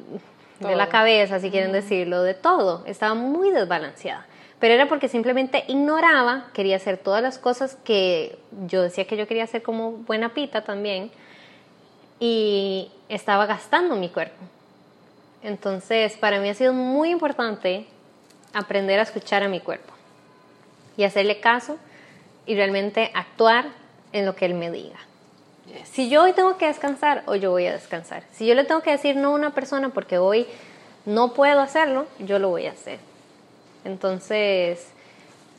de 0.60 0.76
la 0.76 0.88
cabeza, 0.88 1.40
si 1.40 1.50
quieren 1.50 1.72
decirlo, 1.72 2.22
de 2.22 2.34
todo. 2.34 2.84
Estaba 2.86 3.14
muy 3.14 3.50
desbalanceada. 3.50 4.26
Pero 4.58 4.74
era 4.74 4.88
porque 4.88 5.08
simplemente 5.08 5.64
ignoraba, 5.68 6.46
quería 6.52 6.76
hacer 6.76 6.98
todas 6.98 7.22
las 7.22 7.38
cosas 7.38 7.76
que 7.84 8.38
yo 8.66 8.82
decía 8.82 9.06
que 9.06 9.16
yo 9.16 9.28
quería 9.28 9.44
hacer 9.44 9.62
como 9.62 9.92
buena 9.92 10.30
pita 10.30 10.62
también, 10.62 11.12
y 12.20 12.90
estaba 13.08 13.46
gastando 13.46 13.94
mi 13.96 14.08
cuerpo. 14.08 14.44
Entonces, 15.42 16.16
para 16.16 16.40
mí 16.40 16.48
ha 16.48 16.54
sido 16.54 16.72
muy 16.72 17.10
importante 17.10 17.86
aprender 18.52 18.98
a 18.98 19.02
escuchar 19.02 19.42
a 19.42 19.48
mi 19.48 19.60
cuerpo 19.60 19.92
y 20.96 21.04
hacerle 21.04 21.38
caso 21.38 21.78
y 22.46 22.56
realmente 22.56 23.12
actuar 23.14 23.66
en 24.12 24.26
lo 24.26 24.34
que 24.34 24.46
él 24.46 24.54
me 24.54 24.70
diga. 24.70 24.98
Si 25.84 26.08
yo 26.08 26.22
hoy 26.22 26.32
tengo 26.32 26.56
que 26.56 26.66
descansar, 26.66 27.22
hoy 27.26 27.40
yo 27.40 27.50
voy 27.50 27.66
a 27.66 27.72
descansar. 27.72 28.22
Si 28.32 28.46
yo 28.46 28.54
le 28.54 28.64
tengo 28.64 28.80
que 28.82 28.90
decir 28.90 29.16
no 29.16 29.28
a 29.28 29.34
una 29.34 29.54
persona 29.54 29.90
porque 29.90 30.18
hoy 30.18 30.46
no 31.06 31.34
puedo 31.34 31.60
hacerlo, 31.60 32.06
yo 32.18 32.38
lo 32.38 32.50
voy 32.50 32.66
a 32.66 32.72
hacer. 32.72 32.98
Entonces, 33.84 34.88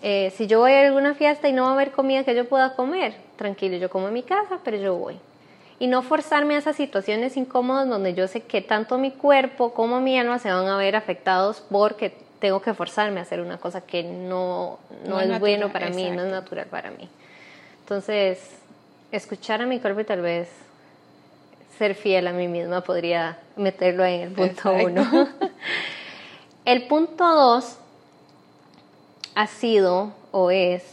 eh, 0.02 0.31
si 0.36 0.48
yo 0.48 0.60
voy 0.60 0.72
a 0.73 0.88
alguna 0.88 1.14
fiesta 1.14 1.49
y 1.49 1.53
no 1.53 1.64
va 1.64 1.69
a 1.69 1.73
haber 1.73 1.91
comida 1.91 2.23
que 2.23 2.36
yo 2.36 2.48
pueda 2.48 2.76
comer, 2.76 3.14
tranquilo, 3.36 3.77
yo 3.77 3.90
como 3.90 4.07
en 4.07 4.14
mi 4.14 4.23
casa, 4.23 4.60
pero 4.64 4.77
yo 4.77 4.95
voy. 4.95 5.19
Y 5.80 5.88
no 5.88 6.02
forzarme 6.02 6.56
a 6.56 6.57
esas 6.60 6.76
situaciones 6.76 7.38
incómodas 7.38 7.88
donde 7.88 8.14
yo 8.14 8.27
sé 8.27 8.41
que 8.41 8.61
tanto 8.61 8.98
mi 8.98 9.11
cuerpo 9.11 9.73
como 9.73 10.02
mi 10.02 10.19
alma 10.19 10.40
se 10.40 10.52
van 10.52 10.68
a 10.68 10.77
ver 10.77 10.95
afectados 10.95 11.64
porque 11.69 12.14
tengo 12.40 12.61
que 12.61 12.73
forzarme 12.73 13.19
a 13.19 13.23
hacer 13.23 13.41
una 13.41 13.57
cosa 13.57 13.81
que 13.81 14.03
no, 14.03 14.80
no, 15.06 15.15
No 15.15 15.22
es, 15.22 15.30
es 15.30 15.40
bueno 15.40 15.68
natural, 15.68 15.72
para 15.72 15.95
mí, 15.95 16.10
no 16.10 16.23
es 16.23 16.31
natural 16.31 16.65
para 16.68 16.91
mí. 16.91 17.10
Entonces, 17.81 18.60
escuchar 19.11 19.61
a 19.61 19.65
mi 19.65 19.80
cuerpo 19.80 20.02
y 20.02 20.06
tal 20.06 20.22
vez 20.22 20.49
ser 21.77 21.95
fiel 21.95 22.27
a 22.27 22.34
mí 22.34 22.48
misma 22.48 22.81
podría 22.81 23.40
meterlo 23.56 24.06
en 24.06 24.22
el 24.22 24.31
punto 24.31 24.73
uno. 24.73 25.30
el 26.65 26.88
punto 26.88 27.23
dos 27.23 27.77
ha 29.36 29.48
sido 29.48 30.11
o 30.31 30.52
es, 30.52 30.84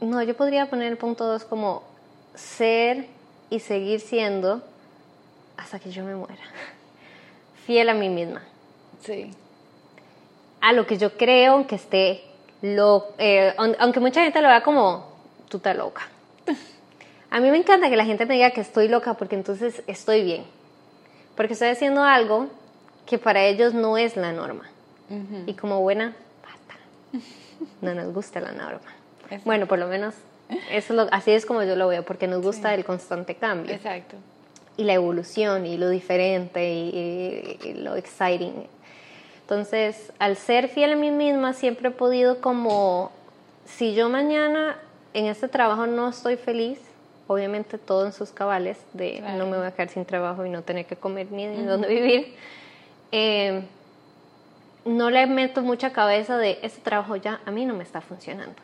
no, 0.00 0.22
yo 0.22 0.36
podría 0.36 0.70
poner 0.70 0.92
el 0.92 0.96
punto 0.96 1.24
dos 1.24 1.44
como 1.44 1.82
ser 2.34 3.06
y 3.50 3.58
seguir 3.58 4.00
siendo 4.00 4.62
hasta 5.56 5.80
que 5.80 5.90
yo 5.90 6.04
me 6.04 6.14
muera. 6.14 6.42
Fiel 7.66 7.88
a 7.88 7.94
mí 7.94 8.08
misma. 8.08 8.42
Sí. 9.00 9.32
A 10.60 10.72
lo 10.72 10.86
que 10.86 10.96
yo 10.96 11.16
creo 11.16 11.66
que 11.66 11.74
esté 11.74 12.22
lo, 12.62 13.08
eh, 13.18 13.54
aunque 13.56 14.00
mucha 14.00 14.22
gente 14.22 14.40
lo 14.40 14.48
vea 14.48 14.62
como 14.62 15.17
tú 15.48 15.58
estás 15.58 15.76
loca. 15.76 16.08
A 17.30 17.40
mí 17.40 17.50
me 17.50 17.58
encanta 17.58 17.90
que 17.90 17.96
la 17.96 18.04
gente 18.04 18.24
me 18.26 18.34
diga 18.34 18.50
que 18.50 18.60
estoy 18.60 18.88
loca 18.88 19.14
porque 19.14 19.34
entonces 19.34 19.82
estoy 19.86 20.22
bien. 20.22 20.44
Porque 21.36 21.52
estoy 21.52 21.68
haciendo 21.68 22.02
algo 22.02 22.48
que 23.06 23.18
para 23.18 23.44
ellos 23.44 23.74
no 23.74 23.98
es 23.98 24.16
la 24.16 24.32
norma. 24.32 24.64
Y 25.46 25.54
como 25.54 25.80
buena 25.80 26.14
pata, 26.42 26.78
no 27.80 27.94
nos 27.94 28.12
gusta 28.12 28.40
la 28.40 28.52
norma. 28.52 28.92
Bueno, 29.44 29.66
por 29.66 29.78
lo 29.78 29.86
menos 29.86 30.14
eso 30.70 30.94
lo, 30.94 31.06
así 31.12 31.30
es 31.30 31.46
como 31.46 31.62
yo 31.62 31.76
lo 31.76 31.88
veo, 31.88 32.04
porque 32.04 32.26
nos 32.26 32.42
gusta 32.42 32.74
el 32.74 32.84
constante 32.84 33.34
cambio. 33.34 33.74
Exacto. 33.74 34.16
Y 34.76 34.84
la 34.84 34.94
evolución 34.94 35.66
y 35.66 35.76
lo 35.76 35.88
diferente 35.88 36.70
y 36.70 37.74
lo 37.78 37.96
exciting. 37.96 38.66
Entonces, 39.42 40.12
al 40.18 40.36
ser 40.36 40.68
fiel 40.68 40.92
a 40.92 40.96
mí 40.96 41.10
misma, 41.10 41.54
siempre 41.54 41.88
he 41.88 41.90
podido 41.90 42.42
como, 42.42 43.10
si 43.64 43.94
yo 43.94 44.10
mañana 44.10 44.76
en 45.14 45.26
este 45.26 45.48
trabajo 45.48 45.86
no 45.86 46.08
estoy 46.08 46.36
feliz, 46.36 46.78
obviamente 47.26 47.78
todo 47.78 48.06
en 48.06 48.12
sus 48.12 48.30
cabales, 48.30 48.78
de 48.92 49.20
no 49.36 49.46
me 49.46 49.56
voy 49.56 49.66
a 49.66 49.72
quedar 49.72 49.88
sin 49.88 50.04
trabajo 50.04 50.44
y 50.44 50.50
no 50.50 50.62
tener 50.62 50.86
que 50.86 50.96
comer 50.96 51.30
ni 51.30 51.46
de 51.46 51.64
dónde 51.64 51.88
vivir, 51.88 52.34
eh, 53.12 53.62
no 54.84 55.10
le 55.10 55.26
meto 55.26 55.62
mucha 55.62 55.92
cabeza 55.92 56.38
de 56.38 56.58
este 56.62 56.80
trabajo 56.80 57.16
ya 57.16 57.40
a 57.44 57.50
mí 57.50 57.64
no 57.66 57.74
me 57.74 57.82
está 57.82 58.00
funcionando. 58.00 58.56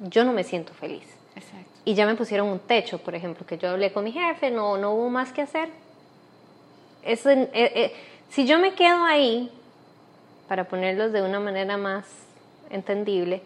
Yo 0.00 0.24
no 0.24 0.32
me 0.32 0.44
siento 0.44 0.72
feliz. 0.72 1.04
Exacto. 1.34 1.68
Y 1.84 1.94
ya 1.94 2.06
me 2.06 2.14
pusieron 2.14 2.48
un 2.48 2.58
techo, 2.58 2.98
por 2.98 3.14
ejemplo, 3.14 3.46
que 3.46 3.58
yo 3.58 3.70
hablé 3.70 3.92
con 3.92 4.04
mi 4.04 4.12
jefe, 4.12 4.50
no, 4.50 4.78
no 4.78 4.92
hubo 4.92 5.10
más 5.10 5.32
que 5.32 5.42
hacer. 5.42 5.68
Eso, 7.02 7.30
eh, 7.30 7.50
eh, 7.52 7.92
si 8.28 8.46
yo 8.46 8.58
me 8.58 8.74
quedo 8.74 9.04
ahí, 9.04 9.50
para 10.48 10.64
ponerlos 10.64 11.12
de 11.12 11.22
una 11.22 11.40
manera 11.40 11.76
más 11.76 12.06
entendible, 12.70 13.42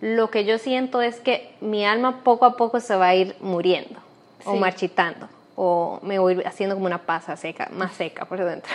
lo 0.00 0.30
que 0.30 0.44
yo 0.44 0.58
siento 0.58 1.02
es 1.02 1.20
que 1.20 1.54
mi 1.60 1.84
alma 1.84 2.22
poco 2.24 2.44
a 2.46 2.56
poco 2.56 2.80
se 2.80 2.96
va 2.96 3.08
a 3.08 3.14
ir 3.14 3.36
muriendo 3.40 4.00
o 4.44 4.56
marchitando 4.56 5.28
o 5.56 6.00
me 6.02 6.18
voy 6.18 6.42
haciendo 6.44 6.74
como 6.74 6.86
una 6.86 7.02
pasa 7.02 7.36
seca, 7.36 7.68
más 7.72 7.92
seca 7.92 8.24
por 8.24 8.42
dentro. 8.42 8.72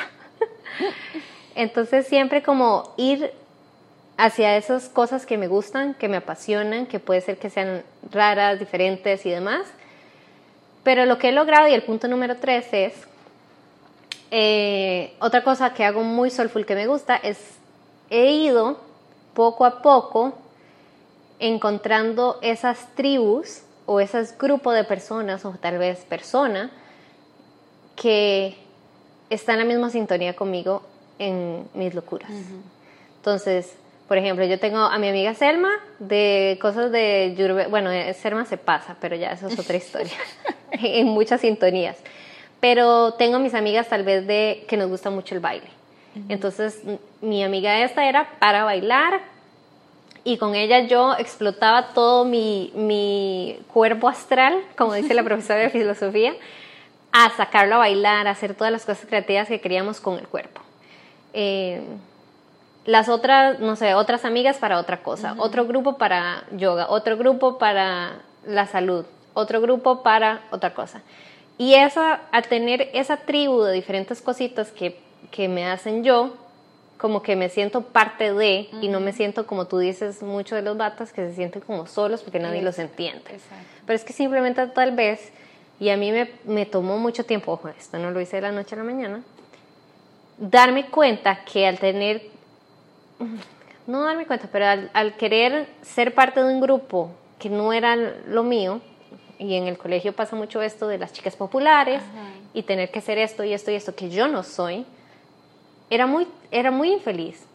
Entonces 1.55 2.05
siempre 2.05 2.43
como 2.43 2.93
ir 2.97 3.31
hacia 4.17 4.55
esas 4.55 4.87
cosas 4.87 5.25
que 5.25 5.37
me 5.37 5.47
gustan, 5.47 5.95
que 5.95 6.07
me 6.07 6.17
apasionan, 6.17 6.85
que 6.85 6.99
puede 6.99 7.21
ser 7.21 7.37
que 7.37 7.49
sean 7.49 7.83
raras, 8.11 8.59
diferentes 8.59 9.25
y 9.25 9.31
demás. 9.31 9.65
Pero 10.83 11.05
lo 11.05 11.17
que 11.17 11.29
he 11.29 11.31
logrado, 11.31 11.67
y 11.67 11.73
el 11.73 11.81
punto 11.81 12.07
número 12.07 12.37
tres 12.37 12.67
es, 12.71 12.93
eh, 14.29 15.15
otra 15.19 15.43
cosa 15.43 15.73
que 15.73 15.83
hago 15.83 16.03
muy 16.03 16.29
soulful 16.29 16.65
que 16.65 16.75
me 16.75 16.87
gusta 16.87 17.15
es 17.15 17.39
he 18.09 18.31
ido 18.31 18.79
poco 19.33 19.65
a 19.65 19.81
poco 19.81 20.33
encontrando 21.39 22.39
esas 22.41 22.93
tribus 22.95 23.61
o 23.85 23.99
esos 23.99 24.37
grupos 24.37 24.75
de 24.75 24.83
personas 24.83 25.45
o 25.45 25.51
tal 25.51 25.77
vez 25.77 25.99
persona 26.05 26.71
que 27.95 28.55
están 29.29 29.55
en 29.55 29.67
la 29.67 29.73
misma 29.73 29.89
sintonía 29.89 30.35
conmigo 30.35 30.83
en 31.19 31.67
mis 31.73 31.93
locuras. 31.93 32.29
Entonces, 33.17 33.75
por 34.07 34.17
ejemplo, 34.17 34.45
yo 34.45 34.59
tengo 34.59 34.79
a 34.79 34.97
mi 34.99 35.09
amiga 35.09 35.33
Selma 35.33 35.71
de 35.99 36.57
cosas 36.61 36.91
de 36.91 37.33
Yurbe, 37.37 37.67
bueno, 37.67 37.91
eh, 37.91 38.13
Selma 38.13 38.45
se 38.45 38.57
pasa, 38.57 38.97
pero 38.99 39.15
ya 39.15 39.31
eso 39.31 39.47
es 39.47 39.57
otra 39.57 39.77
historia, 39.77 40.17
en 40.71 41.07
muchas 41.07 41.41
sintonías. 41.41 41.97
Pero 42.59 43.13
tengo 43.13 43.39
mis 43.39 43.53
amigas 43.53 43.87
tal 43.87 44.03
vez 44.03 44.25
de 44.27 44.65
que 44.67 44.77
nos 44.77 44.89
gusta 44.89 45.09
mucho 45.09 45.35
el 45.35 45.41
baile. 45.41 45.67
Entonces, 46.29 46.81
mi 47.19 47.43
amiga 47.43 47.83
esta 47.83 48.07
era 48.07 48.39
para 48.39 48.63
bailar 48.63 49.19
y 50.25 50.37
con 50.37 50.55
ella 50.55 50.81
yo 50.81 51.13
explotaba 51.17 51.93
todo 51.93 52.25
mi, 52.25 53.57
cuerpo 53.71 54.09
astral, 54.09 54.61
como 54.77 54.93
dice 54.93 55.13
la 55.13 55.23
profesora 55.23 55.59
de 55.59 55.69
filosofía, 55.69 56.33
a 57.13 57.29
sacarlo 57.37 57.75
a 57.75 57.77
bailar, 57.77 58.27
a 58.27 58.31
hacer 58.31 58.55
todas 58.55 58.73
las 58.73 58.85
cosas 58.85 59.05
creativas 59.05 59.47
que 59.47 59.61
queríamos 59.61 60.01
con 60.01 60.19
el 60.19 60.27
cuerpo. 60.27 60.59
Eh, 61.33 61.81
las 62.85 63.07
otras, 63.07 63.59
no 63.59 63.77
sé, 63.77 63.93
otras 63.93 64.25
amigas 64.25 64.57
para 64.57 64.79
otra 64.79 65.01
cosa, 65.01 65.35
otro 65.37 65.65
grupo 65.65 65.97
para 65.97 66.43
yoga, 66.51 66.87
otro 66.89 67.15
grupo 67.15 67.57
para 67.57 68.17
la 68.45 68.67
salud, 68.67 69.05
otro 69.33 69.61
grupo 69.61 70.03
para 70.03 70.41
otra 70.51 70.73
cosa. 70.73 71.01
Y 71.57 71.75
esa, 71.75 72.19
al 72.33 72.43
tener 72.47 72.89
esa 72.93 73.17
tribu 73.17 73.61
de 73.61 73.71
diferentes 73.71 74.21
cositas 74.21 74.71
que 74.71 75.05
que 75.31 75.47
me 75.47 75.67
hacen 75.67 76.03
yo, 76.03 76.33
como 77.05 77.21
que 77.21 77.35
me 77.35 77.49
siento 77.49 77.81
parte 77.81 78.33
de 78.33 78.67
y 78.81 78.87
no 78.87 78.99
me 78.99 79.13
siento 79.13 79.45
como 79.45 79.67
tú 79.67 79.77
dices 79.77 80.23
mucho 80.23 80.55
de 80.55 80.63
los 80.63 80.75
batas 80.75 81.13
que 81.13 81.21
se 81.29 81.35
sienten 81.35 81.61
como 81.61 81.85
solos 81.85 82.23
porque 82.23 82.39
nadie 82.39 82.63
los 82.63 82.79
entiende. 82.79 83.39
Pero 83.85 83.95
es 83.95 84.03
que 84.03 84.11
simplemente 84.11 84.65
tal 84.65 84.95
vez, 84.95 85.31
y 85.79 85.89
a 85.89 85.97
mí 85.97 86.11
me, 86.11 86.31
me, 86.45 86.65
tomó 86.65 86.97
mucho 86.97 87.23
tiempo, 87.23 87.51
ojo, 87.51 87.69
esto 87.69 87.99
no 87.99 88.09
lo 88.09 88.19
hice 88.19 88.37
de 88.37 88.41
la 88.41 88.51
noche 88.51 88.73
a 88.73 88.79
la 88.79 88.85
mañana, 88.85 89.21
darme 90.39 90.87
cuenta 90.87 91.45
que 91.45 91.67
al 91.67 91.77
tener, 91.77 92.23
no 93.85 94.01
darme 94.01 94.25
cuenta, 94.25 94.49
pero 94.51 94.65
al, 94.91 95.15
querer 95.15 95.67
ser 95.83 96.11
parte 96.15 96.41
de 96.41 96.51
un 96.51 96.59
grupo 96.59 97.11
que 97.37 97.51
no 97.51 97.71
era 97.71 97.95
lo 97.95 98.41
mío, 98.41 98.81
y 99.37 99.53
en 99.53 99.67
el 99.67 99.77
colegio 99.77 100.11
pasa 100.11 100.35
mucho 100.35 100.59
esto 100.59 100.87
de 100.87 100.97
las 100.97 101.13
chicas 101.13 101.35
populares 101.35 102.01
y 102.55 102.63
tener 102.63 102.89
que 102.89 102.99
ser 102.99 103.19
esto 103.19 103.43
y 103.43 103.53
esto 103.53 103.69
y 103.69 103.75
esto 103.75 103.93
que 103.93 104.09
yo 104.09 104.27
no 104.27 104.41
soy, 104.41 104.87
era 105.89 106.07
muy, 106.07 106.27
era 106.51 106.71
muy 106.71 106.91
infeliz, 106.91 107.45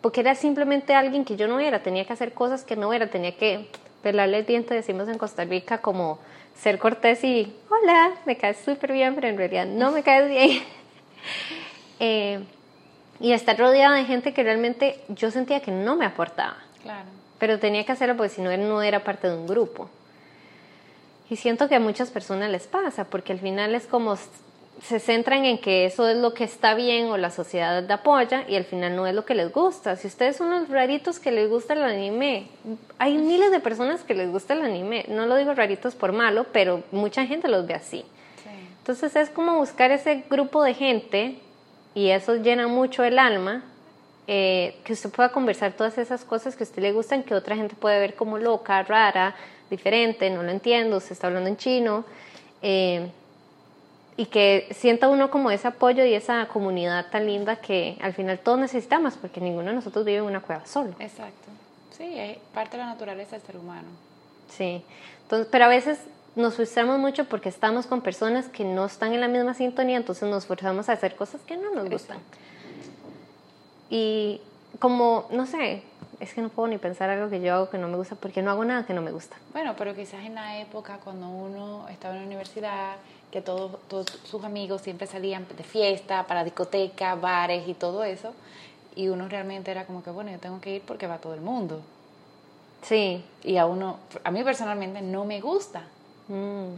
porque 0.00 0.20
era 0.20 0.34
simplemente 0.34 0.94
alguien 0.94 1.24
que 1.24 1.36
yo 1.36 1.48
no 1.48 1.60
era, 1.60 1.82
tenía 1.82 2.04
que 2.04 2.12
hacer 2.12 2.32
cosas 2.32 2.64
que 2.64 2.76
no 2.76 2.92
era, 2.92 3.08
tenía 3.08 3.36
que 3.36 3.68
pelarle 4.02 4.38
el 4.38 4.46
diente, 4.46 4.74
decimos 4.74 5.08
en 5.08 5.18
Costa 5.18 5.44
Rica, 5.44 5.78
como 5.78 6.18
ser 6.54 6.78
cortés 6.78 7.22
y, 7.24 7.52
hola, 7.68 8.12
me 8.24 8.36
caes 8.36 8.58
súper 8.64 8.92
bien, 8.92 9.14
pero 9.14 9.28
en 9.28 9.36
realidad 9.36 9.66
no 9.66 9.90
me 9.90 10.02
caes 10.02 10.28
bien. 10.28 10.62
Eh, 11.98 12.44
y 13.20 13.32
estar 13.32 13.58
rodeada 13.58 13.96
de 13.96 14.04
gente 14.04 14.34
que 14.34 14.42
realmente 14.42 15.00
yo 15.08 15.30
sentía 15.30 15.60
que 15.60 15.70
no 15.70 15.96
me 15.96 16.04
aportaba. 16.04 16.58
Claro. 16.82 17.08
Pero 17.38 17.58
tenía 17.58 17.84
que 17.86 17.92
hacerlo 17.92 18.18
porque 18.18 18.34
si 18.34 18.42
no, 18.42 18.54
no 18.54 18.82
era 18.82 19.02
parte 19.02 19.30
de 19.30 19.34
un 19.34 19.46
grupo. 19.46 19.88
Y 21.28 21.36
siento 21.36 21.68
que 21.68 21.74
a 21.74 21.80
muchas 21.80 22.10
personas 22.10 22.50
les 22.50 22.66
pasa, 22.66 23.04
porque 23.04 23.32
al 23.32 23.40
final 23.40 23.74
es 23.74 23.86
como 23.86 24.16
se 24.82 25.00
centran 25.00 25.44
en 25.44 25.58
que 25.58 25.86
eso 25.86 26.08
es 26.08 26.16
lo 26.16 26.34
que 26.34 26.44
está 26.44 26.74
bien 26.74 27.06
o 27.06 27.16
la 27.16 27.30
sociedad 27.30 27.90
apoya 27.90 28.44
y 28.46 28.56
al 28.56 28.64
final 28.64 28.94
no 28.94 29.06
es 29.06 29.14
lo 29.14 29.24
que 29.24 29.34
les 29.34 29.52
gusta. 29.52 29.96
Si 29.96 30.06
ustedes 30.06 30.36
son 30.36 30.50
los 30.50 30.68
raritos 30.68 31.18
que 31.18 31.32
les 31.32 31.48
gusta 31.48 31.72
el 31.72 31.82
anime, 31.82 32.48
hay 32.98 33.16
miles 33.16 33.50
de 33.50 33.60
personas 33.60 34.02
que 34.02 34.14
les 34.14 34.30
gusta 34.30 34.54
el 34.54 34.62
anime. 34.62 35.06
No 35.08 35.26
lo 35.26 35.36
digo 35.36 35.54
raritos 35.54 35.94
por 35.94 36.12
malo, 36.12 36.46
pero 36.52 36.82
mucha 36.92 37.26
gente 37.26 37.48
los 37.48 37.66
ve 37.66 37.74
así. 37.74 38.04
Entonces 38.78 39.16
es 39.16 39.30
como 39.30 39.56
buscar 39.56 39.90
ese 39.90 40.24
grupo 40.30 40.62
de 40.62 40.74
gente 40.74 41.38
y 41.94 42.10
eso 42.10 42.36
llena 42.36 42.68
mucho 42.68 43.02
el 43.02 43.18
alma. 43.18 43.64
Eh, 44.28 44.76
que 44.84 44.92
usted 44.92 45.10
pueda 45.10 45.30
conversar 45.30 45.72
todas 45.72 45.98
esas 45.98 46.24
cosas 46.24 46.56
que 46.56 46.64
a 46.64 46.66
usted 46.66 46.82
le 46.82 46.92
gustan, 46.92 47.22
que 47.22 47.32
otra 47.34 47.54
gente 47.54 47.76
puede 47.76 48.00
ver 48.00 48.14
como 48.14 48.38
loca, 48.38 48.82
rara, 48.82 49.36
diferente, 49.70 50.28
no 50.30 50.42
lo 50.42 50.50
entiendo, 50.50 50.96
usted 50.96 51.12
está 51.12 51.28
hablando 51.28 51.48
en 51.48 51.56
chino. 51.56 52.04
Eh, 52.60 53.08
y 54.16 54.26
que 54.26 54.68
sienta 54.72 55.08
uno 55.08 55.30
como 55.30 55.50
ese 55.50 55.68
apoyo 55.68 56.04
y 56.04 56.14
esa 56.14 56.46
comunidad 56.48 57.10
tan 57.10 57.26
linda 57.26 57.56
que 57.56 57.98
al 58.00 58.14
final 58.14 58.38
todos 58.38 58.58
necesitamos, 58.58 59.14
porque 59.14 59.40
ninguno 59.40 59.68
de 59.68 59.74
nosotros 59.74 60.04
vive 60.04 60.18
en 60.18 60.24
una 60.24 60.40
cueva 60.40 60.64
solo. 60.64 60.94
Exacto. 60.98 61.48
Sí, 61.96 62.12
es 62.16 62.38
parte 62.54 62.76
de 62.76 62.84
la 62.84 62.90
naturaleza 62.90 63.36
del 63.36 63.46
ser 63.46 63.56
humano. 63.56 63.88
Sí. 64.48 64.82
Entonces, 65.22 65.48
pero 65.50 65.66
a 65.66 65.68
veces 65.68 65.98
nos 66.34 66.54
frustramos 66.54 66.98
mucho 66.98 67.24
porque 67.24 67.48
estamos 67.48 67.86
con 67.86 68.00
personas 68.00 68.48
que 68.48 68.64
no 68.64 68.86
están 68.86 69.12
en 69.12 69.20
la 69.20 69.28
misma 69.28 69.54
sintonía, 69.54 69.96
entonces 69.96 70.28
nos 70.28 70.46
forzamos 70.46 70.88
a 70.88 70.92
hacer 70.92 71.16
cosas 71.16 71.40
que 71.42 71.56
no 71.56 71.74
nos 71.74 71.88
gustan. 71.88 72.18
Y 73.90 74.40
como, 74.78 75.26
no 75.30 75.46
sé, 75.46 75.82
es 76.20 76.34
que 76.34 76.40
no 76.40 76.48
puedo 76.48 76.68
ni 76.68 76.78
pensar 76.78 77.10
algo 77.10 77.28
que 77.28 77.40
yo 77.40 77.54
hago 77.54 77.70
que 77.70 77.78
no 77.78 77.88
me 77.88 77.96
gusta 77.96 78.14
porque 78.14 78.42
no 78.42 78.50
hago 78.50 78.64
nada 78.64 78.86
que 78.86 78.94
no 78.94 79.02
me 79.02 79.12
gusta. 79.12 79.36
Bueno, 79.52 79.74
pero 79.76 79.94
quizás 79.94 80.24
en 80.24 80.34
la 80.34 80.58
época 80.58 80.98
cuando 81.02 81.28
uno 81.28 81.88
estaba 81.88 82.14
en 82.14 82.20
la 82.20 82.26
universidad 82.26 82.96
que 83.30 83.42
todos, 83.42 83.78
sus 84.24 84.44
amigos 84.44 84.82
siempre 84.82 85.06
salían 85.06 85.46
de 85.56 85.64
fiesta, 85.64 86.26
para 86.26 86.44
discoteca, 86.44 87.14
bares 87.16 87.68
y 87.68 87.74
todo 87.74 88.04
eso. 88.04 88.32
Y 88.94 89.08
uno 89.08 89.28
realmente 89.28 89.70
era 89.70 89.84
como 89.84 90.02
que, 90.02 90.10
bueno, 90.10 90.30
yo 90.30 90.38
tengo 90.38 90.60
que 90.60 90.76
ir 90.76 90.82
porque 90.82 91.06
va 91.06 91.18
todo 91.18 91.34
el 91.34 91.40
mundo. 91.40 91.82
Sí. 92.82 93.22
Y 93.42 93.58
a 93.58 93.66
uno, 93.66 93.98
a 94.24 94.30
mí 94.30 94.42
personalmente 94.42 95.02
no 95.02 95.24
me 95.24 95.40
gusta. 95.40 95.82
Mm. 96.28 96.76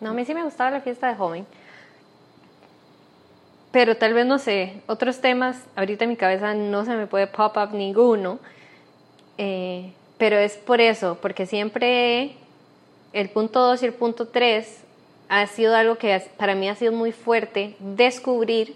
No, 0.00 0.10
a 0.10 0.12
mí 0.12 0.24
sí 0.24 0.34
me 0.34 0.44
gustaba 0.44 0.70
la 0.70 0.80
fiesta 0.80 1.08
de 1.08 1.16
joven. 1.16 1.46
Pero 3.72 3.96
tal 3.96 4.14
vez, 4.14 4.24
no 4.24 4.38
sé, 4.38 4.80
otros 4.86 5.20
temas, 5.20 5.56
ahorita 5.76 6.04
en 6.04 6.10
mi 6.10 6.16
cabeza 6.16 6.54
no 6.54 6.84
se 6.84 6.94
me 6.94 7.06
puede 7.06 7.26
pop 7.26 7.56
up 7.56 7.74
ninguno. 7.74 8.38
Eh, 9.38 9.92
pero 10.18 10.36
es 10.36 10.56
por 10.56 10.80
eso, 10.80 11.16
porque 11.22 11.46
siempre 11.46 12.34
el 13.12 13.30
punto 13.30 13.60
2 13.60 13.82
y 13.82 13.86
el 13.86 13.94
punto 13.94 14.28
3 14.28 14.80
ha 15.28 15.46
sido 15.46 15.76
algo 15.76 15.96
que 15.96 16.20
para 16.36 16.54
mí 16.54 16.68
ha 16.68 16.74
sido 16.74 16.92
muy 16.92 17.12
fuerte, 17.12 17.76
descubrir, 17.78 18.74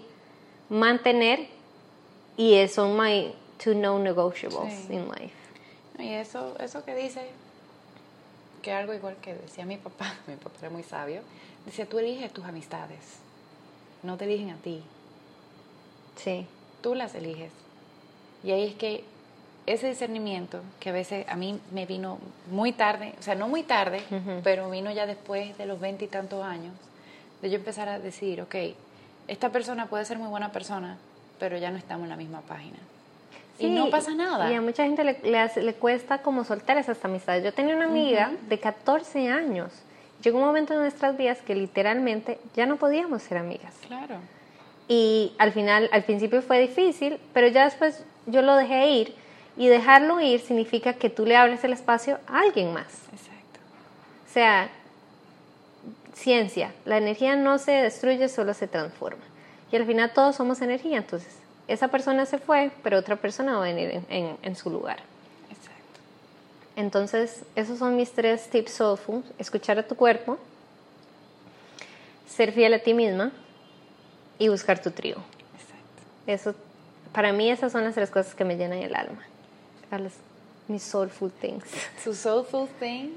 mantener, 0.69 1.47
y 2.37 2.67
son 2.67 2.97
my 2.97 3.33
two 3.63 3.75
no 3.75 3.99
negotiables 3.99 4.89
in 4.89 5.07
life. 5.07 5.33
Y 5.99 6.13
eso, 6.13 6.55
eso 6.59 6.83
que 6.83 6.95
dice, 6.95 7.27
que 8.61 8.71
algo 8.71 8.93
igual 8.93 9.17
que 9.17 9.35
decía 9.35 9.65
mi 9.65 9.77
papá, 9.77 10.15
mi 10.27 10.35
papá 10.35 10.55
era 10.61 10.69
muy 10.69 10.83
sabio, 10.83 11.21
decía, 11.65 11.85
tú 11.87 11.99
eliges 11.99 12.31
tus 12.31 12.45
amistades, 12.45 12.99
no 14.01 14.17
te 14.17 14.25
eligen 14.25 14.51
a 14.51 14.57
ti. 14.57 14.83
Sí. 16.15 16.47
Tú 16.81 16.95
las 16.95 17.15
eliges. 17.15 17.51
Y 18.43 18.51
ahí 18.51 18.63
es 18.67 18.75
que 18.75 19.03
ese 19.65 19.87
discernimiento, 19.87 20.61
que 20.79 20.89
a 20.89 20.93
veces 20.93 21.25
a 21.29 21.35
mí 21.35 21.59
me 21.71 21.85
vino 21.85 22.19
muy 22.51 22.73
tarde, 22.73 23.13
o 23.19 23.21
sea, 23.21 23.35
no 23.35 23.47
muy 23.47 23.63
tarde, 23.63 24.01
pero 24.43 24.69
vino 24.69 24.91
ya 24.91 25.05
después 25.05 25.57
de 25.57 25.65
los 25.65 25.79
veinte 25.79 26.05
y 26.05 26.07
tantos 26.07 26.43
años, 26.43 26.73
de 27.41 27.49
yo 27.49 27.55
empezar 27.57 27.87
a 27.87 27.99
decir, 27.99 28.41
ok, 28.41 28.55
esta 29.27 29.49
persona 29.49 29.87
puede 29.87 30.05
ser 30.05 30.17
muy 30.19 30.27
buena 30.27 30.51
persona, 30.51 30.97
pero 31.39 31.57
ya 31.57 31.71
no 31.71 31.77
estamos 31.77 32.03
en 32.03 32.09
la 32.09 32.15
misma 32.17 32.41
página. 32.41 32.77
y 33.57 33.69
no 33.69 33.89
pasa 33.89 34.13
nada. 34.13 34.51
Y 34.51 34.55
a 34.55 34.61
mucha 34.61 34.83
gente 34.83 35.03
le, 35.03 35.19
le, 35.23 35.73
cuesta 35.75 36.19
como 36.19 36.43
soltar 36.43 36.77
esas 36.77 37.03
amistades. 37.05 37.43
Yo 37.43 37.53
tenía 37.53 37.75
una 37.75 37.85
amiga 37.85 38.31
de 38.49 38.59
14 38.59 39.29
años. 39.29 39.71
Llegó 40.21 40.39
un 40.39 40.45
momento 40.45 40.73
en 40.73 40.79
nuestras 40.79 41.17
vidas 41.17 41.39
que 41.41 41.55
literalmente 41.55 42.39
ya 42.55 42.65
no 42.65 42.77
podíamos 42.77 43.23
ser 43.23 43.37
amigas. 43.37 43.73
Claro. 43.87 44.15
Y 44.87 45.33
al 45.37 45.53
final, 45.53 45.89
al 45.93 46.03
principio 46.03 46.41
fue 46.41 46.59
difícil, 46.59 47.17
pero 47.33 47.47
ya 47.47 47.65
después 47.65 48.03
yo 48.25 48.41
lo 48.41 48.55
dejé 48.55 48.89
ir 48.89 49.22
y 49.55 49.67
dejarlo 49.67 50.19
ir 50.19 50.39
significa 50.39 50.93
que 50.93 51.09
tú 51.09 51.25
le 51.25 51.35
abres 51.35 51.63
el 51.63 51.73
espacio 51.73 52.19
a 52.27 52.39
alguien 52.39 52.73
más. 52.73 52.87
Exacto. 53.11 53.59
O 54.27 54.33
sea, 54.33 54.69
ciencia, 56.15 56.73
la 56.85 56.97
energía 56.97 57.35
no 57.35 57.57
se 57.59 57.71
destruye, 57.71 58.29
solo 58.29 58.53
se 58.53 58.67
transforma. 58.67 59.23
Y 59.71 59.75
al 59.75 59.85
final 59.85 60.11
todos 60.13 60.35
somos 60.35 60.61
energía, 60.61 60.97
entonces 60.97 61.35
esa 61.67 61.87
persona 61.87 62.25
se 62.25 62.39
fue, 62.39 62.71
pero 62.81 62.97
otra 62.97 63.15
persona 63.15 63.53
va 63.53 63.65
a 63.65 63.67
venir 63.67 64.03
en, 64.09 64.37
en, 64.41 64.55
su 64.55 64.69
lugar. 64.69 64.97
Exacto. 65.49 65.99
Entonces, 66.75 67.43
esos 67.55 67.79
son 67.79 67.95
mis 67.95 68.11
tres 68.11 68.49
tips 68.49 68.73
soulful. 68.73 69.23
Escuchar 69.39 69.79
a 69.79 69.87
tu 69.87 69.95
cuerpo, 69.95 70.37
ser 72.27 72.51
fiel 72.51 72.73
a 72.73 72.79
ti 72.79 72.93
misma 72.93 73.31
y 74.37 74.49
buscar 74.49 74.81
tu 74.81 74.91
trío. 74.91 75.15
Exacto. 75.55 76.03
Eso, 76.27 76.55
para 77.13 77.31
mí 77.31 77.49
esas 77.49 77.71
son 77.71 77.85
las 77.85 77.95
tres 77.95 78.09
cosas 78.09 78.35
que 78.35 78.43
me 78.43 78.57
llenan 78.57 78.79
el 78.79 78.93
alma 78.93 79.23
mis 80.67 80.83
soulful 80.83 81.31
things. 81.31 81.65
Sus 82.03 82.17
soulful 82.17 82.67
things. 82.79 83.11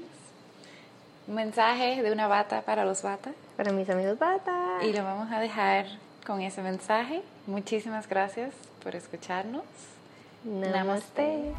Un 1.27 1.35
mensaje 1.35 2.01
de 2.01 2.11
una 2.11 2.27
bata 2.27 2.61
para 2.61 2.85
los 2.85 3.01
bata. 3.01 3.31
Para 3.57 3.71
mis 3.71 3.89
amigos 3.89 4.17
bata. 4.17 4.79
Y 4.81 4.93
lo 4.93 5.03
vamos 5.03 5.31
a 5.31 5.39
dejar 5.39 5.85
con 6.25 6.41
ese 6.41 6.61
mensaje. 6.61 7.21
Muchísimas 7.47 8.07
gracias 8.07 8.53
por 8.83 8.95
escucharnos. 8.95 9.63
Namaste. 10.43 11.53